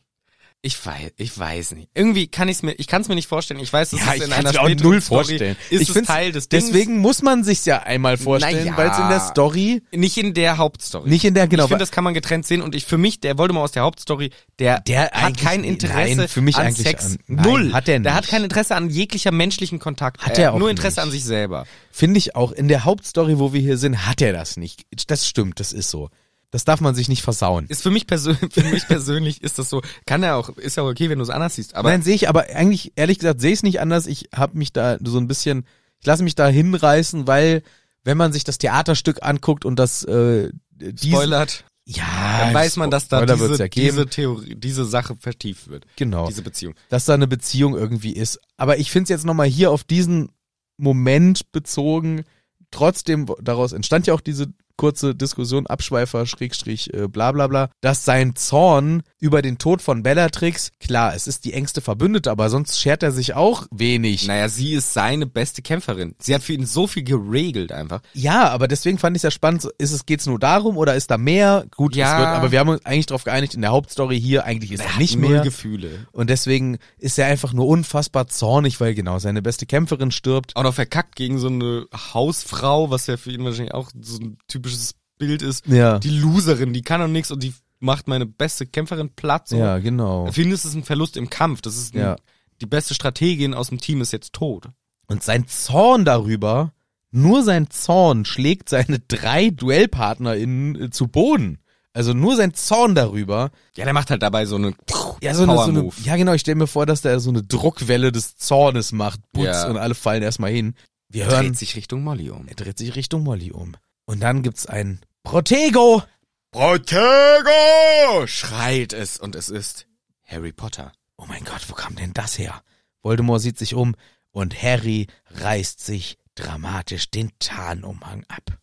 Ich 0.62 0.86
weiß, 0.86 1.12
ich 1.16 1.40
weiß 1.40 1.72
nicht. 1.72 1.90
Irgendwie 1.94 2.28
kann 2.28 2.50
ich's 2.50 2.64
mir, 2.64 2.74
ich 2.74 2.88
kann 2.88 3.02
es 3.02 3.08
mir 3.08 3.16
nicht 3.16 3.30
vorstellen. 3.30 3.62
Ich 3.62 3.72
weiß, 3.72 3.94
es 3.94 4.00
Ja, 4.06 4.14
ich 4.14 4.24
in 4.24 4.34
einer 4.34 4.52
mir 4.52 4.60
auch 4.62 4.68
null 4.68 5.00
Story, 5.00 5.24
vorstellen. 5.24 5.56
Ist 5.70 5.84
ich 5.90 5.96
es 5.96 6.06
Teil 6.06 6.34
des 6.34 6.50
Dings. 6.50 6.66
Deswegen 6.66 6.98
muss 6.98 7.22
man 7.22 7.46
sich's 7.46 7.64
ja 7.64 7.84
einmal 7.84 8.18
vorstellen, 8.18 8.66
Naja. 8.66 8.76
weil 8.78 8.90
es 8.90 9.00
in 9.00 9.08
der 9.08 9.22
Story 9.22 9.82
nicht 9.94 10.18
in 10.18 10.34
der 10.34 10.58
Hauptstory. 10.58 11.10
nicht 11.10 11.24
in 11.24 11.34
der 11.34 11.48
genau. 11.48 11.64
ich 11.64 11.70
finde, 11.70 11.82
das 11.82 11.92
kann 11.92 12.04
man 12.04 12.14
getrennt 12.14 12.46
sehen 12.46 12.62
und 12.62 12.76
ich 12.76 12.84
für 12.84 12.98
mich, 12.98 13.22
der 13.22 13.38
Voldemort 13.38 13.64
aus 13.64 13.72
der 13.72 13.84
Hauptstory, 13.84 14.32
der, 14.60 14.82
Der 14.82 15.10
hat 15.12 15.38
kein 15.38 15.64
Interesse 15.64 16.16
nein, 16.18 16.28
für 16.28 16.42
mich 16.42 16.58
an 16.58 16.66
eigentlich 16.68 16.86
Sex. 16.88 17.06
an- 17.06 17.18
nein, 17.28 17.46
Null. 17.46 17.72
hat 17.72 17.88
er 17.88 17.98
Der 18.02 18.14
hat 18.14 18.24
nicht. 18.24 18.32
kein 18.32 18.44
Interesse 18.44 18.76
an 18.76 18.90
jeglicher 18.90 19.32
menschlichen 19.32 19.80
Kontakt. 19.80 20.26
Hat 20.26 20.38
er 20.38 20.52
auch 20.54 20.60
Nur 20.60 20.70
Interesse 20.70 20.98
nicht. 21.00 21.06
an 21.06 21.12
sich 21.12 21.24
selber. 21.24 21.68
finde 21.90 22.18
ich 22.18 22.36
auch 22.36 22.52
in 22.52 22.68
der 22.68 22.84
Hauptstory, 22.84 23.40
wo 23.40 23.54
wir 23.54 23.62
hier 23.62 23.78
sind, 23.78 24.06
hat 24.06 24.22
er 24.22 24.34
das 24.34 24.58
nicht. 24.58 24.82
Das 25.08 25.26
stimmt, 25.26 25.62
das 25.62 25.72
ist 25.72 25.90
so. 25.90 26.10
Das 26.52 26.66
darf 26.66 26.82
man 26.82 26.96
sich 26.96 27.10
nicht 27.10 27.22
versauen. 27.22 27.68
Ist 27.68 27.84
für 27.84 27.92
mich 27.92 28.08
persönlich, 28.08 28.42
für 28.54 28.64
mich 28.64 28.88
persönlich 28.88 29.44
ist 29.44 29.60
das 29.60 29.70
so, 29.70 29.82
kann 30.06 30.24
er 30.24 30.36
auch, 30.36 30.50
ist 30.58 30.78
ja 30.78 30.84
okay, 30.84 31.10
wenn 31.10 31.20
du 31.20 31.24
es 31.24 31.30
anders 31.30 31.56
siehst, 31.56 31.76
aber 31.76 31.90
Nein, 31.90 32.02
sehe 32.02 32.16
ich, 32.16 32.28
aber 32.30 32.48
eigentlich, 32.56 32.94
ehrlich 32.96 33.20
gesagt, 33.20 33.40
sehe 33.42 33.52
ich 33.52 33.60
es 33.60 33.64
nicht 33.64 33.80
anders. 33.82 34.08
Ich 34.08 34.30
habe 34.36 34.58
mich 34.58 34.74
da 34.74 34.98
so 35.04 35.18
ein 35.20 35.28
bisschen, 35.28 35.66
ich 36.00 36.06
lasse 36.08 36.24
mich 36.24 36.36
da 36.36 36.48
hinreißen, 36.48 37.28
weil, 37.28 37.62
wenn 38.04 38.18
man 38.18 38.34
sich 38.34 38.44
das 38.44 38.58
Theaterstück 38.58 39.20
anguckt 39.22 39.64
und 39.66 39.78
das, 39.78 40.04
äh, 40.06 40.50
dies- 40.72 41.12
spoilert, 41.12 41.66
ja, 41.86 42.06
dann 42.46 42.54
weiß 42.54 42.78
man, 42.78 42.92
dass 42.92 43.08
da 43.08 43.26
diese, 43.26 43.56
ja 43.58 43.68
diese 43.68 44.06
Theorie, 44.06 44.56
diese 44.56 44.86
Sache 44.86 45.16
vertieft 45.20 45.70
wird. 45.70 45.86
genau, 45.96 46.28
Diese 46.28 46.44
Beziehung. 46.44 46.76
dass 46.90 47.06
da 47.06 47.16
eine 47.16 47.26
Beziehung 47.28 47.76
irgendwie 47.76 48.14
ist. 48.14 48.40
Aber 48.58 48.78
ich 48.78 48.92
finde 48.92 49.04
es 49.06 49.10
jetzt 49.10 49.26
nochmal 49.26 49.48
hier 49.48 49.72
auf 49.72 49.84
diesen 49.84 50.30
Moment 50.78 51.52
bezogen, 51.52 52.24
trotzdem, 52.72 53.28
daraus 53.42 53.74
entstand 53.74 54.08
ja 54.08 54.14
auch 54.14 54.22
diese 54.22 54.48
kurze 54.80 55.14
Diskussion, 55.14 55.68
Abschweifer, 55.68 56.26
Schrägstrich, 56.26 56.94
äh, 56.94 57.08
bla 57.10 57.34
bla 57.34 57.48
bla, 57.48 57.70
dass 57.82 58.06
sein 58.06 58.36
Zorn 58.38 59.04
über 59.20 59.42
den 59.42 59.58
Tod 59.58 59.82
von 59.82 60.04
Bellatrix, 60.04 60.72
klar, 60.80 61.14
es 61.14 61.28
ist 61.28 61.44
die 61.44 61.52
engste 61.54 61.82
Verbündete, 61.82 62.32
aber 62.32 62.50
sonst 62.50 62.80
schert 62.80 63.04
er 63.04 63.12
sich 63.12 63.34
auch 63.36 63.68
wenig. 63.72 64.26
Naja, 64.26 64.48
sie 64.48 64.72
ist 64.74 64.94
seine 64.94 65.26
beste 65.28 65.62
Kämpferin. 65.62 66.16
Sie 66.20 66.34
hat 66.34 66.42
für 66.42 66.54
ihn 66.54 66.66
so 66.66 66.88
viel 66.88 67.04
geregelt 67.04 67.74
einfach. 67.74 68.02
Ja, 68.14 68.50
aber 68.50 68.70
deswegen 68.70 68.98
fand 68.98 69.18
ich 69.18 69.20
es 69.20 69.24
ja 69.24 69.32
spannend, 69.32 69.68
ist 69.78 69.92
es, 69.92 70.06
geht's 70.06 70.26
nur 70.26 70.40
darum 70.40 70.78
oder 70.78 70.96
ist 70.96 71.12
da 71.12 71.18
mehr? 71.18 71.66
Gut, 71.76 71.96
Ja. 71.98 72.14
es 72.14 72.20
wird, 72.20 72.30
aber 72.30 72.52
wir 72.54 72.60
haben 72.60 72.70
uns 72.70 72.86
eigentlich 72.86 73.08
darauf 73.08 73.26
geeinigt, 73.26 73.54
in 73.56 73.62
der 73.62 73.72
Hauptstory 73.72 74.20
hier 74.20 74.46
eigentlich 74.46 74.72
ist 74.72 74.86
er 74.86 74.98
nicht 74.98 75.18
mehr. 75.18 75.42
Gefühle. 75.42 76.08
Und 76.14 76.30
deswegen 76.30 76.78
ist 76.98 77.20
er 77.20 77.28
einfach 77.28 77.52
nur 77.52 77.68
unfassbar 77.68 78.28
zornig, 78.28 78.80
weil 78.80 78.96
genau 78.96 79.20
seine 79.20 79.42
beste 79.42 79.66
Kämpferin 79.66 80.12
stirbt. 80.12 80.56
Auch 80.56 80.64
noch 80.64 80.74
verkackt 80.74 81.18
gegen 81.18 81.38
so 81.38 81.48
eine 81.48 81.86
Hausfrau, 82.14 82.90
was 82.90 83.08
ja 83.08 83.18
für 83.18 83.34
ihn 83.34 83.44
wahrscheinlich 83.44 83.74
auch 83.74 83.90
so 84.02 84.20
ein 84.20 84.38
typisches 84.48 84.69
Bild 85.18 85.42
ist. 85.42 85.68
Ja. 85.68 86.00
Die 86.00 86.10
Loserin, 86.10 86.74
die 86.74 86.82
kann 86.82 87.02
doch 87.02 87.08
nichts 87.08 87.32
und 87.32 87.44
die 87.44 87.54
macht 87.80 88.08
meine 88.08 88.26
beste 88.26 88.66
Kämpferin 88.66 89.10
platt. 89.16 89.48
So. 89.50 89.58
Ja, 89.58 89.78
genau. 89.80 90.28
Ist 90.28 90.38
es 90.66 90.74
ein 90.74 90.84
Verlust 90.84 91.18
im 91.18 91.30
Kampf. 91.30 91.62
Das 91.62 91.78
ist 91.78 91.94
ein, 91.96 92.00
Ja. 92.02 92.16
die 92.62 92.66
beste 92.66 92.94
Strategin 92.94 93.54
aus 93.54 93.70
dem 93.70 93.80
Team 93.80 94.02
ist 94.02 94.12
jetzt 94.14 94.34
tot. 94.34 94.68
Und 95.08 95.24
sein 95.24 95.48
Zorn 95.48 96.06
darüber, 96.06 96.74
nur 97.12 97.44
sein 97.44 97.70
Zorn 97.70 98.26
schlägt 98.26 98.70
seine 98.70 99.00
drei 99.00 99.50
DuellpartnerInnen 99.50 100.82
äh, 100.84 100.90
zu 100.90 101.08
Boden. 101.08 101.60
Also 101.92 102.14
nur 102.14 102.36
sein 102.36 102.54
Zorn 102.54 102.96
darüber. 102.96 103.52
Ja, 103.76 103.84
der 103.84 103.94
macht 103.94 104.12
halt 104.12 104.22
dabei 104.22 104.46
so 104.46 104.56
eine 104.56 104.74
Ja, 105.22 105.34
so 105.34 105.44
eine, 105.44 105.56
so 105.56 105.62
eine, 105.64 105.90
ja 106.04 106.16
genau, 106.18 106.34
ich 106.34 106.42
stelle 106.42 106.56
mir 106.56 106.68
vor, 106.68 106.86
dass 106.86 107.02
der 107.02 107.20
so 107.20 107.30
eine 107.30 107.44
Druckwelle 107.44 108.12
des 108.12 108.38
Zornes 108.38 108.92
macht. 108.92 109.20
Putz, 109.34 109.46
Ja. 109.46 109.68
und 109.70 109.78
alle 109.78 109.96
fallen 109.96 110.22
erstmal 110.24 110.52
hin. 110.52 110.76
Wir 111.10 111.26
hören, 111.26 111.48
dreht 111.48 111.58
sich 111.58 111.76
Richtung 111.76 112.04
Molly 112.04 112.30
um. 112.30 112.48
er 112.48 112.56
dreht 112.56 112.78
sich 112.78 112.96
Richtung 112.96 113.24
Molly 113.24 113.52
um. 113.52 113.76
Und 114.10 114.22
dann 114.22 114.42
gibt's 114.42 114.66
ein 114.66 115.02
Protego. 115.22 116.02
Protego! 116.50 118.26
Schreit 118.26 118.92
es 118.92 119.20
und 119.20 119.36
es 119.36 119.50
ist 119.50 119.86
Harry 120.26 120.52
Potter. 120.52 120.94
Oh 121.16 121.26
mein 121.28 121.44
Gott, 121.44 121.70
wo 121.70 121.76
kam 121.76 121.96
denn 121.96 122.14
das 122.14 122.40
her? 122.40 122.64
Voldemort 123.04 123.40
sieht 123.40 123.60
sich 123.60 123.76
um 123.76 123.96
und 124.32 124.60
Harry 124.64 125.06
reißt 125.30 125.86
sich 125.86 126.18
dramatisch 126.34 127.12
den 127.12 127.30
Tarnumhang 127.38 128.26
ab. 128.30 128.58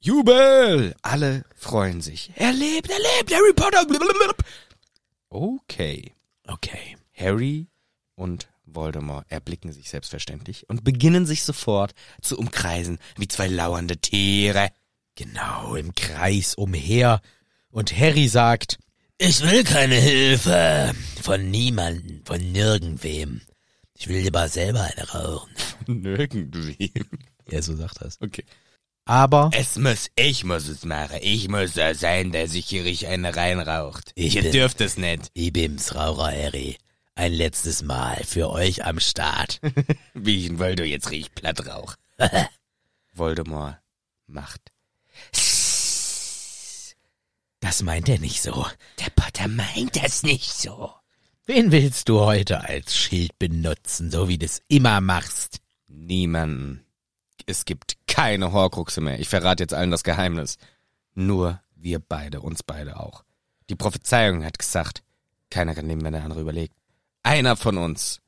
Jubel! 0.00 0.96
Alle 1.02 1.44
freuen 1.54 2.00
sich. 2.00 2.32
Er 2.36 2.54
lebt, 2.54 2.88
er 2.88 2.96
lebt, 2.98 3.34
Harry 3.34 3.52
Potter! 3.52 3.84
Blablabla. 3.84 4.32
Okay. 5.28 6.14
Okay. 6.46 6.96
Harry 7.14 7.66
und 8.14 8.48
Voldemort 8.64 9.26
erblicken 9.28 9.72
sich 9.72 9.90
selbstverständlich 9.90 10.68
und 10.68 10.84
beginnen 10.84 11.26
sich 11.26 11.42
sofort 11.42 11.92
zu 12.22 12.38
umkreisen 12.38 12.98
wie 13.16 13.28
zwei 13.28 13.48
lauernde 13.48 13.98
Tiere. 13.98 14.70
Genau, 15.18 15.74
im 15.74 15.92
Kreis 15.96 16.54
umher. 16.54 17.20
Und 17.70 17.92
Harry 17.98 18.28
sagt, 18.28 18.78
Ich 19.18 19.40
will 19.42 19.64
keine 19.64 19.96
Hilfe 19.96 20.94
von 21.20 21.50
niemandem, 21.50 22.22
von 22.24 22.52
nirgendwem. 22.52 23.40
Ich 23.98 24.06
will 24.06 24.20
lieber 24.20 24.48
selber 24.48 24.82
eine 24.84 25.08
rauchen. 25.10 25.50
Nirgendwie. 25.88 26.92
ja, 27.50 27.60
so 27.62 27.74
sagt 27.74 28.00
es. 28.02 28.20
Okay. 28.20 28.44
Aber 29.06 29.50
Es 29.54 29.76
muss, 29.76 30.06
ich 30.14 30.44
muss 30.44 30.68
es 30.68 30.84
machen. 30.84 31.18
Ich 31.20 31.48
muss 31.48 31.76
er 31.76 31.96
sein, 31.96 32.30
der 32.30 32.46
sich 32.46 32.66
hier 32.66 32.84
richtig 32.84 33.08
eine 33.08 33.34
reinraucht. 33.34 34.12
Ich 34.14 34.36
Ihr 34.36 34.42
bin- 34.42 34.52
dürft 34.52 34.80
es 34.80 34.98
nicht. 34.98 35.30
Ich 35.34 35.52
bin's, 35.52 35.96
Raucher 35.96 36.30
Harry. 36.30 36.76
Ein 37.16 37.32
letztes 37.32 37.82
Mal 37.82 38.22
für 38.24 38.50
euch 38.50 38.84
am 38.84 39.00
Start. 39.00 39.58
Wie 40.14 40.36
ich 40.38 40.46
in 40.46 40.60
Voldo 40.60 40.84
jetzt 40.84 41.10
richtig 41.10 41.34
platt 41.34 41.66
rauch. 41.66 41.96
Voldemort 43.14 43.78
macht. 44.28 44.60
Das 47.68 47.82
meint 47.82 48.08
er 48.08 48.18
nicht 48.18 48.40
so. 48.40 48.66
Der 48.98 49.10
Potter 49.10 49.46
meint 49.46 50.02
das 50.02 50.22
nicht 50.22 50.50
so. 50.54 50.90
Wen 51.44 51.70
willst 51.70 52.08
du 52.08 52.20
heute 52.20 52.64
als 52.64 52.96
Schild 52.96 53.38
benutzen, 53.38 54.10
so 54.10 54.26
wie 54.26 54.38
du 54.38 54.46
es 54.46 54.62
immer 54.68 55.02
machst? 55.02 55.60
Niemanden. 55.86 56.86
Es 57.44 57.66
gibt 57.66 57.98
keine 58.06 58.52
Horcruxe 58.52 59.02
mehr. 59.02 59.20
Ich 59.20 59.28
verrate 59.28 59.64
jetzt 59.64 59.74
allen 59.74 59.90
das 59.90 60.02
Geheimnis. 60.02 60.56
Nur 61.14 61.60
wir 61.74 61.98
beide, 61.98 62.40
uns 62.40 62.62
beide 62.62 62.98
auch. 62.98 63.22
Die 63.68 63.76
Prophezeiung 63.76 64.46
hat 64.46 64.58
gesagt, 64.58 65.02
keiner 65.50 65.74
kann 65.74 65.88
leben, 65.88 66.04
wenn 66.04 66.14
der 66.14 66.24
andere 66.24 66.40
überlegt. 66.40 66.74
Einer 67.22 67.54
von 67.54 67.76
uns 67.76 68.22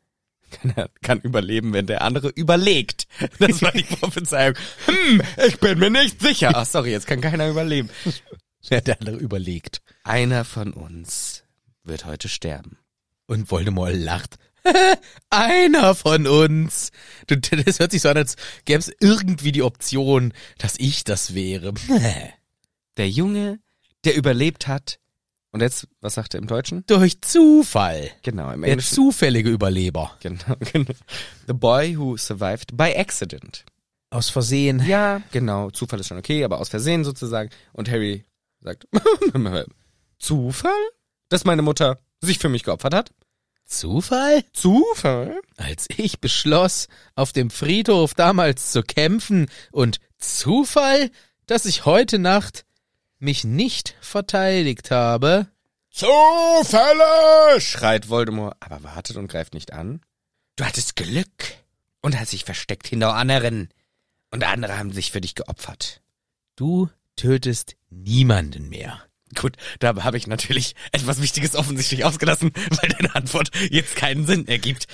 kann, 0.50 0.74
kann 1.00 1.20
überleben, 1.20 1.72
wenn 1.72 1.86
der 1.86 2.02
andere 2.02 2.28
überlegt. 2.28 3.06
Das 3.38 3.62
war 3.62 3.72
die 3.72 3.84
Prophezeiung. 4.00 4.54
Hm, 4.84 5.22
ich 5.46 5.58
bin 5.60 5.78
mir 5.78 5.88
nicht 5.88 6.20
sicher. 6.20 6.52
Ach, 6.54 6.66
sorry, 6.66 6.90
jetzt 6.90 7.06
kann 7.06 7.22
keiner 7.22 7.48
überleben. 7.48 7.88
Der 8.68 8.80
der 8.80 9.00
andere 9.00 9.16
überlegt. 9.16 9.80
Einer 10.04 10.44
von 10.44 10.72
uns 10.72 11.44
wird 11.82 12.04
heute 12.04 12.28
sterben. 12.28 12.78
Und 13.26 13.50
Voldemort 13.50 13.94
lacht. 13.94 14.36
Einer 15.30 15.94
von 15.94 16.26
uns. 16.26 16.90
Das 17.26 17.78
hört 17.78 17.92
sich 17.92 18.02
so 18.02 18.08
an, 18.10 18.16
als 18.18 18.36
gäbe 18.64 18.80
es 18.80 18.92
irgendwie 19.00 19.52
die 19.52 19.62
Option, 19.62 20.34
dass 20.58 20.74
ich 20.78 21.04
das 21.04 21.34
wäre. 21.34 21.72
Der 22.96 23.08
Junge, 23.08 23.60
der 24.04 24.16
überlebt 24.16 24.66
hat. 24.66 24.98
Und 25.52 25.62
jetzt, 25.62 25.88
was 26.00 26.14
sagt 26.14 26.34
er 26.34 26.40
im 26.40 26.46
Deutschen? 26.46 26.84
Durch 26.86 27.20
Zufall. 27.22 28.10
Genau, 28.22 28.50
im 28.52 28.60
Der 28.62 28.72
Englischen. 28.72 28.94
zufällige 28.94 29.48
Überleber. 29.50 30.16
Genau, 30.20 30.56
genau. 30.72 30.92
The 31.46 31.52
boy 31.54 31.96
who 31.96 32.16
survived 32.16 32.76
by 32.76 32.94
accident. 32.96 33.64
Aus 34.10 34.28
Versehen. 34.28 34.84
Ja, 34.86 35.22
genau. 35.32 35.70
Zufall 35.70 36.00
ist 36.00 36.08
schon 36.08 36.18
okay, 36.18 36.44
aber 36.44 36.58
aus 36.60 36.68
Versehen 36.68 37.04
sozusagen. 37.04 37.50
Und 37.72 37.88
Harry 37.90 38.24
sagt, 38.60 38.86
Zufall? 40.18 40.90
Dass 41.28 41.44
meine 41.44 41.62
Mutter 41.62 42.00
sich 42.20 42.38
für 42.38 42.48
mich 42.48 42.64
geopfert 42.64 42.94
hat? 42.94 43.12
Zufall? 43.64 44.44
Zufall? 44.52 45.40
Als 45.56 45.86
ich 45.96 46.20
beschloss, 46.20 46.88
auf 47.14 47.32
dem 47.32 47.50
Friedhof 47.50 48.14
damals 48.14 48.72
zu 48.72 48.82
kämpfen 48.82 49.48
und 49.70 50.00
Zufall, 50.18 51.10
dass 51.46 51.66
ich 51.66 51.84
heute 51.86 52.18
Nacht 52.18 52.64
mich 53.18 53.44
nicht 53.44 53.94
verteidigt 54.00 54.90
habe. 54.90 55.46
Zufälle! 55.90 57.60
schreit 57.60 58.08
Voldemort, 58.08 58.56
aber 58.60 58.82
wartet 58.82 59.16
und 59.16 59.28
greift 59.28 59.54
nicht 59.54 59.72
an. 59.72 60.00
Du 60.56 60.64
hattest 60.64 60.96
Glück 60.96 61.54
und 62.00 62.18
hast 62.18 62.32
dich 62.32 62.44
versteckt 62.44 62.88
hinter 62.88 63.14
anderen. 63.14 63.68
Und 64.30 64.44
andere 64.44 64.78
haben 64.78 64.92
sich 64.92 65.12
für 65.12 65.20
dich 65.20 65.34
geopfert. 65.34 66.02
Du 66.56 66.88
tötest 67.20 67.76
niemanden 67.90 68.70
mehr. 68.70 69.02
Gut, 69.34 69.56
da 69.78 70.02
habe 70.02 70.16
ich 70.16 70.26
natürlich 70.26 70.74
etwas 70.90 71.20
Wichtiges 71.20 71.54
offensichtlich 71.54 72.04
ausgelassen, 72.04 72.50
weil 72.70 72.88
deine 72.88 73.14
Antwort 73.14 73.50
jetzt 73.70 73.94
keinen 73.94 74.26
Sinn 74.26 74.48
ergibt. 74.48 74.86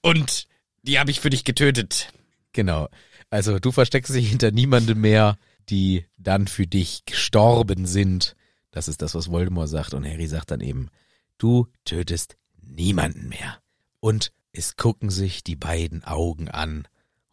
Und 0.00 0.46
die 0.82 1.00
habe 1.00 1.10
ich 1.10 1.18
für 1.18 1.28
dich 1.28 1.44
getötet. 1.44 2.12
Genau. 2.52 2.88
Also 3.30 3.58
du 3.58 3.72
versteckst 3.72 4.14
dich 4.14 4.28
hinter 4.28 4.52
niemandem 4.52 5.00
mehr, 5.00 5.38
die 5.68 6.06
dann 6.18 6.46
für 6.46 6.68
dich 6.68 7.04
gestorben 7.04 7.84
sind. 7.84 8.36
Das 8.70 8.86
ist 8.86 9.02
das, 9.02 9.16
was 9.16 9.30
Voldemort 9.30 9.68
sagt. 9.68 9.92
Und 9.92 10.06
Harry 10.06 10.28
sagt 10.28 10.52
dann 10.52 10.60
eben, 10.60 10.88
du 11.36 11.66
tötest 11.84 12.36
niemanden 12.62 13.28
mehr. 13.28 13.58
Und 13.98 14.32
es 14.52 14.76
gucken 14.76 15.10
sich 15.10 15.42
die 15.42 15.56
beiden 15.56 16.04
Augen 16.04 16.48
an. 16.48 16.86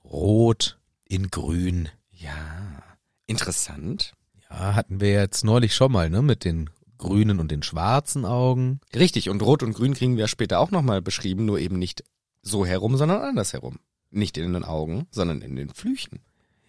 Rot 0.03 0.79
in 1.05 1.29
grün. 1.29 1.89
Ja, 2.11 2.83
interessant. 3.27 4.13
Ja, 4.49 4.73
hatten 4.75 4.99
wir 4.99 5.11
jetzt 5.11 5.43
neulich 5.43 5.75
schon 5.75 5.91
mal, 5.91 6.09
ne, 6.09 6.21
mit 6.21 6.43
den 6.45 6.69
grünen 6.97 7.39
und 7.39 7.51
den 7.51 7.61
schwarzen 7.63 8.25
Augen. 8.25 8.79
Richtig, 8.95 9.29
und 9.29 9.41
Rot 9.43 9.61
und 9.61 9.73
Grün 9.73 9.93
kriegen 9.93 10.17
wir 10.17 10.27
später 10.27 10.59
auch 10.59 10.71
nochmal 10.71 11.01
beschrieben, 11.01 11.45
nur 11.45 11.59
eben 11.59 11.77
nicht 11.77 12.03
so 12.41 12.65
herum, 12.65 12.97
sondern 12.97 13.21
andersherum. 13.21 13.77
Nicht 14.09 14.37
in 14.37 14.53
den 14.53 14.63
Augen, 14.63 15.05
sondern 15.11 15.41
in 15.41 15.55
den 15.55 15.69
Flüchen. 15.69 16.19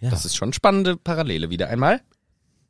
Ja. 0.01 0.11
Das 0.11 0.25
ist 0.25 0.37
schon 0.37 0.53
spannende 0.53 0.97
Parallele 0.97 1.51
wieder 1.51 1.69
einmal. 1.69 2.03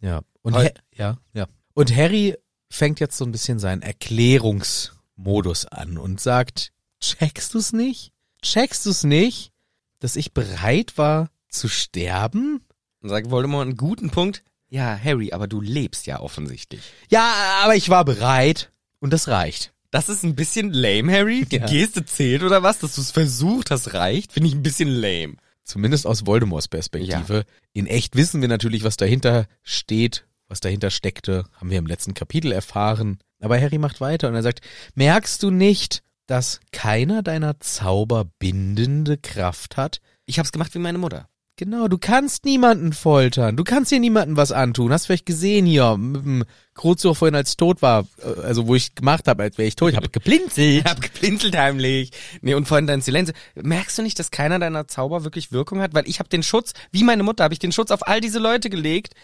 Ja. 0.01 0.21
Und 0.43 0.55
Heu- 0.55 0.71
ja, 0.95 1.19
ja. 1.33 1.47
Und 1.75 1.95
Harry 1.95 2.37
fängt 2.71 3.01
jetzt 3.01 3.17
so 3.17 3.25
ein 3.25 3.33
bisschen 3.33 3.59
seinen 3.59 3.83
Erklärungsmodus 3.83 5.67
an 5.67 5.99
und 5.99 6.21
sagt, 6.21 6.73
checkst 7.01 7.55
du's 7.55 7.73
nicht? 7.73 8.13
Checkst 8.43 8.87
du's 8.87 9.05
nicht, 9.05 9.53
dass 10.01 10.17
ich 10.17 10.33
bereit 10.33 10.97
war 10.99 11.31
zu 11.49 11.69
sterben? 11.69 12.61
Und 13.01 13.09
sagt 13.09 13.31
Voldemort 13.31 13.67
einen 13.67 13.77
guten 13.77 14.11
Punkt. 14.11 14.43
Ja, 14.69 14.99
Harry, 15.03 15.33
aber 15.33 15.47
du 15.47 15.61
lebst 15.61 16.07
ja 16.07 16.21
offensichtlich. 16.21 16.83
Ja, 17.09 17.33
aber 17.63 17.75
ich 17.77 17.89
war 17.89 18.05
bereit 18.05 18.71
und 19.01 19.13
das 19.13 19.29
reicht. 19.29 19.73
Das 19.91 20.09
ist 20.11 20.23
ein 20.25 20.35
bisschen 20.35 20.73
lame, 20.73 21.11
Harry. 21.13 21.47
Die 21.47 21.57
Ja. 21.57 21.67
Geste 21.67 22.05
zählt 22.05 22.43
oder 22.43 22.63
was? 22.63 22.79
Dass 22.81 22.97
du 22.97 23.01
es 23.01 23.11
versucht 23.11 23.71
hast, 23.71 23.95
reicht. 23.95 24.33
Finde 24.33 24.49
ich 24.49 24.55
ein 24.55 24.63
bisschen 24.63 24.89
lame. 24.89 25.37
Zumindest 25.65 26.07
aus 26.07 26.27
Voldemorts 26.27 26.69
Perspektive. 26.69 27.45
In 27.73 27.87
echt 27.87 28.15
wissen 28.17 28.41
wir 28.41 28.49
natürlich, 28.49 28.85
was 28.85 28.97
dahinter 28.99 29.47
steht, 29.63 30.27
was 30.49 30.61
dahinter 30.61 30.91
steckte, 30.91 31.45
haben 31.55 31.71
wir 31.71 31.79
im 31.79 31.87
letzten 31.87 32.15
Kapitel 32.15 32.53
erfahren. 32.53 33.19
Aber 33.41 33.59
Harry 33.61 33.79
macht 33.79 34.01
weiter 34.01 34.29
und 34.29 34.35
er 34.35 34.43
sagt, 34.43 34.61
merkst 34.95 35.43
du 35.43 35.51
nicht, 35.51 36.03
dass 36.27 36.61
keiner 36.73 37.23
deiner 37.23 37.61
Zauber 37.61 38.27
bindende 38.39 39.17
Kraft 39.17 39.77
hat? 39.77 40.01
Ich 40.27 40.39
hab's 40.39 40.53
gemacht 40.53 40.75
wie 40.75 40.79
meine 40.79 40.99
Mutter. 40.99 41.29
Genau, 41.59 41.89
du 41.89 41.99
kannst 41.99 42.45
niemanden 42.45 42.93
foltern. 42.93 43.57
Du 43.57 43.65
kannst 43.65 43.91
hier 43.91 43.99
niemanden 43.99 44.37
was 44.37 44.53
antun. 44.53 44.93
Hast 44.93 45.07
vielleicht 45.07 45.27
gesehen 45.27 45.67
hier, 45.67 45.97
mit 45.97 46.25
dem 46.25 46.45
Kruzio 46.73 47.15
vorhin 47.15 47.35
als 47.35 47.57
tot 47.57 47.83
war, 47.83 48.07
äh, 48.19 48.43
also 48.43 48.69
wo 48.69 48.77
ich 48.77 48.95
gemacht 48.95 49.27
habe, 49.27 49.43
als 49.43 49.59
wäre 49.59 49.67
ich 49.67 49.75
tot. 49.75 49.91
Ich 49.91 49.97
habe 49.97 50.09
geblinzelt. 50.09 50.85
Ich 50.85 50.85
hab 50.85 51.01
geblinzelt 51.01 51.57
heimlich. 51.57 52.13
Nee, 52.43 52.55
und 52.55 52.69
vorhin 52.69 52.87
dein 52.87 53.01
Silenz. 53.01 53.33
Merkst 53.57 53.99
du 53.99 54.03
nicht, 54.03 54.21
dass 54.21 54.31
keiner 54.31 54.61
deiner 54.61 54.87
Zauber 54.87 55.25
wirklich 55.25 55.51
Wirkung 55.51 55.81
hat? 55.81 55.95
Weil 55.95 56.09
ich 56.09 56.21
habe 56.21 56.29
den 56.29 56.45
Schutz, 56.45 56.75
wie 56.93 57.03
meine 57.03 57.25
Mutter, 57.25 57.43
habe 57.43 57.55
ich 57.55 57.59
den 57.59 57.73
Schutz 57.73 57.91
auf 57.91 58.07
all 58.07 58.21
diese 58.21 58.39
Leute 58.39 58.71
gelegt. 58.71 59.15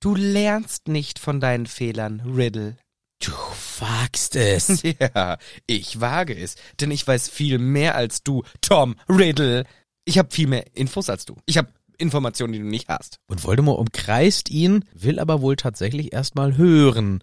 Du 0.00 0.14
lernst 0.14 0.88
nicht 0.88 1.18
von 1.18 1.40
deinen 1.40 1.66
Fehlern, 1.66 2.22
Riddle. 2.24 2.78
Du 3.22 3.32
wagst 3.80 4.34
es. 4.34 4.82
Ja, 4.98 5.36
ich 5.66 6.00
wage 6.00 6.34
es, 6.34 6.54
denn 6.80 6.90
ich 6.90 7.06
weiß 7.06 7.28
viel 7.28 7.58
mehr 7.58 7.96
als 7.96 8.22
du, 8.22 8.44
Tom 8.62 8.96
Riddle. 9.10 9.64
Ich 10.04 10.18
habe 10.18 10.30
viel 10.32 10.48
mehr 10.48 10.64
Infos 10.74 11.08
als 11.08 11.26
du. 11.26 11.36
Ich 11.46 11.58
habe 11.58 11.68
Informationen, 12.02 12.52
die 12.52 12.58
du 12.58 12.66
nicht 12.66 12.88
hast. 12.88 13.18
Und 13.26 13.44
Voldemort 13.44 13.78
umkreist 13.78 14.50
ihn, 14.50 14.84
will 14.92 15.18
aber 15.18 15.40
wohl 15.40 15.56
tatsächlich 15.56 16.12
erstmal 16.12 16.56
hören, 16.56 17.22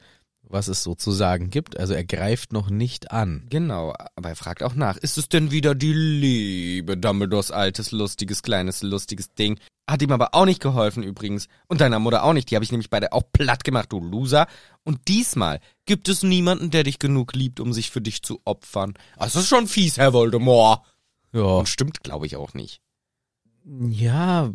was 0.50 0.68
es 0.68 0.84
sozusagen 0.84 1.50
gibt. 1.50 1.80
Also 1.80 1.94
er 1.94 2.04
greift 2.04 2.52
noch 2.54 2.70
nicht 2.70 3.12
an. 3.12 3.46
Genau, 3.50 3.94
aber 4.16 4.30
er 4.30 4.36
fragt 4.36 4.64
auch 4.64 4.74
nach. 4.74 4.98
Ist 4.98 5.18
es 5.18 5.30
denn 5.30 5.52
wieder 5.52 5.76
die 5.76 5.94
Liebe, 5.94 6.98
Dumbledores 6.98 7.52
altes, 7.52 7.92
lustiges, 7.92 8.42
kleines, 8.42 8.82
lustiges 8.82 9.34
Ding? 9.36 9.60
Hat 9.88 10.02
ihm 10.02 10.12
aber 10.12 10.34
auch 10.34 10.46
nicht 10.46 10.62
geholfen 10.62 11.04
übrigens. 11.04 11.48
Und 11.68 11.82
deiner 11.82 12.00
Mutter 12.00 12.24
auch 12.24 12.34
nicht. 12.34 12.50
Die 12.50 12.56
habe 12.56 12.66
ich 12.66 12.72
nämlich 12.72 12.90
beide 12.90 13.14
auch 13.14 13.24
platt 13.32 13.64
gemacht, 13.64 13.92
du 13.92 14.00
Loser. 14.00 14.48
Und 14.84 15.08
diesmal 15.08 15.60
gibt 15.86 16.10
es 16.10 16.24
niemanden, 16.24 16.72
der 16.72 16.84
dich 16.84 17.00
genug 17.00 17.34
liebt, 17.34 17.60
um 17.60 17.74
sich 17.74 17.92
für 17.92 18.02
dich 18.02 18.24
zu 18.24 18.40
opfern. 18.46 18.96
Das 19.18 19.36
ist 19.36 19.48
schon 19.48 19.68
fies, 19.68 19.98
Herr 19.98 20.14
Voldemort. 20.14 20.82
Ja, 21.32 21.42
Und 21.42 21.70
stimmt, 21.70 22.04
glaube 22.04 22.26
ich, 22.26 22.36
auch 22.36 22.54
nicht. 22.54 22.82
Ja, 23.66 24.52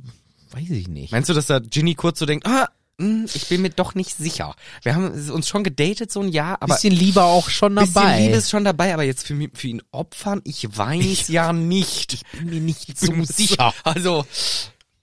weiß 0.51 0.71
ich 0.71 0.89
nicht. 0.89 1.13
Meinst 1.13 1.29
du, 1.29 1.35
dass 1.35 1.47
da 1.47 1.59
Ginny 1.59 1.95
kurz 1.95 2.19
so 2.19 2.27
denkt, 2.27 2.47
ah, 2.47 2.69
hm, 3.01 3.27
ich 3.35 3.49
bin 3.49 3.63
mir 3.63 3.71
doch 3.71 3.95
nicht 3.95 4.17
sicher. 4.17 4.55
Wir 4.83 4.95
haben 4.95 5.11
uns 5.31 5.49
schon 5.49 5.65
gedatet 5.65 6.13
so 6.13 6.21
ein 6.21 6.29
Jahr, 6.29 6.63
aber 6.63 6.75
bisschen 6.75 6.95
lieber 6.95 7.25
auch 7.25 7.49
schon 7.49 7.75
bisschen 7.75 7.95
dabei. 7.95 8.21
Liebe 8.21 8.37
ist 8.37 8.51
schon 8.51 8.65
dabei, 8.65 8.95
aber 8.95 9.03
jetzt 9.03 9.27
für, 9.27 9.37
für 9.53 9.69
ihn 9.69 9.83
opfern, 9.91 10.41
ich 10.45 10.77
weiß 10.77 11.29
ja 11.29 11.53
nicht. 11.53 12.15
Ich 12.15 12.23
bin 12.33 12.51
mir 12.51 12.61
nicht 12.61 13.01
bin 13.01 13.27
Also, 13.83 14.25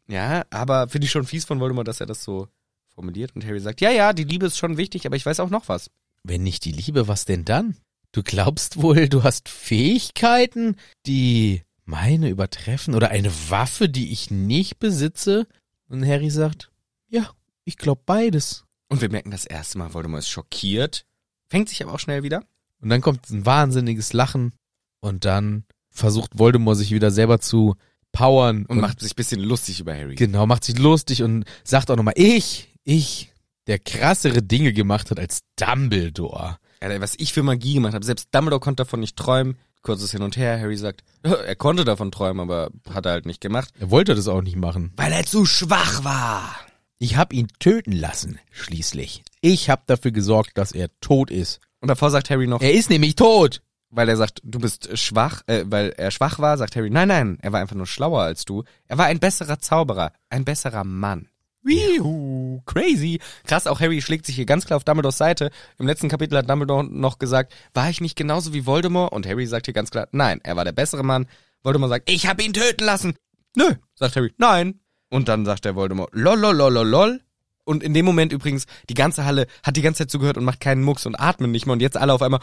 ja, 0.07 0.45
aber 0.49 0.87
finde 0.87 1.05
ich 1.05 1.11
schon 1.11 1.25
fies 1.25 1.45
von 1.45 1.59
Voldemort, 1.59 1.87
dass 1.87 1.99
er 1.99 2.05
das 2.05 2.23
so 2.23 2.47
formuliert 2.95 3.35
und 3.35 3.45
Harry 3.45 3.59
sagt, 3.59 3.81
ja, 3.81 3.91
ja, 3.91 4.13
die 4.13 4.23
Liebe 4.23 4.45
ist 4.45 4.57
schon 4.57 4.77
wichtig, 4.77 5.05
aber 5.05 5.15
ich 5.17 5.25
weiß 5.25 5.39
auch 5.41 5.49
noch 5.49 5.67
was. 5.67 5.89
Wenn 6.23 6.43
nicht 6.43 6.63
die 6.65 6.71
Liebe, 6.71 7.07
was 7.07 7.25
denn 7.25 7.45
dann? 7.45 7.75
Du 8.13 8.23
glaubst 8.23 8.81
wohl, 8.81 9.09
du 9.09 9.23
hast 9.23 9.49
Fähigkeiten, 9.49 10.75
die 11.05 11.63
meine 11.91 12.29
übertreffen 12.29 12.95
oder 12.95 13.09
eine 13.09 13.31
Waffe, 13.49 13.89
die 13.89 14.11
ich 14.11 14.31
nicht 14.31 14.79
besitze? 14.79 15.45
Und 15.87 16.07
Harry 16.07 16.29
sagt, 16.29 16.71
ja, 17.09 17.29
ich 17.65 17.77
glaub 17.77 18.05
beides. 18.05 18.63
Und 18.87 19.01
wir 19.01 19.09
merken 19.09 19.29
das 19.29 19.45
erste 19.45 19.77
Mal, 19.77 19.93
Voldemort 19.93 20.23
ist 20.23 20.29
schockiert, 20.29 21.05
fängt 21.49 21.69
sich 21.69 21.83
aber 21.83 21.93
auch 21.93 21.99
schnell 21.99 22.23
wieder. 22.23 22.43
Und 22.79 22.89
dann 22.89 23.01
kommt 23.01 23.29
ein 23.29 23.45
wahnsinniges 23.45 24.13
Lachen 24.13 24.53
und 25.01 25.25
dann 25.25 25.65
versucht 25.89 26.39
Voldemort 26.39 26.77
sich 26.77 26.91
wieder 26.91 27.11
selber 27.11 27.39
zu 27.39 27.75
powern 28.13 28.65
Und 28.65 28.79
macht 28.79 29.01
sich 29.01 29.11
ein 29.11 29.15
bisschen 29.15 29.41
lustig 29.41 29.79
über 29.81 29.93
Harry. 29.93 30.15
genau, 30.15 30.45
macht 30.47 30.63
sich 30.63 30.77
lustig 30.79 31.23
und 31.23 31.45
sagt 31.63 31.91
auch 31.91 31.95
nochmal, 31.97 32.15
ich, 32.17 32.69
ich, 32.83 33.31
der 33.67 33.79
krassere 33.79 34.41
Dinge 34.41 34.73
gemacht 34.73 35.11
hat 35.11 35.19
als 35.19 35.41
Dumbledore. 35.57 36.57
Alter, 36.79 37.01
was 37.01 37.15
ich 37.17 37.33
für 37.33 37.43
Magie 37.43 37.75
gemacht 37.75 37.93
habe. 37.93 38.05
Selbst 38.05 38.29
Dumbledore 38.33 38.59
konnte 38.59 38.83
davon 38.83 39.01
nicht 39.01 39.15
träumen. 39.15 39.57
Kurzes 39.81 40.11
Hin 40.11 40.21
und 40.21 40.37
Her. 40.37 40.59
Harry 40.59 40.77
sagt, 40.77 41.03
er 41.23 41.55
konnte 41.55 41.83
davon 41.85 42.11
träumen, 42.11 42.39
aber 42.41 42.69
hat 42.93 43.05
er 43.05 43.13
halt 43.13 43.25
nicht 43.25 43.41
gemacht. 43.41 43.69
Er 43.79 43.89
wollte 43.91 44.15
das 44.15 44.27
auch 44.27 44.41
nicht 44.41 44.55
machen. 44.57 44.93
Weil 44.97 45.11
er 45.11 45.25
zu 45.25 45.45
schwach 45.45 46.03
war. 46.03 46.55
Ich 46.99 47.17
hab 47.17 47.33
ihn 47.33 47.47
töten 47.59 47.93
lassen, 47.93 48.39
schließlich. 48.51 49.23
Ich 49.41 49.69
hab 49.71 49.87
dafür 49.87 50.11
gesorgt, 50.11 50.57
dass 50.57 50.71
er 50.71 50.89
tot 51.01 51.31
ist. 51.31 51.59
Und 51.79 51.87
davor 51.87 52.11
sagt 52.11 52.29
Harry 52.29 52.45
noch, 52.45 52.61
Er 52.61 52.73
ist 52.73 52.91
nämlich 52.91 53.15
tot. 53.15 53.63
weil 53.89 54.07
er 54.07 54.17
sagt, 54.17 54.39
du 54.43 54.59
bist 54.59 54.95
schwach, 54.99 55.41
äh, 55.47 55.63
weil 55.65 55.89
er 55.97 56.11
schwach 56.11 56.37
war, 56.37 56.57
sagt 56.59 56.75
Harry, 56.75 56.91
nein, 56.91 57.07
nein, 57.07 57.39
er 57.41 57.51
war 57.51 57.59
einfach 57.59 57.75
nur 57.75 57.87
schlauer 57.87 58.21
als 58.21 58.45
du. 58.45 58.63
Er 58.87 58.99
war 58.99 59.07
ein 59.07 59.19
besserer 59.19 59.59
Zauberer, 59.59 60.13
ein 60.29 60.45
besserer 60.45 60.83
Mann. 60.83 61.27
Wihu, 61.63 62.61
crazy. 62.65 63.19
Krass, 63.45 63.67
auch 63.67 63.79
Harry 63.79 64.01
schlägt 64.01 64.25
sich 64.25 64.35
hier 64.35 64.45
ganz 64.45 64.65
klar 64.65 64.77
auf 64.77 64.83
Dumbledores 64.83 65.17
Seite. 65.17 65.51
Im 65.77 65.85
letzten 65.85 66.09
Kapitel 66.09 66.37
hat 66.37 66.49
Dumbledore 66.49 66.83
noch 66.83 67.19
gesagt, 67.19 67.53
war 67.73 67.89
ich 67.89 68.01
nicht 68.01 68.15
genauso 68.15 68.53
wie 68.53 68.65
Voldemort? 68.65 69.11
Und 69.13 69.27
Harry 69.27 69.45
sagt 69.45 69.67
hier 69.67 69.73
ganz 69.73 69.91
klar, 69.91 70.07
nein, 70.11 70.39
er 70.43 70.55
war 70.55 70.65
der 70.65 70.71
bessere 70.71 71.03
Mann. 71.03 71.27
Voldemort 71.63 71.91
sagt, 71.91 72.09
ich 72.09 72.27
hab 72.27 72.41
ihn 72.41 72.53
töten 72.53 72.83
lassen. 72.83 73.13
Nö, 73.55 73.75
sagt 73.95 74.15
Harry, 74.15 74.33
nein. 74.37 74.79
Und 75.09 75.27
dann 75.27 75.45
sagt 75.45 75.65
der 75.65 75.75
Voldemort, 75.75 76.09
lol, 76.13 76.39
lol, 76.39 76.55
lol, 76.55 76.73
lol, 76.73 76.87
lol. 76.87 77.21
Und 77.63 77.83
in 77.83 77.93
dem 77.93 78.05
Moment 78.05 78.33
übrigens, 78.33 78.65
die 78.89 78.95
ganze 78.95 79.25
Halle 79.25 79.45
hat 79.63 79.77
die 79.77 79.81
ganze 79.81 79.99
Zeit 79.99 80.11
zugehört 80.11 80.37
und 80.37 80.45
macht 80.45 80.61
keinen 80.61 80.83
Mucks 80.83 81.05
und 81.05 81.15
atmen 81.15 81.51
nicht 81.51 81.67
mehr. 81.67 81.73
Und 81.73 81.81
jetzt 81.81 81.97
alle 81.97 82.13
auf 82.13 82.23
einmal, 82.23 82.39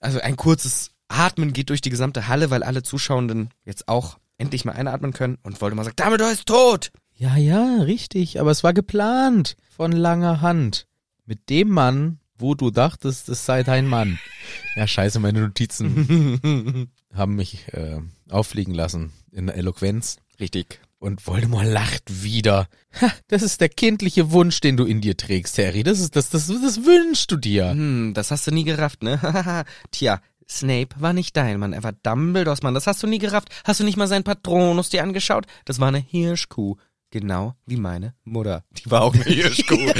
also 0.00 0.20
ein 0.20 0.36
kurzes 0.36 0.92
Atmen 1.08 1.52
geht 1.52 1.68
durch 1.68 1.82
die 1.82 1.90
gesamte 1.90 2.28
Halle, 2.28 2.50
weil 2.50 2.62
alle 2.62 2.82
Zuschauenden 2.82 3.50
jetzt 3.64 3.88
auch 3.88 4.18
endlich 4.38 4.64
mal 4.64 4.72
einatmen 4.72 5.12
können. 5.12 5.38
Und 5.42 5.60
Voldemort 5.60 5.86
sagt, 5.86 6.00
Dumbledore 6.00 6.32
ist 6.32 6.46
tot. 6.46 6.90
Ja, 7.16 7.36
ja, 7.36 7.82
richtig. 7.82 8.40
Aber 8.40 8.50
es 8.50 8.64
war 8.64 8.72
geplant. 8.72 9.56
Von 9.76 9.92
langer 9.92 10.40
Hand. 10.40 10.86
Mit 11.26 11.48
dem 11.48 11.70
Mann, 11.70 12.18
wo 12.36 12.54
du 12.54 12.70
dachtest, 12.70 13.28
es 13.28 13.46
sei 13.46 13.62
dein 13.62 13.86
Mann. 13.86 14.18
Ja, 14.76 14.88
scheiße, 14.88 15.20
meine 15.20 15.40
Notizen 15.40 16.90
haben 17.14 17.36
mich 17.36 17.72
äh, 17.72 18.00
auffliegen 18.28 18.74
lassen 18.74 19.12
in 19.30 19.46
der 19.46 19.56
Eloquenz. 19.56 20.16
Richtig. 20.40 20.80
Und 20.98 21.26
Voldemort 21.26 21.66
lacht 21.66 22.24
wieder. 22.24 22.66
Ha, 23.00 23.12
das 23.28 23.42
ist 23.42 23.60
der 23.60 23.68
kindliche 23.68 24.32
Wunsch, 24.32 24.60
den 24.60 24.76
du 24.76 24.84
in 24.84 25.00
dir 25.00 25.16
trägst, 25.16 25.56
Harry. 25.58 25.84
Das 25.84 26.00
ist 26.00 26.16
das, 26.16 26.28
das, 26.30 26.48
das 26.48 26.84
wünschst 26.84 27.30
du 27.30 27.36
dir. 27.36 27.70
Hm, 27.70 28.14
das 28.14 28.32
hast 28.32 28.46
du 28.48 28.50
nie 28.50 28.64
gerafft, 28.64 29.02
ne? 29.04 29.64
Tja, 29.92 30.20
Snape 30.48 30.88
war 30.98 31.12
nicht 31.12 31.36
dein 31.36 31.60
Mann, 31.60 31.72
er 31.72 31.84
war 31.84 31.92
Dumbledores 31.92 32.62
Mann. 32.62 32.74
Das 32.74 32.86
hast 32.86 33.02
du 33.02 33.06
nie 33.06 33.18
gerafft. 33.18 33.48
Hast 33.64 33.80
du 33.80 33.84
nicht 33.84 33.96
mal 33.96 34.08
seinen 34.08 34.24
Patronus 34.24 34.90
dir 34.90 35.02
angeschaut? 35.02 35.46
Das 35.64 35.78
war 35.78 35.88
eine 35.88 35.98
Hirschkuh. 35.98 36.76
Genau 37.14 37.54
wie 37.64 37.76
meine 37.76 38.12
Mutter. 38.24 38.64
Die 38.72 38.90
war 38.90 39.02
auch 39.02 39.14
eine 39.14 39.22
Hirschkuh. 39.22 39.76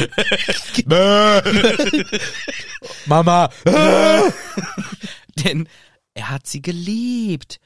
Mama. 3.07 3.51
Denn 5.45 5.69
er 6.15 6.31
hat 6.31 6.49
sie 6.49 6.61
geliebt. 6.61 7.61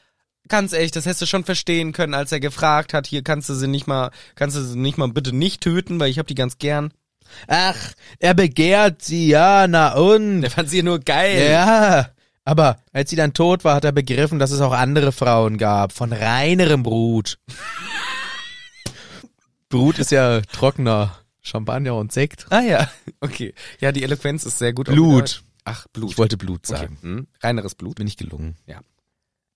Ganz 0.49 0.75
ehrlich, 0.75 0.91
das 0.91 1.07
hättest 1.07 1.23
du 1.23 1.27
schon 1.27 1.45
verstehen 1.45 1.93
können, 1.93 2.13
als 2.13 2.31
er 2.31 2.41
gefragt 2.41 2.93
hat, 2.93 3.07
hier 3.07 3.23
kannst 3.23 3.49
du 3.49 3.55
sie 3.55 3.69
nicht 3.69 3.87
mal, 3.87 4.11
kannst 4.35 4.55
du 4.55 4.61
sie 4.61 4.79
nicht 4.79 4.99
mal 4.99 5.09
bitte 5.09 5.35
nicht 5.35 5.63
töten, 5.63 5.99
weil 5.99 6.11
ich 6.11 6.19
hab 6.19 6.27
die 6.27 6.35
ganz 6.35 6.59
gern. 6.59 6.93
Ach, 7.47 7.95
er 8.19 8.35
begehrt 8.35 9.01
sie, 9.01 9.29
ja, 9.29 9.67
na 9.67 9.95
und? 9.95 10.43
Der 10.43 10.51
fand 10.51 10.69
sie 10.69 10.83
nur 10.83 10.99
geil. 10.99 11.51
Ja, 11.51 12.11
aber 12.45 12.81
als 12.93 13.09
sie 13.09 13.17
dann 13.17 13.33
tot 13.33 13.65
war, 13.65 13.77
hat 13.77 13.87
er 13.87 13.93
begriffen, 13.93 14.39
dass 14.39 14.51
es 14.51 14.61
auch 14.61 14.73
andere 14.73 15.13
Frauen 15.13 15.57
gab, 15.57 15.93
von 15.93 16.13
reinerem 16.13 16.83
Brut. 16.83 17.39
Brut 19.69 19.99
ist 19.99 20.11
ja 20.11 20.41
trockener 20.41 21.19
Champagner 21.43 21.97
und 21.97 22.13
Sekt. 22.13 22.47
Ah 22.51 22.61
ja, 22.61 22.91
okay. 23.21 23.55
Ja, 23.81 23.93
die 23.93 24.03
Eloquenz 24.03 24.45
ist 24.45 24.59
sehr 24.59 24.73
gut. 24.73 24.87
Blut. 24.87 25.43
Ach, 25.65 25.87
Blut. 25.93 26.11
Ich 26.11 26.19
wollte 26.19 26.37
Blut 26.37 26.61
okay. 26.69 26.81
sagen. 26.81 26.99
Hm. 27.03 27.27
Reineres 27.43 27.75
Blut. 27.75 27.97
Bin 27.97 28.07
nicht 28.07 28.19
gelungen. 28.19 28.57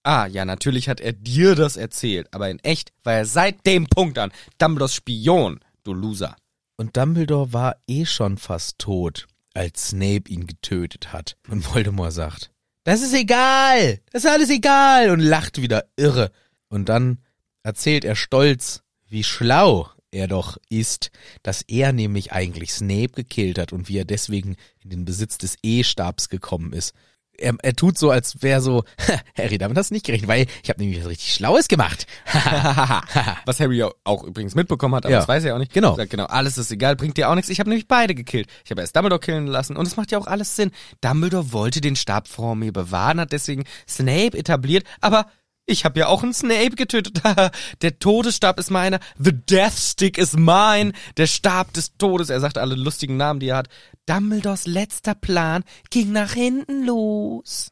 Ah, 0.05 0.26
ja, 0.26 0.44
natürlich 0.44 0.89
hat 0.89 1.01
er 1.01 1.12
dir 1.12 1.55
das 1.55 1.76
erzählt, 1.76 2.26
aber 2.32 2.51
in 2.51 2.59
echt 2.59 2.93
war 3.05 3.14
er 3.14 3.24
seit 3.24 3.64
dem 3.66 3.86
Punkt 3.86 4.18
an 4.18 4.32
Dumbledores 4.59 4.97
Spion, 4.97 5.60
du 5.84 5.94
Loser. 5.94 6.34
Und 6.76 6.97
Dumbledore 6.97 7.52
war 7.52 7.76
eh 7.86 8.05
schon 8.05 8.36
fast 8.36 8.78
tot, 8.78 9.28
als 9.55 9.90
Snape 9.90 10.28
ihn 10.28 10.48
getötet 10.48 11.12
hat. 11.12 11.36
Und 11.48 11.72
Voldemort 11.72 12.12
sagt, 12.12 12.51
das 12.82 13.01
ist 13.01 13.14
egal, 13.14 14.01
das 14.10 14.24
ist 14.24 14.30
alles 14.30 14.51
egal 14.51 15.10
und 15.10 15.20
lacht 15.20 15.62
wieder 15.62 15.84
irre. 15.97 16.32
Und 16.68 16.89
dann 16.89 17.18
erzählt 17.62 18.05
er 18.05 18.16
stolz, 18.16 18.82
wie 19.06 19.22
schlau 19.22 19.89
er 20.12 20.28
doch 20.28 20.56
ist, 20.68 21.10
dass 21.43 21.62
er 21.62 21.93
nämlich 21.93 22.32
eigentlich 22.32 22.72
Snape 22.72 23.09
gekillt 23.09 23.59
hat 23.59 23.72
und 23.72 23.89
wie 23.89 23.98
er 23.98 24.05
deswegen 24.05 24.56
in 24.84 24.90
den 24.90 25.05
Besitz 25.05 25.39
des 25.39 25.56
E-Stabs 25.62 26.28
gekommen 26.28 26.72
ist. 26.72 26.94
Er, 27.39 27.55
er 27.62 27.74
tut 27.74 27.97
so, 27.98 28.10
als 28.10 28.43
wäre 28.43 28.60
so, 28.60 28.84
Harry, 29.36 29.56
damit 29.56 29.76
hast 29.78 29.89
du 29.90 29.94
nicht 29.94 30.05
gerechnet, 30.05 30.28
weil 30.28 30.47
ich 30.62 30.68
habe 30.68 30.80
nämlich 30.80 31.01
was 31.01 31.09
richtig 31.09 31.32
Schlaues 31.34 31.66
gemacht. 31.66 32.06
Was 33.47 33.59
Harry 33.59 33.82
auch 34.05 34.22
übrigens 34.24 34.55
mitbekommen 34.55 34.94
hat, 34.94 35.06
aber 35.06 35.12
Ja. 35.12 35.18
das 35.20 35.28
weiß 35.28 35.44
er 35.44 35.55
auch 35.55 35.59
nicht. 35.59 35.72
Genau. 35.72 35.97
Sagt 35.97 36.10
genau, 36.10 36.26
alles 36.26 36.59
ist 36.59 36.70
egal, 36.70 36.94
bringt 36.94 37.16
dir 37.16 37.30
auch 37.30 37.34
nichts. 37.34 37.48
Ich 37.51 37.59
habe 37.59 37.70
nämlich 37.70 37.89
beide 37.89 38.14
gekillt. 38.14 38.48
Ich 38.64 38.70
habe 38.70 38.82
erst 38.82 38.94
Dumbledore 38.94 39.18
killen 39.20 39.47
lassen 39.47 39.76
und 39.76 39.86
es 39.86 39.97
macht 39.97 40.12
ja 40.12 40.18
auch 40.18 40.26
alles 40.26 40.55
Sinn. 40.56 40.70
Dumbledore 41.01 41.52
wollte 41.52 41.80
den 41.80 41.97
Stab 41.97 42.28
vor 42.28 42.55
mir 42.55 42.72
bewahren, 42.72 43.18
hat 43.18 43.32
deswegen 43.32 43.64
Snape 43.89 44.36
etabliert, 44.36 44.84
aber 45.01 45.26
ich 45.66 45.84
habe 45.84 46.01
ja 46.01 46.09
auch 46.09 46.22
einen 46.22 46.34
Snape 46.34 46.76
getötet. 46.76 47.22
Der 47.82 47.98
Todesstab 47.98 48.59
ist 48.59 48.70
meiner. 48.70 49.01
The 49.18 49.32
Death 49.32 49.74
Stick 49.74 50.18
is 50.18 50.36
mine. 50.36 50.93
Der 51.16 51.26
Stab 51.26 51.72
des 51.72 51.97
Todes. 51.97 52.30
Er 52.30 52.40
sagt 52.40 52.59
alle 52.59 52.74
lustigen 52.74 53.16
Namen, 53.16 53.40
die 53.40 53.48
er 53.48 53.59
hat. 53.59 53.68
Dumbledores 54.06 54.66
letzter 54.66 55.14
Plan 55.14 55.64
ging 55.90 56.12
nach 56.12 56.32
hinten 56.32 56.84
los. 56.84 57.70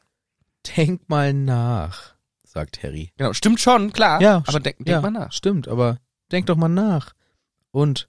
Denk 0.77 1.09
mal 1.09 1.33
nach, 1.33 2.13
sagt 2.43 2.83
Harry. 2.83 3.11
Genau, 3.17 3.33
stimmt 3.33 3.59
schon, 3.59 3.91
klar. 3.93 4.21
Ja, 4.21 4.43
aber 4.45 4.59
denk, 4.59 4.77
denk 4.77 4.87
ja, 4.87 5.01
mal 5.01 5.11
nach. 5.11 5.31
Stimmt, 5.31 5.67
aber 5.67 5.97
denk 6.31 6.45
doch 6.45 6.55
mal 6.55 6.69
nach. 6.69 7.13
Und 7.71 8.07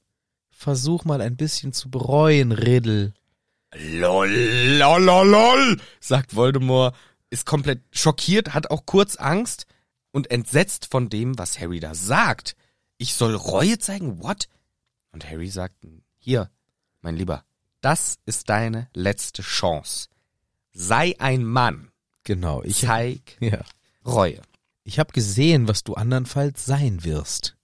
versuch 0.51 1.05
mal 1.05 1.21
ein 1.21 1.37
bisschen 1.37 1.73
zu 1.73 1.91
bereuen, 1.91 2.53
Riddle. 2.53 3.15
Lol, 3.75 4.29
lol, 4.29 5.03
lol, 5.03 5.29
lol, 5.29 5.81
sagt 5.99 6.37
Voldemort, 6.37 6.95
ist 7.31 7.47
komplett 7.47 7.81
schockiert, 7.91 8.53
hat 8.53 8.71
auch 8.71 8.85
kurz 8.85 9.17
Angst 9.17 9.67
und 10.13 10.31
entsetzt 10.31 10.87
von 10.91 11.09
dem, 11.09 11.39
was 11.39 11.59
Harry 11.59 11.81
da 11.81 11.95
sagt. 11.95 12.55
Ich 12.99 13.15
soll 13.15 13.35
Reue 13.35 13.79
zeigen? 13.79 14.23
What? 14.23 14.49
Und 15.11 15.29
Harry 15.29 15.49
sagt, 15.49 15.75
hier, 16.19 16.51
mein 17.01 17.17
Lieber, 17.17 17.45
das 17.81 18.19
ist 18.27 18.49
deine 18.49 18.89
letzte 18.95 19.43
Chance. 19.43 20.09
Sei 20.73 21.17
ein 21.19 21.45
Mann. 21.45 21.91
Genau, 22.25 22.63
ich, 22.63 22.79
Zeig 22.81 23.37
ja. 23.41 23.65
Reue. 24.07 24.41
ich 24.85 24.99
habe 24.99 25.13
gesehen, 25.13 25.67
was 25.69 25.83
du 25.83 25.95
andernfalls 25.95 26.65
sein 26.65 27.03
wirst, 27.05 27.57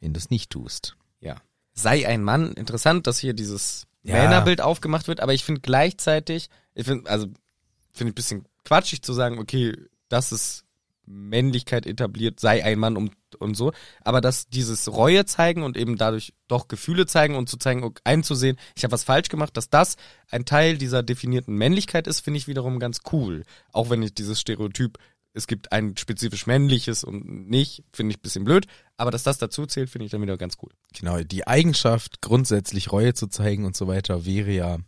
wenn 0.00 0.12
du 0.12 0.18
es 0.18 0.30
nicht 0.30 0.50
tust. 0.50 0.96
Ja. 1.20 1.36
Sei 1.72 2.06
ein 2.08 2.22
Mann. 2.24 2.52
Interessant, 2.54 3.06
dass 3.06 3.18
hier 3.18 3.32
dieses 3.32 3.86
Ja. 4.02 4.14
Männerbild 4.14 4.60
aufgemacht 4.60 5.06
wird, 5.08 5.20
aber 5.20 5.32
ich 5.34 5.44
finde 5.44 5.60
gleichzeitig, 5.60 6.48
ich 6.74 6.86
finde, 6.86 7.08
also, 7.08 7.26
finde 7.92 8.10
ich 8.10 8.12
ein 8.12 8.14
bisschen 8.14 8.44
quatschig 8.64 9.02
zu 9.02 9.12
sagen, 9.12 9.38
okay, 9.38 9.76
das 10.08 10.32
ist 10.32 10.64
Männlichkeit 11.10 11.86
etabliert, 11.86 12.40
sei 12.40 12.64
ein 12.64 12.78
Mann 12.78 12.96
und, 12.96 13.12
und 13.38 13.56
so, 13.56 13.72
aber 14.02 14.20
dass 14.20 14.48
dieses 14.48 14.92
Reue 14.92 15.24
zeigen 15.24 15.62
und 15.62 15.76
eben 15.76 15.96
dadurch 15.96 16.32
doch 16.48 16.68
Gefühle 16.68 17.06
zeigen 17.06 17.34
und 17.36 17.48
zu 17.48 17.56
zeigen, 17.56 17.92
einzusehen, 18.04 18.56
ich 18.76 18.84
habe 18.84 18.92
was 18.92 19.04
falsch 19.04 19.28
gemacht, 19.28 19.56
dass 19.56 19.70
das 19.70 19.96
ein 20.30 20.44
Teil 20.44 20.78
dieser 20.78 21.02
definierten 21.02 21.54
Männlichkeit 21.54 22.06
ist, 22.06 22.20
finde 22.20 22.38
ich 22.38 22.48
wiederum 22.48 22.78
ganz 22.78 23.00
cool. 23.12 23.44
Auch 23.72 23.90
wenn 23.90 24.02
ich 24.02 24.14
dieses 24.14 24.40
Stereotyp, 24.40 24.98
es 25.32 25.46
gibt 25.46 25.72
ein 25.72 25.96
spezifisch 25.96 26.46
männliches 26.46 27.04
und 27.04 27.48
nicht, 27.48 27.84
finde 27.92 28.12
ich 28.12 28.18
ein 28.18 28.22
bisschen 28.22 28.44
blöd, 28.44 28.66
aber 28.96 29.10
dass 29.10 29.22
das 29.22 29.38
dazu 29.38 29.66
zählt, 29.66 29.90
finde 29.90 30.06
ich 30.06 30.10
dann 30.10 30.22
wieder 30.22 30.36
ganz 30.36 30.56
cool. 30.62 30.70
Genau, 30.92 31.18
die 31.20 31.46
Eigenschaft, 31.46 32.20
grundsätzlich 32.20 32.90
Reue 32.90 33.14
zu 33.14 33.28
zeigen 33.28 33.64
und 33.64 33.76
so 33.76 33.86
weiter, 33.86 34.24
wäre 34.24 34.50
ja 34.50 34.78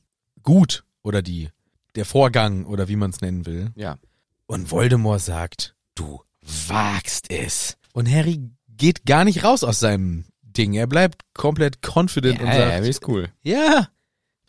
gut. 0.43 0.85
Oder 1.03 1.23
die, 1.23 1.49
der 1.94 2.05
Vorgang 2.05 2.65
oder 2.65 2.89
wie 2.89 2.97
man 2.97 3.11
es 3.11 3.20
nennen 3.20 3.47
will. 3.47 3.73
Ja. 3.74 3.99
Und 4.47 4.70
Voldemort 4.70 5.20
sagt, 5.20 5.74
du 5.94 6.23
wagst 6.69 7.31
es. 7.31 7.77
Und 7.93 8.10
Harry 8.10 8.51
geht 8.69 9.05
gar 9.06 9.24
nicht 9.24 9.44
raus 9.44 9.64
aus 9.64 9.81
seinem 9.81 10.24
Ding. 10.43 10.74
Er 10.74 10.86
bleibt 10.86 11.23
komplett 11.35 11.82
confident 11.82 12.40
und 12.40 12.47
sagt, 12.47 12.86
ist 12.86 13.09
cool. 13.09 13.31
ja, 13.43 13.89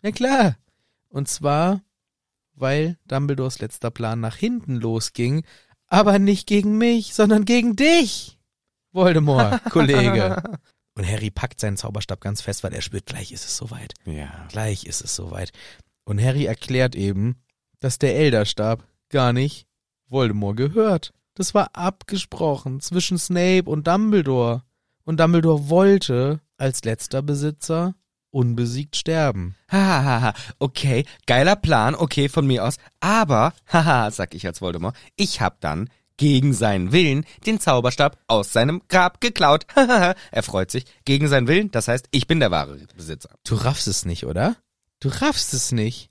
na 0.02 0.10
klar. 0.12 0.56
Und 1.08 1.28
zwar, 1.28 1.82
weil 2.54 2.98
Dumbledores 3.06 3.60
letzter 3.60 3.90
Plan 3.90 4.20
nach 4.20 4.36
hinten 4.36 4.76
losging, 4.76 5.44
aber 5.86 6.18
nicht 6.18 6.46
gegen 6.46 6.76
mich, 6.76 7.14
sondern 7.14 7.44
gegen 7.44 7.76
dich, 7.76 8.38
Voldemort, 8.92 9.62
Kollege. 9.70 10.42
Und 10.94 11.06
Harry 11.06 11.30
packt 11.30 11.60
seinen 11.60 11.76
Zauberstab 11.76 12.20
ganz 12.20 12.40
fest, 12.40 12.62
weil 12.62 12.72
er 12.72 12.82
spürt, 12.82 13.06
gleich 13.06 13.32
ist 13.32 13.44
es 13.44 13.56
soweit. 13.56 13.94
Ja. 14.04 14.46
Gleich 14.48 14.84
ist 14.84 15.02
es 15.02 15.14
soweit. 15.14 15.52
Und 16.04 16.22
Harry 16.22 16.44
erklärt 16.44 16.94
eben, 16.94 17.42
dass 17.80 17.98
der 17.98 18.16
Elderstab 18.16 18.86
gar 19.08 19.32
nicht 19.32 19.66
Voldemort 20.08 20.56
gehört. 20.56 21.12
Das 21.34 21.52
war 21.52 21.70
abgesprochen 21.72 22.80
zwischen 22.80 23.18
Snape 23.18 23.64
und 23.64 23.86
Dumbledore. 23.86 24.62
Und 25.04 25.20
Dumbledore 25.20 25.68
wollte 25.68 26.40
als 26.56 26.84
letzter 26.84 27.22
Besitzer 27.22 27.94
unbesiegt 28.30 28.96
sterben. 28.96 29.54
Hahaha, 29.68 30.34
okay, 30.58 31.04
geiler 31.26 31.56
Plan, 31.56 31.94
okay, 31.94 32.28
von 32.28 32.46
mir 32.46 32.64
aus. 32.64 32.76
Aber, 33.00 33.52
haha, 33.72 34.10
sag 34.10 34.34
ich 34.34 34.46
als 34.46 34.60
Voldemort, 34.60 34.96
ich 35.16 35.40
hab 35.40 35.60
dann 35.60 35.90
gegen 36.16 36.52
seinen 36.52 36.92
Willen 36.92 37.26
den 37.46 37.58
Zauberstab 37.58 38.18
aus 38.28 38.52
seinem 38.52 38.82
Grab 38.88 39.20
geklaut. 39.20 39.66
Hahaha, 39.74 40.14
er 40.30 40.42
freut 40.42 40.70
sich. 40.70 40.84
Gegen 41.04 41.28
seinen 41.28 41.48
Willen, 41.48 41.70
das 41.72 41.88
heißt, 41.88 42.06
ich 42.12 42.26
bin 42.26 42.40
der 42.40 42.52
wahre 42.52 42.78
Besitzer. 42.96 43.30
Du 43.44 43.56
raffst 43.56 43.88
es 43.88 44.04
nicht, 44.04 44.24
oder? 44.24 44.56
Du 45.00 45.08
raffst 45.08 45.52
es 45.52 45.72
nicht. 45.72 46.10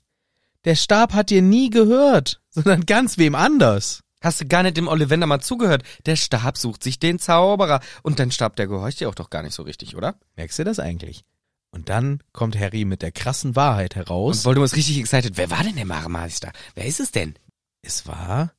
Der 0.64 0.76
Stab 0.76 1.12
hat 1.14 1.30
dir 1.30 1.42
nie 1.42 1.70
gehört, 1.70 2.40
sondern 2.50 2.86
ganz 2.86 3.16
wem 3.18 3.34
anders. 3.34 4.03
Hast 4.24 4.40
du 4.40 4.46
gar 4.46 4.62
nicht 4.62 4.78
dem 4.78 4.88
Ollivander 4.88 5.26
mal 5.26 5.40
zugehört? 5.40 5.82
Der 6.06 6.16
Stab 6.16 6.56
sucht 6.56 6.82
sich 6.82 6.98
den 6.98 7.18
Zauberer. 7.18 7.80
Und 8.02 8.18
dein 8.18 8.30
Stab, 8.30 8.56
der 8.56 8.66
gehorcht 8.66 9.00
dir 9.00 9.10
auch 9.10 9.14
doch 9.14 9.28
gar 9.28 9.42
nicht 9.42 9.52
so 9.52 9.62
richtig, 9.62 9.96
oder? 9.96 10.18
Merkst 10.36 10.58
du 10.58 10.64
das 10.64 10.80
eigentlich? 10.80 11.24
Und 11.70 11.90
dann 11.90 12.22
kommt 12.32 12.58
Harry 12.58 12.86
mit 12.86 13.02
der 13.02 13.12
krassen 13.12 13.54
Wahrheit 13.54 13.96
heraus. 13.96 14.38
Und 14.38 14.44
Voldemort 14.46 14.72
ist 14.72 14.76
richtig 14.76 14.98
excited. 14.98 15.36
Wer 15.36 15.50
war 15.50 15.62
denn 15.62 15.76
der 15.76 15.84
Meister? 15.84 16.52
Wer 16.74 16.86
ist 16.86 17.00
es 17.00 17.12
denn? 17.12 17.34
Es 17.82 18.06
war 18.06 18.54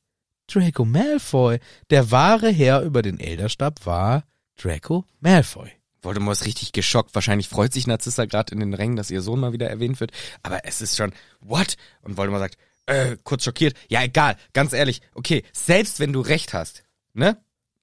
Draco 0.46 0.84
Malfoy. 0.84 1.58
Der 1.90 2.12
wahre 2.12 2.50
Herr 2.50 2.82
über 2.82 3.02
den 3.02 3.18
Elderstab 3.18 3.84
war 3.86 4.22
Draco 4.56 5.04
Malfoy. 5.18 5.72
Voldemort 6.00 6.36
ist 6.36 6.46
richtig 6.46 6.70
geschockt. 6.70 7.12
Wahrscheinlich 7.12 7.48
freut 7.48 7.72
sich 7.72 7.88
Narzissa 7.88 8.26
gerade 8.26 8.52
in 8.52 8.60
den 8.60 8.72
Rängen, 8.72 8.94
dass 8.94 9.10
ihr 9.10 9.20
Sohn 9.20 9.40
mal 9.40 9.52
wieder 9.52 9.68
erwähnt 9.68 9.98
wird. 9.98 10.12
Aber 10.44 10.64
es 10.64 10.80
ist 10.80 10.96
schon, 10.96 11.12
what? 11.40 11.76
Und 12.02 12.16
Voldemort 12.16 12.42
sagt, 12.42 12.56
äh, 12.86 13.16
kurz 13.22 13.44
schockiert. 13.44 13.76
Ja, 13.88 14.02
egal. 14.02 14.36
Ganz 14.52 14.72
ehrlich. 14.72 15.02
Okay, 15.14 15.44
selbst 15.52 16.00
wenn 16.00 16.12
du 16.12 16.20
recht 16.20 16.54
hast, 16.54 16.82
ne? 17.12 17.36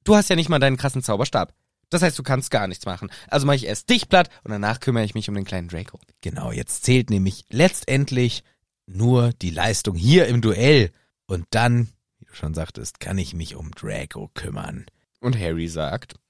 Du 0.03 0.15
hast 0.15 0.29
ja 0.29 0.35
nicht 0.35 0.49
mal 0.49 0.59
deinen 0.59 0.77
krassen 0.77 1.01
Zauberstab. 1.03 1.53
Das 1.89 2.01
heißt, 2.01 2.17
du 2.17 2.23
kannst 2.23 2.49
gar 2.49 2.67
nichts 2.67 2.85
machen. 2.85 3.11
Also 3.27 3.45
mache 3.45 3.57
ich 3.57 3.67
erst 3.67 3.89
dich 3.89 4.09
platt 4.09 4.29
und 4.43 4.51
danach 4.51 4.79
kümmere 4.79 5.05
ich 5.05 5.13
mich 5.13 5.29
um 5.29 5.35
den 5.35 5.45
kleinen 5.45 5.67
Draco. 5.67 5.99
Genau, 6.21 6.51
jetzt 6.51 6.83
zählt 6.83 7.09
nämlich 7.09 7.45
letztendlich 7.49 8.43
nur 8.85 9.31
die 9.33 9.51
Leistung 9.51 9.95
hier 9.95 10.27
im 10.27 10.41
Duell. 10.41 10.91
Und 11.27 11.45
dann, 11.51 11.89
wie 12.17 12.25
du 12.25 12.33
schon 12.33 12.53
sagtest, 12.53 12.99
kann 12.99 13.17
ich 13.17 13.33
mich 13.33 13.55
um 13.55 13.71
Draco 13.71 14.29
kümmern. 14.33 14.85
Und 15.19 15.39
Harry 15.39 15.67
sagt, 15.69 16.15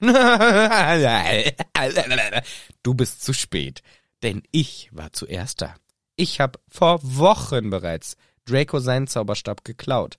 du 2.83 2.93
bist 2.93 3.23
zu 3.23 3.33
spät, 3.33 3.81
denn 4.21 4.43
ich 4.51 4.89
war 4.91 5.13
zuerst 5.13 5.61
da. 5.61 5.75
Ich 6.15 6.39
habe 6.39 6.59
vor 6.69 6.99
Wochen 7.01 7.71
bereits 7.71 8.17
Draco 8.45 8.79
seinen 8.79 9.07
Zauberstab 9.07 9.63
geklaut. 9.63 10.17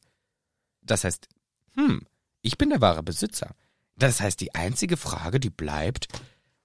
Das 0.82 1.04
heißt, 1.04 1.28
hm, 1.74 2.06
ich 2.42 2.58
bin 2.58 2.70
der 2.70 2.80
wahre 2.80 3.02
Besitzer. 3.02 3.54
Das 3.96 4.20
heißt, 4.20 4.40
die 4.40 4.54
einzige 4.54 4.96
Frage, 4.96 5.40
die 5.40 5.50
bleibt, 5.50 6.08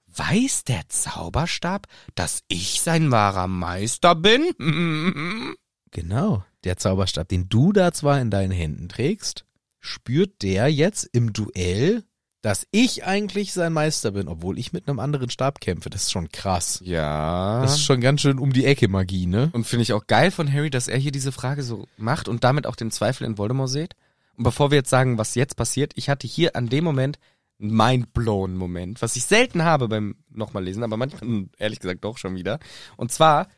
weiß 0.06 0.64
der 0.64 0.88
Zauberstab, 0.88 1.86
dass 2.14 2.42
ich 2.48 2.80
sein 2.80 3.10
wahrer 3.10 3.46
Meister 3.46 4.14
bin? 4.14 5.54
Genau, 5.92 6.44
der 6.62 6.76
Zauberstab, 6.76 7.26
den 7.26 7.48
du 7.48 7.72
da 7.72 7.92
zwar 7.92 8.20
in 8.20 8.30
deinen 8.30 8.52
Händen 8.52 8.88
trägst, 8.88 9.44
spürt 9.80 10.40
der 10.42 10.68
jetzt 10.68 11.02
im 11.12 11.32
Duell 11.32 12.04
dass 12.42 12.66
ich 12.70 13.04
eigentlich 13.04 13.52
sein 13.52 13.72
Meister 13.72 14.12
bin, 14.12 14.28
obwohl 14.28 14.58
ich 14.58 14.72
mit 14.72 14.88
einem 14.88 14.98
anderen 14.98 15.28
Stab 15.28 15.60
kämpfe. 15.60 15.90
Das 15.90 16.04
ist 16.04 16.12
schon 16.12 16.30
krass. 16.30 16.80
Ja. 16.82 17.60
Das 17.60 17.74
ist 17.74 17.84
schon 17.84 18.00
ganz 18.00 18.22
schön 18.22 18.38
um 18.38 18.52
die 18.52 18.64
Ecke 18.64 18.88
Magie, 18.88 19.26
ne? 19.26 19.50
Und 19.52 19.66
finde 19.66 19.82
ich 19.82 19.92
auch 19.92 20.06
geil 20.06 20.30
von 20.30 20.50
Harry, 20.50 20.70
dass 20.70 20.88
er 20.88 20.98
hier 20.98 21.12
diese 21.12 21.32
Frage 21.32 21.62
so 21.62 21.86
macht 21.96 22.28
und 22.28 22.42
damit 22.44 22.66
auch 22.66 22.76
den 22.76 22.90
Zweifel 22.90 23.26
in 23.26 23.36
Voldemort 23.36 23.68
sieht. 23.68 23.94
Und 24.36 24.44
bevor 24.44 24.70
wir 24.70 24.78
jetzt 24.78 24.90
sagen, 24.90 25.18
was 25.18 25.34
jetzt 25.34 25.56
passiert, 25.56 25.92
ich 25.96 26.08
hatte 26.08 26.26
hier 26.26 26.56
an 26.56 26.68
dem 26.68 26.84
Moment 26.84 27.18
einen 27.60 27.76
mindblown 27.76 28.56
Moment, 28.56 29.02
was 29.02 29.16
ich 29.16 29.24
selten 29.24 29.64
habe 29.64 29.88
beim 29.88 30.16
nochmal 30.30 30.64
lesen, 30.64 30.82
aber 30.82 30.96
manchmal 30.96 31.46
ehrlich 31.58 31.78
gesagt 31.78 32.04
doch 32.04 32.16
schon 32.16 32.36
wieder. 32.36 32.58
Und 32.96 33.12
zwar, 33.12 33.48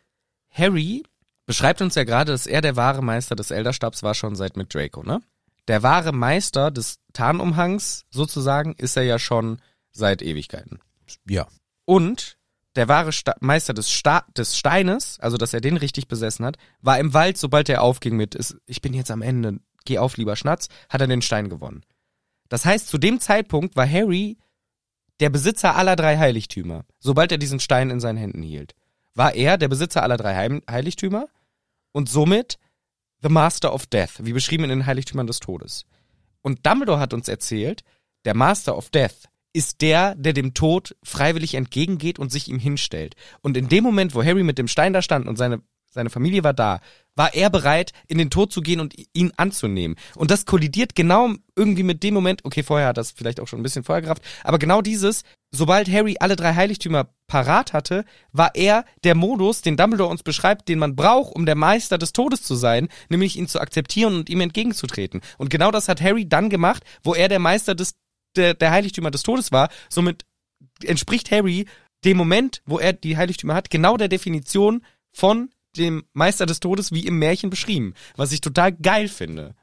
Harry 0.50 1.04
beschreibt 1.46 1.82
uns 1.82 1.94
ja 1.94 2.02
gerade, 2.02 2.32
dass 2.32 2.48
er 2.48 2.62
der 2.62 2.74
wahre 2.74 3.02
Meister 3.02 3.36
des 3.36 3.52
Elderstabs 3.52 4.02
war 4.02 4.14
schon 4.14 4.34
seit 4.34 4.56
mit 4.56 4.74
Draco, 4.74 5.04
ne? 5.04 5.20
Der 5.68 5.82
wahre 5.82 6.12
Meister 6.12 6.70
des 6.70 6.98
Tarnumhangs, 7.12 8.04
sozusagen, 8.10 8.74
ist 8.74 8.96
er 8.96 9.04
ja 9.04 9.18
schon 9.18 9.60
seit 9.92 10.22
Ewigkeiten. 10.22 10.80
Ja. 11.28 11.46
Und 11.84 12.36
der 12.74 12.88
wahre 12.88 13.12
Sta 13.12 13.34
Meister 13.40 13.74
des, 13.74 13.90
Sta 13.90 14.24
des 14.36 14.56
Steines, 14.56 15.20
also 15.20 15.36
dass 15.36 15.52
er 15.52 15.60
den 15.60 15.76
richtig 15.76 16.08
besessen 16.08 16.44
hat, 16.44 16.56
war 16.80 16.98
im 16.98 17.12
Wald, 17.14 17.36
sobald 17.36 17.68
er 17.68 17.82
aufging 17.82 18.16
mit, 18.16 18.34
ist, 18.34 18.56
ich 18.66 18.80
bin 18.80 18.94
jetzt 18.94 19.10
am 19.10 19.22
Ende, 19.22 19.60
geh 19.84 19.98
auf, 19.98 20.16
lieber 20.16 20.36
Schnatz, 20.36 20.68
hat 20.88 21.00
er 21.00 21.06
den 21.06 21.22
Stein 21.22 21.48
gewonnen. 21.48 21.82
Das 22.48 22.64
heißt, 22.64 22.88
zu 22.88 22.98
dem 22.98 23.20
Zeitpunkt 23.20 23.76
war 23.76 23.88
Harry 23.88 24.38
der 25.20 25.30
Besitzer 25.30 25.76
aller 25.76 25.96
drei 25.96 26.18
Heiligtümer, 26.18 26.84
sobald 26.98 27.30
er 27.30 27.38
diesen 27.38 27.60
Stein 27.60 27.90
in 27.90 28.00
seinen 28.00 28.18
Händen 28.18 28.42
hielt. 28.42 28.74
War 29.14 29.34
er 29.34 29.58
der 29.58 29.68
Besitzer 29.68 30.02
aller 30.02 30.16
drei 30.16 30.34
Heim 30.34 30.62
Heiligtümer 30.68 31.28
und 31.92 32.08
somit 32.08 32.58
The 33.22 33.28
Master 33.28 33.72
of 33.72 33.86
Death, 33.86 34.14
wie 34.20 34.32
beschrieben 34.32 34.64
in 34.64 34.70
den 34.70 34.86
Heiligtümern 34.86 35.26
des 35.26 35.40
Todes. 35.40 35.86
Und 36.42 36.66
Dumbledore 36.66 36.98
hat 36.98 37.14
uns 37.14 37.28
erzählt, 37.28 37.84
der 38.24 38.34
Master 38.34 38.76
of 38.76 38.90
Death 38.90 39.28
ist 39.52 39.80
der, 39.80 40.14
der 40.14 40.32
dem 40.32 40.54
Tod 40.54 40.96
freiwillig 41.02 41.54
entgegengeht 41.54 42.18
und 42.18 42.32
sich 42.32 42.48
ihm 42.48 42.58
hinstellt. 42.58 43.14
Und 43.42 43.56
in 43.56 43.68
dem 43.68 43.84
Moment, 43.84 44.14
wo 44.14 44.24
Harry 44.24 44.42
mit 44.42 44.58
dem 44.58 44.68
Stein 44.68 44.92
da 44.92 45.02
stand 45.02 45.28
und 45.28 45.36
seine, 45.36 45.62
seine 45.92 46.10
Familie 46.10 46.42
war 46.42 46.54
da, 46.54 46.80
war 47.14 47.34
er 47.34 47.50
bereit, 47.50 47.92
in 48.08 48.16
den 48.16 48.30
Tod 48.30 48.52
zu 48.52 48.62
gehen 48.62 48.80
und 48.80 48.94
ihn 49.12 49.32
anzunehmen. 49.36 49.96
Und 50.16 50.30
das 50.30 50.46
kollidiert 50.46 50.94
genau 50.94 51.34
irgendwie 51.54 51.82
mit 51.82 52.02
dem 52.02 52.14
Moment, 52.14 52.44
okay, 52.44 52.62
vorher 52.62 52.88
hat 52.88 52.96
das 52.96 53.10
vielleicht 53.10 53.40
auch 53.40 53.46
schon 53.46 53.60
ein 53.60 53.62
bisschen 53.62 53.84
vorher 53.84 54.00
gehabt, 54.00 54.22
aber 54.42 54.58
genau 54.58 54.80
dieses, 54.80 55.22
sobald 55.50 55.90
Harry 55.90 56.16
alle 56.18 56.36
drei 56.36 56.54
Heiligtümer 56.54 57.08
parat 57.26 57.74
hatte, 57.74 58.06
war 58.32 58.54
er 58.54 58.86
der 59.04 59.14
Modus, 59.14 59.60
den 59.60 59.76
Dumbledore 59.76 60.10
uns 60.10 60.22
beschreibt, 60.22 60.68
den 60.68 60.78
man 60.78 60.96
braucht, 60.96 61.36
um 61.36 61.44
der 61.44 61.56
Meister 61.56 61.98
des 61.98 62.14
Todes 62.14 62.42
zu 62.42 62.54
sein, 62.54 62.88
nämlich 63.10 63.36
ihn 63.36 63.48
zu 63.48 63.60
akzeptieren 63.60 64.14
und 64.14 64.30
ihm 64.30 64.40
entgegenzutreten. 64.40 65.20
Und 65.36 65.50
genau 65.50 65.70
das 65.70 65.88
hat 65.88 66.00
Harry 66.00 66.26
dann 66.26 66.48
gemacht, 66.48 66.82
wo 67.02 67.14
er 67.14 67.28
der 67.28 67.38
Meister 67.38 67.74
des, 67.74 67.94
der, 68.34 68.54
der 68.54 68.70
Heiligtümer 68.70 69.10
des 69.10 69.22
Todes 69.22 69.52
war. 69.52 69.68
Somit 69.90 70.24
entspricht 70.82 71.30
Harry 71.30 71.66
dem 72.04 72.16
Moment, 72.16 72.62
wo 72.64 72.78
er 72.78 72.92
die 72.92 73.16
Heiligtümer 73.16 73.54
hat, 73.54 73.70
genau 73.70 73.96
der 73.96 74.08
Definition 74.08 74.82
von 75.12 75.50
dem 75.76 76.04
Meister 76.12 76.46
des 76.46 76.60
Todes 76.60 76.92
wie 76.92 77.06
im 77.06 77.18
Märchen 77.18 77.50
beschrieben, 77.50 77.94
was 78.16 78.32
ich 78.32 78.40
total 78.40 78.72
geil 78.72 79.08
finde. 79.08 79.54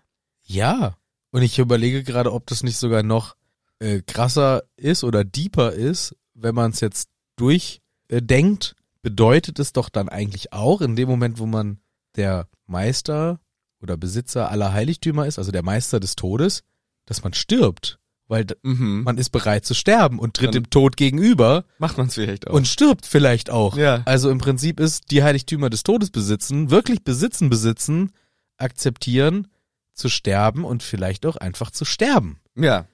Ja. 0.44 0.95
Und 1.31 1.44
ich 1.44 1.60
überlege 1.60 2.03
gerade, 2.03 2.34
ob 2.34 2.48
das 2.48 2.64
nicht 2.64 2.77
sogar 2.77 3.03
noch 3.03 3.36
äh, 3.80 4.02
krasser 4.02 4.64
ist 4.77 5.03
oder 5.03 5.23
deeper 5.23 5.73
ist, 5.73 6.15
wenn 6.34 6.56
man 6.56 6.72
es 6.72 6.80
jetzt 6.80 7.10
durchdenkt, 7.36 8.76
bedeutet 9.02 9.60
es 9.60 9.73
doch 9.73 9.90
dann 9.90 10.10
eigentlich 10.10 10.53
auch, 10.53 10.81
in 10.81 10.95
dem 10.95 11.07
Moment, 11.07 11.40
wo 11.40 11.45
man 11.45 11.80
der 12.15 12.48
Meister 12.65 13.40
oder 13.81 13.95
Besitzer 13.98 14.49
aller 14.49 14.73
Heiligtümer 14.73 15.26
ist, 15.27 15.38
also 15.38 15.52
der 15.52 15.64
Meister 15.64 15.99
des 15.99 16.15
Todes, 16.15 16.64
dass 17.06 17.23
man 17.23 17.34
stirbt. 17.34 17.98
Weil 18.30 18.45
Mhm. 18.64 19.03
man 19.03 19.18
ist 19.18 19.31
bereit 19.31 19.65
zu 19.65 19.73
sterben 19.73 20.18
und 20.19 20.35
tritt 20.35 20.47
Dann- 20.56 20.64
dem 20.64 20.69
Tod 20.69 20.95
gegenüber 20.95 21.65
Macht 21.80 21.97
man 21.97 22.07
es 22.07 22.14
vielleicht 22.14 22.47
auch. 22.47 22.53
und 22.53 22.68
stirbt 22.68 23.06
vielleicht 23.06 23.49
auch. 23.49 23.76
Ja. 23.76 24.03
Also 24.06 24.30
im 24.30 24.38
Prinzip 24.38 24.80
ist 24.80 25.11
die 25.11 25.23
Heiligtümer 25.23 25.69
des 25.69 25.84
Todes 25.84 26.11
besitzen, 26.11 26.69
wirklich 26.69 27.03
besitzen, 27.03 27.49
besitzen, 27.49 28.11
akzeptieren, 28.57 29.47
zu 29.93 30.10
sterben 30.10 30.64
und 30.64 30.84
vielleicht 30.84 31.26
auch 31.26 31.35
einfach 31.38 31.72
zu 31.72 31.84
sterben. 31.85 32.39
ja, 32.56 32.85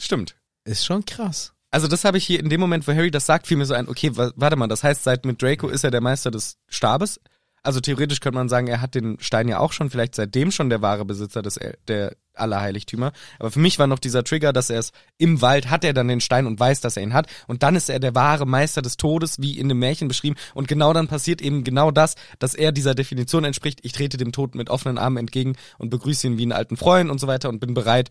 stimmt. 0.00 0.36
Ist 0.64 0.84
schon 0.86 1.04
krass. 1.04 1.52
Also 1.70 1.88
das 1.88 2.04
habe 2.04 2.16
ich 2.18 2.24
hier 2.26 2.38
in 2.40 2.48
dem 2.48 2.60
Moment, 2.60 2.86
wo 2.86 2.92
Harry 2.92 3.10
das 3.10 3.26
sagt, 3.26 3.46
fiel 3.46 3.56
mir 3.56 3.66
so 3.66 3.74
ein, 3.74 3.88
okay, 3.88 4.16
wa 4.16 4.30
warte 4.36 4.56
mal, 4.56 4.66
das 4.68 4.82
heißt, 4.84 5.02
seit 5.02 5.24
mit 5.26 5.42
Draco 5.42 5.68
ist 5.68 5.82
er 5.84 5.90
der 5.90 6.00
Meister 6.00 6.30
des 6.30 6.56
Stabes. 6.68 7.20
Also 7.64 7.80
theoretisch 7.80 8.20
könnte 8.20 8.36
man 8.38 8.50
sagen, 8.50 8.68
er 8.68 8.82
hat 8.82 8.94
den 8.94 9.18
Stein 9.20 9.48
ja 9.48 9.58
auch 9.58 9.72
schon, 9.72 9.88
vielleicht 9.88 10.14
seitdem 10.14 10.50
schon 10.50 10.68
der 10.68 10.82
wahre 10.82 11.04
Besitzer 11.04 11.40
des 11.42 11.58
der 11.88 12.14
aller 12.34 12.60
Heiligtümer. 12.60 13.12
Aber 13.38 13.50
für 13.50 13.58
mich 13.58 13.78
war 13.78 13.86
noch 13.86 13.98
dieser 13.98 14.22
Trigger, 14.22 14.52
dass 14.52 14.68
er 14.68 14.80
es 14.80 14.92
im 15.18 15.40
Wald 15.40 15.70
hat 15.70 15.82
er 15.82 15.94
dann 15.94 16.08
den 16.08 16.20
Stein 16.20 16.46
und 16.46 16.60
weiß, 16.60 16.80
dass 16.80 16.96
er 16.96 17.02
ihn 17.02 17.14
hat. 17.14 17.26
Und 17.46 17.62
dann 17.62 17.74
ist 17.74 17.88
er 17.88 18.00
der 18.00 18.14
wahre 18.14 18.46
Meister 18.46 18.82
des 18.82 18.96
Todes, 18.96 19.40
wie 19.40 19.58
in 19.58 19.68
dem 19.68 19.78
Märchen 19.78 20.08
beschrieben. 20.08 20.36
Und 20.52 20.68
genau 20.68 20.92
dann 20.92 21.08
passiert 21.08 21.40
eben 21.40 21.64
genau 21.64 21.90
das, 21.90 22.16
dass 22.38 22.54
er 22.54 22.72
dieser 22.72 22.94
Definition 22.94 23.44
entspricht. 23.44 23.80
Ich 23.82 23.92
trete 23.92 24.16
dem 24.16 24.32
Tod 24.32 24.54
mit 24.54 24.68
offenen 24.68 24.98
Armen 24.98 25.16
entgegen 25.16 25.56
und 25.78 25.90
begrüße 25.90 26.26
ihn 26.26 26.38
wie 26.38 26.42
einen 26.42 26.52
alten 26.52 26.76
Freund 26.76 27.10
und 27.10 27.18
so 27.18 27.26
weiter 27.26 27.48
und 27.48 27.60
bin 27.60 27.72
bereit, 27.72 28.10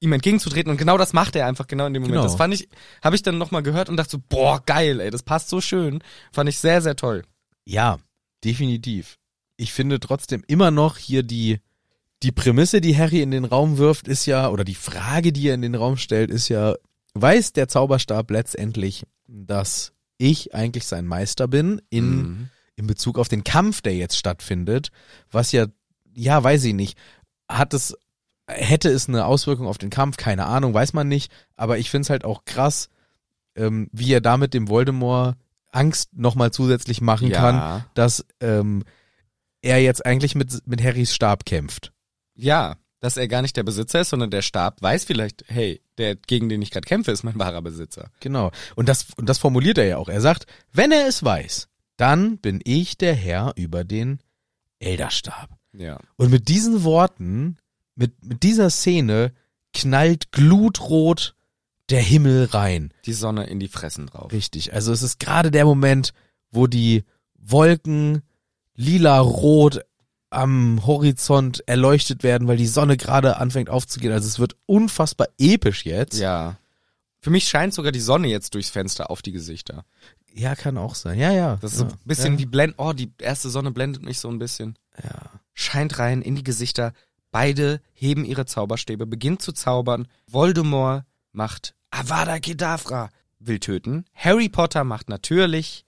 ihm 0.00 0.12
entgegenzutreten. 0.12 0.70
Und 0.70 0.78
genau 0.78 0.96
das 0.96 1.12
macht 1.12 1.36
er 1.36 1.46
einfach 1.46 1.66
genau 1.66 1.86
in 1.86 1.94
dem 1.94 2.02
Moment. 2.02 2.20
Genau. 2.20 2.24
Das 2.24 2.36
fand 2.36 2.54
ich, 2.54 2.68
habe 3.02 3.16
ich 3.16 3.22
dann 3.22 3.38
nochmal 3.38 3.62
gehört 3.62 3.88
und 3.88 3.96
dachte 3.96 4.12
so, 4.12 4.18
boah, 4.28 4.62
geil, 4.64 5.00
ey, 5.00 5.10
das 5.10 5.22
passt 5.22 5.48
so 5.48 5.60
schön. 5.60 6.02
Fand 6.32 6.48
ich 6.48 6.58
sehr, 6.58 6.80
sehr 6.80 6.96
toll. 6.96 7.24
Ja, 7.64 7.98
definitiv. 8.44 9.18
Ich 9.56 9.72
finde 9.72 10.00
trotzdem 10.00 10.42
immer 10.46 10.70
noch 10.70 10.96
hier 10.98 11.22
die, 11.22 11.60
die 12.22 12.32
Prämisse, 12.32 12.80
die 12.80 12.96
Harry 12.96 13.22
in 13.22 13.30
den 13.30 13.44
Raum 13.44 13.78
wirft, 13.78 14.08
ist 14.08 14.26
ja, 14.26 14.48
oder 14.48 14.64
die 14.64 14.74
Frage, 14.74 15.32
die 15.32 15.48
er 15.48 15.54
in 15.54 15.62
den 15.62 15.74
Raum 15.74 15.96
stellt, 15.96 16.30
ist 16.30 16.48
ja, 16.48 16.74
weiß 17.14 17.52
der 17.52 17.68
Zauberstab 17.68 18.30
letztendlich, 18.30 19.04
dass 19.26 19.92
ich 20.18 20.54
eigentlich 20.54 20.86
sein 20.86 21.06
Meister 21.06 21.48
bin 21.48 21.80
in, 21.90 22.16
Mhm. 22.16 22.48
in 22.76 22.86
Bezug 22.86 23.18
auf 23.18 23.28
den 23.28 23.44
Kampf, 23.44 23.80
der 23.82 23.94
jetzt 23.94 24.16
stattfindet, 24.16 24.88
was 25.30 25.52
ja, 25.52 25.66
ja, 26.14 26.42
weiß 26.42 26.64
ich 26.64 26.74
nicht, 26.74 26.98
hat 27.48 27.74
es, 27.74 27.96
hätte 28.48 28.88
es 28.90 29.08
eine 29.08 29.26
Auswirkung 29.26 29.66
auf 29.66 29.78
den 29.78 29.90
Kampf, 29.90 30.16
keine 30.16 30.46
Ahnung, 30.46 30.74
weiß 30.74 30.92
man 30.92 31.08
nicht, 31.08 31.32
aber 31.56 31.78
ich 31.78 31.90
find's 31.90 32.10
halt 32.10 32.24
auch 32.24 32.44
krass, 32.44 32.88
ähm, 33.56 33.88
wie 33.92 34.12
er 34.12 34.20
damit 34.20 34.54
dem 34.54 34.68
Voldemort 34.68 35.36
Angst 35.74 36.16
nochmal 36.16 36.50
zusätzlich 36.52 37.00
machen 37.00 37.28
Ja. 37.28 37.38
kann, 37.38 37.84
dass 37.94 38.24
ähm, 38.40 38.84
er 39.62 39.80
jetzt 39.82 40.04
eigentlich 40.04 40.34
mit, 40.34 40.66
mit 40.66 40.82
Harrys 40.82 41.14
Stab 41.14 41.44
kämpft. 41.44 41.92
Ja, 42.34 42.76
dass 43.00 43.16
er 43.16 43.28
gar 43.28 43.42
nicht 43.42 43.56
der 43.56 43.62
Besitzer 43.64 44.00
ist, 44.00 44.10
sondern 44.10 44.30
der 44.30 44.42
Stab 44.42 44.80
weiß 44.80 45.04
vielleicht, 45.04 45.44
hey, 45.48 45.82
der, 45.98 46.16
gegen 46.16 46.48
den 46.48 46.62
ich 46.62 46.70
gerade 46.70 46.86
kämpfe, 46.86 47.12
ist 47.12 47.22
mein 47.22 47.38
wahrer 47.38 47.62
Besitzer. 47.62 48.10
Genau. 48.20 48.50
Und 48.76 48.88
das, 48.88 49.06
und 49.16 49.28
das 49.28 49.38
formuliert 49.38 49.78
er 49.78 49.84
ja 49.84 49.96
auch. 49.98 50.08
Er 50.08 50.20
sagt, 50.20 50.46
wenn 50.72 50.90
er 50.92 51.06
es 51.06 51.22
weiß, 51.22 51.68
dann 51.96 52.38
bin 52.38 52.60
ich 52.64 52.96
der 52.96 53.14
Herr 53.14 53.52
über 53.56 53.84
den 53.84 54.20
Elderstab. 54.78 55.50
Ja. 55.72 55.98
Und 56.16 56.30
mit 56.30 56.48
diesen 56.48 56.84
Worten, 56.84 57.58
mit, 57.94 58.24
mit 58.24 58.42
dieser 58.42 58.70
Szene, 58.70 59.32
knallt 59.72 60.32
glutrot 60.32 61.33
der 61.90 62.00
Himmel 62.00 62.46
rein. 62.46 62.92
Die 63.04 63.12
Sonne 63.12 63.46
in 63.46 63.60
die 63.60 63.68
Fressen 63.68 64.06
drauf. 64.06 64.32
Richtig. 64.32 64.72
Also 64.72 64.92
es 64.92 65.02
ist 65.02 65.20
gerade 65.20 65.50
der 65.50 65.64
Moment, 65.64 66.12
wo 66.50 66.66
die 66.66 67.04
Wolken 67.34 68.22
lila-rot 68.74 69.80
am 70.30 70.84
Horizont 70.84 71.62
erleuchtet 71.66 72.22
werden, 72.22 72.48
weil 72.48 72.56
die 72.56 72.66
Sonne 72.66 72.96
gerade 72.96 73.36
anfängt 73.36 73.70
aufzugehen. 73.70 74.12
Also 74.12 74.26
es 74.26 74.38
wird 74.38 74.56
unfassbar 74.66 75.28
episch 75.38 75.84
jetzt. 75.84 76.18
Ja. 76.18 76.56
Für 77.20 77.30
mich 77.30 77.48
scheint 77.48 77.72
sogar 77.72 77.92
die 77.92 78.00
Sonne 78.00 78.28
jetzt 78.28 78.54
durchs 78.54 78.70
Fenster 78.70 79.10
auf 79.10 79.22
die 79.22 79.32
Gesichter. 79.32 79.84
Ja, 80.34 80.56
kann 80.56 80.76
auch 80.76 80.96
sein. 80.96 81.18
Ja, 81.18 81.30
ja. 81.30 81.56
Das 81.60 81.72
ist 81.72 81.80
ja. 81.80 81.88
so 81.88 81.94
ein 81.94 81.98
bisschen 82.04 82.34
ja. 82.34 82.38
wie 82.40 82.46
blend, 82.46 82.74
oh, 82.78 82.92
die 82.92 83.12
erste 83.18 83.48
Sonne 83.48 83.70
blendet 83.70 84.02
mich 84.02 84.18
so 84.18 84.28
ein 84.28 84.38
bisschen. 84.38 84.76
Ja. 85.02 85.30
Scheint 85.52 85.98
rein 86.00 86.22
in 86.22 86.34
die 86.34 86.42
Gesichter. 86.42 86.92
Beide 87.30 87.80
heben 87.92 88.24
ihre 88.24 88.46
Zauberstäbe, 88.46 89.06
beginnt 89.06 89.42
zu 89.42 89.52
zaubern. 89.52 90.08
Voldemort 90.26 91.04
macht 91.34 91.74
Avada 91.90 92.38
Kedavra, 92.38 93.10
will 93.38 93.58
töten. 93.58 94.04
Harry 94.14 94.48
Potter 94.48 94.84
macht 94.84 95.08
natürlich 95.08 95.84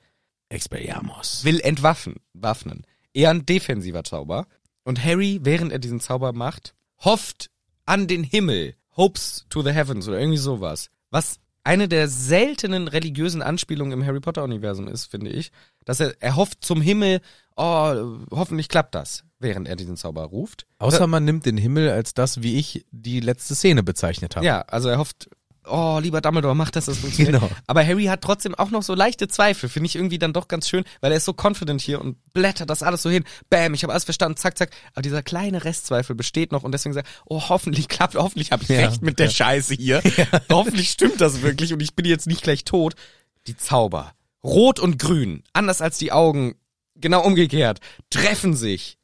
Expelliarmus. 0.48 1.44
will 1.44 1.60
entwaffen, 1.60 2.16
waffnen. 2.32 2.86
Eher 3.12 3.30
ein 3.30 3.46
defensiver 3.46 4.04
Zauber. 4.04 4.46
Und 4.84 5.02
Harry, 5.02 5.40
während 5.42 5.72
er 5.72 5.78
diesen 5.78 6.00
Zauber 6.00 6.32
macht, 6.32 6.74
hofft 6.98 7.50
an 7.84 8.06
den 8.06 8.22
Himmel. 8.22 8.74
Hopes 8.96 9.46
to 9.50 9.62
the 9.62 9.72
heavens 9.72 10.08
oder 10.08 10.18
irgendwie 10.18 10.38
sowas. 10.38 10.90
Was 11.10 11.38
eine 11.64 11.88
der 11.88 12.08
seltenen 12.08 12.86
religiösen 12.86 13.42
Anspielungen 13.42 13.92
im 13.92 14.06
Harry 14.06 14.20
Potter 14.20 14.44
Universum 14.44 14.86
ist, 14.86 15.06
finde 15.06 15.30
ich. 15.32 15.50
Dass 15.84 16.00
er, 16.00 16.14
er 16.20 16.36
hofft 16.36 16.64
zum 16.64 16.80
Himmel, 16.80 17.20
oh, 17.56 18.18
hoffentlich 18.30 18.68
klappt 18.68 18.94
das, 18.94 19.24
während 19.40 19.66
er 19.66 19.74
diesen 19.74 19.96
Zauber 19.96 20.24
ruft. 20.24 20.66
Außer 20.78 21.06
man 21.08 21.24
nimmt 21.24 21.44
den 21.44 21.56
Himmel 21.56 21.90
als 21.90 22.14
das, 22.14 22.42
wie 22.42 22.56
ich 22.56 22.86
die 22.92 23.20
letzte 23.20 23.56
Szene 23.56 23.82
bezeichnet 23.82 24.36
habe. 24.36 24.46
Ja, 24.46 24.60
also 24.62 24.88
er 24.88 24.98
hofft 24.98 25.28
oh, 25.68 25.98
lieber 26.00 26.20
Dumbledore, 26.20 26.54
mach 26.54 26.70
das, 26.70 26.86
das 26.86 26.98
funktioniert. 26.98 27.34
Genau. 27.40 27.50
Aber 27.66 27.84
Harry 27.86 28.04
hat 28.04 28.22
trotzdem 28.22 28.54
auch 28.54 28.70
noch 28.70 28.82
so 28.82 28.94
leichte 28.94 29.28
Zweifel, 29.28 29.68
finde 29.68 29.86
ich 29.86 29.96
irgendwie 29.96 30.18
dann 30.18 30.32
doch 30.32 30.48
ganz 30.48 30.68
schön, 30.68 30.84
weil 31.00 31.10
er 31.12 31.18
ist 31.18 31.24
so 31.24 31.34
confident 31.34 31.80
hier 31.80 32.00
und 32.00 32.16
blättert 32.32 32.70
das 32.70 32.82
alles 32.82 33.02
so 33.02 33.10
hin. 33.10 33.24
Bam, 33.50 33.74
ich 33.74 33.82
habe 33.82 33.92
alles 33.92 34.04
verstanden, 34.04 34.36
zack, 34.36 34.56
zack. 34.58 34.70
Aber 34.92 35.02
dieser 35.02 35.22
kleine 35.22 35.64
Restzweifel 35.64 36.14
besteht 36.16 36.52
noch 36.52 36.62
und 36.62 36.72
deswegen 36.72 36.92
sagt, 36.92 37.08
oh, 37.26 37.42
hoffentlich 37.48 37.88
klappt, 37.88 38.14
hoffentlich 38.14 38.52
habe 38.52 38.62
ich 38.62 38.68
Ja. 38.68 38.86
recht 38.88 39.02
mit 39.02 39.18
der 39.18 39.30
Scheiße 39.30 39.74
hier. 39.74 40.02
Hoffentlich 40.50 40.90
stimmt 40.90 41.20
das 41.20 41.42
wirklich 41.42 41.72
und 41.72 41.80
ich 41.80 41.94
bin 41.94 42.04
jetzt 42.06 42.26
nicht 42.26 42.42
gleich 42.42 42.64
tot. 42.64 42.94
Die 43.46 43.56
Zauber. 43.56 44.12
Rot 44.44 44.78
und 44.80 44.98
grün, 44.98 45.42
anders 45.52 45.80
als 45.80 45.98
die 45.98 46.12
Augen, 46.12 46.54
genau 46.94 47.22
umgekehrt, 47.24 47.80
treffen 48.10 48.54
sich. 48.54 48.98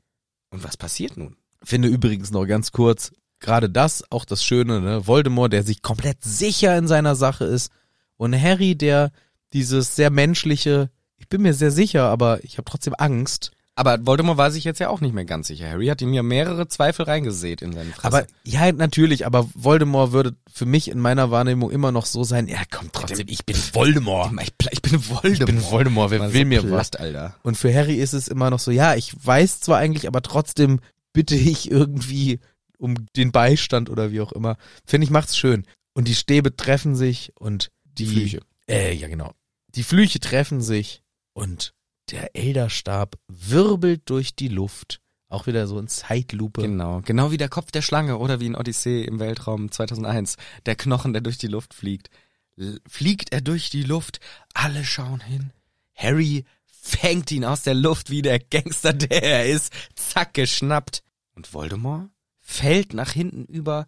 Und 0.50 0.64
was 0.64 0.76
passiert 0.76 1.16
nun? 1.16 1.36
Finde 1.64 1.88
übrigens 1.88 2.30
noch 2.30 2.44
ganz 2.46 2.72
kurz, 2.72 3.12
gerade 3.42 3.68
das, 3.68 4.04
auch 4.10 4.24
das 4.24 4.42
Schöne, 4.44 4.80
ne? 4.80 5.06
Voldemort, 5.06 5.52
der 5.52 5.62
sich 5.62 5.82
komplett 5.82 6.24
sicher 6.24 6.76
in 6.78 6.88
seiner 6.88 7.14
Sache 7.14 7.44
ist 7.44 7.70
und 8.16 8.40
Harry, 8.40 8.74
der 8.74 9.10
dieses 9.52 9.96
sehr 9.96 10.10
menschliche, 10.10 10.90
ich 11.18 11.28
bin 11.28 11.42
mir 11.42 11.54
sehr 11.54 11.70
sicher, 11.70 12.04
aber 12.04 12.42
ich 12.44 12.56
habe 12.56 12.64
trotzdem 12.64 12.94
Angst. 12.96 13.50
Aber 13.74 14.04
Voldemort 14.04 14.36
war 14.36 14.50
sich 14.50 14.64
jetzt 14.64 14.80
ja 14.80 14.90
auch 14.90 15.00
nicht 15.00 15.14
mehr 15.14 15.24
ganz 15.24 15.46
sicher. 15.46 15.66
Harry 15.68 15.86
hat 15.86 16.02
ihm 16.02 16.12
ja 16.12 16.22
mehrere 16.22 16.68
Zweifel 16.68 17.06
reingesät 17.06 17.62
in 17.62 17.72
seine 17.72 17.90
Fresse. 17.90 18.06
Aber 18.06 18.26
ja, 18.44 18.70
natürlich, 18.70 19.24
aber 19.24 19.48
Voldemort 19.54 20.12
würde 20.12 20.36
für 20.52 20.66
mich 20.66 20.90
in 20.90 20.98
meiner 20.98 21.30
Wahrnehmung 21.30 21.70
immer 21.70 21.90
noch 21.90 22.04
so 22.04 22.22
sein, 22.22 22.48
ja, 22.48 22.58
komm 22.70 22.90
trotzdem, 22.92 23.28
ich 23.28 23.46
bin 23.46 23.56
Voldemort. 23.56 24.32
ich, 24.70 24.82
bin 24.82 25.02
Voldemort. 25.02 25.40
Ich 25.40 25.46
bin 25.46 25.62
Voldemort, 25.62 26.10
wer 26.10 26.32
will 26.34 26.42
so 26.42 26.48
mir 26.48 26.60
platt, 26.60 26.72
was? 26.92 27.00
Alter. 27.00 27.34
Und 27.42 27.56
für 27.56 27.74
Harry 27.74 27.94
ist 27.94 28.12
es 28.12 28.28
immer 28.28 28.50
noch 28.50 28.58
so, 28.58 28.70
ja, 28.70 28.94
ich 28.94 29.14
weiß 29.24 29.60
zwar 29.60 29.78
eigentlich, 29.78 30.06
aber 30.06 30.20
trotzdem 30.20 30.80
bitte 31.14 31.34
ich 31.34 31.70
irgendwie 31.70 32.40
um 32.82 33.06
den 33.16 33.30
Beistand 33.30 33.88
oder 33.88 34.10
wie 34.10 34.20
auch 34.20 34.32
immer. 34.32 34.56
Finde 34.84 35.04
ich, 35.04 35.10
macht's 35.10 35.36
schön. 35.36 35.66
Und 35.94 36.08
die 36.08 36.14
Stäbe 36.14 36.56
treffen 36.56 36.96
sich 36.96 37.32
und 37.36 37.70
die, 37.84 38.06
Die 38.06 38.12
Flüche. 38.12 38.40
Äh, 38.68 38.94
ja, 38.94 39.08
genau. 39.08 39.34
Die 39.68 39.84
Flüche 39.84 40.20
treffen 40.20 40.60
sich 40.60 41.02
und 41.32 41.74
der 42.10 42.34
Elderstab 42.34 43.16
wirbelt 43.28 44.02
durch 44.06 44.34
die 44.34 44.48
Luft. 44.48 45.00
Auch 45.28 45.46
wieder 45.46 45.66
so 45.66 45.78
in 45.78 45.88
Zeitlupe. 45.88 46.62
Genau, 46.62 47.00
genau 47.02 47.30
wie 47.30 47.38
der 47.38 47.48
Kopf 47.48 47.70
der 47.70 47.80
Schlange 47.80 48.18
oder 48.18 48.40
wie 48.40 48.46
in 48.46 48.56
Odyssee 48.56 49.04
im 49.04 49.18
Weltraum 49.18 49.70
2001. 49.70 50.36
Der 50.66 50.76
Knochen, 50.76 51.12
der 51.12 51.22
durch 51.22 51.38
die 51.38 51.46
Luft 51.46 51.72
fliegt. 51.72 52.10
L 52.58 52.80
fliegt 52.86 53.32
er 53.32 53.40
durch 53.40 53.70
die 53.70 53.84
Luft, 53.84 54.20
alle 54.52 54.84
schauen 54.84 55.20
hin. 55.20 55.52
Harry 55.94 56.44
fängt 56.66 57.30
ihn 57.30 57.44
aus 57.44 57.62
der 57.62 57.74
Luft 57.74 58.10
wie 58.10 58.20
der 58.20 58.40
Gangster, 58.40 58.92
der 58.92 59.22
er 59.22 59.46
ist. 59.46 59.72
Zack, 59.94 60.34
geschnappt. 60.34 61.02
Und 61.34 61.54
Voldemort 61.54 62.10
fällt 62.52 62.94
nach 62.94 63.12
hinten 63.12 63.44
über. 63.44 63.86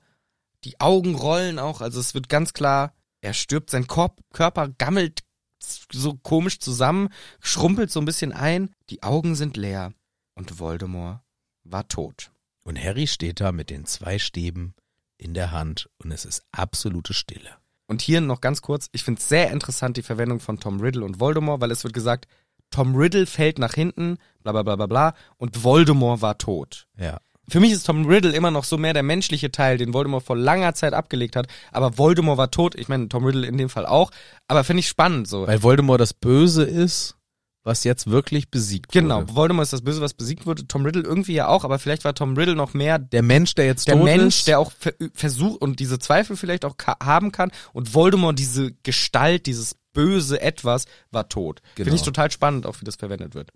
Die 0.64 0.80
Augen 0.80 1.14
rollen 1.14 1.58
auch, 1.58 1.80
also 1.80 2.00
es 2.00 2.14
wird 2.14 2.28
ganz 2.28 2.52
klar, 2.52 2.94
er 3.20 3.34
stirbt, 3.34 3.70
sein 3.70 3.86
Korb, 3.86 4.20
Körper 4.32 4.68
gammelt 4.68 5.22
so 5.90 6.14
komisch 6.14 6.58
zusammen, 6.58 7.08
schrumpelt 7.40 7.90
so 7.90 8.00
ein 8.00 8.04
bisschen 8.04 8.32
ein. 8.32 8.74
Die 8.90 9.02
Augen 9.02 9.34
sind 9.34 9.56
leer. 9.56 9.92
Und 10.34 10.58
Voldemort 10.58 11.20
war 11.62 11.88
tot. 11.88 12.32
Und 12.64 12.82
Harry 12.82 13.06
steht 13.06 13.40
da 13.40 13.52
mit 13.52 13.70
den 13.70 13.86
zwei 13.86 14.18
Stäben 14.18 14.74
in 15.16 15.32
der 15.32 15.52
Hand 15.52 15.88
und 15.98 16.10
es 16.10 16.24
ist 16.24 16.42
absolute 16.50 17.14
Stille. 17.14 17.56
Und 17.86 18.02
hier 18.02 18.20
noch 18.20 18.40
ganz 18.40 18.62
kurz, 18.62 18.88
ich 18.92 19.04
finde 19.04 19.20
es 19.20 19.28
sehr 19.28 19.50
interessant, 19.50 19.96
die 19.96 20.02
Verwendung 20.02 20.40
von 20.40 20.58
Tom 20.58 20.80
Riddle 20.80 21.04
und 21.04 21.20
Voldemort, 21.20 21.60
weil 21.60 21.70
es 21.70 21.84
wird 21.84 21.94
gesagt, 21.94 22.26
Tom 22.70 22.96
Riddle 22.96 23.26
fällt 23.26 23.58
nach 23.58 23.74
hinten, 23.74 24.18
bla 24.42 24.52
bla 24.52 24.62
bla 24.62 24.76
bla 24.76 24.86
bla, 24.86 25.14
und 25.36 25.62
Voldemort 25.62 26.22
war 26.22 26.38
tot. 26.38 26.88
Ja. 26.98 27.20
Für 27.48 27.60
mich 27.60 27.72
ist 27.72 27.84
Tom 27.84 28.06
Riddle 28.06 28.32
immer 28.32 28.50
noch 28.50 28.64
so 28.64 28.78
mehr 28.78 28.94
der 28.94 29.02
menschliche 29.02 29.50
Teil, 29.50 29.78
den 29.78 29.92
Voldemort 29.92 30.24
vor 30.24 30.36
langer 30.36 30.74
Zeit 30.74 30.94
abgelegt 30.94 31.36
hat, 31.36 31.46
aber 31.72 31.98
Voldemort 31.98 32.38
war 32.38 32.50
tot, 32.50 32.74
ich 32.74 32.88
meine 32.88 33.08
Tom 33.08 33.24
Riddle 33.24 33.46
in 33.46 33.58
dem 33.58 33.68
Fall 33.68 33.86
auch, 33.86 34.10
aber 34.48 34.64
finde 34.64 34.80
ich 34.80 34.88
spannend 34.88 35.28
so. 35.28 35.46
Weil 35.46 35.62
Voldemort 35.62 36.00
das 36.00 36.14
Böse 36.14 36.64
ist, 36.64 37.16
was 37.64 37.82
jetzt 37.84 38.08
wirklich 38.10 38.50
besiegt 38.50 38.92
Genau, 38.92 39.22
wurde. 39.22 39.34
Voldemort 39.34 39.64
ist 39.64 39.72
das 39.72 39.82
Böse, 39.82 40.00
was 40.00 40.14
besiegt 40.14 40.46
wurde, 40.46 40.66
Tom 40.66 40.84
Riddle 40.84 41.02
irgendwie 41.02 41.32
ja 41.32 41.48
auch, 41.48 41.64
aber 41.64 41.78
vielleicht 41.78 42.04
war 42.04 42.14
Tom 42.14 42.36
Riddle 42.36 42.54
noch 42.54 42.74
mehr 42.74 42.98
Der 42.98 43.22
Mensch, 43.22 43.54
der 43.54 43.66
jetzt 43.66 43.88
der 43.88 43.96
tot 43.96 44.04
Mensch, 44.04 44.38
ist, 44.40 44.48
der 44.48 44.58
auch 44.58 44.70
ver 44.72 44.92
versucht 45.14 45.60
und 45.60 45.80
diese 45.80 45.98
Zweifel 45.98 46.36
vielleicht 46.36 46.64
auch 46.64 46.76
haben 47.02 47.32
kann 47.32 47.50
und 47.72 47.94
Voldemort 47.94 48.38
diese 48.38 48.72
Gestalt, 48.82 49.46
dieses 49.46 49.76
böse 49.94 50.40
Etwas 50.40 50.84
war 51.10 51.28
tot. 51.28 51.60
Genau. 51.74 51.86
Finde 51.86 51.96
ich 51.96 52.02
total 52.02 52.30
spannend, 52.30 52.66
auch 52.66 52.80
wie 52.80 52.84
das 52.84 52.96
verwendet 52.96 53.34
wird. 53.34 53.50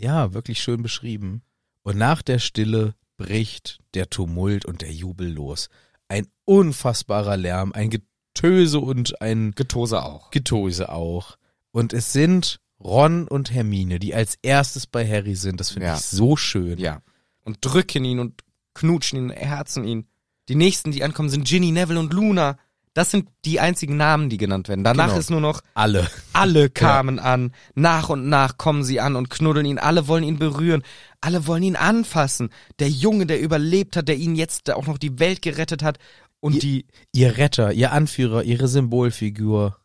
ja, 0.00 0.32
wirklich 0.32 0.60
schön 0.60 0.82
beschrieben. 0.82 1.42
Und 1.82 1.98
nach 1.98 2.22
der 2.22 2.38
Stille 2.38 2.94
bricht 3.18 3.80
der 3.92 4.08
Tumult 4.08 4.64
und 4.64 4.80
der 4.80 4.92
Jubel 4.92 5.30
los. 5.30 5.68
Ein 6.08 6.26
unfassbarer 6.46 7.36
Lärm, 7.36 7.72
ein 7.74 7.90
Getöse 7.90 8.80
und 8.80 9.20
ein 9.20 9.52
Getose 9.52 10.02
auch. 10.02 10.30
Getöse 10.30 10.88
auch. 10.90 11.36
Und 11.70 11.92
es 11.92 12.14
sind 12.14 12.60
Ron 12.80 13.28
und 13.28 13.52
Hermine, 13.52 13.98
die 13.98 14.14
als 14.14 14.38
erstes 14.40 14.86
bei 14.86 15.06
Harry 15.06 15.34
sind. 15.34 15.60
Das 15.60 15.70
finde 15.70 15.88
Ja. 15.88 15.96
ich 15.96 16.00
so 16.00 16.36
schön. 16.36 16.78
Ja. 16.78 17.02
Und 17.44 17.58
drücken 17.60 18.04
ihn 18.04 18.20
und 18.20 18.42
knutschen 18.74 19.18
ihn, 19.18 19.30
herzen 19.30 19.84
ihn. 19.84 20.06
Die 20.48 20.54
nächsten, 20.54 20.92
die 20.92 21.02
ankommen, 21.04 21.28
sind 21.28 21.46
Ginny, 21.46 21.72
Neville 21.72 22.00
und 22.00 22.14
Luna. 22.14 22.56
Das 22.98 23.12
sind 23.12 23.28
die 23.44 23.60
einzigen 23.60 23.96
Namen, 23.96 24.28
die 24.28 24.38
genannt 24.38 24.68
werden. 24.68 24.82
Danach 24.82 25.06
Genau. 25.08 25.18
ist 25.20 25.30
nur 25.30 25.40
noch 25.40 25.60
Alle. 25.74 26.08
alle 26.32 26.68
kamen 26.68 27.20
an. 27.20 27.52
Nach 27.76 28.08
und 28.08 28.28
nach 28.28 28.58
kommen 28.58 28.82
sie 28.82 28.98
an 28.98 29.14
und 29.14 29.30
knuddeln 29.30 29.66
ihn. 29.66 29.78
Alle 29.78 30.08
wollen 30.08 30.24
ihn 30.24 30.38
berühren. 30.40 30.82
Alle 31.20 31.46
wollen 31.46 31.62
ihn 31.62 31.76
anfassen. 31.76 32.50
Der 32.80 32.88
Junge, 32.88 33.26
der 33.26 33.40
überlebt 33.40 33.96
hat, 33.96 34.08
der 34.08 34.16
ihnen 34.16 34.34
jetzt 34.34 34.68
auch 34.72 34.88
noch 34.88 34.98
die 34.98 35.18
Welt 35.20 35.42
gerettet 35.42 35.84
hat. 35.84 35.98
Und 36.40 36.54
Ihr- 36.54 36.60
die, 36.60 36.86
Ihr 37.12 37.36
Retter, 37.38 37.72
ihr 37.72 37.92
Anführer, 37.92 38.42
ihre 38.42 38.66
Symbolfigur 38.66 39.76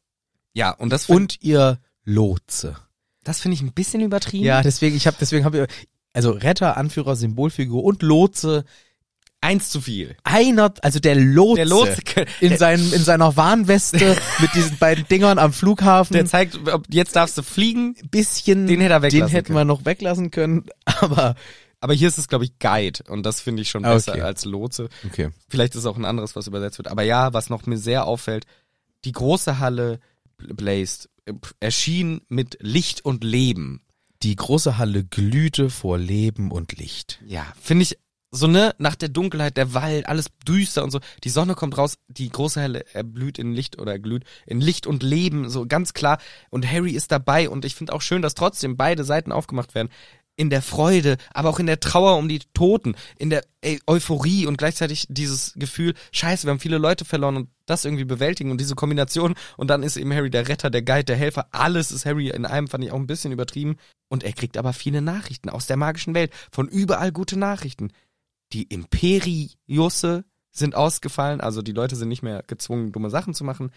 ja, 0.54 0.72
und 0.72 0.92
das 0.92 1.08
und 1.10 1.38
ihr 1.42 1.80
Lotse. 2.04 2.76
das 3.24 3.40
finde 3.42 3.56
ich 3.56 3.62
ein 3.62 3.74
bisschen 3.74 4.02
übertrieben. 4.02 4.44
Ja, 4.46 4.62
deswegen, 4.64 4.96
ich 4.96 5.06
habe, 5.08 5.18
deswegen 5.20 5.46
habe 5.46 5.68
ich, 5.72 5.88
also 6.14 6.32
Retter, 6.32 6.78
Anführer, 6.78 7.16
Symbolfigur 7.16 7.84
und 7.84 8.02
Lotse. 8.02 8.66
Eins 9.44 9.70
zu 9.70 9.82
viel. 9.82 10.16
Einer, 10.24 10.74
also 10.82 11.00
der 11.00 11.16
Lotse, 11.16 11.56
Der 11.58 11.66
Lotse, 11.66 12.02
in 12.42 12.58
seinem, 12.58 12.94
in 12.94 13.04
seiner 13.04 13.36
Warnweste 13.36 14.18
mit 14.40 14.54
diesen 14.56 14.78
beiden 14.78 15.08
Dingern 15.08 15.38
am 15.38 15.54
Flughafen. 15.54 16.14
der 16.14 16.26
zeigt, 16.26 16.58
ob 16.68 16.86
jetzt 16.90 17.16
darfst 17.16 17.38
du 17.38 17.44
fliegen. 17.44 17.96
bisschen, 18.10 18.68
Den 18.68 18.82
hätte 18.82 18.94
er 18.94 19.02
weglassen 19.02 19.28
den 19.28 19.32
hätten 19.32 19.48
können. 19.48 19.58
wir 19.58 19.66
noch 19.66 19.86
weglassen 19.86 20.32
können, 20.32 20.66
aber 20.86 21.36
Aber 21.80 21.94
hier 21.94 22.08
ist 22.08 22.18
es, 22.18 22.30
glaube 22.30 22.46
ich, 22.46 22.58
Guide. 22.60 23.04
Und 23.10 23.26
das 23.26 23.42
finde 23.42 23.62
ich 23.62 23.70
schon 23.70 23.84
besser 23.84 24.14
okay. 24.14 24.22
als 24.22 24.46
Lotse. 24.46 24.88
okay. 25.06 25.32
Vielleicht 25.50 25.76
ist 25.76 25.82
es 25.82 25.86
auch 25.86 25.98
ein 25.98 26.06
anderes, 26.06 26.36
was 26.36 26.48
übersetzt 26.48 26.78
wird. 26.78 26.88
Aber 26.88 27.04
ja, 27.04 27.34
was 27.34 27.50
noch 27.50 27.66
mir 27.66 27.78
sehr 27.78 28.06
auffällt, 28.06 28.46
die 29.04 29.12
große 29.12 29.60
Halle 29.60 30.00
Blazed 30.38 31.10
äh, 31.26 31.34
erschien 31.60 32.22
mit 32.30 32.58
Licht 32.62 33.04
und 33.04 33.24
Leben. 33.26 33.82
Die 34.24 34.36
große 34.38 34.78
Halle 34.78 35.04
glühte 35.04 35.70
vor 35.70 35.98
Leben 35.98 36.52
und 36.52 36.78
Licht. 36.78 37.20
Ja, 37.28 37.46
finde 37.62 37.84
ich 37.84 37.98
so 38.34 38.48
ne 38.48 38.74
nach 38.80 38.96
der 38.96 39.10
Dunkelheit, 39.10 39.58
der 39.58 39.74
Wald, 39.74 40.08
alles 40.08 40.26
düster 40.46 40.84
und 40.84 40.92
so. 40.92 41.00
Die 41.24 41.30
Sonne 41.30 41.54
kommt 41.54 41.78
raus, 41.78 41.98
die 42.08 42.30
große 42.30 42.60
Halle 42.60 42.86
erblüht 42.94 43.38
in 43.38 43.54
Licht 43.54 43.80
oder 43.80 44.00
glüht 44.00 44.24
in 44.46 44.60
Licht 44.60 44.88
und 44.88 45.04
Leben, 45.04 45.50
so 45.50 45.66
ganz 45.68 45.94
klar. 45.94 46.18
Und 46.50 46.70
Harry 46.70 46.92
ist 46.92 47.12
dabei 47.12 47.48
und 47.48 47.64
ich 47.64 47.76
finde 47.76 47.94
auch 47.94 48.02
schön, 48.02 48.22
dass 48.22 48.34
trotzdem 48.34 48.76
beide 48.76 49.04
Seiten 49.04 49.32
aufgemacht 49.32 49.76
werden. 49.76 49.90
In 50.36 50.50
der 50.50 50.64
Freude, 50.64 51.18
aber 51.32 51.50
auch 51.50 51.60
in 51.60 51.68
der 51.68 51.80
Trauer 51.80 52.18
um 52.18 52.28
die 52.28 52.40
Toten, 52.56 52.96
in 53.20 53.30
der 53.30 53.44
Eu- 53.64 53.78
Euphorie 53.86 54.48
und 54.48 54.58
gleichzeitig 54.58 55.06
dieses 55.08 55.54
Gefühl, 55.56 55.94
scheiße, 56.12 56.48
wir 56.48 56.52
haben 56.52 56.60
viele 56.60 56.80
Leute 56.80 57.06
verloren 57.06 57.38
und 57.38 57.50
das 57.68 57.86
irgendwie 57.86 58.04
bewältigen 58.04 58.50
und 58.50 58.60
diese 58.60 58.74
Kombination 58.74 59.36
und 59.58 59.68
dann 59.68 59.84
ist 59.84 59.96
eben 59.96 60.12
Harry 60.12 60.32
der 60.32 60.48
Retter, 60.48 60.72
der 60.72 60.82
Guide, 60.82 61.04
der 61.04 61.18
Helfer, 61.18 61.50
alles 61.52 61.92
ist 61.92 62.08
Harry 62.08 62.30
in 62.30 62.48
einem, 62.48 62.68
fand 62.68 62.84
ich 62.84 62.92
auch 62.92 62.98
ein 62.98 63.06
bisschen 63.06 63.32
übertrieben. 63.32 63.78
Und 64.10 64.24
er 64.24 64.34
kriegt 64.34 64.58
aber 64.58 64.74
viele 64.74 65.02
Nachrichten 65.02 65.50
aus 65.50 65.68
der 65.68 65.78
magischen 65.78 66.14
Welt, 66.16 66.32
von 66.52 66.68
überall 66.68 67.12
gute 67.12 67.38
Nachrichten. 67.38 67.92
Die 68.54 68.64
Imperiusse 68.64 70.26
sind 70.52 70.76
ausgefallen, 70.76 71.42
also 71.42 71.62
die 71.62 71.72
Leute 71.72 71.96
sind 71.96 72.10
nicht 72.10 72.22
mehr 72.24 72.44
gezwungen, 72.46 72.92
dumme 72.92 73.10
Sachen 73.10 73.34
zu 73.34 73.44
machen. 73.44 73.72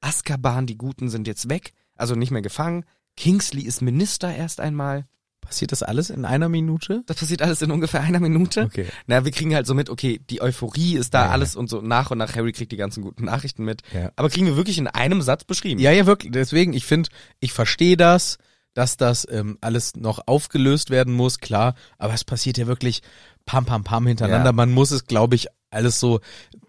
Azkaban, 0.00 0.66
die 0.66 0.76
Guten 0.76 1.08
sind 1.08 1.26
jetzt 1.26 1.48
weg, 1.48 1.72
also 1.96 2.14
nicht 2.14 2.30
mehr 2.30 2.42
gefangen. 2.42 2.84
Kingsley 3.16 3.62
ist 3.62 3.80
Minister 3.82 4.32
erst 4.34 4.60
einmal. 4.60 5.06
Passiert 5.40 5.72
das 5.72 5.82
alles 5.82 6.10
in 6.10 6.24
einer 6.26 6.48
Minute? 6.50 7.02
Das 7.06 7.16
passiert 7.16 7.40
alles 7.40 7.62
in 7.62 7.70
ungefähr 7.70 8.02
einer 8.02 8.20
Minute. 8.20 8.64
Okay. 8.64 8.86
Na, 9.06 9.24
wir 9.24 9.32
kriegen 9.32 9.54
halt 9.54 9.66
so 9.66 9.72
mit, 9.72 9.88
okay, 9.88 10.20
die 10.28 10.42
Euphorie 10.42 10.96
ist 10.96 11.14
da, 11.14 11.26
Ja. 11.26 11.30
alles 11.30 11.56
und 11.56 11.70
so 11.70 11.80
nach 11.80 12.10
und 12.10 12.18
nach 12.18 12.36
Harry 12.36 12.52
kriegt 12.52 12.70
die 12.70 12.76
ganzen 12.76 13.02
guten 13.02 13.24
Nachrichten 13.24 13.64
mit. 13.64 13.80
Ja. 13.94 14.12
Aber 14.16 14.28
kriegen 14.28 14.46
wir 14.46 14.56
wirklich 14.56 14.76
in 14.78 14.88
einem 14.88 15.22
Satz 15.22 15.44
beschrieben. 15.44 15.80
Ja, 15.80 15.90
ja, 15.90 16.04
wirklich. 16.06 16.32
Deswegen, 16.32 16.74
ich 16.74 16.84
finde, 16.84 17.08
ich 17.40 17.52
verstehe 17.54 17.96
das, 17.96 18.36
dass 18.74 18.98
das 18.98 19.26
ähm, 19.30 19.56
alles 19.62 19.96
noch 19.96 20.20
aufgelöst 20.26 20.90
werden 20.90 21.14
muss, 21.14 21.38
klar. 21.38 21.74
Aber 21.96 22.12
es 22.12 22.24
passiert 22.24 22.58
ja 22.58 22.66
wirklich 22.66 23.00
pam, 23.48 23.64
pam, 23.64 23.82
pam 23.82 24.06
hintereinander. 24.06 24.50
Ja. 24.50 24.52
Man 24.52 24.70
muss 24.70 24.90
es, 24.90 25.06
glaube 25.06 25.34
ich, 25.34 25.46
alles 25.70 25.98
so, 25.98 26.20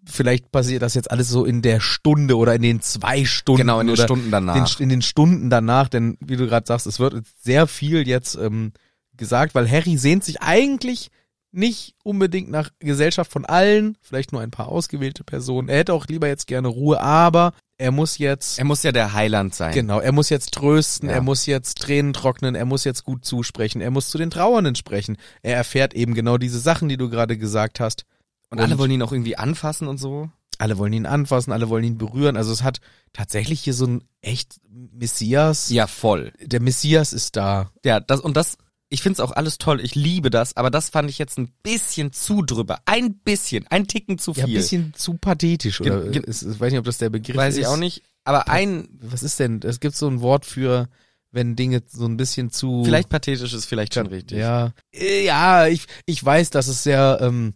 vielleicht 0.05 0.49
passiert 0.51 0.81
das 0.81 0.93
jetzt 0.93 1.11
alles 1.11 1.27
so 1.27 1.43
in 1.43 1.61
der 1.61 1.81
Stunde 1.81 2.37
oder 2.37 2.55
in 2.55 2.61
den 2.61 2.81
zwei 2.81 3.25
Stunden. 3.25 3.61
Genau, 3.61 3.81
in 3.81 3.87
den 3.87 3.97
Stunden 3.97 4.31
danach. 4.31 4.75
Den, 4.75 4.83
in 4.83 4.89
den 4.89 5.01
Stunden 5.01 5.49
danach, 5.49 5.89
denn 5.89 6.17
wie 6.21 6.37
du 6.37 6.47
gerade 6.47 6.65
sagst, 6.65 6.87
es 6.87 6.99
wird 6.99 7.21
sehr 7.41 7.67
viel 7.67 8.07
jetzt 8.07 8.35
ähm, 8.35 8.71
gesagt, 9.15 9.55
weil 9.55 9.69
Harry 9.69 9.97
sehnt 9.97 10.23
sich 10.23 10.41
eigentlich 10.41 11.11
nicht 11.51 11.95
unbedingt 12.03 12.49
nach 12.49 12.69
Gesellschaft 12.79 13.31
von 13.31 13.45
allen, 13.45 13.97
vielleicht 14.01 14.31
nur 14.31 14.41
ein 14.41 14.51
paar 14.51 14.69
ausgewählte 14.69 15.25
Personen. 15.25 15.67
Er 15.67 15.79
hätte 15.79 15.93
auch 15.93 16.07
lieber 16.07 16.27
jetzt 16.27 16.47
gerne 16.47 16.69
Ruhe, 16.69 17.01
aber 17.01 17.53
er 17.79 17.91
muss 17.91 18.17
jetzt 18.19 18.59
Er 18.59 18.65
muss 18.65 18.83
ja 18.83 18.91
der 18.91 19.13
Heiland 19.13 19.55
sein. 19.55 19.73
Genau, 19.73 19.99
er 19.99 20.11
muss 20.11 20.29
jetzt 20.29 20.53
trösten, 20.53 21.09
Ja. 21.09 21.15
er 21.15 21.21
muss 21.21 21.45
jetzt 21.47 21.79
Tränen 21.79 22.13
trocknen, 22.13 22.53
er 22.53 22.65
muss 22.65 22.83
jetzt 22.83 23.03
gut 23.03 23.25
zusprechen, 23.25 23.81
er 23.81 23.89
muss 23.89 24.09
zu 24.09 24.17
den 24.19 24.29
Trauernden 24.29 24.75
sprechen. 24.75 25.17
Er 25.41 25.55
erfährt 25.55 25.93
eben 25.95 26.13
genau 26.13 26.37
diese 26.37 26.59
Sachen, 26.59 26.89
die 26.89 26.97
du 26.97 27.09
gerade 27.09 27.37
gesagt 27.37 27.79
hast. 27.79 28.05
Und 28.51 28.59
alle 28.59 28.77
wollen 28.77 28.91
ihn 28.91 29.01
auch 29.01 29.11
irgendwie 29.11 29.37
anfassen 29.37 29.87
und 29.87 29.97
so. 29.97 30.29
alle 30.57 30.77
wollen 30.77 30.91
ihn 30.91 31.05
anfassen, 31.05 31.53
alle 31.53 31.69
wollen 31.69 31.85
ihn 31.85 31.97
berühren. 31.97 32.35
Also 32.35 32.51
es 32.51 32.63
hat 32.63 32.81
tatsächlich 33.13 33.61
hier 33.61 33.73
so 33.73 33.85
ein 33.85 34.03
echt 34.21 34.59
Messias. 34.69 35.69
Ja, 35.69 35.87
voll. 35.87 36.33
Der 36.41 36.59
Messias 36.61 37.13
ist 37.13 37.35
da. 37.37 37.71
Ja, 37.85 37.99
das 38.01 38.19
und 38.19 38.35
das, 38.35 38.57
ich 38.89 39.01
find's 39.01 39.19
auch 39.19 39.31
alles 39.31 39.57
toll, 39.59 39.79
ich 39.81 39.93
liebe 39.95 40.29
das, 40.29 40.57
aber 40.57 40.69
das 40.71 40.89
fand 40.89 41.09
ich 41.09 41.17
jetzt 41.19 41.37
ein 41.37 41.51
bisschen 41.63 42.11
zu 42.11 42.41
drüber. 42.41 42.79
Ein 42.85 43.13
bisschen, 43.19 43.67
ein 43.67 43.85
Ticken 43.87 44.17
zu 44.17 44.33
viel. 44.33 44.41
Ja, 44.43 44.47
ein 44.47 44.53
bisschen 44.53 44.93
zu 44.95 45.13
pathetisch. 45.15 45.79
Oder 45.81 46.07
Ge- 46.09 46.23
ist, 46.25 46.41
ich 46.41 46.59
weiß 46.59 46.71
nicht, 46.71 46.79
ob 46.79 46.85
das 46.85 46.97
der 46.97 47.09
Begriff 47.09 47.35
Weiß 47.37 47.53
ist. 47.53 47.59
ich 47.61 47.67
auch 47.67 47.77
nicht. 47.77 48.01
Aber 48.23 48.49
ein, 48.49 48.89
Was 49.01 49.23
ist 49.23 49.39
denn? 49.39 49.61
Es 49.63 49.79
gibt 49.79 49.95
so 49.95 50.07
ein 50.07 50.21
Wort 50.21 50.45
für, 50.45 50.89
wenn 51.31 51.55
Dinge 51.55 51.83
so 51.87 52.05
ein 52.05 52.17
bisschen 52.17 52.49
zu. 52.51 52.83
vielleicht 52.83 53.09
pathetisch 53.09 53.53
ist 53.53 53.65
vielleicht 53.65 53.93
schon 53.93 54.07
richtig. 54.07 54.37
Ja, 54.39 54.71
Äh, 54.93 55.23
ja, 55.25 55.67
ich, 55.67 55.85
ich 56.05 56.23
weiß, 56.23 56.49
dass 56.49 56.67
es 56.67 56.81
sehr, 56.83 57.19
ähm, 57.21 57.53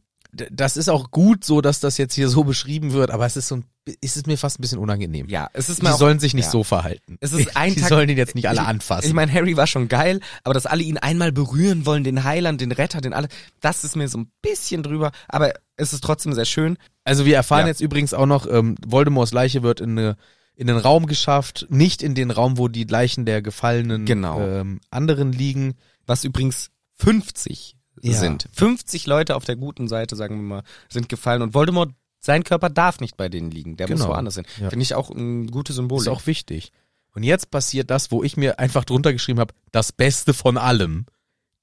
das 0.52 0.78
ist 0.78 0.90
auch 0.90 1.12
gut 1.12 1.44
so, 1.44 1.62
dass 1.62 1.80
das 1.80 1.98
jetzt 1.98 2.16
hier 2.16 2.28
so 2.30 2.44
beschrieben 2.44 2.92
wird, 2.94 3.12
aber 3.12 3.26
es 3.26 3.38
ist 3.38 3.48
so 3.50 3.58
ein, 3.58 3.66
ist 4.02 4.18
es 4.18 4.26
mir 4.26 4.38
fast 4.38 4.58
ein 4.58 4.62
bisschen 4.62 4.80
unangenehm. 4.80 5.28
Ja, 5.30 5.48
es 5.54 5.70
ist 5.70 5.82
Die 5.82 5.86
mir 5.86 5.94
auch, 5.94 5.98
sollen 6.00 6.20
sich 6.20 6.34
nicht 6.34 6.46
ja. 6.46 6.52
so 6.52 6.64
verhalten. 6.64 7.18
Es 7.20 7.34
ist 7.34 7.56
ein 7.56 7.74
Die 7.76 7.82
Tag- 7.82 7.90
sollen 7.90 8.10
ihn 8.10 8.18
jetzt 8.18 8.34
nicht 8.34 8.48
alle 8.50 8.62
ich, 8.62 8.68
anfassen. 8.68 9.08
Ich 9.08 9.14
meine, 9.14 9.32
Harry 9.32 9.56
war 9.58 9.68
schon 9.68 9.88
geil, 9.90 10.22
aber 10.44 10.54
dass 10.54 10.66
alle 10.66 10.82
ihn 10.84 10.98
einmal 10.98 11.32
berühren 11.32 11.86
wollen, 11.86 12.04
den 12.04 12.24
Heiland, 12.24 12.62
den 12.62 12.72
Retter, 12.72 13.02
den 13.02 13.14
alle, 13.14 13.28
das 13.62 13.84
ist 13.84 13.96
mir 13.96 14.08
so 14.08 14.18
ein 14.20 14.32
bisschen 14.42 14.82
drüber, 14.84 15.12
aber 15.28 15.54
es 15.76 15.94
ist 15.94 16.04
trotzdem 16.04 16.34
sehr 16.34 16.46
schön. 16.46 16.78
Also 17.04 17.26
wir 17.26 17.36
erfahren 17.36 17.62
Ja. 17.62 17.68
jetzt 17.68 17.82
übrigens 17.82 18.14
auch 18.14 18.26
noch, 18.26 18.48
ähm, 18.50 18.76
Voldemorts 18.86 19.34
Leiche 19.34 19.62
wird 19.64 19.82
in 19.82 19.98
eine 20.00 20.18
in 20.56 20.68
den 20.68 20.78
Raum 20.78 21.08
geschafft, 21.08 21.66
nicht 21.72 22.04
in 22.04 22.14
den 22.14 22.30
Raum, 22.30 22.60
wo 22.60 22.68
die 22.68 22.84
Leichen 22.84 23.26
der 23.26 23.42
gefallenen 23.42 24.06
Genau. 24.06 24.40
ähm, 24.40 24.82
anderen 24.92 25.32
liegen. 25.32 25.74
Was 26.06 26.24
übrigens 26.24 26.70
50 27.00 27.76
Ja. 28.12 28.20
sind. 28.20 28.48
50 28.52 29.08
Leute 29.08 29.36
auf 29.36 29.46
der 29.46 29.56
guten 29.56 29.88
Seite, 29.88 30.16
sagen 30.16 30.36
wir 30.36 30.44
mal, 30.44 30.64
sind 30.90 31.08
gefallen 31.10 31.42
und 31.42 31.54
Voldemort, 31.54 31.94
sein 32.20 32.44
Körper 32.44 32.70
darf 32.70 33.00
nicht 33.00 33.18
bei 33.18 33.30
denen 33.30 33.52
liegen, 33.52 33.78
der 33.78 33.90
muss 33.90 34.00
Genau. 34.02 34.12
woanders 34.12 34.36
hin. 34.36 34.46
Ja. 34.60 34.70
Finde 34.70 34.84
ich 34.84 34.94
auch 34.96 35.10
ein 35.10 35.48
gutes 35.48 35.76
Symbol. 35.76 36.00
Ist 36.02 36.08
auch 36.08 36.26
wichtig. 36.26 36.72
Und 37.16 37.24
jetzt 37.24 37.52
passiert 37.52 37.92
das, 37.92 38.12
wo 38.12 38.24
ich 38.24 38.38
mir 38.38 38.60
einfach 38.60 38.86
drunter 38.86 39.14
geschrieben 39.14 39.40
habe, 39.40 39.54
das 39.72 39.92
Beste 39.92 40.34
von 40.34 40.58
allem. 40.58 41.06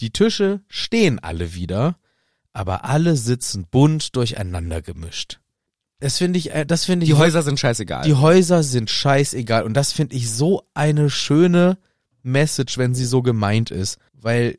Die 0.01 0.11
Tische 0.11 0.61
stehen 0.69 1.19
alle 1.19 1.55
wieder, 1.55 1.97
aber 2.53 2.85
alle 2.85 3.17
sitzen 3.17 3.67
bunt 3.71 4.17
durcheinander 4.17 4.81
gemischt. 4.83 5.41
Das 5.99 6.17
finde 6.19 6.39
ich, 6.39 6.53
äh, 6.53 6.65
das 6.65 6.87
finde 6.87 7.05
ich 7.05 7.11
die 7.11 7.17
Häuser 7.19 7.43
sind 7.43 7.61
scheißegal. 7.61 8.05
Die 8.05 8.15
Häuser 8.15 8.63
sind 8.63 8.89
scheißegal. 8.91 9.65
Und 9.65 9.75
das 9.75 9.93
finde 9.93 10.17
ich 10.17 10.31
so 10.31 10.63
eine 10.73 11.11
schöne 11.11 11.77
Message, 12.23 12.79
wenn 12.79 12.95
sie 12.95 13.05
so 13.05 13.21
gemeint 13.23 13.71
ist. 13.71 13.99
Weil 14.15 14.59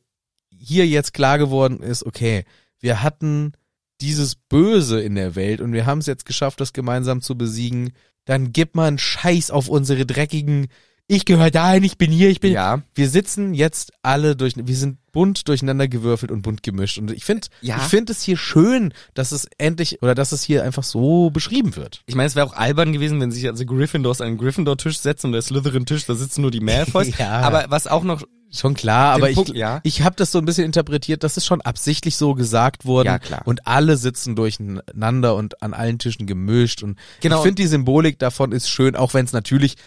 hier 0.62 0.88
jetzt 0.88 1.14
klar 1.14 1.38
geworden 1.38 1.82
ist, 1.82 2.06
okay, 2.06 2.44
wir 2.80 3.02
hatten 3.04 3.54
dieses 4.00 4.36
Böse 4.36 5.02
in 5.02 5.16
der 5.16 5.36
Welt 5.36 5.62
und 5.62 5.74
wir 5.74 5.86
haben 5.86 6.00
es 6.00 6.08
jetzt 6.08 6.26
geschafft, 6.26 6.60
das 6.60 6.74
gemeinsam 6.74 7.22
zu 7.22 7.38
besiegen. 7.38 7.94
Dann 8.26 8.52
gib 8.54 8.76
mal 8.76 8.88
einen 8.88 8.98
Scheiß 9.00 9.52
auf 9.52 9.68
unsere 9.68 10.06
dreckigen, 10.06 10.68
ich 11.08 11.26
gehöre 11.26 11.52
dahin, 11.52 11.84
ich 11.84 11.98
bin 11.98 12.10
hier, 12.10 12.30
ich 12.30 12.40
bin. 12.40 12.54
ja. 12.54 12.84
Wir 12.96 13.10
sitzen 13.10 13.54
jetzt 13.54 13.92
alle 14.02 14.36
durch, 14.38 14.54
wir 14.56 14.76
sind 14.78 14.98
bunt 15.12 15.50
durcheinander 15.50 15.90
gewürfelt 15.90 16.32
und 16.32 16.42
bunt 16.42 16.64
gemischt. 16.64 16.98
Und 17.00 17.12
ich 17.12 17.26
finde, 17.26 17.48
Ja. 17.60 17.76
ich 17.78 17.84
finde 17.84 18.14
es 18.14 18.22
hier 18.24 18.38
schön, 18.38 18.94
dass 19.14 19.34
es 19.34 19.46
endlich, 19.58 20.02
oder 20.02 20.16
dass 20.16 20.32
es 20.32 20.42
hier 20.42 20.64
einfach 20.64 20.84
so 20.84 21.30
beschrieben 21.30 21.76
wird. 21.76 22.02
Ich 22.06 22.16
meine, 22.16 22.28
es 22.28 22.36
wäre 22.38 22.46
auch 22.48 22.54
albern 22.54 22.94
gewesen, 22.94 23.20
wenn 23.20 23.30
sich 23.32 23.46
also 23.50 23.66
Gryffindors 23.66 24.22
an 24.22 24.28
den 24.30 24.38
Gryffindor-Tisch 24.38 25.00
setzen 25.00 25.28
und 25.28 25.34
der 25.34 25.42
Slytherin-Tisch, 25.42 26.06
da 26.06 26.16
sitzen 26.16 26.42
nur 26.44 26.52
die 26.52 26.62
Malfoys. 26.62 27.12
Ja. 27.20 27.42
Aber 27.42 27.66
was 27.68 27.88
auch 27.88 28.04
noch, 28.06 28.24
Schon 28.54 28.74
klar, 28.74 29.16
Den 29.16 29.22
aber 29.22 29.30
ich, 29.30 29.36
Punkt, 29.36 29.56
ja. 29.56 29.80
ich 29.84 30.02
habe 30.02 30.16
das 30.18 30.32
so 30.32 30.40
ein 30.40 30.46
bisschen 30.46 30.66
interpretiert, 30.66 31.24
das 31.24 31.38
ist 31.38 31.46
schon 31.46 31.62
absichtlich 31.62 32.18
so 32.18 32.34
gesagt 32.36 32.86
worden. 32.86 33.08
Ja, 33.08 33.20
klar. 33.20 33.42
Und 33.46 33.66
alle 33.66 33.96
sitzen 33.96 34.36
durcheinander 34.36 35.36
und 35.36 35.62
an 35.62 35.74
allen 35.74 36.00
Tischen 36.00 36.28
gemischt. 36.28 36.84
Und 36.84 37.00
Genau. 37.22 37.38
ich 37.38 37.44
finde 37.44 37.62
die 37.62 37.68
Symbolik 37.68 38.20
davon 38.20 38.52
ist 38.52 38.70
schön, 38.70 38.96
auch 38.96 39.14
wenn 39.14 39.26
es 39.26 39.32
natürlich 39.32 39.78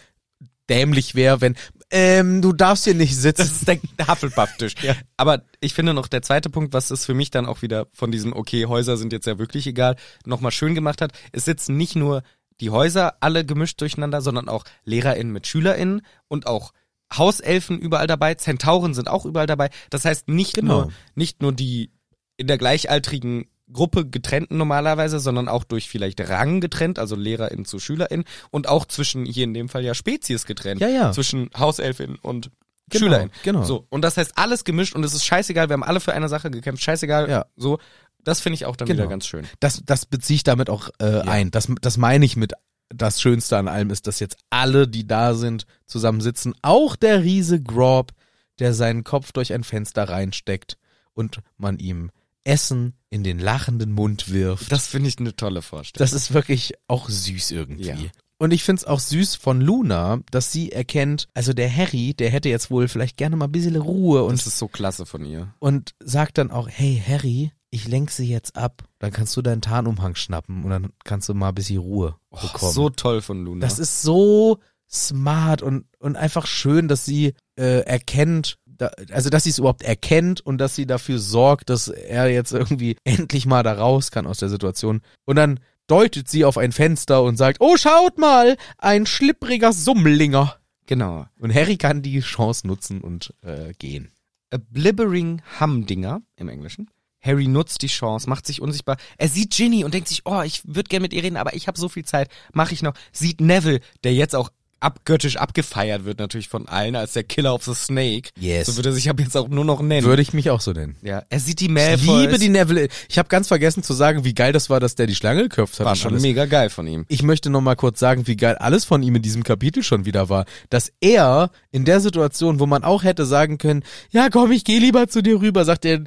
dämlich 0.70 1.15
wäre, 1.15 1.43
wenn 1.43 1.57
ähm, 1.91 2.41
du 2.43 2.53
darfst 2.53 2.85
hier 2.85 2.95
nicht 2.95 3.15
sitzen. 3.16 3.43
das 3.43 3.53
ist 3.53 3.69
der, 3.69 3.78
der 3.99 4.09
Hufflepuff-Tisch. 4.09 4.74
Ja. 4.82 4.95
Aber 5.16 5.43
ich 5.61 5.74
finde 5.74 5.95
noch 5.95 6.09
der 6.09 6.23
zweite 6.23 6.51
Punkt, 6.51 6.73
was 6.73 6.91
es 6.91 7.05
für 7.05 7.15
mich 7.15 7.31
dann 7.31 7.47
auch 7.47 7.62
wieder 7.62 7.86
von 7.93 8.11
diesem, 8.11 8.32
okay, 8.32 8.66
Häuser 8.66 8.97
sind 8.97 9.12
jetzt 9.12 9.27
ja 9.27 9.39
wirklich 9.39 9.66
egal, 9.66 9.97
nochmal 10.24 10.51
schön 10.53 10.74
gemacht 10.74 11.01
hat. 11.01 11.12
Es 11.32 11.45
sitzen 11.45 11.77
nicht 11.77 11.97
nur 11.97 12.23
die 12.61 12.70
Häuser 12.70 13.15
alle 13.20 13.45
gemischt 13.45 13.81
durcheinander, 13.81 14.23
sondern 14.23 14.49
auch 14.49 14.65
LehrerInnen 14.85 15.32
mit 15.32 15.47
SchülerInnen 15.47 16.03
und 16.28 16.47
auch 16.47 16.73
Hauselfen 17.19 17.78
überall 17.78 18.07
dabei, 18.07 18.35
Zentauren 18.35 18.95
sind 18.95 19.09
auch 19.09 19.24
überall 19.24 19.47
dabei. 19.47 19.70
Das 19.91 20.05
heißt 20.05 20.28
nicht 20.28 20.55
Genau. 20.55 20.82
nur, 20.82 20.93
nicht 21.15 21.43
nur 21.43 21.53
die 21.53 21.91
in 22.36 22.47
der 22.47 22.59
gleichaltrigen 22.59 23.47
Gruppe 23.73 24.07
getrennten 24.07 24.57
normalerweise, 24.59 25.19
sondern 25.20 25.49
auch 25.49 25.65
durch 25.65 25.89
vielleicht 25.89 26.20
Rang 26.28 26.61
getrennt, 26.61 26.99
also 26.99 27.16
LehrerInnen 27.16 27.65
zu 27.65 27.78
SchülerInnen 27.78 28.24
und 28.51 28.69
auch 28.69 28.85
zwischen, 28.85 29.24
hier 29.24 29.45
in 29.45 29.55
dem 29.55 29.69
Fall 29.69 29.85
ja 29.85 29.95
Spezies 29.95 30.45
getrennt. 30.45 30.81
Ja, 30.81 30.89
ja. 30.89 31.12
Zwischen 31.12 31.49
Hauselfin 31.57 32.16
und 32.16 32.51
Genau, 32.91 33.07
SchülerInnen. 33.07 33.32
genau. 33.43 33.62
So. 33.65 33.86
Und 33.89 34.03
das 34.03 34.19
heißt 34.19 34.32
alles 34.36 34.65
gemischt 34.65 34.95
und 34.95 35.03
es 35.05 35.15
ist 35.15 35.24
scheißegal, 35.24 35.70
wir 35.70 35.73
haben 35.74 35.82
alle 35.82 36.01
für 36.01 36.12
eine 36.12 36.28
Sache 36.28 36.51
gekämpft, 36.51 36.82
scheißegal. 36.82 37.31
Ja. 37.31 37.47
So. 37.57 37.78
Das 38.23 38.41
finde 38.41 38.55
ich 38.57 38.66
auch 38.66 38.77
dann 38.77 38.86
Genau. 38.89 39.01
wieder 39.05 39.09
ganz 39.11 39.27
schön. 39.27 39.47
Das, 39.61 39.82
das 39.86 40.05
beziehe 40.07 40.36
ich 40.36 40.45
damit 40.45 40.69
auch 40.69 40.91
äh, 40.99 41.20
ein. 41.20 41.51
Das, 41.51 41.69
das 41.81 41.97
meine 41.97 42.24
ich 42.27 42.36
mit 42.36 42.53
das 42.89 43.20
Schönste 43.20 43.56
an 43.56 43.69
allem 43.69 43.90
ist, 43.90 44.06
dass 44.06 44.20
jetzt 44.20 44.36
alle, 44.51 44.89
die 44.89 45.06
da 45.06 45.35
sind, 45.35 45.66
zusammen 45.86 46.20
sitzen. 46.20 46.55
Auch 46.62 46.97
der 46.97 47.23
Riese 47.23 47.61
Grob, 47.62 48.12
der 48.59 48.74
seinen 48.74 49.05
Kopf 49.05 49.32
durch 49.32 49.52
ein 49.52 49.65
Fenster 49.65 50.09
reinsteckt 50.09 50.77
und 51.12 51.40
man 51.56 51.78
ihm 51.78 52.11
Essen 52.44 52.94
in 53.11 53.24
den 53.24 53.39
lachenden 53.39 53.93
Mund 53.93 54.31
wirft. 54.31 54.70
Das 54.70 54.86
finde 54.86 55.09
ich 55.09 55.19
eine 55.19 55.35
tolle 55.35 55.62
Vorstellung. 55.62 56.05
Das 56.05 56.12
ist 56.12 56.35
wirklich 56.35 56.74
auch 56.89 57.09
süß 57.09 57.52
irgendwie. 57.52 57.85
Ja. 57.85 57.97
Und 58.36 58.52
ich 58.52 58.65
find's 58.65 58.85
auch 58.85 58.98
süß 58.98 59.36
von 59.36 59.61
Luna, 59.61 60.20
dass 60.31 60.52
sie 60.52 60.73
erkennt, 60.73 61.28
also 61.35 61.52
der 61.52 61.74
Harry, 61.74 62.15
der 62.15 62.31
hätte 62.31 62.48
jetzt 62.48 62.70
wohl 62.70 62.89
vielleicht 62.89 63.16
gerne 63.16 63.36
mal 63.36 63.47
ein 63.47 63.52
bisschen 63.52 63.77
Ruhe 63.77 64.24
und, 64.24 64.32
das 64.32 64.47
ist 64.47 64.59
so 64.59 64.69
klasse 64.69 65.06
von 65.06 65.24
ihr. 65.24 65.55
und 65.61 65.94
sagt 66.01 66.39
dann 66.39 66.51
auch, 66.51 66.69
hey 66.69 67.02
Harry, 67.06 67.52
ich 67.75 67.89
lenk 67.89 68.11
sie 68.11 68.29
jetzt 68.29 68.57
ab, 68.57 68.85
dann 69.01 69.11
kannst 69.13 69.37
du 69.37 69.43
deinen 69.43 69.61
Tarnumhang 69.61 70.15
schnappen 70.15 70.63
und 70.65 70.71
dann 70.71 70.91
kannst 71.05 71.29
du 71.29 71.35
mal 71.35 71.49
ein 71.49 71.55
bisschen 71.55 71.79
Ruhe 71.79 72.17
Oh, 72.31 72.39
bekommen. 72.41 72.73
so 72.73 72.89
toll 72.91 73.21
von 73.21 73.45
Luna. 73.45 73.61
Das 73.67 73.79
ist 73.79 74.03
so 74.03 74.59
smart 74.91 75.63
und, 75.63 75.87
und 75.99 76.17
einfach 76.17 76.47
schön, 76.47 76.89
dass 76.89 77.05
sie 77.05 77.35
äh, 77.59 77.81
erkennt, 77.81 78.59
da, 78.67 78.91
also 79.11 79.29
dass 79.31 79.45
sie 79.45 79.51
es 79.51 79.59
überhaupt 79.59 79.83
erkennt 79.83 80.41
und 80.41 80.59
dass 80.59 80.75
sie 80.77 80.87
dafür 80.87 81.19
sorgt, 81.19 81.69
dass 81.71 81.89
er 81.89 82.29
jetzt 82.29 82.53
irgendwie 82.53 82.97
endlich 83.05 83.47
mal 83.47 83.63
da 83.63 83.73
raus 83.73 84.11
kann 84.11 84.27
aus 84.27 84.39
der 84.39 84.49
Situation. 84.49 85.01
Und 85.25 85.37
dann 85.37 85.61
deutet 85.87 86.29
sie 86.31 86.45
auf 86.45 86.57
ein 86.59 86.73
Fenster 86.73 87.23
und 87.23 87.37
sagt, 87.37 87.59
oh 87.61 87.77
schaut 87.77 88.19
mal, 88.19 88.57
ein 88.79 89.05
schlippriger 89.07 89.73
Summlinger. 89.73 90.57
genau. 90.87 91.27
Und 91.39 91.55
Harry 91.55 91.77
kann 91.77 92.03
die 92.03 92.21
Chance 92.21 92.67
nutzen 92.67 93.01
und 93.01 93.35
äh, 93.43 93.73
gehen. 93.79 94.13
A 94.53 94.59
blibbering 94.59 95.43
Humdinger 95.61 96.23
im 96.37 96.49
Englischen. 96.49 96.89
Harry 97.25 97.47
nutzt 97.49 97.83
die 97.83 97.87
Chance, 97.89 98.29
macht 98.29 98.47
sich 98.47 98.61
unsichtbar. 98.61 98.97
Er 99.19 99.29
sieht 99.29 99.51
Ginny 99.53 99.85
und 99.85 99.95
denkt 99.95 100.09
sich, 100.09 100.23
oh, 100.25 100.43
ich 100.43 100.63
würde 100.65 100.89
gerne 100.89 101.03
mit 101.05 101.13
ihr 101.13 101.23
reden, 101.23 101.37
aber 101.37 101.55
ich 101.55 101.67
habe 101.69 101.79
so 101.79 101.89
viel 101.89 102.05
Zeit, 102.05 102.29
mache 102.53 102.75
ich 102.75 102.83
noch. 102.83 102.95
Sieht 103.13 103.41
Neville, 103.41 103.81
der 104.05 104.13
jetzt 104.15 104.35
auch 104.37 104.51
abgöttisch 104.81 105.37
abgefeiert 105.39 106.05
wird 106.05 106.19
natürlich 106.19 106.49
von 106.49 106.69
allen 106.69 106.95
als 106.95 107.15
der 107.15 107.25
Killer 107.25 107.55
of 107.55 107.65
the 107.65 107.73
Snake. 107.73 108.29
Yes. 108.39 108.67
So 108.67 108.77
wird 108.77 108.85
er 108.85 108.93
sich 108.93 109.09
ab 109.09 109.19
jetzt 109.19 109.35
auch 109.35 109.49
nur 109.49 109.65
noch 109.65 109.81
nennen. 109.81 110.07
Würde 110.07 110.21
ich 110.21 110.35
mich 110.35 110.51
auch 110.51 110.61
so 110.61 110.73
nennen. 110.73 110.97
ja, 111.01 111.23
er 111.31 111.41
sieht 111.41 111.61
die 111.61 111.67
Ich 111.67 111.71
Malfoys. 111.71 112.21
liebe 112.21 112.39
die 112.39 112.51
Neville. 112.51 112.89
Ich 113.09 113.17
habe 113.17 113.31
ganz 113.31 113.49
vergessen 113.49 113.83
zu 113.83 113.95
sagen, 113.95 114.25
wie 114.25 114.35
geil 114.35 114.53
das 114.53 114.69
war, 114.69 114.81
dass 114.81 114.95
der 114.95 115.07
die 115.07 115.15
Schlange 115.15 115.45
geköpft 115.45 115.81
hat. 115.81 115.87
War 115.87 115.97
schon 115.97 116.11
alles. 116.13 116.23
mega 116.23 116.45
geil 116.45 116.69
von 116.69 116.87
ihm. 116.87 117.07
ich 117.09 117.23
möchte 117.23 117.49
noch 117.49 117.63
mal 117.63 117.77
kurz 117.77 117.99
sagen, 117.99 118.27
wie 118.27 118.37
geil 118.37 118.57
alles 118.57 118.85
von 118.85 119.03
ihm 119.03 119.17
in 119.17 119.23
diesem 119.23 119.43
Kapitel 119.43 119.83
schon 119.83 120.05
wieder 120.05 120.29
war. 120.29 120.45
Dass 120.69 120.93
er 121.01 121.51
in 121.71 121.87
der 121.87 122.01
Situation, 122.01 122.61
wo 122.61 122.67
man 122.67 122.85
auch 122.85 123.05
hätte 123.05 123.25
sagen 123.25 123.57
können, 123.57 123.85
ja 124.11 124.29
komm, 124.29 124.53
ich 124.53 124.65
geh 124.65 124.79
lieber 124.79 125.09
zu 125.09 125.23
dir 125.23 125.41
rüber, 125.41 125.65
sagt 125.65 125.87
er, 125.87 126.05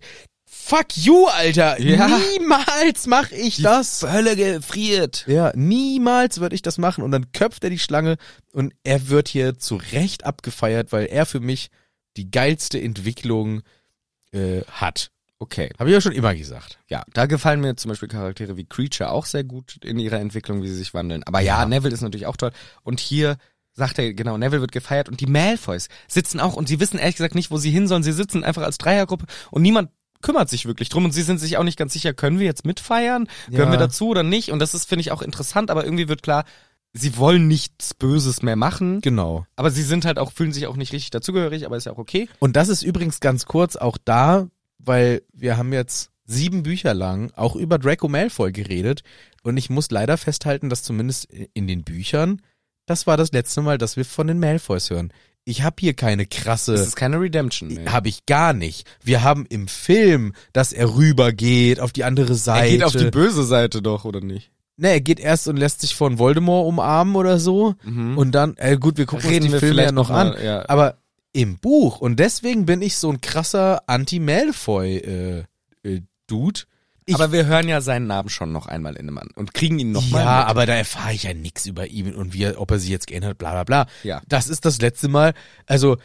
fuck 0.50 0.96
you, 0.96 1.28
Alter. 1.28 1.80
Ja. 1.82 2.08
Niemals 2.08 3.06
mach 3.06 3.32
ich 3.32 3.62
das. 3.62 4.04
Hölle 4.04 4.36
gefriert. 4.36 5.26
Ja, 5.28 5.52
niemals 5.56 6.40
würde 6.40 6.56
ich 6.56 6.62
das 6.62 6.78
machen. 6.78 7.04
Und 7.04 7.12
dann 7.12 7.32
köpft 7.34 7.64
er 7.64 7.70
die 7.70 7.80
Schlange 7.80 8.18
und 8.54 8.74
er 8.84 9.10
wird 9.10 9.28
hier 9.28 9.60
zu 9.60 9.76
Recht 9.92 10.26
abgefeiert, 10.26 10.92
weil 10.92 11.06
er 11.06 11.26
für 11.26 11.40
mich 11.40 11.70
die 12.16 12.32
geilste 12.32 12.82
Entwicklung 12.82 13.62
äh, 14.32 14.62
hat. 14.72 15.12
Okay. 15.40 15.70
Habe 15.78 15.90
ich 15.90 15.94
ja 15.94 16.02
schon 16.02 16.14
immer 16.14 16.34
gesagt. 16.34 16.80
Ja, 16.90 17.04
da 17.14 17.28
gefallen 17.28 17.62
mir 17.62 17.76
zum 17.76 17.90
Beispiel 17.90 18.10
Charaktere 18.10 18.58
wie 18.58 18.66
Creature 18.66 19.12
auch 19.12 19.26
sehr 19.26 19.44
gut 19.44 19.78
in 19.84 20.00
ihrer 20.00 20.20
Entwicklung, 20.20 20.64
wie 20.64 20.68
sie 20.68 20.76
sich 20.76 20.96
wandeln. 20.96 21.24
Aber 21.24 21.42
ja, 21.42 21.60
Ja. 21.60 21.66
Neville 21.68 21.94
ist 21.94 22.02
natürlich 22.02 22.26
auch 22.26 22.38
toll. 22.38 22.52
Und 22.84 23.00
hier 23.00 23.38
sagt 23.74 24.00
er, 24.00 24.12
genau, 24.16 24.38
Neville 24.40 24.62
wird 24.62 24.72
gefeiert 24.72 25.08
und 25.08 25.20
die 25.22 25.28
Malfoys 25.28 25.90
sitzen 26.08 26.40
auch 26.40 26.56
und 26.56 26.68
sie 26.68 26.80
wissen 26.80 26.98
ehrlich 26.98 27.18
gesagt 27.18 27.36
nicht, 27.36 27.52
wo 27.52 27.58
sie 27.58 27.70
hin 27.70 27.88
sollen. 27.88 28.02
Sie 28.02 28.12
sitzen 28.12 28.44
einfach 28.44 28.64
als 28.64 28.80
Dreiergruppe 28.80 29.28
und 29.52 29.62
niemand 29.62 29.92
kümmert 30.22 30.50
sich 30.50 30.66
wirklich 30.66 30.90
drum 30.90 31.06
und 31.06 31.12
sie 31.12 31.22
sind 31.24 31.40
sich 31.40 31.58
auch 31.58 31.64
nicht 31.64 31.78
ganz 31.78 31.94
sicher, 31.94 32.14
können 32.14 32.40
wir 32.40 32.46
jetzt 32.46 32.66
mitfeiern? 32.66 33.28
Ja. 33.48 33.52
Gehören 33.58 33.72
wir 33.72 33.78
dazu 33.80 34.10
oder 34.10 34.24
nicht? 34.24 34.52
Und 34.52 34.60
das 34.60 34.74
ist, 34.74 34.86
finde 34.88 35.02
ich, 35.02 35.12
auch 35.12 35.22
interessant, 35.22 35.70
aber 35.72 35.84
irgendwie 35.84 36.08
wird 36.10 36.24
klar, 36.24 36.46
sie 36.94 37.18
wollen 37.18 37.48
nichts 37.48 37.94
Böses 37.94 38.42
mehr 38.42 38.56
machen, 38.56 39.02
Genau. 39.02 39.46
aber 39.56 39.70
sie 39.72 39.84
sind 39.84 40.06
halt 40.06 40.18
auch, 40.20 40.32
fühlen 40.32 40.52
sich 40.54 40.68
auch 40.68 40.76
nicht 40.76 40.94
richtig 40.94 41.12
dazugehörig, 41.12 41.66
aber 41.66 41.78
ist 41.78 41.86
ja 41.86 41.92
auch 41.94 41.98
okay. 41.98 42.28
Und 42.40 42.56
das 42.56 42.70
ist 42.70 42.82
übrigens 42.84 43.20
ganz 43.20 43.46
kurz 43.46 43.76
auch 43.76 43.98
da, 44.04 44.48
weil 44.80 45.22
wir 45.34 45.58
haben 45.58 45.74
jetzt 45.74 46.10
sieben 46.26 46.64
Bücher 46.64 46.94
lang 46.94 47.32
auch 47.36 47.56
über 47.56 47.78
Draco 47.78 48.08
Malfoy 48.08 48.52
geredet 48.52 49.04
und 49.44 49.58
ich 49.58 49.70
muss 49.70 49.92
leider 49.92 50.18
festhalten, 50.18 50.70
dass 50.70 50.84
zumindest 50.84 51.26
in 51.54 51.68
den 51.68 51.84
Büchern, 51.84 52.42
das 52.86 53.06
war 53.08 53.16
das 53.18 53.32
letzte 53.32 53.62
Mal, 53.62 53.78
dass 53.78 53.96
wir 53.98 54.06
von 54.06 54.28
den 54.28 54.40
Malfoys 54.40 54.90
hören. 54.90 55.14
Ich 55.50 55.64
habe 55.64 55.78
hier 55.80 55.94
keine 55.94 56.26
krasse 56.26 56.74
Das 56.74 56.82
ist 56.88 56.98
keine 56.98 57.22
Redemption 57.22 57.74
mehr. 57.74 57.94
Habe 57.94 58.10
ich 58.10 58.26
gar 58.26 58.52
nicht. 58.52 58.86
Wir 59.02 59.24
haben 59.24 59.46
im 59.48 59.70
Film, 59.70 60.34
dass 60.52 60.74
er 60.74 60.94
rübergeht 60.96 61.80
auf 61.80 61.94
die 61.94 62.04
andere 62.04 62.36
Seite. 62.36 62.66
er 62.66 62.72
geht 62.72 62.84
auf 62.84 62.92
die 62.92 63.10
böse 63.10 63.46
Seite 63.46 63.82
doch, 63.82 64.04
oder 64.04 64.20
nicht? 64.20 64.52
Ne, 64.76 64.90
er 64.90 65.00
geht 65.00 65.22
erst 65.22 65.48
und 65.48 65.56
lässt 65.56 65.80
sich 65.82 65.96
von 65.96 66.20
Voldemort 66.20 66.68
umarmen 66.68 67.16
oder 67.16 67.40
so. 67.40 67.76
Und 67.86 68.34
dann, 68.34 68.56
äh, 68.58 68.78
gut, 68.78 68.98
wir 68.98 69.06
gucken 69.06 69.26
Mhm. 69.26 69.32
Reden 69.34 69.46
uns 69.46 69.48
die 69.48 69.54
wir 69.54 69.60
Filme 69.60 69.76
ja 69.76 69.82
vielleicht 69.84 69.96
noch 69.96 70.10
mal, 70.10 70.36
an. 70.36 70.44
ja. 70.44 70.68
Aber 70.68 70.98
im 71.32 71.58
Buch, 71.58 72.00
und 72.02 72.20
deswegen 72.20 72.66
bin 72.66 72.82
ich 72.82 72.98
so 72.98 73.10
ein 73.10 73.22
krasser 73.22 73.84
Anti-Malfoy-Dude. 73.88 75.46
Äh, 75.84 76.02
Dude. 76.28 76.60
Ich- 77.08 77.16
aber 77.16 77.32
wir 77.32 77.46
hören 77.48 77.68
ja 77.70 77.82
seinen 77.82 78.06
Namen 78.06 78.30
schon 78.30 78.52
noch 78.52 78.68
einmal 78.68 78.96
in 78.98 79.08
dem 79.08 79.18
an 79.18 79.30
und 79.36 79.54
kriegen 79.54 79.80
ihn 79.80 79.92
noch 79.94 80.06
ja, 80.10 80.44
aber 80.46 80.66
da 80.66 80.76
erfahre 80.76 81.14
ich 81.14 81.24
ja 81.24 81.34
nichts 81.34 81.66
über 81.66 81.88
ihn 81.88 82.14
und 82.14 82.34
wie 82.34 82.44
er, 82.44 82.60
ob 82.62 82.70
er 82.70 82.80
sich 82.80 82.90
jetzt 82.90 83.08
geändert 83.08 83.32
hat, 83.32 83.38
bla 83.38 83.52
bla 83.52 83.64
bla. 83.64 83.88
Ja. 84.04 84.22
Das 84.28 84.48
ist 84.50 84.66
das 84.66 84.80
letzte 84.82 85.08
Mal, 85.08 85.34
also 85.66 85.98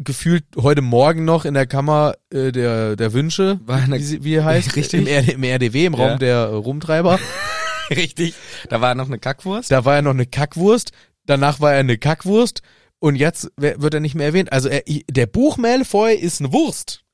gefühlt 0.00 0.44
heute 0.56 0.82
Morgen 0.82 1.24
noch 1.24 1.44
in 1.44 1.54
der 1.54 1.66
Kammer 1.66 2.14
äh, 2.32 2.50
der, 2.52 2.96
der 2.96 3.12
Wünsche, 3.12 3.60
War 3.64 3.78
eine- 3.82 3.98
wie, 4.00 4.24
wie 4.24 4.34
er 4.34 4.44
heißt, 4.44 4.74
Richtig. 4.76 5.00
Im, 5.02 5.06
R- 5.06 5.32
im 5.32 5.42
RDW, 5.44 5.86
im 5.86 5.94
Ja. 5.94 6.06
Raum 6.08 6.18
der 6.18 6.36
äh, 6.36 6.54
Rumtreiber. 6.54 7.18
Richtig. 7.90 8.34
Da 8.68 8.80
war 8.80 8.94
noch 8.96 9.06
eine 9.06 9.18
Kackwurst. 9.20 9.70
Da 9.70 9.84
war 9.84 9.94
er 9.96 10.02
noch 10.02 10.10
eine 10.10 10.26
Kackwurst, 10.26 10.90
danach 11.24 11.60
war 11.60 11.72
er 11.74 11.78
eine 11.80 11.98
Kackwurst 11.98 12.62
und 12.98 13.14
jetzt 13.14 13.50
wird 13.56 13.94
er 13.94 14.00
nicht 14.00 14.16
mehr 14.16 14.26
erwähnt. 14.26 14.52
Also 14.52 14.68
er, 14.68 14.82
der 15.08 15.26
Buch 15.26 15.56
Malfoy 15.56 16.14
ist 16.16 16.40
eine 16.40 16.52
Wurst. 16.52 17.04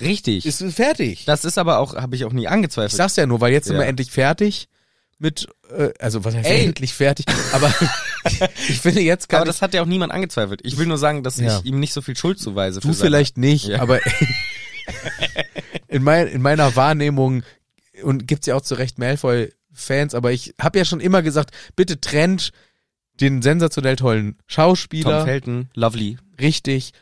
Richtig. 0.00 0.46
Ist 0.46 0.62
fertig. 0.74 1.24
das 1.24 1.44
ist 1.44 1.58
aber 1.58 1.78
auch, 1.78 1.94
habe 1.96 2.14
ich 2.16 2.24
auch 2.24 2.32
nie 2.32 2.42
Ich 2.42 2.48
angezweifelt. 2.50 2.92
sag's 2.96 3.16
ja 3.16 3.26
nur, 3.26 3.40
weil 3.40 3.52
jetzt 3.52 3.66
sind 3.66 3.76
Ja. 3.76 3.82
wir 3.82 3.86
endlich 3.88 4.10
fertig 4.10 4.68
mit, 5.18 5.48
äh, 5.76 5.90
also 5.98 6.24
was 6.24 6.34
heißt 6.34 6.48
Ey. 6.48 6.64
endlich 6.66 6.94
fertig? 6.94 7.26
Aber 7.52 7.72
ich 8.68 8.80
finde 8.80 9.00
jetzt 9.00 9.28
kann 9.28 9.38
aber 9.40 9.46
das 9.46 9.60
hat 9.62 9.74
ja 9.74 9.82
auch 9.82 9.86
niemand 9.86 10.12
angezweifelt. 10.12 10.60
Ich 10.64 10.76
will 10.78 10.86
nur 10.86 10.98
sagen, 10.98 11.22
dass 11.24 11.38
Ja. 11.38 11.58
ich 11.58 11.64
ihm 11.64 11.80
nicht 11.80 11.92
so 11.92 12.02
viel 12.02 12.16
Schuld 12.16 12.38
zuweise. 12.38 12.78
Du 12.80 12.88
für 12.88 12.94
seine- 12.94 13.08
vielleicht 13.10 13.36
nicht, 13.38 13.66
Ja. 13.66 13.80
aber 13.80 13.98
in, 15.88 16.02
mein, 16.02 16.26
in 16.28 16.42
meiner 16.42 16.74
Wahrnehmung 16.76 17.42
und 18.02 18.26
gibt's 18.28 18.46
ja 18.46 18.54
auch 18.54 18.60
zu 18.62 18.74
Recht 18.76 18.98
Malfoy-Fans, 18.98 20.14
aber 20.14 20.32
ich 20.32 20.54
habe 20.60 20.78
ja 20.78 20.84
schon 20.84 21.00
immer 21.00 21.22
gesagt, 21.22 21.50
bitte 21.76 22.00
trennt 22.00 22.52
den 23.20 23.42
sensationell 23.42 23.96
tollen 23.96 24.34
Tom 24.36 24.44
Schauspieler 24.46 25.24
Felton, 25.24 25.68
lovely. 25.74 26.18
richtig 26.40 26.92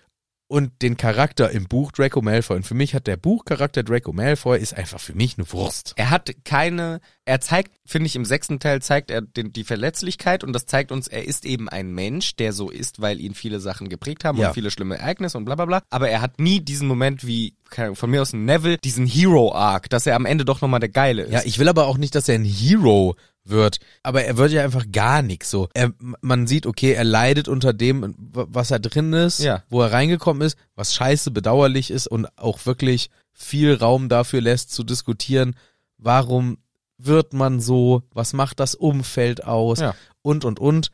und 0.48 0.81
den 0.82 0.97
Charakter 0.97 1.51
im 1.51 1.66
Buch 1.66 1.90
Draco 1.93 2.23
Malfoy. 2.23 2.56
Und 2.56 2.62
für 2.66 2.74
mich 2.74 2.94
hat 2.94 3.06
der 3.06 3.16
Buchcharakter 3.16 3.82
Draco 3.82 4.12
Malfoy 4.12 4.59
ist 4.60 4.74
einfach 4.74 5.01
für 5.01 5.14
mich 5.14 5.36
eine 5.39 5.51
Wurst. 5.52 5.93
Er 5.97 6.10
hat 6.10 6.31
keine, 6.44 7.01
er 7.24 7.40
zeigt, 7.40 7.73
finde 7.85 8.06
ich, 8.06 8.14
im 8.14 8.24
sechsten 8.24 8.60
Teil 8.60 8.81
zeigt 8.81 9.10
er 9.10 9.23
den, 9.23 9.52
die 9.52 9.64
Verletzlichkeit 9.64 10.44
und 10.44 10.52
das 10.52 10.66
zeigt 10.66 10.93
uns, 10.93 11.09
er 11.09 11.24
ist 11.24 11.44
eben 11.44 11.68
ein 11.68 11.90
Mensch, 11.93 12.36
der 12.36 12.52
so 12.52 12.70
ist, 12.70 13.01
weil 13.01 13.20
ihn 13.20 13.35
viele 13.35 13.59
Sachen 13.59 13.89
geprägt 13.89 14.24
haben 14.24 14.39
Ja. 14.39 14.48
und 14.48 14.55
viele 14.55 14.70
schlimme 14.70 14.98
Ereignisse 14.98 15.36
und 15.36 15.44
bla 15.47 15.56
bla 15.56 15.64
bla. 15.64 15.82
Aber 15.90 16.09
er 16.09 16.20
hat 16.20 16.39
nie 16.39 16.60
diesen 16.60 16.86
Moment 16.86 17.27
wie, 17.27 17.55
keine 17.70 17.86
Ahnung, 17.86 17.97
von 17.97 18.10
mir 18.10 18.23
aus 18.23 18.32
ein 18.32 18.44
Neville, 18.44 18.78
diesen 18.78 19.06
Hero-Arc, 19.06 19.90
dass 19.90 20.06
er 20.06 20.14
am 20.14 20.27
Ende 20.27 20.44
doch 20.44 20.60
nochmal 20.60 20.81
der 20.81 20.90
Geile 20.90 21.23
ist. 21.23 21.32
Ja, 21.32 21.43
ich 21.44 21.59
will 21.59 21.68
aber 21.68 21.86
auch 21.86 21.98
nicht, 21.98 22.14
dass 22.14 22.28
er 22.28 22.36
ein 22.36 22.44
Hero 22.44 23.16
wird, 23.48 23.78
aber 24.02 24.24
er 24.24 24.36
wird 24.36 24.52
ja 24.52 24.62
einfach 24.64 24.85
gar 24.93 25.23
nichts 25.23 25.51
so. 25.51 25.68
Er, 25.74 25.93
man 26.20 26.47
sieht, 26.47 26.66
okay, 26.66 26.93
er 26.93 27.05
leidet 27.05 27.48
unter 27.48 27.73
dem, 27.73 28.14
was 28.18 28.70
er 28.70 28.78
drin 28.78 29.12
ist, 29.12 29.39
Ja. 29.40 29.62
wo 29.68 29.82
er 29.82 29.93
reingekommen 29.93 30.43
ist, 30.47 30.56
was 30.74 30.94
scheiße 30.94 31.31
bedauerlich 31.31 31.90
ist 31.90 32.06
und 32.09 32.27
auch 32.39 32.66
wirklich 32.66 33.10
viel 33.32 33.74
Raum 33.74 34.09
dafür 34.09 34.40
lässt 34.40 34.73
zu 34.73 34.82
diskutieren, 34.85 35.55
warum 35.98 36.59
wird 36.98 37.35
man 37.35 37.60
so, 37.60 38.02
was 38.12 38.32
macht 38.32 38.59
das 38.60 38.74
Umfeld 38.74 39.44
aus 39.44 39.81
Ja. 39.81 39.94
und 40.23 40.44
und 40.44 40.59
und. 40.59 40.90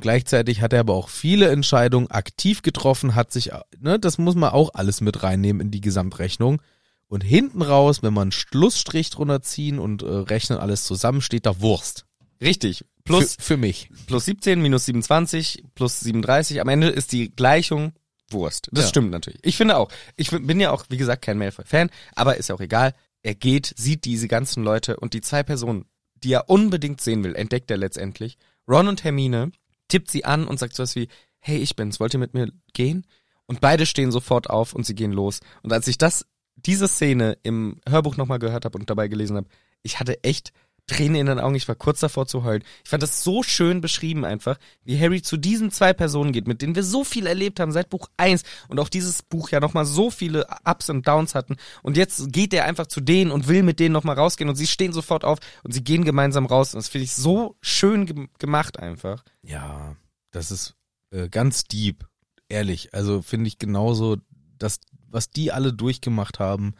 Gleichzeitig 0.00 0.60
hat 0.60 0.72
er 0.72 0.80
aber 0.80 0.94
auch 0.94 1.08
viele 1.08 1.48
Entscheidungen 1.48 2.08
aktiv 2.10 2.62
getroffen, 2.62 3.14
hat 3.16 3.32
sich, 3.32 3.50
ne, 3.80 3.98
das 3.98 4.16
muss 4.18 4.36
man 4.36 4.50
auch 4.50 4.74
alles 4.74 5.00
mit 5.00 5.22
reinnehmen 5.24 5.60
in 5.60 5.70
die 5.72 5.80
Gesamtrechnung. 5.80 6.62
Und 7.08 7.22
hinten 7.22 7.62
raus, 7.62 8.02
wenn 8.02 8.12
man 8.12 8.22
einen 8.24 8.32
Schlussstrich 8.32 9.10
drunter 9.10 9.40
ziehen 9.42 9.78
und 9.78 10.02
äh, 10.02 10.06
rechnen 10.06 10.58
alles 10.58 10.84
zusammen, 10.84 11.20
steht 11.22 11.46
da 11.46 11.60
Wurst. 11.60 12.04
Richtig. 12.40 12.84
Plus, 13.04 13.34
für, 13.36 13.42
für 13.42 13.56
mich. 13.56 13.88
plus 14.06 14.26
17, 14.26 14.60
minus 14.60 14.84
27, 14.84 15.64
plus 15.74 16.00
37. 16.00 16.60
Am 16.60 16.68
Ende 16.68 16.88
ist 16.88 17.12
die 17.12 17.30
Gleichung 17.34 17.92
Wurst. 18.30 18.68
Das 18.72 18.84
Ja. 18.84 18.88
stimmt 18.90 19.10
natürlich. 19.10 19.40
Ich 19.42 19.56
finde 19.56 19.78
auch. 19.78 19.90
Ich 20.16 20.30
bin 20.30 20.60
ja 20.60 20.70
auch, 20.70 20.84
wie 20.90 20.98
gesagt, 20.98 21.22
kein 21.22 21.38
Malfoy-Fan, 21.38 21.88
aber 22.14 22.36
ist 22.36 22.50
ja 22.50 22.54
auch 22.54 22.60
egal. 22.60 22.92
Er 23.22 23.34
geht, 23.34 23.72
sieht 23.78 24.04
diese 24.04 24.28
ganzen 24.28 24.62
Leute 24.62 24.98
und 24.98 25.14
die 25.14 25.22
zwei 25.22 25.42
Personen, 25.42 25.86
die 26.22 26.32
er 26.34 26.50
unbedingt 26.50 27.00
sehen 27.00 27.24
will, 27.24 27.34
entdeckt 27.34 27.70
er 27.70 27.78
letztendlich. 27.78 28.36
Ron 28.68 28.86
und 28.88 29.02
Hermine 29.02 29.50
tippt 29.88 30.10
sie 30.10 30.26
an 30.26 30.46
und 30.46 30.58
sagt 30.58 30.74
sowas 30.76 30.94
wie, 30.94 31.08
hey, 31.40 31.56
ich 31.56 31.74
bin's, 31.74 31.98
wollt 32.00 32.12
ihr 32.14 32.20
mit 32.20 32.34
mir 32.34 32.52
gehen? 32.74 33.06
Und 33.46 33.62
beide 33.62 33.86
stehen 33.86 34.12
sofort 34.12 34.50
auf 34.50 34.74
und 34.74 34.84
sie 34.84 34.94
gehen 34.94 35.12
los. 35.12 35.40
Und 35.62 35.72
als 35.72 35.88
ich 35.88 35.96
das, 35.96 36.26
diese 36.66 36.88
Szene 36.88 37.38
im 37.42 37.80
Hörbuch 37.88 38.16
nochmal 38.16 38.38
gehört 38.38 38.64
habe 38.64 38.78
und 38.78 38.88
dabei 38.90 39.08
gelesen 39.08 39.36
habe, 39.36 39.48
ich 39.82 40.00
hatte 40.00 40.22
echt 40.24 40.52
Tränen 40.86 41.16
in 41.16 41.26
den 41.26 41.38
Augen, 41.38 41.54
ich 41.54 41.68
war 41.68 41.74
kurz 41.74 42.00
davor 42.00 42.26
zu 42.26 42.44
heulen. 42.44 42.64
Ich 42.82 42.88
fand 42.88 43.02
das 43.02 43.22
so 43.22 43.42
schön 43.42 43.82
beschrieben 43.82 44.24
einfach, 44.24 44.58
wie 44.84 44.98
Harry 44.98 45.20
zu 45.20 45.36
diesen 45.36 45.70
zwei 45.70 45.92
Personen 45.92 46.32
geht, 46.32 46.48
mit 46.48 46.62
denen 46.62 46.74
wir 46.76 46.82
so 46.82 47.04
viel 47.04 47.26
erlebt 47.26 47.60
haben 47.60 47.72
seit 47.72 47.90
Buch 47.90 48.08
1 48.16 48.42
und 48.68 48.80
auch 48.80 48.88
dieses 48.88 49.22
Buch 49.22 49.50
ja 49.50 49.60
nochmal 49.60 49.84
so 49.84 50.10
viele 50.10 50.46
Ups 50.64 50.88
und 50.88 51.06
Downs 51.06 51.34
hatten. 51.34 51.56
Und 51.82 51.98
jetzt 51.98 52.32
geht 52.32 52.54
er 52.54 52.64
einfach 52.64 52.86
zu 52.86 53.02
denen 53.02 53.30
und 53.32 53.48
will 53.48 53.62
mit 53.62 53.80
denen 53.80 53.92
nochmal 53.92 54.16
rausgehen 54.16 54.48
und 54.48 54.56
sie 54.56 54.66
stehen 54.66 54.94
sofort 54.94 55.24
auf 55.24 55.38
und 55.62 55.72
sie 55.74 55.84
gehen 55.84 56.06
gemeinsam 56.06 56.46
raus. 56.46 56.72
Und 56.72 56.78
das 56.78 56.88
finde 56.88 57.04
ich 57.04 57.12
so 57.12 57.56
schön 57.60 58.06
gem- 58.06 58.30
gemacht 58.38 58.78
einfach. 58.78 59.24
Ja, 59.42 59.94
das 60.30 60.50
ist 60.50 60.74
äh, 61.10 61.28
ganz 61.28 61.64
deep, 61.64 62.06
ehrlich. 62.48 62.94
Also 62.94 63.20
finde 63.20 63.48
ich 63.48 63.58
genauso, 63.58 64.16
dass 64.58 64.80
was 65.10 65.30
die 65.30 65.52
alle 65.52 65.72
durchgemacht 65.72 66.38
haben 66.38 66.74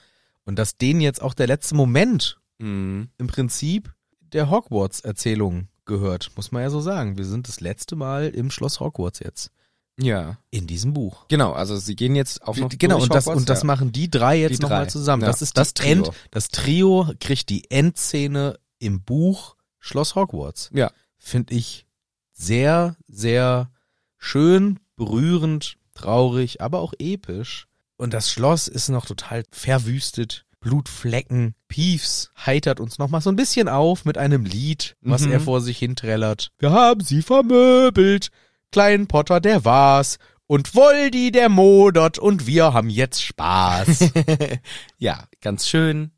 und 0.45 0.57
dass 0.59 0.77
denen 0.77 1.01
jetzt 1.01 1.23
auch 1.23 1.35
der 1.35 1.47
letzte 1.47 1.75
Moment 1.75 2.39
Mhm. 2.61 3.09
im 3.19 3.27
Prinzip 3.29 3.95
der 4.21 4.51
Hogwarts-Erzählung 4.51 5.69
gehört, 5.85 6.33
muss 6.37 6.51
man 6.51 6.63
ja 6.63 6.71
so 6.71 6.81
sagen. 6.81 7.17
Wir 7.17 7.25
sind 7.25 7.47
das 7.49 7.61
letzte 7.61 7.95
Mal 7.97 8.29
im 8.31 8.51
Schloss 8.51 8.81
Hogwarts 8.81 9.21
jetzt. 9.21 9.53
Ja, 10.01 10.39
In 10.51 10.67
diesem 10.67 10.93
Buch. 10.93 11.27
genau. 11.29 11.53
Also 11.53 11.77
sie 11.77 11.95
gehen 11.97 12.15
jetzt 12.17 12.43
auch 12.43 12.57
noch 12.57 12.69
genau, 12.71 13.01
und 13.01 13.13
das, 13.15 13.27
Hogwarts, 13.27 13.41
und 13.41 13.49
das 13.49 13.61
ja. 13.61 13.67
machen 13.67 13.91
die 13.93 14.11
drei 14.11 14.39
jetzt 14.41 14.61
nochmal 14.63 14.89
zusammen. 14.91 15.23
Ja, 15.23 15.29
Das 15.29 15.41
ist 15.43 15.57
das 15.57 15.73
das 15.75 15.75
Trio. 15.85 15.93
End, 16.07 16.11
das 16.33 16.49
Trio 16.49 17.13
kriegt 17.21 17.49
die 17.49 17.71
Endszene 17.71 18.59
im 18.81 19.03
Buch 19.03 19.57
Schloss 19.79 20.15
Hogwarts. 20.17 20.71
Ja. 20.73 20.91
Finde 21.17 21.55
ich 21.55 21.87
sehr, 22.33 22.97
sehr 23.07 23.71
schön, 24.17 24.81
berührend, 24.97 25.79
traurig, 25.95 26.61
aber 26.61 26.81
auch 26.81 26.93
episch. 26.99 27.68
Und 27.99 28.15
das 28.15 28.31
Schloss 28.31 28.69
ist 28.69 28.89
noch 28.89 29.05
total 29.07 29.43
verwüstet. 29.51 30.47
Blutflecken. 30.61 31.55
Peeves 31.69 32.31
heitert 32.47 32.81
uns 32.81 32.99
noch 32.99 33.09
mal 33.11 33.21
so 33.21 33.31
ein 33.31 33.37
bisschen 33.37 33.69
auf 33.69 34.05
mit 34.05 34.17
einem 34.17 34.45
Lied, 34.45 34.97
was 35.03 35.23
Mhm. 35.27 35.33
er 35.33 35.41
vor 35.41 35.61
sich 35.61 35.79
hinträllert. 35.79 36.51
Wir 36.59 36.71
haben 36.71 37.01
sie 37.03 37.23
vermöbelt. 37.23 38.31
Klein 38.73 39.07
Potter, 39.07 39.41
der 39.41 39.65
war's. 39.65 40.19
Und 40.47 40.69
Voldi, 40.69 41.31
der 41.33 41.49
modert. 41.49 42.19
Und 42.19 42.47
wir 42.47 42.73
haben 42.73 42.89
jetzt 42.89 43.23
Spaß. 43.23 44.11
ja, 44.99 45.25
ganz 45.41 45.69
schön. 45.69 46.11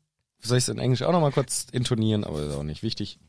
Soll 0.43 0.57
ich 0.57 0.63
es 0.63 0.69
in 0.69 0.79
Englisch 0.79 1.03
auch 1.03 1.11
nochmal 1.11 1.31
kurz 1.31 1.67
intonieren, 1.71 2.23
aber 2.23 2.41
ist 2.43 2.55
auch 2.55 2.63
nicht 2.63 2.81
wichtig. 2.81 3.19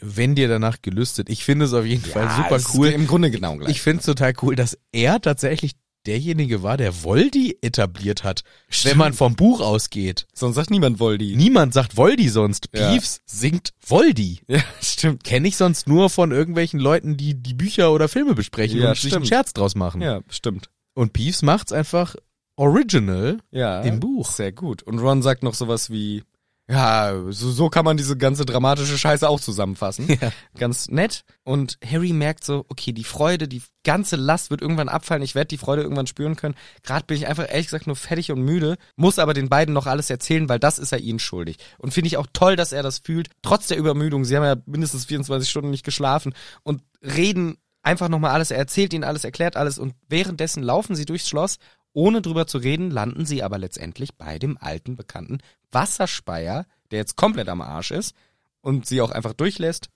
Wenn 0.00 0.34
dir 0.34 0.48
danach 0.48 0.80
gelüstet. 0.80 1.28
Ich 1.28 1.44
finde 1.44 1.66
es 1.66 1.74
auf 1.74 1.84
jeden 1.84 2.04
Fall 2.04 2.30
super 2.30 2.58
cool. 2.74 2.88
Im 2.88 3.06
Grunde 3.06 3.30
genau 3.30 3.56
gleich. 3.56 3.70
Ich 3.70 3.82
finde 3.82 4.00
es 4.00 4.06
total 4.06 4.32
cool, 4.42 4.56
dass 4.56 4.78
er 4.92 5.20
tatsächlich 5.20 5.72
derjenige 6.08 6.62
war, 6.62 6.76
der 6.76 7.04
Voldi 7.04 7.58
etabliert 7.60 8.24
hat. 8.24 8.42
Stimmt. 8.68 8.92
Wenn 8.92 8.98
man 8.98 9.12
vom 9.12 9.36
Buch 9.36 9.60
ausgeht. 9.60 10.26
Sonst 10.34 10.56
sagt 10.56 10.70
niemand 10.70 10.98
Voldi. 10.98 11.36
Niemand 11.36 11.74
sagt 11.74 11.96
Voldi 11.96 12.28
sonst. 12.28 12.68
Ja. 12.74 12.90
Peeves 12.90 13.20
singt 13.26 13.74
Voldi. 13.78 14.40
Ja, 14.48 14.60
stimmt. 14.82 15.22
Kenne 15.24 15.46
ich 15.48 15.56
sonst 15.56 15.86
nur 15.86 16.10
von 16.10 16.32
irgendwelchen 16.32 16.80
Leuten, 16.80 17.16
die 17.16 17.34
die 17.34 17.54
Bücher 17.54 17.92
oder 17.92 18.08
Filme 18.08 18.34
besprechen 18.34 18.80
Ja, 18.80 18.90
und 18.90 18.96
sich 18.96 19.04
einen 19.12 19.24
stimmt. 19.24 19.28
Scherz 19.28 19.52
draus 19.52 19.74
machen. 19.74 20.00
Ja, 20.00 20.22
stimmt. 20.28 20.70
Und 20.94 21.12
Peeves 21.12 21.42
macht's 21.42 21.72
einfach 21.72 22.16
original. 22.56 23.38
Ja. 23.50 23.82
Im 23.82 24.00
Buch. 24.00 24.30
Sehr 24.32 24.52
gut. 24.52 24.82
Und 24.82 24.98
Ron 24.98 25.22
sagt 25.22 25.42
noch 25.42 25.54
sowas 25.54 25.90
wie, 25.90 26.22
Ja, 26.70 27.14
so, 27.30 27.50
so 27.50 27.70
kann 27.70 27.86
man 27.86 27.96
diese 27.96 28.18
ganze 28.18 28.44
dramatische 28.44 28.98
Scheiße 28.98 29.26
auch 29.26 29.40
zusammenfassen. 29.40 30.06
Ja. 30.20 30.32
Ganz 30.58 30.88
nett. 30.88 31.24
Und 31.44 31.78
Harry 31.84 32.12
merkt 32.12 32.44
so, 32.44 32.66
okay, 32.68 32.92
die 32.92 33.04
Freude, 33.04 33.48
die 33.48 33.62
ganze 33.84 34.16
Last 34.16 34.50
wird 34.50 34.60
irgendwann 34.60 34.90
abfallen. 34.90 35.22
Ich 35.22 35.34
werde 35.34 35.48
die 35.48 35.56
Freude 35.56 35.82
irgendwann 35.82 36.06
spüren 36.06 36.36
können. 36.36 36.56
Gerade 36.82 37.06
bin 37.06 37.16
ich 37.16 37.26
einfach 37.26 37.48
ehrlich 37.48 37.68
gesagt 37.68 37.86
nur 37.86 37.96
fertig 37.96 38.30
und 38.30 38.42
müde, 38.42 38.76
muss 38.96 39.18
aber 39.18 39.32
den 39.32 39.48
beiden 39.48 39.72
noch 39.72 39.86
alles 39.86 40.10
erzählen, 40.10 40.48
weil 40.48 40.58
das 40.58 40.78
ist 40.78 40.92
er 40.92 40.98
ihnen 40.98 41.20
schuldig. 41.20 41.56
Und 41.78 41.94
finde 41.94 42.08
ich 42.08 42.18
auch 42.18 42.26
toll, 42.34 42.56
dass 42.56 42.72
er 42.72 42.82
das 42.82 42.98
fühlt, 42.98 43.30
trotz 43.42 43.68
der 43.68 43.78
Übermüdung. 43.78 44.24
Sie 44.26 44.36
haben 44.36 44.44
ja 44.44 44.56
mindestens 44.66 45.06
24 45.06 45.48
Stunden 45.48 45.70
nicht 45.70 45.84
geschlafen 45.84 46.34
und 46.64 46.82
reden 47.02 47.56
einfach 47.82 48.08
nochmal 48.08 48.32
alles. 48.32 48.50
Er 48.50 48.58
erzählt 48.58 48.92
ihnen 48.92 49.04
alles, 49.04 49.24
erklärt 49.24 49.56
alles 49.56 49.78
und 49.78 49.94
währenddessen 50.08 50.62
laufen 50.62 50.94
sie 50.94 51.06
durchs 51.06 51.28
Schloss. 51.28 51.56
Ohne 51.92 52.22
drüber 52.22 52.46
zu 52.46 52.58
reden, 52.58 52.90
landen 52.90 53.26
sie 53.26 53.42
aber 53.42 53.58
letztendlich 53.58 54.16
bei 54.16 54.38
dem 54.38 54.58
alten 54.58 54.96
bekannten 54.96 55.38
Wasserspeier, 55.72 56.66
der 56.90 56.98
jetzt 56.98 57.16
komplett 57.16 57.48
am 57.48 57.60
Arsch 57.60 57.90
ist 57.90 58.14
und 58.60 58.86
sie 58.86 59.00
auch 59.00 59.10
einfach 59.10 59.32
durchlässt. 59.32 59.88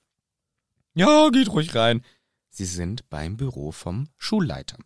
Ja, 0.95 1.31
geht 1.31 1.49
ruhig 1.51 1.75
rein. 1.75 2.03
Sie 2.51 2.65
sind 2.65 3.09
beim 3.09 3.37
Büro 3.37 3.73
vom 3.73 4.09
Schulleiter. 4.19 4.77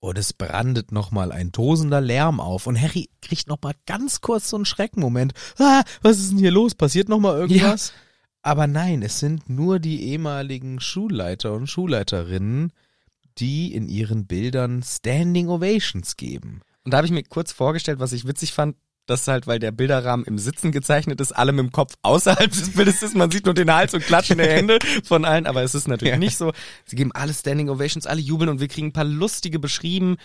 Und 0.00 0.16
es 0.16 0.32
brandet 0.32 0.92
nochmal 0.92 1.32
ein 1.32 1.50
tosender 1.50 2.00
Lärm 2.00 2.38
auf 2.38 2.66
und 2.66 2.80
Harry 2.80 3.08
kriegt 3.20 3.48
nochmal 3.48 3.74
ganz 3.86 4.20
kurz 4.20 4.50
so 4.50 4.56
einen 4.56 4.64
Schreckenmoment. 4.64 5.32
Ah, 5.58 5.82
was 6.02 6.18
ist 6.18 6.30
denn 6.30 6.38
hier 6.38 6.52
los? 6.52 6.74
Passiert 6.74 7.08
nochmal 7.08 7.36
irgendwas? 7.36 7.92
Aber 8.42 8.66
nein, 8.66 9.02
es 9.02 9.18
sind 9.18 9.48
nur 9.48 9.80
die 9.80 10.04
ehemaligen 10.04 10.80
Schulleiter 10.80 11.52
und 11.52 11.66
Schulleiterinnen, 11.66 12.72
die 13.38 13.74
in 13.74 13.88
ihren 13.88 14.26
Bildern 14.26 14.82
Standing 14.82 15.48
Ovations 15.48 16.16
geben. 16.16 16.60
Und 16.84 16.92
da 16.92 16.98
habe 16.98 17.06
ich 17.06 17.12
mir 17.12 17.22
kurz 17.22 17.52
vorgestellt, 17.52 18.00
was 18.00 18.12
ich 18.12 18.26
witzig 18.26 18.52
fand, 18.52 18.76
dass 19.08 19.26
halt, 19.26 19.46
weil 19.46 19.58
der 19.58 19.72
Bilderrahmen 19.72 20.26
im 20.26 20.38
Sitzen 20.38 20.70
gezeichnet 20.70 21.20
ist, 21.20 21.32
alle 21.32 21.52
mit 21.52 21.64
dem 21.64 21.72
Kopf 21.72 21.94
außerhalb 22.02 22.50
des 22.50 22.74
Bildes 22.74 23.02
ist. 23.02 23.16
Man 23.16 23.30
sieht 23.30 23.46
nur 23.46 23.54
den 23.54 23.72
Hals 23.72 23.94
und 23.94 24.04
klatschende 24.04 24.44
Hände 24.48 24.78
von 25.04 25.24
allen, 25.24 25.46
aber 25.46 25.62
es 25.62 25.74
ist 25.74 25.88
natürlich 25.88 26.18
nicht 26.18 26.36
so. 26.36 26.52
Sie 26.84 26.96
geben 26.96 27.12
alle 27.12 27.32
Standing 27.32 27.70
Ovations, 27.70 28.06
alle 28.06 28.20
jubeln 28.20 28.50
und 28.50 28.60
wir 28.60 28.68
kriegen 28.68 28.88
ein 28.88 28.92
paar 28.92 29.04
lustige 29.04 29.58
beschrieben, 29.58 30.16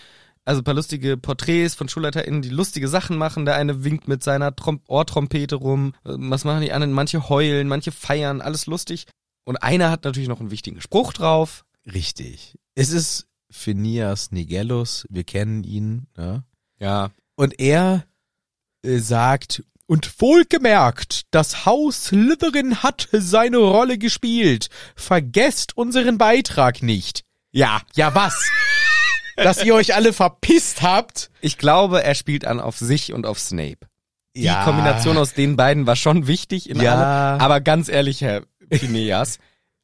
also 0.45 0.61
ein 0.61 0.65
paar 0.65 0.73
lustige 0.73 1.15
Porträts 1.15 1.75
von 1.75 1.87
SchulleiterInnen, 1.87 2.41
die 2.41 2.49
lustige 2.49 2.89
Sachen 2.89 3.17
machen. 3.17 3.45
Der 3.45 3.55
eine 3.55 3.85
winkt 3.85 4.07
mit 4.07 4.23
seiner 4.23 4.55
Trom 4.55 4.81
Ohrtrompete 4.87 5.55
rum. 5.55 5.93
Äh, 6.03 6.15
Was 6.17 6.43
machen 6.43 6.61
die 6.61 6.73
anderen? 6.73 6.93
Manche 6.93 7.29
heulen, 7.29 7.67
manche 7.67 7.91
feiern, 7.91 8.41
alles 8.41 8.65
lustig. 8.65 9.05
Und 9.45 9.57
einer 9.57 9.89
hat 9.91 10.03
natürlich 10.03 10.29
noch 10.29 10.39
einen 10.39 10.51
wichtigen 10.51 10.81
Spruch 10.81 11.13
drauf. 11.13 11.65
Richtig. 11.85 12.57
Es 12.75 12.89
ist 12.89 13.27
Phineas 13.51 14.31
Nigellus, 14.31 15.05
wir 15.09 15.23
kennen 15.23 15.63
ihn, 15.63 16.07
ne? 16.17 16.43
Ja. 16.79 17.11
Und 17.35 17.59
er 17.59 18.05
äh, 18.83 18.97
sagt, 18.97 19.63
und 19.85 20.19
wohlgemerkt, 20.21 21.23
das 21.31 21.65
Haus 21.65 22.05
Slytherin 22.05 22.81
hat 22.83 23.09
seine 23.11 23.57
Rolle 23.57 23.97
gespielt. 23.97 24.69
Vergesst 24.95 25.77
unseren 25.77 26.17
Beitrag 26.17 26.81
nicht. 26.81 27.23
Ja. 27.51 27.81
Ja, 27.95 28.15
was? 28.15 28.33
Dass 29.35 29.63
ihr 29.63 29.75
euch 29.75 29.93
alle 29.95 30.13
verpisst 30.13 30.81
habt? 30.81 31.29
Ich 31.41 31.57
glaube, 31.57 32.03
er 32.03 32.15
spielt 32.15 32.45
an 32.45 32.59
auf 32.59 32.77
sich 32.77 33.13
und 33.13 33.25
auf 33.25 33.39
Snape. 33.39 33.87
Die 34.35 34.47
Kombination 34.63 35.17
aus 35.17 35.33
den 35.33 35.55
beiden 35.57 35.85
war 35.85 35.95
schon 35.95 36.25
wichtig 36.25 36.67
in 36.69 36.81
Ja. 36.81 36.93
allem. 37.33 37.41
Aber 37.41 37.61
ganz 37.61 37.87
ehrlich, 37.87 38.21
Herr 38.21 38.43
Phineas, 38.71 39.37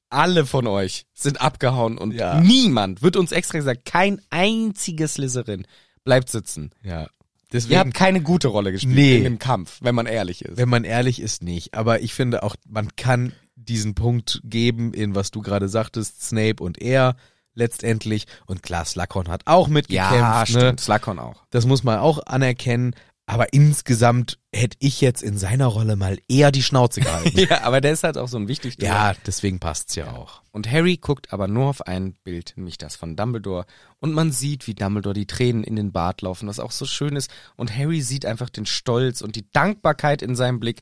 alle 0.09 0.45
von 0.45 0.67
euch 0.67 1.05
sind 1.13 1.41
abgehauen 1.41 1.97
und 1.97 2.11
Ja. 2.13 2.39
niemand, 2.39 3.01
wird 3.01 3.15
uns 3.15 3.31
extra 3.31 3.57
gesagt, 3.59 3.85
kein 3.85 4.21
einziges 4.29 5.13
Slytherin 5.15 5.65
bleibt 6.03 6.29
sitzen. 6.29 6.71
Ja. 6.83 7.01
Ihr 7.03 7.09
Deswegen, 7.53 7.79
habt 7.79 7.93
keine 7.95 8.21
gute 8.21 8.47
Rolle 8.47 8.71
gespielt 8.71 8.93
Nee. 8.95 9.17
in 9.17 9.23
dem 9.23 9.39
Kampf, 9.39 9.79
wenn 9.81 9.95
man 9.95 10.05
ehrlich 10.05 10.45
ist. 10.45 10.57
wenn 10.57 10.69
man 10.69 10.83
ehrlich 10.83 11.19
ist, 11.19 11.41
nicht. 11.43 11.73
Aber 11.73 12.01
ich 12.01 12.13
finde 12.13 12.43
auch, 12.43 12.55
man 12.67 12.95
kann 12.95 13.33
diesen 13.55 13.95
Punkt 13.95 14.39
geben, 14.43 14.93
in 14.93 15.15
was 15.15 15.31
du 15.31 15.41
gerade 15.41 15.67
sagtest, 15.67 16.21
Snape 16.23 16.63
und 16.63 16.79
er 16.81 17.15
letztendlich. 17.55 18.25
Und 18.45 18.63
klar, 18.63 18.85
Slughorn 18.85 19.27
hat 19.27 19.41
auch 19.45 19.67
mitgekämpft. 19.67 20.13
ja, 20.15 20.39
ne? 20.41 20.45
stimmt. 20.47 20.79
Slakon 20.79 21.19
auch. 21.19 21.43
Das 21.49 21.65
muss 21.65 21.83
man 21.83 21.99
auch 21.99 22.19
anerkennen. 22.25 22.93
Aber 23.29 23.53
insgesamt 23.53 24.39
hätte 24.51 24.75
ich 24.79 25.01
jetzt 25.01 25.21
in 25.21 25.37
seiner 25.37 25.67
Rolle 25.67 25.95
mal 25.95 26.17
eher 26.27 26.51
die 26.51 26.63
Schnauze 26.63 26.99
gehalten. 27.01 27.37
Ja, 27.49 27.61
aber 27.61 27.79
der 27.79 27.91
ist 27.91 28.03
halt 28.03 28.17
auch 28.17 28.27
so 28.27 28.37
ein 28.37 28.47
wichtig. 28.47 28.81
ja, 28.81 29.13
deswegen 29.27 29.59
passt's 29.59 29.93
ja 29.93 30.11
auch. 30.13 30.41
Und 30.51 30.71
Harry 30.71 30.97
guckt 30.97 31.31
aber 31.31 31.47
nur 31.47 31.67
auf 31.67 31.85
ein 31.85 32.13
Bild, 32.23 32.53
nämlich 32.55 32.79
das 32.79 32.95
von 32.95 33.15
Dumbledore. 33.15 33.67
Und 33.99 34.13
man 34.13 34.31
sieht, 34.31 34.65
wie 34.65 34.73
Dumbledore 34.73 35.13
die 35.13 35.27
Tränen 35.27 35.63
in 35.63 35.75
den 35.75 35.91
Bart 35.91 36.23
laufen, 36.23 36.47
was 36.47 36.59
auch 36.59 36.71
so 36.71 36.85
schön 36.87 37.15
ist. 37.15 37.29
Und 37.55 37.77
Harry 37.77 38.01
sieht 38.01 38.25
einfach 38.25 38.49
den 38.49 38.65
Stolz 38.65 39.21
und 39.21 39.35
die 39.35 39.47
Dankbarkeit 39.51 40.23
in 40.23 40.35
seinem 40.35 40.59
Blick. 40.59 40.81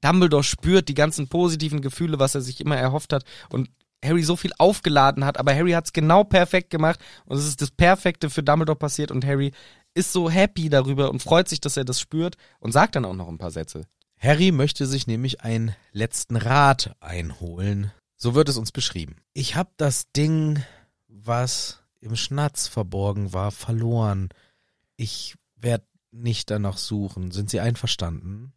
Dumbledore 0.00 0.42
spürt 0.42 0.88
die 0.88 0.94
ganzen 0.94 1.28
positiven 1.28 1.82
Gefühle, 1.82 2.18
was 2.18 2.34
er 2.34 2.40
sich 2.40 2.60
immer 2.60 2.76
erhofft 2.76 3.12
hat. 3.12 3.22
Und 3.48 3.70
Harry 4.04 4.24
so 4.24 4.34
viel 4.34 4.52
aufgeladen 4.58 5.24
hat, 5.24 5.38
aber 5.38 5.54
Harry 5.54 5.70
hat's 5.70 5.92
genau 5.92 6.24
perfekt 6.24 6.70
gemacht. 6.70 6.98
Und 7.26 7.38
es 7.38 7.46
ist 7.46 7.62
das 7.62 7.70
Perfekte 7.70 8.28
für 8.28 8.42
Dumbledore 8.42 8.76
passiert. 8.76 9.12
Und 9.12 9.24
Harry 9.24 9.52
ist 9.96 10.12
so 10.12 10.30
happy 10.30 10.68
darüber 10.68 11.10
und 11.10 11.22
freut 11.22 11.48
sich, 11.48 11.60
dass 11.60 11.76
er 11.76 11.84
das 11.84 11.98
spürt 11.98 12.36
und 12.60 12.72
sagt 12.72 12.96
dann 12.96 13.04
auch 13.04 13.14
noch 13.14 13.28
ein 13.28 13.38
paar 13.38 13.50
Sätze. 13.50 13.86
Harry 14.18 14.52
möchte 14.52 14.86
sich 14.86 15.06
nämlich 15.06 15.40
einen 15.40 15.74
letzten 15.92 16.36
Rat 16.36 16.94
einholen. 17.00 17.92
So 18.16 18.34
wird 18.34 18.48
es 18.48 18.56
uns 18.56 18.72
beschrieben. 18.72 19.16
Ich 19.32 19.56
hab 19.56 19.76
das 19.78 20.10
Ding, 20.12 20.62
was 21.08 21.80
im 22.00 22.14
Schnatz 22.14 22.68
verborgen 22.68 23.32
war, 23.32 23.50
verloren. 23.50 24.28
Ich 24.96 25.34
werd 25.56 25.84
nicht 26.10 26.50
danach 26.50 26.76
suchen. 26.76 27.30
Sind 27.30 27.50
Sie 27.50 27.60
einverstanden? 27.60 28.52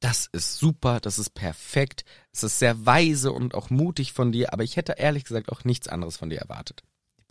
Das 0.00 0.28
ist 0.32 0.58
super, 0.58 1.00
das 1.00 1.18
ist 1.18 1.30
perfekt, 1.30 2.04
es 2.30 2.42
ist 2.42 2.58
sehr 2.58 2.84
weise 2.84 3.32
und 3.32 3.54
auch 3.54 3.70
mutig 3.70 4.12
von 4.12 4.30
dir, 4.30 4.52
aber 4.52 4.62
ich 4.62 4.76
hätte 4.76 4.92
ehrlich 4.98 5.24
gesagt 5.24 5.50
auch 5.50 5.64
nichts 5.64 5.88
anderes 5.88 6.18
von 6.18 6.28
dir 6.28 6.38
erwartet. 6.38 6.82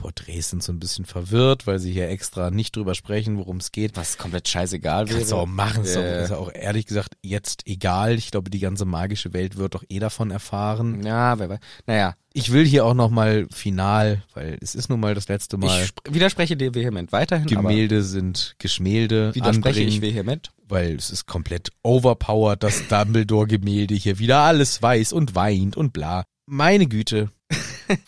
Porträts 0.05 0.51
sind 0.51 0.61
so 0.61 0.71
ein 0.71 0.77
bisschen 0.77 1.05
verwirrt, 1.05 1.65
weil 1.65 1.79
sie 1.79 1.91
hier 1.91 2.07
extra 2.09 2.51
nicht 2.51 2.75
drüber 2.75 2.93
sprechen, 2.93 3.37
worum 3.39 3.57
es 3.57 3.71
geht. 3.71 3.97
Was 3.97 4.19
komplett 4.19 4.47
scheißegal 4.47 5.07
wäre. 5.07 5.17
Kannst 5.17 5.31
du 5.31 5.35
auch 5.37 5.47
machen, 5.47 5.83
ist, 5.83 5.95
Äh. 5.95 5.99
auch, 5.99 6.23
ist 6.25 6.31
auch 6.31 6.51
ehrlich 6.53 6.85
gesagt 6.85 7.15
jetzt 7.23 7.63
egal. 7.65 8.13
Ich 8.13 8.29
glaube, 8.29 8.51
die 8.51 8.59
ganze 8.59 8.85
magische 8.85 9.33
Welt 9.33 9.57
wird 9.57 9.73
doch 9.73 9.83
eh 9.89 9.97
davon 9.97 10.29
erfahren. 10.29 11.03
Ja, 11.03 11.39
wer 11.39 11.49
weiß. 11.49 11.59
Naja, 11.87 12.15
Ich 12.33 12.51
will 12.51 12.65
hier 12.67 12.85
auch 12.85 12.93
nochmal 12.93 13.47
final, 13.51 14.21
weil 14.35 14.57
es 14.61 14.75
ist 14.75 14.89
nun 14.89 14.99
mal 14.99 15.15
das 15.15 15.27
letzte 15.27 15.57
Mal. 15.57 15.81
ich 15.81 15.87
sp- 15.89 16.05
widerspreche 16.11 16.55
dir 16.55 16.75
vehement 16.75 17.11
weiterhin, 17.11 17.47
Gemälde 17.47 18.03
sind 18.03 18.55
Geschmähde 18.59 19.27
aber 19.29 19.35
widerspreche 19.35 19.81
ich 19.81 20.01
vehement. 20.01 20.51
weil 20.67 20.95
es 20.97 21.09
ist 21.09 21.25
komplett 21.27 21.69
overpowered, 21.81 22.61
das 22.61 22.87
Dumbledore-Gemälde 22.89 23.95
hier 23.95 24.19
wieder 24.19 24.39
alles 24.41 24.81
weiß 24.81 25.13
und 25.13 25.33
weint 25.33 25.77
und 25.77 25.93
bla. 25.93 26.25
Meine 26.45 26.85
Güte. 26.87 27.31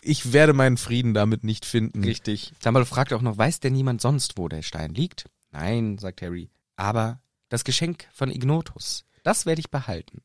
Ich 0.01 0.33
werde 0.33 0.53
meinen 0.53 0.77
Frieden 0.77 1.13
damit 1.13 1.43
nicht 1.43 1.63
finden. 1.65 2.03
Richtig. 2.03 2.53
Dumbledore 2.63 2.85
fragt 2.87 3.13
auch 3.13 3.21
noch, 3.21 3.37
weiß 3.37 3.59
denn 3.59 3.73
niemand 3.73 4.01
sonst, 4.01 4.37
wo 4.37 4.47
der 4.47 4.63
Stein 4.63 4.93
liegt? 4.95 5.25
Nein, 5.51 5.97
sagt 5.99 6.21
Harry. 6.23 6.49
Aber 6.75 7.21
das 7.49 7.63
Geschenk 7.63 8.07
von 8.11 8.31
Ignotus, 8.31 9.05
das 9.23 9.45
werde 9.45 9.59
ich 9.59 9.69
behalten. 9.69 10.21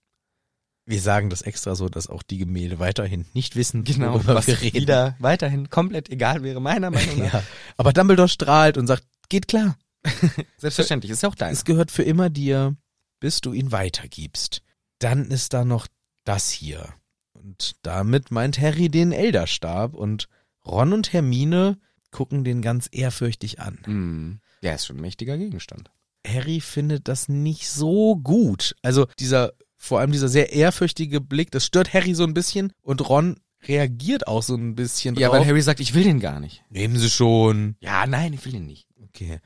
Wir 0.87 1.01
sagen 1.01 1.29
das 1.31 1.43
extra 1.43 1.75
so, 1.77 1.89
dass 1.89 2.09
auch 2.09 2.23
die 2.23 2.39
Gemälde 2.39 2.79
weiterhin 2.79 3.27
nicht 3.35 3.55
wissen, 3.55 3.85
Genau, 3.85 4.15
worüber 4.15 4.35
was 4.35 4.47
wir 4.49 4.61
reden. 4.61 4.81
wieder 4.81 5.17
weiterhin 5.21 5.69
komplett 5.71 6.09
egal 6.09 6.43
wäre, 6.43 6.61
meiner 6.61 6.91
Meinung 6.91 7.19
nach. 7.19 7.35
Ja. 7.35 7.43
Aber 7.77 7.93
Dumbledore 7.93 8.29
strahlt 8.29 8.79
und 8.79 8.87
sagt, 8.87 9.05
geht 9.29 9.47
klar. 9.49 9.77
Selbstverständlich, 10.57 11.13
ist 11.13 11.23
ja 11.23 11.29
auch 11.29 11.35
dein. 11.37 11.53
Es 11.53 11.65
gehört 11.65 11.91
für 11.91 12.03
immer 12.03 12.31
dir, 12.31 12.75
bis 13.21 13.41
du 13.43 13.53
ihn 13.53 13.71
weitergibst. 13.71 14.63
Dann 14.99 15.31
ist 15.31 15.53
da 15.53 15.65
noch 15.65 15.87
das 16.25 16.51
hier. 16.51 16.95
Und 17.43 17.77
damit 17.83 18.31
meint 18.31 18.59
Harry 18.61 18.89
den 18.89 19.13
Elderstab 19.13 19.95
und 19.95 20.29
Ron 20.65 20.93
und 20.93 21.13
Hermine 21.13 21.79
gucken 22.11 22.45
den 22.45 22.63
ganz 22.63 22.89
ehrfürchtig 22.93 23.61
an. 23.61 23.79
Hm, 23.85 24.41
der 24.63 24.75
ist 24.77 24.87
schon 24.87 24.97
ein 24.97 25.01
mächtiger 25.03 25.37
Gegenstand. 25.39 25.91
Harry 26.27 26.61
findet 26.61 27.09
das 27.09 27.29
nicht 27.29 27.69
so 27.69 28.17
gut. 28.17 28.77
Also 28.83 29.07
dieser, 29.19 29.55
vor 29.77 29.99
allem 29.99 30.13
dieser 30.13 30.29
sehr 30.29 30.53
ehrfürchtige 30.53 31.21
Blick, 31.21 31.51
das 31.51 31.67
stört 31.67 31.93
Harry 31.95 32.15
so 32.15 32.23
ein 32.25 32.35
bisschen 32.35 32.73
und 32.83 33.09
Ron 33.09 33.41
reagiert 33.67 34.27
auch 34.29 34.43
so 34.43 34.55
ein 34.55 34.75
bisschen 34.77 35.17
Ja, 35.17 35.29
drauf. 35.29 35.39
weil 35.41 35.47
Harry 35.47 35.63
sagt, 35.63 35.81
ich 35.81 35.95
will 35.95 36.05
den 36.05 36.21
gar 36.21 36.39
nicht. 36.39 36.63
Nehmen 36.71 36.97
Sie 36.97 37.11
schon. 37.11 37.77
Ja, 37.81 38.07
nein, 38.07 38.33
ich 38.35 38.45
will 38.45 38.53
den 38.53 38.67
nicht. 38.67 38.87
Okay, 39.05 39.41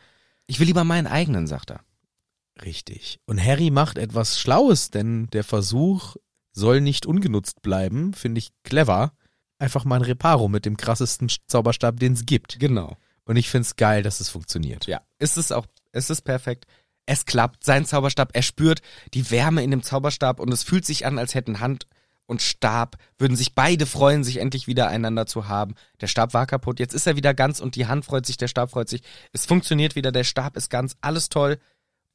Ich 0.47 0.59
will 0.61 0.67
lieber 0.67 0.85
meinen 0.85 1.07
eigenen, 1.07 1.47
sagt 1.47 1.71
er. 1.71 1.81
richtig. 2.63 3.21
Und 3.27 3.43
Harry 3.43 3.71
macht 3.71 3.99
etwas 3.99 4.39
Schlaues, 4.41 4.91
denn 4.91 5.29
der 5.33 5.45
Versuch 5.45 6.17
soll 6.57 6.81
nicht 6.81 7.07
ungenutzt 7.07 7.63
bleiben, 7.63 8.15
finde 8.15 8.39
ich 8.39 8.51
clever. 8.65 9.13
Einfach 9.59 9.85
mal 9.85 9.97
ein 9.97 10.03
Reparo 10.03 10.49
mit 10.49 10.65
dem 10.65 10.77
krassesten 10.77 11.31
Zauberstab, 11.47 12.01
den 12.01 12.15
es 12.15 12.27
gibt. 12.27 12.59
Genau. 12.59 12.97
Und 13.25 13.37
ich 13.37 13.49
finde 13.51 13.67
es 13.67 13.77
geil, 13.77 14.03
dass 14.03 14.21
es 14.21 14.29
funktioniert. 14.29 14.87
Ja, 14.87 15.03
ist 15.19 15.37
es 15.37 15.53
auch, 15.53 15.67
es 15.93 16.11
ist 16.11 16.23
perfekt. 16.23 16.65
Es 17.05 17.25
klappt, 17.25 17.63
sein 17.63 17.85
Zauberstab, 17.85 18.31
er 18.33 18.43
spürt 18.43 18.81
die 19.15 19.31
Wärme 19.31 19.63
in 19.63 19.71
dem 19.71 19.83
Zauberstab 19.83 20.41
und 20.41 20.53
es 20.53 20.65
fühlt 20.65 20.85
sich 20.85 21.07
an, 21.07 21.19
als 21.19 21.35
hätten 21.35 21.61
Hand 21.61 21.87
und 22.27 22.43
Stab, 22.43 22.97
würden 23.19 23.37
sich 23.37 23.55
beide 23.55 23.87
freuen, 23.87 24.25
sich 24.25 24.39
endlich 24.39 24.67
wieder 24.67 24.89
einander 24.89 25.27
zu 25.27 25.47
haben. 25.49 25.75
Der 26.01 26.09
Stab 26.09 26.35
war 26.35 26.47
kaputt, 26.47 26.81
jetzt 26.81 26.95
ist 26.95 27.07
er 27.07 27.17
wieder 27.17 27.35
ganz 27.35 27.61
und 27.61 27.77
die 27.77 27.87
Hand 27.87 28.05
freut 28.05 28.27
sich, 28.27 28.37
der 28.37 28.49
Stab 28.49 28.71
freut 28.71 28.89
sich. 28.89 29.03
Es 29.33 29.47
funktioniert 29.47 29.95
wieder, 29.95 30.11
der 30.11 30.25
Stab 30.25 30.57
ist 30.57 30.69
ganz, 30.69 30.97
alles 31.01 31.29
toll. 31.29 31.59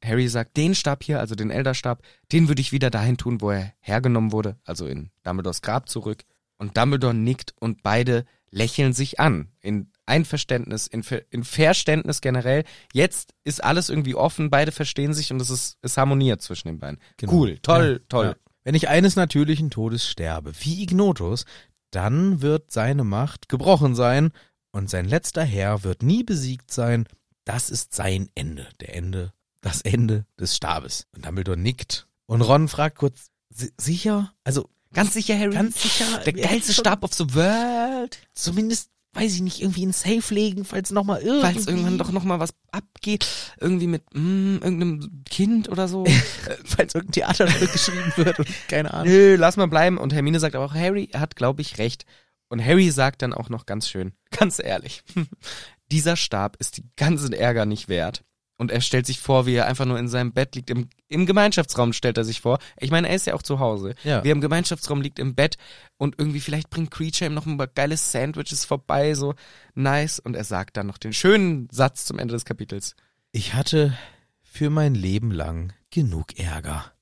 Harry 0.04 0.28
sagt, 0.28 0.56
den 0.56 0.74
Stab 0.74 1.04
hier, 1.04 1.20
also 1.20 1.34
den 1.34 1.50
Elderstab, 1.50 2.02
den 2.32 2.48
würde 2.48 2.60
ich 2.60 2.72
wieder 2.72 2.90
dahin 2.90 3.16
tun, 3.16 3.40
wo 3.40 3.50
er 3.50 3.72
hergenommen 3.80 4.32
wurde, 4.32 4.58
also 4.64 4.86
in 4.86 5.10
Dumbledores 5.22 5.62
Grab 5.62 5.88
zurück. 5.88 6.24
Und 6.58 6.76
Dumbledore 6.76 7.14
nickt 7.14 7.54
und 7.58 7.82
beide 7.82 8.24
lächeln 8.50 8.92
sich 8.92 9.18
an. 9.18 9.48
In 9.60 9.90
Einverständnis, 10.06 10.86
in, 10.86 11.02
Ver 11.02 11.22
in 11.30 11.44
Verständnis 11.44 12.20
generell. 12.20 12.64
Jetzt 12.92 13.34
ist 13.44 13.64
alles 13.64 13.88
irgendwie 13.88 14.14
offen, 14.14 14.50
beide 14.50 14.72
verstehen 14.72 15.14
sich 15.14 15.32
und 15.32 15.40
es 15.40 15.50
ist, 15.50 15.78
es 15.82 15.96
harmoniert 15.96 16.42
zwischen 16.42 16.68
den 16.68 16.78
beiden. 16.78 16.98
Genau. 17.16 17.32
Cool, 17.32 17.58
toll, 17.58 18.00
Ja, 18.00 18.06
toll. 18.08 18.26
Ja. 18.26 18.34
Wenn 18.64 18.74
ich 18.74 18.88
eines 18.88 19.16
natürlichen 19.16 19.70
Todes 19.70 20.08
sterbe, 20.08 20.52
wie 20.60 20.82
Ignotus, 20.82 21.46
dann 21.90 22.42
wird 22.42 22.70
seine 22.70 23.04
Macht 23.04 23.48
gebrochen 23.48 23.94
sein 23.94 24.32
und 24.70 24.90
sein 24.90 25.06
letzter 25.06 25.44
Herr 25.44 25.84
wird 25.84 26.02
nie 26.02 26.22
besiegt 26.22 26.70
sein. 26.70 27.06
Das 27.44 27.70
ist 27.70 27.94
sein 27.94 28.28
Ende, 28.34 28.68
der 28.80 28.94
Ende, 28.94 29.32
das 29.62 29.80
Ende 29.80 30.26
des 30.38 30.54
Stabes. 30.56 31.06
Und 31.16 31.24
Dumbledore 31.24 31.56
nickt. 31.56 32.06
Und 32.26 32.42
Ron 32.42 32.68
fragt 32.68 32.98
kurz, 32.98 33.30
"Si- 33.48 33.72
sicher? 33.80 34.32
Also, 34.44 34.68
Ganz 34.92 35.14
sicher, 35.14 35.38
Harry. 35.38 35.54
ganz 35.54 35.80
sicher? 35.82 36.18
Der 36.18 36.34
geilste 36.34 36.74
Stab 36.74 37.02
of 37.02 37.14
the 37.14 37.34
World. 37.34 38.18
Zumindest, 38.34 38.90
weiß 39.14 39.34
ich 39.34 39.40
nicht, 39.40 39.62
irgendwie 39.62 39.84
in 39.84 39.92
Safe 39.92 40.34
legen, 40.34 40.66
falls 40.66 40.90
nochmal 40.90 41.22
irgendwie. 41.22 41.40
Falls 41.54 41.66
irgendwann 41.66 41.96
doch 41.96 42.12
noch 42.12 42.24
mal 42.24 42.40
was 42.40 42.52
abgeht, 42.72 43.26
irgendwie 43.58 43.86
mit 43.86 44.02
mm, 44.12 44.56
irgendeinem 44.62 45.22
Kind 45.24 45.70
oder 45.70 45.88
so. 45.88 46.04
falls 46.64 46.94
irgendein 46.94 47.12
Theaterstück 47.12 47.72
geschrieben 47.72 48.12
wird 48.16 48.38
und 48.38 48.48
keine 48.68 48.92
Ahnung. 48.92 49.08
Nö, 49.12 49.36
lass 49.36 49.56
mal 49.56 49.66
bleiben. 49.68 49.96
Und 49.96 50.12
Hermine 50.12 50.40
sagt 50.40 50.54
aber 50.54 50.66
auch, 50.66 50.74
Harry 50.74 51.08
hat, 51.14 51.36
glaube 51.36 51.62
ich, 51.62 51.78
recht. 51.78 52.04
Und 52.48 52.62
Harry 52.62 52.90
sagt 52.90 53.22
dann 53.22 53.32
auch 53.32 53.48
noch 53.48 53.64
ganz 53.64 53.88
schön, 53.88 54.12
ganz 54.30 54.58
ehrlich, 54.58 55.02
dieser 55.90 56.16
Stab 56.16 56.56
ist 56.58 56.76
die 56.76 56.84
ganzen 56.96 57.32
Ärger 57.32 57.64
nicht 57.64 57.88
wert. 57.88 58.24
Und 58.62 58.70
er 58.70 58.80
stellt 58.80 59.06
sich 59.06 59.18
vor, 59.18 59.44
wie 59.44 59.54
er 59.54 59.66
einfach 59.66 59.86
nur 59.86 59.98
in 59.98 60.06
seinem 60.06 60.32
Bett 60.32 60.54
liegt. 60.54 60.70
Im, 60.70 60.88
Im 61.08 61.26
Gemeinschaftsraum 61.26 61.92
stellt 61.92 62.16
er 62.16 62.22
sich 62.22 62.40
vor. 62.40 62.60
Ich 62.78 62.92
meine, 62.92 63.08
er 63.08 63.16
ist 63.16 63.26
ja 63.26 63.34
auch 63.34 63.42
zu 63.42 63.58
Hause. 63.58 63.96
Ja. 64.04 64.22
Wie 64.22 64.28
er 64.28 64.32
im 64.36 64.40
Gemeinschaftsraum 64.40 65.00
liegt 65.00 65.18
im 65.18 65.34
Bett 65.34 65.56
und 65.98 66.14
irgendwie 66.16 66.38
vielleicht 66.38 66.70
bringt 66.70 66.92
Creature 66.92 67.28
ihm 67.28 67.34
noch 67.34 67.44
ein 67.44 67.58
paar 67.58 67.66
geile 67.66 67.96
Sandwiches 67.96 68.64
vorbei, 68.64 69.14
so 69.14 69.34
nice. 69.74 70.20
Und 70.20 70.36
er 70.36 70.44
sagt 70.44 70.76
dann 70.76 70.86
noch 70.86 70.98
den 70.98 71.12
schönen 71.12 71.68
Satz 71.72 72.04
zum 72.04 72.20
Ende 72.20 72.34
des 72.34 72.44
Kapitels. 72.44 72.94
Ich 73.32 73.54
hatte 73.54 73.98
für 74.40 74.70
mein 74.70 74.94
Leben 74.94 75.32
lang 75.32 75.72
genug 75.90 76.38
Ärger. 76.38 76.92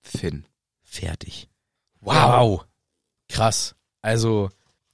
Finn. 0.00 0.46
Fertig. 0.82 1.50
Wow. 2.00 2.64
Krass. 3.28 3.74
Also, 4.00 4.48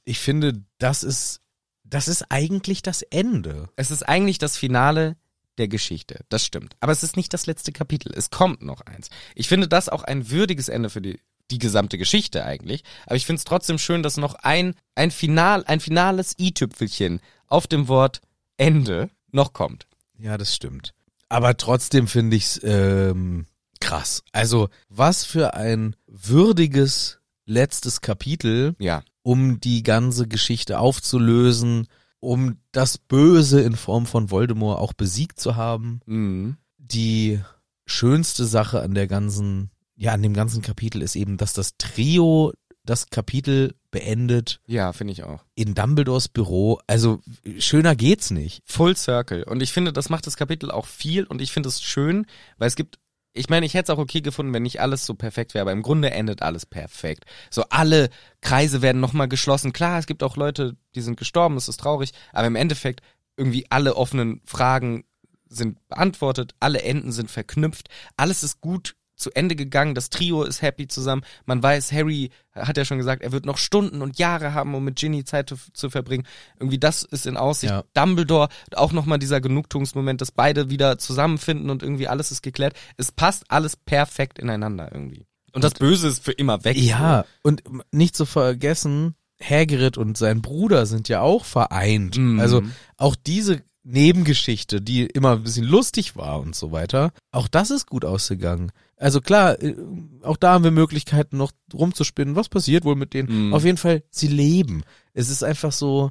ich 0.05 0.19
finde, 0.19 0.65
das 0.79 1.05
ist, 1.05 1.41
das 1.85 2.09
ist 2.09 2.25
eigentlich 2.31 2.83
das 2.83 3.03
Ende. 3.03 3.69
Es 3.77 3.93
ist 3.93 4.03
eigentlich 4.03 4.39
das 4.39 4.57
Finale 4.57 5.17
der 5.59 5.69
Geschichte. 5.69 6.21
Das 6.29 6.45
stimmt. 6.45 6.77
Aber 6.81 6.93
es 6.93 7.03
ist 7.03 7.17
nicht 7.17 7.33
das 7.33 7.47
letzte 7.47 7.73
Kapitel. 7.73 8.13
Es 8.15 8.31
kommt 8.31 8.63
noch 8.63 8.81
eins. 8.83 9.09
Ich 9.35 9.49
finde 9.49 9.69
das 9.69 9.89
auch 9.89 10.03
ein 10.03 10.31
würdiges 10.31 10.69
Ende 10.69 10.91
für 10.91 11.01
die, 11.01 11.19
die 11.51 11.59
gesamte 11.59 11.99
Geschichte 11.99 12.45
eigentlich. 12.45 12.83
Aber 13.07 13.17
ich 13.17 13.27
finde 13.27 13.39
es 13.39 13.45
trotzdem 13.45 13.79
schön, 13.79 14.03
dass 14.03 14.17
noch 14.17 14.35
ein, 14.35 14.75
ein 14.95 15.11
Final, 15.11 15.65
ein 15.67 15.81
finales 15.81 16.35
i-Tüpfelchen 16.39 17.21
auf 17.47 17.67
dem 17.67 17.89
Wort 17.89 18.21
Ende 18.57 19.11
noch 19.33 19.53
kommt. 19.53 19.87
Ja, 20.19 20.37
das 20.39 20.55
stimmt. 20.55 20.93
Aber 21.29 21.57
trotzdem 21.57 22.07
finde 22.09 22.37
ich's 22.37 22.61
ähm, 22.63 23.47
krass. 23.81 24.23
Also, 24.33 24.69
was 24.89 25.25
für 25.25 25.55
ein 25.55 25.97
würdiges 26.07 27.19
letztes 27.45 28.01
Kapitel, 28.01 28.75
Ja. 28.79 29.03
um 29.23 29.61
die 29.61 29.83
ganze 29.83 30.27
Geschichte 30.29 30.79
aufzulösen, 30.79 31.87
um 32.27 32.57
das 32.73 32.99
Böse 32.99 33.61
in 33.63 33.77
Form 33.77 34.05
von 34.07 34.31
Voldemort 34.31 34.79
auch 34.79 34.93
besiegt 34.93 35.39
zu 35.41 35.57
haben. 35.57 36.01
Mhm. 36.07 36.57
die 36.79 37.41
schönste 37.89 38.45
Sache 38.47 38.81
an 38.83 38.95
der 38.95 39.07
ganzen, 39.07 39.71
ja, 39.97 40.13
an 40.13 40.23
dem 40.23 40.35
ganzen 40.35 40.61
Kapitel 40.63 41.03
ist 41.03 41.15
eben, 41.17 41.37
dass 41.37 41.53
das 41.53 41.77
Trio 41.79 42.53
das 42.85 43.11
Kapitel 43.11 43.75
beendet 43.91 44.61
Ja, 44.67 44.93
finde 44.93 45.13
ich 45.13 45.25
auch. 45.25 45.45
in 45.55 45.75
Dumbledores 45.75 46.29
Büro. 46.29 46.81
Also 46.87 47.21
schöner 47.59 47.97
geht's 47.97 48.31
nicht. 48.31 48.63
Full 48.65 48.97
Circle. 48.97 49.43
Und 49.45 49.63
ich 49.63 49.73
finde, 49.73 49.93
das 49.93 50.09
macht 50.09 50.27
das 50.27 50.37
Kapitel 50.37 50.71
auch 50.71 50.87
viel 50.87 51.25
und 51.25 51.41
ich 51.43 51.51
finde 51.53 51.69
es 51.69 51.83
schön, 51.83 52.27
weil 52.59 52.69
es 52.69 52.77
gibt, 52.77 52.99
ich 53.37 53.49
meine, 53.49 53.67
ich 53.67 53.75
hätte 53.75 53.93
es 53.93 53.97
auch 53.97 54.03
okay 54.03 54.21
gefunden, 54.21 54.55
wenn 54.55 54.63
nicht 54.63 54.81
alles 54.81 55.07
so 55.07 55.15
perfekt 55.15 55.55
wäre, 55.55 55.63
aber 55.63 55.73
im 55.73 55.83
Grunde 55.83 56.11
endet 56.11 56.43
alles 56.43 56.67
perfekt. 56.67 57.25
So 57.51 57.65
alle 57.71 58.09
Kreise 58.41 58.83
werden 58.83 59.01
nochmal 59.01 59.29
geschlossen. 59.29 59.73
Klar, 59.73 59.99
es 59.99 60.07
gibt 60.07 60.23
auch 60.23 60.37
Leute, 60.37 60.77
die 60.95 61.01
sind 61.03 61.19
gestorben, 61.19 61.55
das 61.55 61.69
ist 61.69 61.81
traurig, 61.81 62.13
aber 62.33 62.47
im 62.47 62.57
Endeffekt 62.57 63.03
irgendwie 63.37 63.67
alle 63.71 63.97
offenen 63.97 64.41
Fragen 64.45 65.05
sind 65.49 65.87
beantwortet, 65.89 66.55
alle 66.59 66.83
Enden 66.83 67.13
sind 67.13 67.31
verknüpft, 67.31 67.89
alles 68.17 68.43
ist 68.43 68.61
gut 68.61 68.97
zu 69.17 69.31
Ende 69.33 69.57
gegangen, 69.57 69.95
das 69.95 70.11
Trio 70.11 70.45
ist 70.45 70.63
happy 70.63 70.89
zusammen, 70.89 71.23
man 71.47 71.63
weiß, 71.63 71.93
Harry 71.93 72.31
hat 72.55 72.77
ja 72.77 72.85
schon 72.85 72.99
gesagt, 72.99 73.23
er 73.23 73.33
wird 73.33 73.47
noch 73.47 73.59
Stunden 73.59 74.03
und 74.03 74.19
Jahre 74.19 74.55
haben, 74.55 74.75
um 74.75 74.85
mit 74.85 74.97
Ginny 74.97 75.25
Zeit 75.25 75.49
zu, 75.49 75.57
zu 75.73 75.91
verbringen. 75.91 76.27
Irgendwie 76.59 76.79
das 76.79 77.03
ist 77.03 77.27
in 77.27 77.37
Aussicht. 77.37 77.73
Ja. 77.73 77.85
Dumbledore, 77.95 78.49
auch 78.75 78.93
nochmal 78.93 79.19
dieser 79.19 79.41
Genugtuungsmoment, 79.41 80.21
dass 80.21 80.31
beide 80.31 80.71
wieder 80.71 80.99
zusammenfinden 80.99 81.71
und 81.71 81.83
irgendwie 81.83 82.09
alles 82.09 82.31
ist 82.31 82.43
geklärt. 82.43 82.75
Es 82.97 83.13
passt 83.13 83.51
alles 83.51 83.77
perfekt 83.77 84.39
ineinander 84.39 84.91
irgendwie. 84.93 85.27
Und 85.53 85.65
das 85.65 85.75
Böse 85.75 86.09
ist 86.09 86.23
für 86.23 86.33
immer 86.33 86.65
weg. 86.65 86.77
Ja, 86.77 87.25
und 87.43 87.63
nicht 87.91 88.15
zu 88.15 88.27
vergessen, 88.27 89.15
Hagrid 89.43 89.97
und 89.99 90.17
sein 90.17 90.43
Bruder 90.43 90.87
sind 90.87 91.09
ja 91.09 91.21
auch 91.21 91.45
vereint. 91.45 92.17
Mhm. 92.17 92.41
Also 92.41 92.63
auch 92.97 93.17
diese 93.17 93.63
Nebengeschichte, 93.83 94.81
die 94.81 95.07
immer 95.07 95.33
ein 95.33 95.43
bisschen 95.45 95.65
lustig 95.65 96.17
war 96.17 96.41
und 96.41 96.55
so 96.55 96.73
weiter, 96.73 97.13
auch 97.31 97.49
das 97.49 97.71
ist 97.71 97.87
gut 97.87 98.05
ausgegangen. 98.05 98.73
Also 98.97 99.21
klar, 99.21 99.61
äh, 99.63 99.75
auch 100.23 100.37
da 100.37 100.53
haben 100.55 100.65
wir 100.65 100.71
Möglichkeiten 100.71 101.37
noch 101.37 101.53
rumzuspinnen, 101.75 102.35
was 102.37 102.49
passiert 102.49 102.85
wohl 102.85 102.97
mit 102.97 103.13
denen. 103.15 103.49
Mhm. 103.49 103.55
Auf 103.55 103.65
jeden 103.65 103.77
Fall, 103.79 104.03
sie 104.11 104.29
leben. 104.29 104.83
Es 105.13 105.29
ist 105.29 105.43
einfach 105.43 105.73
so, 105.73 106.11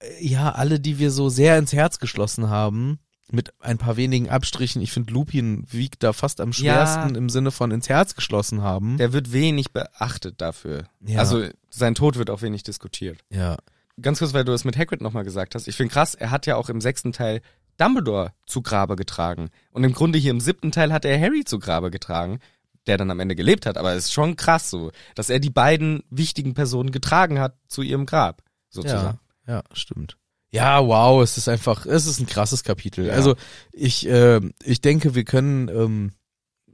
äh, 0.00 0.26
ja, 0.26 0.52
alle, 0.52 0.78
die 0.80 0.98
wir 0.98 1.10
so 1.10 1.28
sehr 1.28 1.58
ins 1.58 1.72
Herz 1.72 1.98
geschlossen 1.98 2.50
haben, 2.50 2.98
mit 3.32 3.52
ein 3.60 3.78
paar 3.78 3.96
wenigen 3.96 4.28
Abstrichen, 4.30 4.80
ich 4.82 4.92
finde 4.92 5.12
Lupin 5.12 5.64
wiegt 5.70 6.02
da 6.04 6.12
fast 6.12 6.40
am 6.40 6.50
Ja. 6.50 6.54
schwersten 6.54 7.16
im 7.16 7.28
Sinne 7.28 7.50
von 7.50 7.72
ins 7.72 7.88
Herz 7.88 8.14
geschlossen 8.14 8.62
haben. 8.62 8.98
Der 8.98 9.12
wird 9.12 9.32
wenig 9.32 9.72
beachtet 9.72 10.40
dafür. 10.40 10.84
Ja. 11.04 11.18
Also 11.18 11.44
sein 11.70 11.96
Tod 11.96 12.18
wird 12.18 12.30
auch 12.30 12.42
wenig 12.42 12.62
diskutiert. 12.62 13.18
ja. 13.30 13.56
Ganz 14.02 14.18
kurz, 14.18 14.34
weil 14.34 14.44
du 14.44 14.52
das 14.52 14.64
mit 14.64 14.76
Hagrid 14.76 15.00
nochmal 15.00 15.24
gesagt 15.24 15.54
hast. 15.54 15.66
Ich 15.68 15.74
finde 15.74 15.90
krass, 15.94 16.14
er 16.14 16.30
hat 16.30 16.44
ja 16.44 16.56
auch 16.56 16.68
im 16.68 16.82
sechsten 16.82 17.12
Teil 17.14 17.40
Dumbledore 17.76 18.32
zu 18.46 18.62
Grabe 18.62 18.96
getragen. 18.96 19.50
Und 19.70 19.84
im 19.84 19.92
Grunde 19.92 20.18
hier 20.18 20.30
im 20.30 20.40
siebten 20.40 20.72
Teil 20.72 20.92
hat 20.92 21.04
er 21.04 21.20
Harry 21.20 21.44
zu 21.44 21.58
Grabe 21.58 21.90
getragen, 21.90 22.38
der 22.86 22.96
dann 22.96 23.10
am 23.10 23.20
Ende 23.20 23.34
gelebt 23.34 23.66
hat. 23.66 23.76
Aber 23.78 23.92
es 23.94 24.06
ist 24.06 24.12
schon 24.12 24.36
krass 24.36 24.70
so, 24.70 24.92
dass 25.14 25.28
er 25.30 25.40
die 25.40 25.50
beiden 25.50 26.02
wichtigen 26.10 26.54
Personen 26.54 26.90
getragen 26.92 27.38
hat 27.38 27.56
zu 27.68 27.82
ihrem 27.82 28.06
Grab, 28.06 28.42
sozusagen. 28.70 29.18
Ja, 29.46 29.54
ja, 29.56 29.62
stimmt. 29.72 30.16
Ja, 30.52 30.86
wow, 30.86 31.22
es 31.22 31.36
ist 31.36 31.48
einfach, 31.48 31.84
es 31.86 32.06
ist 32.06 32.20
ein 32.20 32.26
krasses 32.26 32.62
Kapitel. 32.64 33.06
Ja. 33.06 33.12
Also 33.14 33.34
ich, 33.72 34.08
äh, 34.08 34.40
ich 34.62 34.80
denke, 34.80 35.14
wir 35.14 35.24
können, 35.24 35.68
ähm, 35.68 36.12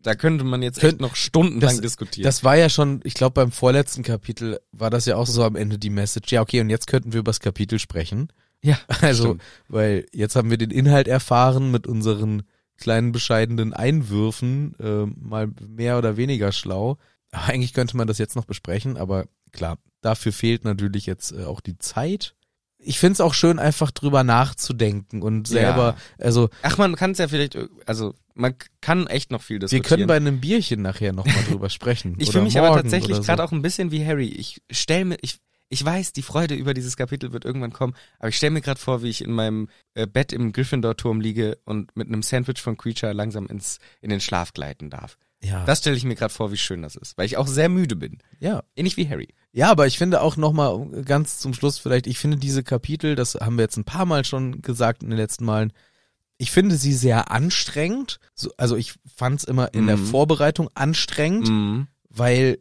Da 0.03 0.15
könnte 0.15 0.45
man 0.45 0.63
jetzt 0.63 0.81
Könnt- 0.81 0.95
echt 0.95 1.01
noch 1.01 1.15
stundenlang 1.17 1.77
das- 1.77 1.81
diskutieren. 1.81 2.25
das 2.25 2.43
war 2.45 2.57
ja 2.57 2.69
schon, 2.69 3.01
ich 3.05 3.15
glaube 3.15 3.35
beim 3.35 3.51
vorletzten 3.53 4.03
Kapitel 4.03 4.61
war 4.73 4.91
das 4.91 5.07
ja 5.07 5.17
auch 5.17 5.27
so 5.29 5.43
am 5.45 5.55
Ende 5.57 5.79
die 5.79 5.91
Message. 5.91 6.33
Ja, 6.33 6.43
okay, 6.43 6.61
und 6.61 6.71
jetzt 6.71 6.87
könnten 6.89 7.13
wir 7.13 7.21
über 7.21 7.31
das 7.31 7.41
Kapitel 7.41 7.79
sprechen. 7.79 8.29
Ja, 8.63 8.79
Also, 9.01 9.25
stimmt. 9.25 9.43
weil 9.69 10.07
jetzt 10.13 10.37
haben 10.37 10.51
wir 10.51 10.59
den 10.59 10.71
Inhalt 10.71 11.09
erfahren 11.09 11.71
mit 11.71 11.87
unseren 11.87 12.43
kleinen 12.79 13.13
bescheidenen 13.13 13.73
Einwürfen, 13.73 14.75
äh, 14.81 15.07
mal 15.07 15.49
mehr 15.69 15.99
oder 15.99 16.17
weniger 16.17 16.53
schlau. 16.53 16.99
Eigentlich 17.31 17.75
könnte 17.75 17.97
man 17.97 18.07
das 18.07 18.19
jetzt 18.19 18.37
noch 18.37 18.45
besprechen, 18.45 18.97
aber 18.97 19.27
klar, 19.53 19.79
dafür 20.01 20.33
fehlt 20.33 20.65
natürlich 20.65 21.07
jetzt 21.07 21.33
äh, 21.33 21.45
auch 21.45 21.61
die 21.61 21.79
Zeit. 21.79 22.35
Ich 22.85 22.99
find's 22.99 23.21
auch 23.21 23.35
schön, 23.35 23.61
einfach 23.61 23.93
drüber 23.93 24.25
nachzudenken 24.25 25.23
und 25.23 25.47
selber, 25.47 25.97
also 26.19 26.49
Ach, 26.63 26.79
man 26.79 26.97
kann 26.97 27.13
es 27.13 27.19
ja 27.19 27.29
vielleicht, 27.29 27.57
also 27.87 28.15
man 28.35 28.55
kann 28.81 29.07
echt 29.07 29.31
noch 29.31 29.43
viel 29.43 29.57
wir 29.57 29.61
diskutieren. 29.61 29.85
können 29.89 30.07
bei 30.09 30.17
einem 30.17 30.41
Bierchen 30.41 30.83
nachher 30.83 31.13
nochmal 31.13 31.45
drüber 31.49 31.71
sprechen. 31.71 32.17
Ich 32.19 32.33
fühle 32.33 32.43
mich 32.45 32.59
aber 32.59 32.75
tatsächlich 32.75 33.11
oder 33.13 33.23
so. 33.23 33.27
gerade 33.27 33.45
auch 33.45 33.53
ein 33.53 33.63
bisschen 33.63 33.93
wie 33.93 34.05
Harry. 34.05 34.27
Ich 34.27 34.61
stell 34.71 35.05
mir, 35.05 35.17
ich, 35.23 35.39
ich 35.73 35.85
weiß, 35.85 36.13
die 36.13 36.23
Freude 36.23 36.55
über 36.55 36.75
dieses 36.75 36.97
Kapitel 36.97 37.33
wird 37.33 37.45
irgendwann 37.45 37.73
kommen, 37.73 37.95
aber 38.19 38.29
ich 38.29 38.37
stelle 38.37 38.51
mir 38.53 38.61
gerade 38.61 38.79
vor, 38.81 39.03
wie 39.03 39.09
ich 39.09 39.23
in 39.25 39.33
meinem 39.33 39.69
äh, 39.95 40.07
Bett 40.07 40.33
im 40.33 40.53
Gryffindor-Turm 40.53 41.21
liege 41.21 41.59
und 41.65 41.97
mit 41.97 42.09
einem 42.09 42.23
Sandwich 42.23 42.61
von 42.61 42.77
Creature 42.77 43.13
langsam 43.13 43.47
ins, 43.47 43.79
in 44.01 44.11
den 44.11 44.21
Schlaf 44.21 44.53
gleiten 44.53 44.91
darf. 44.91 45.17
Ja, 45.45 45.65
Das 45.65 45.79
stelle 45.81 45.97
ich 45.97 46.05
mir 46.05 46.15
gerade 46.15 46.33
vor, 46.33 46.53
wie 46.53 46.57
schön 46.57 46.83
das 46.83 46.95
ist, 46.95 47.19
weil 47.19 47.27
ich 47.27 47.37
auch 47.37 47.49
sehr 47.49 47.69
müde 47.69 47.97
bin. 47.97 48.19
ja. 48.39 48.63
Ähnlich 48.77 48.97
wie 48.97 49.09
Harry. 49.09 49.29
Ja, 49.53 49.71
aber 49.71 49.87
ich 49.87 49.99
finde 49.99 50.21
auch 50.21 50.37
nochmal 50.37 51.03
ganz 51.05 51.39
zum 51.39 51.53
Schluss 51.55 51.79
vielleicht, 51.79 52.07
ich 52.07 52.19
finde 52.19 52.37
diese 52.37 52.63
Kapitel, 52.63 53.17
das 53.17 53.35
haben 53.35 53.57
wir 53.57 53.63
jetzt 53.65 53.77
ein 53.77 53.85
paar 53.85 54.07
Mal 54.07 54.25
schon 54.25 54.63
gesagt 54.63 55.03
in 55.03 55.11
den 55.11 55.17
letzten 55.19 55.45
Malen, 55.45 55.73
ich 56.39 56.51
finde 56.51 56.77
sie 56.77 56.93
sehr 56.93 57.31
anstrengend. 57.31 58.19
So, 58.35 58.51
also 58.57 58.77
ich 58.77 58.95
fand 59.17 59.41
es 59.41 59.45
immer 59.45 59.75
in 59.75 59.87
der 59.87 59.97
Mhm. 59.97 60.07
Vorbereitung 60.07 60.69
anstrengend, 60.75 61.49
Mhm. 61.49 61.87
weil 62.09 62.59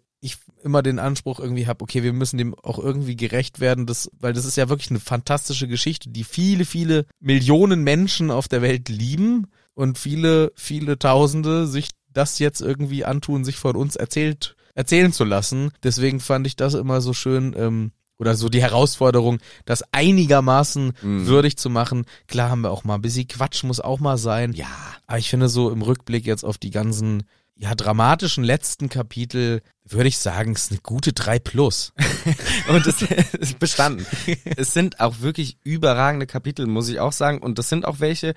immer 0.63 0.81
den 0.81 0.99
Anspruch 0.99 1.39
irgendwie 1.39 1.67
habe, 1.67 1.81
okay, 1.83 2.03
wir 2.03 2.13
müssen 2.13 2.37
dem 2.37 2.53
auch 2.55 2.79
irgendwie 2.79 3.15
gerecht 3.15 3.59
werden, 3.59 3.85
das, 3.85 4.09
weil 4.19 4.33
das 4.33 4.45
ist 4.45 4.57
ja 4.57 4.69
wirklich 4.69 4.89
eine 4.89 4.99
fantastische 4.99 5.67
Geschichte, 5.67 6.09
die 6.09 6.23
viele, 6.23 6.65
viele 6.65 7.05
Millionen 7.19 7.83
Menschen 7.83 8.31
auf 8.31 8.47
der 8.47 8.61
Welt 8.61 8.89
lieben. 8.89 9.47
und 9.73 9.97
viele, 9.97 10.51
viele 10.55 10.99
Tausende 10.99 11.65
sich 11.65 11.89
das 12.13 12.39
jetzt 12.39 12.59
irgendwie 12.61 13.05
antun, 13.05 13.45
sich 13.45 13.55
von 13.55 13.77
uns 13.77 13.95
erzählt, 13.95 14.55
erzählen 14.75 15.13
zu 15.13 15.23
lassen. 15.23 15.71
Deswegen 15.81 16.19
fand 16.19 16.45
ich 16.45 16.57
das 16.57 16.73
immer 16.73 16.99
so 16.99 17.13
schön, 17.13 17.55
ähm, 17.57 17.91
oder 18.19 18.35
so 18.35 18.49
die 18.49 18.61
Herausforderung, 18.61 19.39
das 19.65 19.83
einigermaßen 20.25 20.93
Mhm. 21.01 21.25
würdig 21.25 21.57
zu 21.57 21.69
machen. 21.69 22.05
Klar 22.27 22.49
haben 22.51 22.61
wir 22.61 22.69
auch 22.71 22.83
mal 22.83 22.95
ein 22.95 23.01
bisschen 23.01 23.27
Quatsch, 23.27 23.63
muss 23.63 23.79
auch 23.79 23.99
mal 23.99 24.17
sein. 24.17 24.53
Ja. 24.53 24.67
Aber 25.07 25.17
ich 25.17 25.29
finde 25.29 25.49
so 25.49 25.71
im 25.71 25.81
Rückblick 25.81 26.25
jetzt 26.25 26.43
auf 26.43 26.57
die 26.57 26.69
ganzen, 26.69 27.23
ja, 27.55 27.75
dramatischen 27.75 28.43
letzten 28.43 28.89
Kapitel, 28.89 29.61
würde 29.85 30.07
ich 30.07 30.17
sagen, 30.17 30.53
ist 30.53 30.71
eine 30.71 30.79
gute 30.81 31.13
3 31.13 31.39
plus. 31.39 31.93
Und 32.67 32.87
es 32.87 33.01
ist 33.01 33.59
bestanden. 33.59 34.05
es 34.57 34.73
sind 34.73 34.99
auch 34.99 35.19
wirklich 35.19 35.57
überragende 35.63 36.25
Kapitel, 36.25 36.65
muss 36.65 36.89
ich 36.89 36.99
auch 36.99 37.11
sagen. 37.11 37.39
Und 37.39 37.59
das 37.59 37.69
sind 37.69 37.85
auch 37.85 37.99
welche, 37.99 38.33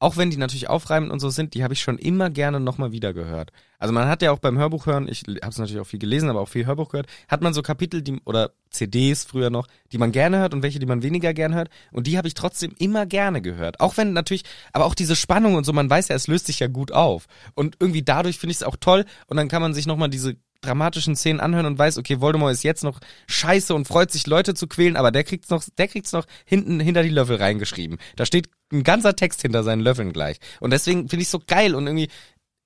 auch 0.00 0.16
wenn 0.16 0.30
die 0.30 0.36
natürlich 0.36 0.68
aufreibend 0.68 1.10
und 1.10 1.18
so 1.18 1.28
sind, 1.28 1.54
die 1.54 1.64
habe 1.64 1.74
ich 1.74 1.80
schon 1.80 1.98
immer 1.98 2.30
gerne 2.30 2.60
nochmal 2.60 2.92
wieder 2.92 3.12
gehört. 3.12 3.50
Also 3.80 3.92
man 3.92 4.08
hat 4.08 4.22
ja 4.22 4.32
auch 4.32 4.38
beim 4.38 4.58
Hörbuch 4.58 4.86
hören, 4.86 5.08
ich 5.08 5.22
habe 5.22 5.48
es 5.48 5.58
natürlich 5.58 5.80
auch 5.80 5.86
viel 5.86 5.98
gelesen, 5.98 6.30
aber 6.30 6.40
auch 6.40 6.48
viel 6.48 6.66
Hörbuch 6.66 6.88
gehört, 6.88 7.08
hat 7.28 7.42
man 7.42 7.54
so 7.54 7.62
Kapitel, 7.62 8.02
die 8.02 8.20
oder 8.24 8.52
CDs 8.70 9.24
früher 9.24 9.50
noch, 9.50 9.66
die 9.92 9.98
man 9.98 10.12
gerne 10.12 10.38
hört 10.38 10.54
und 10.54 10.62
welche, 10.62 10.78
die 10.78 10.86
man 10.86 11.02
weniger 11.02 11.34
gerne 11.34 11.56
hört. 11.56 11.70
Und 11.92 12.06
die 12.06 12.16
habe 12.16 12.28
ich 12.28 12.34
trotzdem 12.34 12.74
immer 12.78 13.06
gerne 13.06 13.42
gehört. 13.42 13.80
Auch 13.80 13.96
wenn 13.96 14.12
natürlich, 14.12 14.44
aber 14.72 14.84
auch 14.84 14.94
diese 14.94 15.16
Spannung 15.16 15.54
und 15.54 15.64
so, 15.64 15.72
man 15.72 15.90
weiß 15.90 16.08
ja, 16.08 16.16
es 16.16 16.26
löst 16.26 16.46
sich 16.46 16.60
ja 16.60 16.68
gut 16.68 16.92
auf. 16.92 17.26
Und 17.54 17.76
irgendwie 17.80 18.02
dadurch 18.02 18.38
finde 18.38 18.52
ich 18.52 18.58
es 18.58 18.62
auch 18.62 18.76
toll. 18.76 19.04
Und 19.26 19.36
dann 19.36 19.48
kann 19.48 19.62
man 19.62 19.74
sich 19.74 19.86
nochmal 19.86 20.10
diese 20.10 20.36
dramatischen 20.60 21.16
Szenen 21.16 21.40
anhören 21.40 21.66
und 21.66 21.78
weiß, 21.78 21.98
okay, 21.98 22.20
Voldemort 22.20 22.52
ist 22.52 22.64
jetzt 22.64 22.82
noch 22.82 22.98
scheiße 23.28 23.74
und 23.74 23.86
freut 23.86 24.10
sich, 24.10 24.26
Leute 24.26 24.54
zu 24.54 24.66
quälen, 24.66 24.96
aber 24.96 25.10
der 25.12 25.24
kriegt's 25.24 25.50
noch, 25.50 25.62
der 25.78 25.88
kriegt's 25.88 26.12
noch 26.12 26.26
hinten 26.44 26.80
hinter 26.80 27.02
die 27.02 27.08
Löffel 27.10 27.36
reingeschrieben. 27.36 27.98
Da 28.16 28.26
steht 28.26 28.48
ein 28.72 28.82
ganzer 28.82 29.14
Text 29.14 29.42
hinter 29.42 29.62
seinen 29.62 29.80
Löffeln 29.80 30.12
gleich. 30.12 30.38
Und 30.60 30.70
deswegen 30.72 31.08
finde 31.08 31.22
ich 31.22 31.28
so 31.28 31.40
geil 31.46 31.74
und 31.74 31.86
irgendwie 31.86 32.08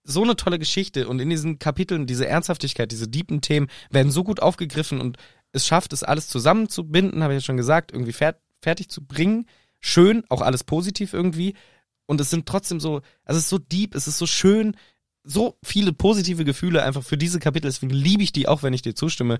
so 0.04 0.22
eine 0.22 0.36
tolle 0.36 0.58
Geschichte 0.58 1.06
und 1.06 1.20
in 1.20 1.30
diesen 1.30 1.58
Kapiteln 1.58 2.06
diese 2.06 2.26
Ernsthaftigkeit, 2.26 2.90
diese 2.90 3.08
deepen 3.08 3.40
Themen 3.40 3.68
werden 3.90 4.10
so 4.10 4.24
gut 4.24 4.40
aufgegriffen 4.40 5.00
und 5.00 5.16
es 5.52 5.66
schafft 5.66 5.92
es 5.92 6.02
alles 6.02 6.28
zusammenzubinden, 6.28 7.22
habe 7.22 7.34
ich 7.34 7.42
ja 7.42 7.44
schon 7.44 7.56
gesagt, 7.56 7.92
irgendwie 7.92 8.12
fer 8.12 8.36
fertig 8.60 8.88
zu 8.88 9.04
bringen. 9.04 9.46
Schön, 9.80 10.22
auch 10.28 10.40
alles 10.40 10.62
positiv 10.62 11.12
irgendwie. 11.12 11.54
Und 12.06 12.20
es 12.20 12.30
sind 12.30 12.46
trotzdem 12.46 12.78
so, 12.78 13.02
also 13.24 13.38
es 13.38 13.44
ist 13.44 13.48
so 13.48 13.58
deep, 13.58 13.94
es 13.94 14.06
ist 14.06 14.18
so 14.18 14.26
schön, 14.26 14.76
so 15.24 15.56
viele 15.62 15.92
positive 15.92 16.44
Gefühle 16.44 16.82
einfach 16.82 17.02
für 17.02 17.16
diese 17.16 17.38
Kapitel. 17.38 17.68
Deswegen 17.68 17.92
liebe 17.92 18.22
ich 18.22 18.32
die, 18.32 18.48
auch 18.48 18.62
wenn 18.62 18.74
ich 18.74 18.82
dir 18.82 18.94
zustimme. 18.94 19.38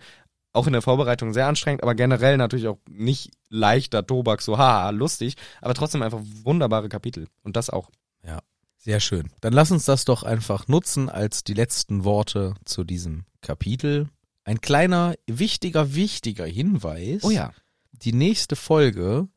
Auch 0.54 0.66
in 0.66 0.74
der 0.74 0.82
Vorbereitung 0.82 1.32
sehr 1.32 1.46
anstrengend, 1.46 1.82
aber 1.82 1.94
generell 1.94 2.36
natürlich 2.36 2.68
auch 2.68 2.78
nicht 2.86 3.30
leichter 3.48 4.06
Tobak, 4.06 4.42
so 4.42 4.59
haha, 4.59 4.90
lustig, 4.90 5.36
aber 5.62 5.72
trotzdem 5.72 6.02
einfach 6.02 6.20
wunderbare 6.44 6.90
Kapitel. 6.90 7.26
Und 7.42 7.56
das 7.56 7.70
auch. 7.70 7.90
Ja, 8.22 8.40
sehr 8.76 9.00
schön. 9.00 9.30
Dann 9.40 9.54
lass 9.54 9.70
uns 9.70 9.86
das 9.86 10.04
doch 10.04 10.24
einfach 10.24 10.68
nutzen 10.68 11.09
als 11.09 11.42
die 11.42 11.54
letzten 11.54 12.04
Worte 12.04 12.52
zu 12.66 12.84
diesem 12.84 13.24
Kapitel. 13.40 14.10
Ein 14.44 14.60
kleiner, 14.60 15.14
wichtiger, 15.26 15.94
wichtiger 15.94 16.44
Hinweis. 16.44 17.24
Oh 17.24 17.30
ja. 17.30 17.52
Die 17.92 18.12
nächste 18.12 18.54
Folge, 18.54 19.28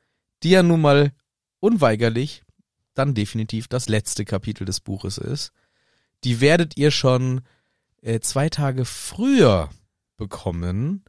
die 0.44 0.50
ja 0.50 0.64
nun 0.64 0.82
mal 0.82 1.14
unweigerlich 1.62 2.44
dann 2.94 3.14
definitiv 3.14 3.68
das 3.68 3.88
letzte 3.88 4.26
Kapitel 4.26 4.66
des 4.66 4.80
Buches 4.80 5.18
ist, 5.18 5.52
die 6.26 6.42
werdet 6.42 6.78
ihr 6.78 6.92
schon 6.92 7.42
äh, 8.02 8.20
zwei 8.20 8.50
Tage 8.50 8.84
früher 8.84 9.70
bekommen 10.18 11.06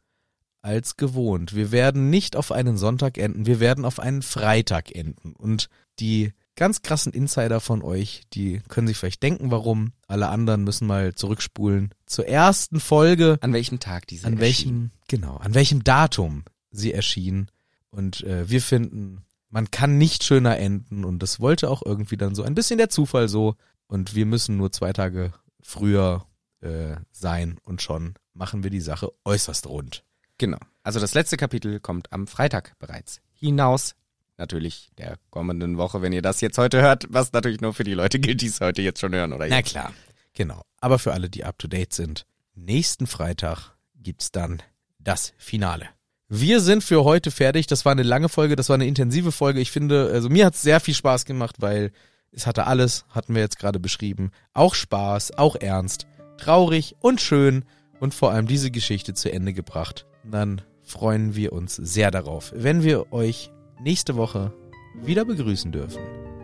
als 0.61 0.97
gewohnt. 0.97 1.55
Wir 1.55 1.71
werden 1.71 2.09
nicht 2.09 2.35
auf 2.35 2.51
einen 2.51 2.77
Sonntag 2.77 3.17
enden, 3.17 3.45
wir 3.45 3.59
werden 3.59 3.85
auf 3.85 3.99
einen 3.99 4.21
Freitag 4.21 4.93
enden. 4.93 5.33
Und 5.33 5.69
die 5.99 6.33
ganz 6.55 6.81
krassen 6.81 7.13
Insider 7.13 7.59
von 7.59 7.81
euch, 7.81 8.23
die 8.33 8.61
können 8.67 8.87
sich 8.87 8.97
vielleicht 8.97 9.23
denken, 9.23 9.51
warum. 9.51 9.93
Alle 10.07 10.27
anderen 10.27 10.63
müssen 10.63 10.87
mal 10.87 11.15
zurückspulen 11.15 11.93
zur 12.05 12.27
ersten 12.27 12.79
Folge. 12.79 13.37
An 13.41 13.53
welchem 13.53 13.79
Tag 13.79 14.07
diese 14.07 14.27
An 14.27 14.39
welchem, 14.39 14.91
genau, 15.07 15.37
an 15.37 15.53
welchem 15.53 15.83
Datum 15.83 16.43
sie 16.71 16.93
erschien. 16.93 17.47
Und 17.89 18.23
äh, 18.23 18.49
wir 18.49 18.61
finden, 18.61 19.23
man 19.49 19.71
kann 19.71 19.97
nicht 19.97 20.23
schöner 20.23 20.57
enden. 20.57 21.05
Und 21.05 21.23
das 21.23 21.39
wollte 21.39 21.69
auch 21.69 21.81
irgendwie 21.85 22.17
dann 22.17 22.35
so 22.35 22.43
ein 22.43 22.55
bisschen 22.55 22.77
der 22.77 22.89
Zufall 22.89 23.29
so. 23.29 23.55
Und 23.87 24.15
wir 24.15 24.25
müssen 24.25 24.57
nur 24.57 24.71
zwei 24.71 24.93
Tage 24.93 25.33
früher 25.61 26.25
äh, 26.61 26.95
sein 27.11 27.57
und 27.63 27.81
schon 27.81 28.15
machen 28.33 28.63
wir 28.63 28.69
die 28.69 28.81
Sache 28.81 29.11
äußerst 29.25 29.67
rund. 29.67 30.03
Genau. 30.37 30.59
Also 30.83 30.99
das 30.99 31.13
letzte 31.13 31.37
Kapitel 31.37 31.79
kommt 31.79 32.11
am 32.13 32.27
Freitag 32.27 32.77
bereits 32.79 33.21
hinaus. 33.33 33.95
Natürlich 34.37 34.91
der 34.97 35.17
kommenden 35.31 35.77
Woche, 35.77 36.01
wenn 36.01 36.13
ihr 36.13 36.21
das 36.21 36.41
jetzt 36.41 36.57
heute 36.57 36.81
hört, 36.81 37.07
was 37.09 37.33
natürlich 37.33 37.59
nur 37.59 37.73
für 37.73 37.83
die 37.83 37.95
Leute 37.95 38.19
gilt, 38.19 38.41
die 38.41 38.47
es 38.47 38.61
heute 38.61 38.83
jetzt 38.83 38.99
schon 38.99 39.15
hören, 39.15 39.33
oder? 39.33 39.47
Na 39.47 39.61
klar. 39.63 39.91
Genau. 40.33 40.61
Aber 40.79 40.99
für 40.99 41.13
alle, 41.13 41.29
die 41.29 41.43
up 41.43 41.57
to 41.57 41.67
date 41.67 41.93
sind, 41.93 42.27
nächsten 42.53 43.07
Freitag 43.07 43.71
gibt's 43.95 44.31
dann 44.31 44.61
das 44.99 45.33
Finale. 45.37 45.89
Wir 46.29 46.59
sind 46.59 46.83
für 46.83 47.03
heute 47.03 47.31
fertig. 47.31 47.65
Das 47.67 47.85
war 47.85 47.93
eine 47.93 48.03
lange 48.03 48.29
Folge, 48.29 48.55
das 48.55 48.69
war 48.69 48.75
eine 48.75 48.85
intensive 48.85 49.31
Folge. 49.31 49.59
Ich 49.59 49.71
finde, 49.71 50.11
also 50.13 50.29
mir 50.29 50.45
hat's 50.45 50.61
sehr 50.61 50.79
viel 50.79 50.93
Spaß 50.93 51.25
gemacht, 51.25 51.55
weil 51.59 51.91
es 52.37 52.45
hatte 52.45 52.67
alles, 52.67 53.05
hatten 53.09 53.33
wir 53.33 53.41
jetzt 53.41 53.57
gerade 53.57 53.79
beschrieben. 53.79 54.29
Auch 54.53 54.75
Spaß, 54.75 55.37
auch 55.37 55.55
ernst, 55.55 56.05
traurig 56.37 56.95
und 57.01 57.19
schön 57.19 57.65
und 57.99 58.13
vor 58.13 58.31
allem 58.31 58.47
diese 58.47 58.69
Geschichte 58.69 59.15
zu 59.15 59.31
Ende 59.31 59.53
gebracht. 59.53 60.05
Dann 60.23 60.61
freuen 60.83 61.35
wir 61.35 61.51
uns 61.51 61.75
sehr 61.75 62.11
darauf, 62.11 62.53
wenn 62.55 62.83
wir 62.83 63.11
euch 63.11 63.49
nächste 63.81 64.15
Woche 64.15 64.53
wieder 65.01 65.25
begrüßen 65.25 65.71
dürfen. 65.71 66.01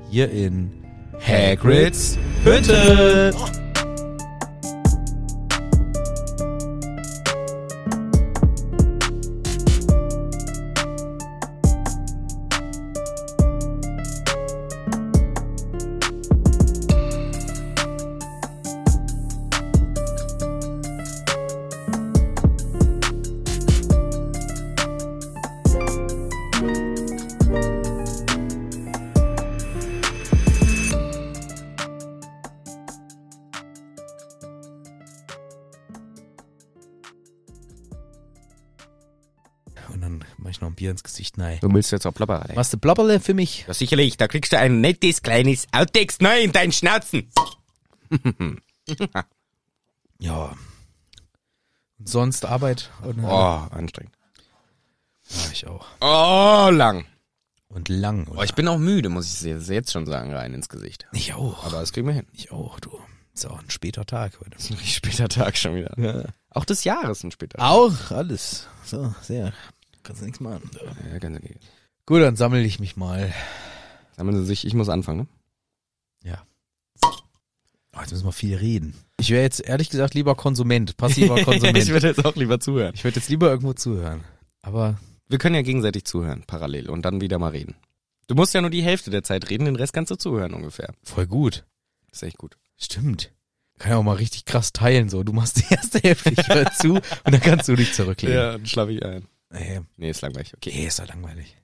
Hier 0.09 0.31
in 0.31 0.83
Hagrids 1.19 2.17
Hütte. 2.43 3.31
Dann 40.03 40.25
mach 40.37 40.49
ich 40.51 40.61
noch 40.61 40.67
ein 40.69 40.75
Bier 40.75 40.91
ins 40.91 41.03
Gesicht. 41.03 41.37
Nein. 41.37 41.57
Du 41.61 41.73
willst 41.73 41.91
jetzt 41.91 42.05
auch 42.05 42.13
Plapperei. 42.13 42.53
Machst 42.55 42.73
du 42.73 42.77
Blabberle 42.77 43.19
für 43.19 43.33
mich? 43.33 43.65
Ja, 43.67 43.73
sicherlich, 43.73 44.17
da 44.17 44.27
kriegst 44.27 44.51
du 44.53 44.59
ein 44.59 44.81
nettes 44.81 45.21
kleines 45.21 45.67
Outtext 45.71 46.21
neu 46.21 46.41
in 46.41 46.51
deinen 46.51 46.71
Schnauzen. 46.71 47.29
Ja. 50.19 50.55
Und 51.99 52.09
sonst 52.09 52.45
Arbeit? 52.45 52.89
Oder? 53.03 53.23
Oh, 53.23 53.75
anstrengend. 53.75 54.15
Ja, 55.29 55.37
ich 55.51 55.67
auch. 55.67 55.85
Oh, 56.01 56.69
lang. 56.71 57.05
Und 57.69 57.89
lang. 57.89 58.27
Oder? 58.27 58.39
Oh, 58.39 58.43
ich 58.43 58.53
bin 58.55 58.67
auch 58.67 58.77
müde, 58.77 59.09
muss 59.09 59.43
ich 59.43 59.67
jetzt- 59.69 59.91
schon 59.91 60.05
sagen, 60.05 60.33
rein 60.33 60.53
ins 60.53 60.69
Gesicht. 60.69 61.07
ich 61.13 61.33
auch. 61.33 61.65
Aber 61.65 61.79
das 61.79 61.91
kriegen 61.93 62.07
wir 62.07 62.13
hin. 62.13 62.27
Ich 62.33 62.51
auch, 62.51 62.79
du. 62.79 62.97
Ist 63.33 63.47
auch 63.47 63.59
ein 63.59 63.69
später 63.69 64.05
Tag 64.05 64.33
heute. 64.39 64.51
Ein 64.57 64.57
richtig 64.77 64.95
später 64.95 65.27
Tag 65.27 65.57
schon 65.57 65.75
wieder. 65.75 65.93
Ja. 65.97 66.25
Auch 66.51 66.65
des 66.65 66.83
Jahres 66.83 67.23
ein 67.23 67.31
später 67.31 67.57
Tag. 67.57 67.67
Auch 67.67 68.11
alles. 68.11 68.67
So, 68.85 69.13
sehr. 69.21 69.53
Kannst 70.03 70.21
du 70.21 70.25
nichts 70.25 70.39
machen. 70.39 70.69
Ja, 71.11 71.17
ganz 71.19 71.37
okay. 71.37 71.55
Gut, 72.05 72.21
dann 72.21 72.35
sammle 72.35 72.61
ich 72.63 72.79
mich 72.79 72.95
mal. 72.97 73.33
Sammeln 74.17 74.37
Sie 74.37 74.45
sich, 74.45 74.65
ich 74.67 74.73
muss 74.73 74.89
anfangen, 74.89 75.19
ne? 75.19 75.27
Ja. 76.23 76.45
Oh, 77.95 77.99
jetzt 78.01 78.11
müssen 78.11 78.25
wir 78.25 78.31
viel 78.31 78.55
reden. 78.57 78.95
Ich 79.19 79.29
wäre 79.29 79.43
jetzt 79.43 79.59
ehrlich 79.61 79.89
gesagt 79.89 80.13
lieber 80.13 80.35
Konsument, 80.35 80.97
passiver 80.97 81.35
Konsument. 81.43 81.77
ich 81.77 81.89
würde 81.89 82.07
jetzt 82.07 82.25
auch 82.25 82.35
lieber 82.35 82.59
zuhören. 82.59 82.93
ich 82.95 83.03
würde 83.03 83.19
jetzt 83.19 83.29
lieber 83.29 83.49
irgendwo 83.49 83.73
zuhören. 83.73 84.23
Aber 84.61 84.99
Wir 85.29 85.37
können 85.37 85.55
ja 85.55 85.61
gegenseitig 85.61 86.05
zuhören, 86.05 86.43
parallel, 86.47 86.89
und 86.89 87.03
dann 87.03 87.21
wieder 87.21 87.39
mal 87.39 87.51
reden. 87.51 87.75
Du 88.27 88.35
musst 88.35 88.53
ja 88.53 88.61
nur 88.61 88.69
die 88.69 88.81
Hälfte 88.83 89.11
der 89.11 89.23
Zeit 89.23 89.49
reden, 89.49 89.65
den 89.65 89.75
Rest 89.75 89.93
kannst 89.93 90.09
du 90.11 90.15
zuhören 90.15 90.53
ungefähr. 90.53 90.93
voll 91.03 91.27
gut. 91.27 91.65
Das 92.09 92.21
ist 92.21 92.27
echt 92.27 92.37
gut. 92.37 92.57
Stimmt. 92.77 93.31
Kann 93.79 93.91
ja 93.91 93.97
auch 93.97 94.03
mal 94.03 94.15
richtig 94.15 94.45
krass 94.45 94.71
teilen, 94.73 95.09
so. 95.09 95.23
Du 95.23 95.33
machst 95.33 95.57
die 95.57 95.73
erste 95.73 95.99
Hälfte, 95.99 96.31
ich 96.31 96.47
höre 96.47 96.71
zu 96.73 96.93
und 96.95 97.03
dann 97.25 97.41
kannst 97.41 97.67
du 97.67 97.75
dich 97.75 97.93
zurücklehnen. 97.93 98.37
dann 98.37 98.65
schlafe 98.65 98.91
ich 98.93 99.03
ein. 99.03 99.25
Nee, 99.53 99.81
Nee, 99.97 100.09
ist 100.09 100.21
langweilig. 100.21 100.53
Okay. 100.55 100.69
okay, 100.71 100.87
ist 100.87 100.99
doch 100.99 101.07
langweilig. 101.07 101.55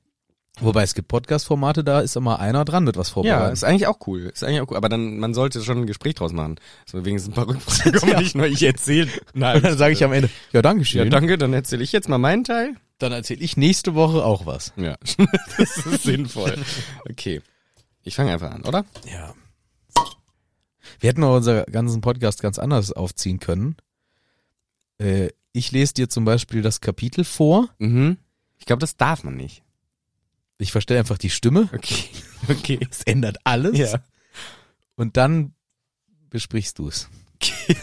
Wobei 0.61 0.83
es 0.83 0.93
gibt 0.93 1.07
Podcast-Formate, 1.07 1.83
da 1.85 2.01
ist 2.01 2.17
immer 2.17 2.39
einer 2.39 2.65
dran 2.65 2.83
mit 2.83 2.97
was 2.97 3.09
Ja, 3.09 3.13
vorbereitet. 3.13 3.53
ist 3.53 3.63
eigentlich 3.63 3.87
auch 3.87 3.97
cool. 4.07 4.21
Ist 4.33 4.43
eigentlich 4.43 4.59
auch 4.61 4.69
cool. 4.69 4.75
Aber 4.77 4.89
dann, 4.89 5.17
man 5.17 5.33
sollte 5.33 5.61
schon 5.63 5.77
ein 5.79 5.85
Gespräch 5.87 6.15
draus 6.15 6.33
machen. 6.33 6.59
Wir 6.91 7.05
wenigstens 7.05 7.31
ein 7.31 7.35
paar 7.35 7.47
Rückfragen 7.47 7.93
kommen, 7.93 8.11
Ja. 8.11 8.19
nicht 8.19 8.35
nur 8.35 8.45
ich 8.45 8.61
erzähle. 8.63 9.09
und 9.33 9.39
dann 9.41 9.77
sage 9.77 9.93
ich 9.93 10.03
am 10.03 10.11
Ende, 10.11 10.29
ja, 10.51 10.61
danke 10.61 10.81
Ja, 10.81 10.85
schön. 10.85 11.09
danke, 11.09 11.37
dann 11.37 11.53
erzähle 11.53 11.81
ich 11.83 11.93
jetzt 11.93 12.09
mal 12.09 12.17
meinen 12.17 12.43
Teil. 12.43 12.75
dann 12.97 13.13
erzähle 13.13 13.39
ich 13.41 13.55
nächste 13.55 13.95
Woche 13.95 14.23
auch 14.25 14.45
was. 14.45 14.73
Ja, 14.75 14.97
das 15.57 15.77
ist 15.77 16.03
sinnvoll. 16.03 16.57
Okay. 17.09 17.41
Ich 18.03 18.15
fange 18.15 18.33
einfach 18.33 18.51
an, 18.51 18.63
oder? 18.65 18.83
Ja. 19.09 19.33
Wir 20.99 21.09
hätten 21.09 21.23
auch 21.23 21.37
unseren 21.37 21.63
ganzen 21.71 22.01
Podcast 22.01 22.41
ganz 22.41 22.59
anders 22.59 22.91
aufziehen 22.91 23.39
können. 23.39 23.77
Äh, 24.97 25.29
ich 25.51 25.71
lese 25.71 25.93
dir 25.93 26.09
zum 26.09 26.25
Beispiel 26.25 26.61
das 26.61 26.81
Kapitel 26.81 27.23
vor. 27.23 27.69
Mhm. 27.79 28.17
Ich 28.57 28.65
glaube, 28.65 28.79
das 28.81 28.97
darf 28.97 29.23
man 29.23 29.35
nicht. 29.35 29.63
Ich 30.57 30.71
verstelle 30.71 30.99
einfach 30.99 31.17
die 31.17 31.29
Stimme. 31.29 31.69
Okay. 31.73 32.05
Okay. 32.47 32.79
Es 32.89 33.03
ändert 33.03 33.37
alles. 33.43 33.77
Ja. 33.77 34.01
Und 34.95 35.17
dann 35.17 35.53
besprichst 36.29 36.79
du 36.79 36.87
es. 36.87 37.09
nee, 37.67 37.75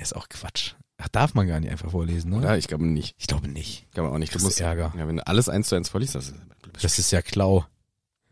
ist 0.00 0.16
auch 0.16 0.30
Quatsch. 0.30 0.72
Ach, 0.96 1.08
darf 1.08 1.34
man 1.34 1.46
gar 1.46 1.60
nicht 1.60 1.70
einfach 1.70 1.90
vorlesen, 1.90 2.30
ne? 2.30 2.38
Oder? 2.38 2.56
Ich 2.56 2.68
glaube 2.68 2.86
nicht. 2.86 3.14
Ich 3.18 3.26
glaube 3.26 3.46
nicht. 3.46 3.84
Ich 3.86 3.90
glaube 3.92 4.10
auch 4.10 4.18
nicht. 4.18 4.34
Das 4.34 4.42
ist 4.42 4.60
Ärger. 4.60 4.94
Ja, 4.96 5.06
wenn 5.06 5.18
du 5.18 5.26
alles 5.26 5.50
eins 5.50 5.68
zu 5.68 5.74
eins 5.74 5.90
vorliest, 5.90 6.14
das 6.14 6.28
ist, 6.28 6.34
Das 6.82 6.98
ist 6.98 7.10
ja 7.10 7.20
Klau. 7.20 7.66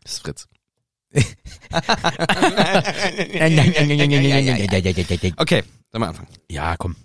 das 0.03 0.13
ist 0.13 0.19
Fritz. 0.23 0.47
Okay, 5.37 5.63
dann 5.91 5.99
mal 6.01 6.07
anfangen. 6.09 6.27
Ja, 6.49 6.75
komm. 6.77 6.95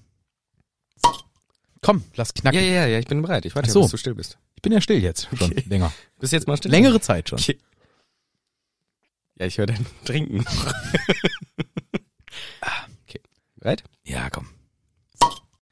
Komm, 1.89 2.05
lass 2.17 2.35
knacken. 2.35 2.61
Ja, 2.61 2.67
ja, 2.67 2.87
ja, 2.87 2.99
ich 2.99 3.07
bin 3.07 3.23
bereit. 3.23 3.47
Ich 3.47 3.55
warte, 3.55 3.71
Ach 3.71 3.73
so. 3.73 3.81
bis 3.81 3.93
du 3.93 3.97
still 3.97 4.15
bist. 4.15 4.37
Ich 4.57 4.61
bin 4.61 4.73
ja 4.73 4.81
still 4.83 5.03
jetzt 5.03 5.27
schon 5.35 5.51
Okay. 5.53 5.65
länger. 5.71 5.91
Bist 6.19 6.35
jetzt 6.35 6.47
mal 6.47 6.59
still? 6.59 6.71
Längere 6.71 7.01
Zeit 7.01 7.31
schon. 7.31 7.39
Okay. 7.39 7.59
Ja, 9.39 9.47
ich 9.47 9.57
höre 9.57 9.65
dein 9.65 9.87
Trinken. 10.05 10.45
okay. 13.07 13.21
Bereit? 13.57 13.85
Ja, 14.05 14.29
komm. 14.29 14.49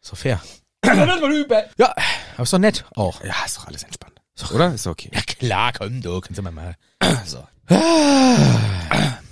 So 0.01 0.17
fair. 0.17 0.41
ja, 0.83 0.93
aber 0.93 2.43
ist 2.45 2.53
doch 2.55 2.59
nett 2.59 2.87
auch. 2.95 3.23
Ja, 3.23 3.35
ist 3.45 3.59
doch 3.59 3.67
alles 3.67 3.83
entspannt. 3.83 4.19
Oder? 4.55 4.73
Ist 4.73 4.87
okay. 4.87 5.11
Ja 5.13 5.21
klar, 5.21 5.73
komm 5.75 6.01
du, 6.01 6.19
kannst 6.23 6.39
du 6.39 6.43
mal 6.43 6.51
mal. 6.53 6.77
So. 7.27 7.47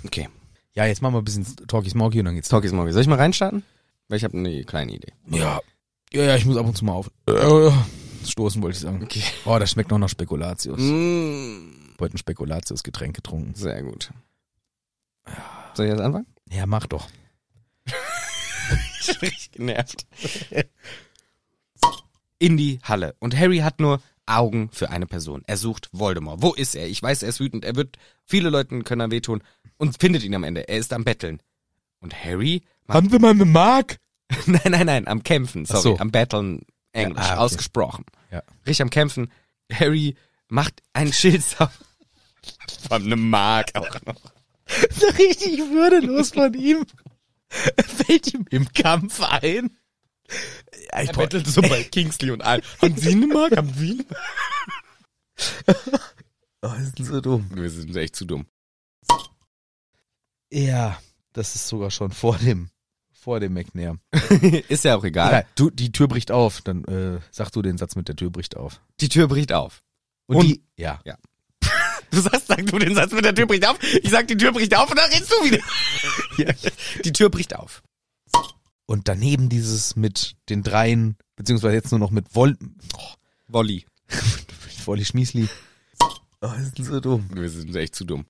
Okay. 0.03 0.29
Ja, 0.73 0.85
jetzt 0.85 1.01
machen 1.01 1.13
wir 1.15 1.19
ein 1.21 1.25
bisschen 1.25 1.45
Talkie 1.67 1.89
Smoky 1.89 2.19
und 2.19 2.25
dann 2.25 2.35
geht's. 2.35 2.49
Talkies 2.49 2.73
Morgen. 2.73 2.91
Soll 2.91 3.01
ich 3.01 3.07
mal 3.07 3.15
reinstarten? 3.17 3.63
Weil 4.07 4.17
ich 4.17 4.23
habe 4.23 4.37
eine 4.37 4.63
kleine 4.65 4.91
Idee. 4.93 5.13
Ja. 5.31 5.61
Ja, 6.15 6.23
ja, 6.23 6.35
ich 6.37 6.45
muss 6.45 6.55
ab 6.55 6.65
und 6.65 6.77
zu 6.77 6.85
mal 6.85 6.93
auf. 6.93 7.11
Äh, 7.27 7.71
stoßen 8.25 8.61
wollte 8.61 8.75
ich 8.77 8.81
sagen. 8.81 9.03
Okay. 9.03 9.21
Oh, 9.43 9.57
das 9.59 9.71
schmeckt 9.71 9.91
noch 9.91 9.97
nach 9.97 10.07
Spekulatius. 10.07 10.79
Mm, 10.79 11.71
Heute 11.99 12.15
ein 12.15 12.17
Spekulatius-Getränk 12.17 13.15
getrunken. 13.17 13.53
sehr 13.53 13.83
gut. 13.83 14.11
Soll 15.73 15.87
ich 15.87 15.91
jetzt 15.91 16.01
anfangen? 16.01 16.25
Ja, 16.49 16.65
mach 16.65 16.85
doch. 16.87 17.07
Ich 19.07 19.19
bin 19.19 19.29
richtig 19.29 19.51
genervt. 19.51 20.07
In 22.39 22.57
die 22.57 22.79
Halle. 22.81 23.15
Und 23.19 23.37
Harry 23.37 23.57
hat 23.59 23.79
nur 23.79 24.01
Augen 24.25 24.69
für 24.71 24.89
eine 24.89 25.05
Person. 25.05 25.43
Er 25.45 25.57
sucht 25.57 25.89
Voldemort. 25.91 26.41
Wo 26.41 26.53
ist 26.53 26.75
er? 26.75 26.87
Ich 26.87 27.03
weiß, 27.03 27.21
er 27.23 27.29
ist 27.29 27.39
wütend. 27.39 27.65
Er 27.65 27.75
wird, 27.75 27.97
viele 28.23 28.49
Leuten 28.49 28.83
können 28.83 29.01
er 29.01 29.11
wehtun 29.11 29.43
und 29.77 29.99
findet 29.99 30.23
ihn 30.23 30.33
am 30.33 30.43
Ende. 30.43 30.67
Er 30.67 30.77
ist 30.79 30.91
am 30.93 31.03
Betteln. 31.03 31.39
Und 31.99 32.15
Harry 32.23 32.63
macht, 32.87 32.95
Haben 32.97 33.09
Sie 33.09 33.19
mal 33.19 33.31
eine 33.31 33.45
Mark? 33.45 33.97
nein, 34.45 34.61
nein, 34.71 34.85
nein, 34.85 35.07
am 35.07 35.23
Kämpfen, 35.23 35.65
sorry, 35.65 35.81
so. 35.81 35.97
am 35.99 36.11
Betteln, 36.11 36.61
Englisch, 36.93 37.17
Ja, 37.23 37.29
ah, 37.31 37.33
okay. 37.33 37.41
ausgesprochen. 37.41 38.05
Ja. 38.31 38.43
Richtig 38.65 38.81
am 38.81 38.89
Kämpfen. 38.89 39.31
Harry 39.71 40.15
macht 40.47 40.81
ein 40.93 41.11
Schild. 41.13 41.43
Von 42.87 43.03
einem 43.03 43.29
Mark 43.29 43.71
auch 43.75 44.01
noch. 44.05 44.21
So 44.89 45.05
richtig 45.09 45.59
würdelos 45.59 46.31
von 46.31 46.51
ihm. 46.55 46.87
Fällt 47.49 48.33
ihm 48.33 48.47
im 48.49 48.67
Kampf 48.73 49.21
ein. 49.21 49.77
Ja, 50.91 51.01
ich 51.03 51.09
Er 51.09 51.13
bettelt 51.13 51.45
so 51.45 51.61
bei 51.61 51.83
Kingsley 51.83 52.31
und 52.31 52.41
allen. 52.41 52.63
Haben 52.81 52.97
Sie 52.97 53.11
eine 53.11 53.27
Mark? 53.27 53.55
Haben 53.55 53.71
Sie 53.75 53.91
eine 53.91 54.05
Mark? 55.91 56.15
Oh, 56.63 56.73
ist 56.81 56.97
denn 56.97 57.05
so 57.05 57.21
dumm. 57.21 57.47
Wir 57.53 57.69
sind 57.69 57.95
echt 57.95 58.15
zu 58.15 58.25
dumm. 58.25 58.47
Ja, 60.51 60.99
das 61.33 61.55
ist 61.55 61.67
sogar 61.67 61.91
schon 61.91 62.11
vor 62.11 62.37
dem, 62.37 62.69
vor 63.25 63.39
dem 63.39 63.53
McNair. 63.53 63.97
ist 64.69 64.83
ja 64.83 64.95
auch 64.95 65.03
egal. 65.03 65.29
Egal, 65.29 65.45
du, 65.55 65.71
die 65.71 65.91
Tür 65.91 66.07
bricht 66.07 66.31
auf. 66.31 66.61
Dann 66.61 66.85
äh, 66.85 67.19
sag 67.31 67.51
du 67.51 67.63
den 67.63 67.77
Satz 67.79 67.95
mit 67.95 68.07
der 68.07 68.15
Tür 68.15 68.29
bricht 68.29 68.55
auf. 68.55 68.79
Die 69.01 69.09
Tür 69.09 69.27
bricht 69.27 69.51
auf. 69.51 69.81
Und, 70.27 70.35
Und- 70.37 70.43
die, 70.45 70.63
ja. 70.77 71.01
Du 72.11 72.21
sagst, 72.21 72.47
sag 72.47 72.63
du 72.67 72.77
den 72.77 72.93
Satz 72.93 73.11
mit 73.13 73.25
der 73.25 73.33
Tür 73.33 73.47
bricht 73.47 73.67
auf. 73.67 73.77
Ich 73.81 74.11
sag, 74.11 74.27
die 74.27 74.37
Tür 74.37 74.51
bricht 74.53 74.77
auf 74.77 74.89
und 74.89 74.97
dann 74.97 75.09
redest 75.09 75.31
du 75.31 75.43
wieder. 75.43 76.53
Die 77.03 77.11
Tür 77.11 77.29
bricht 77.29 77.55
auf. 77.55 77.81
Und 78.85 79.07
daneben 79.07 79.49
dieses 79.49 79.95
mit 79.95 80.35
den 80.47 80.61
dreien, 80.61 81.17
beziehungsweise 81.35 81.73
jetzt 81.73 81.91
nur 81.91 81.99
noch 81.99 82.11
mit 82.11 82.33
Vol, 82.33 82.55
oh, 82.95 83.13
Wolli. 83.47 83.85
Wolli 84.85 85.03
Schmiesli. 85.03 85.49
Oh, 86.41 86.51
ist 86.61 86.77
denn 86.77 86.85
so 86.85 86.99
dumm. 86.99 87.27
Wir 87.33 87.49
sind 87.49 87.75
echt 87.75 87.95
zu 87.95 88.05
dumm. 88.05 88.23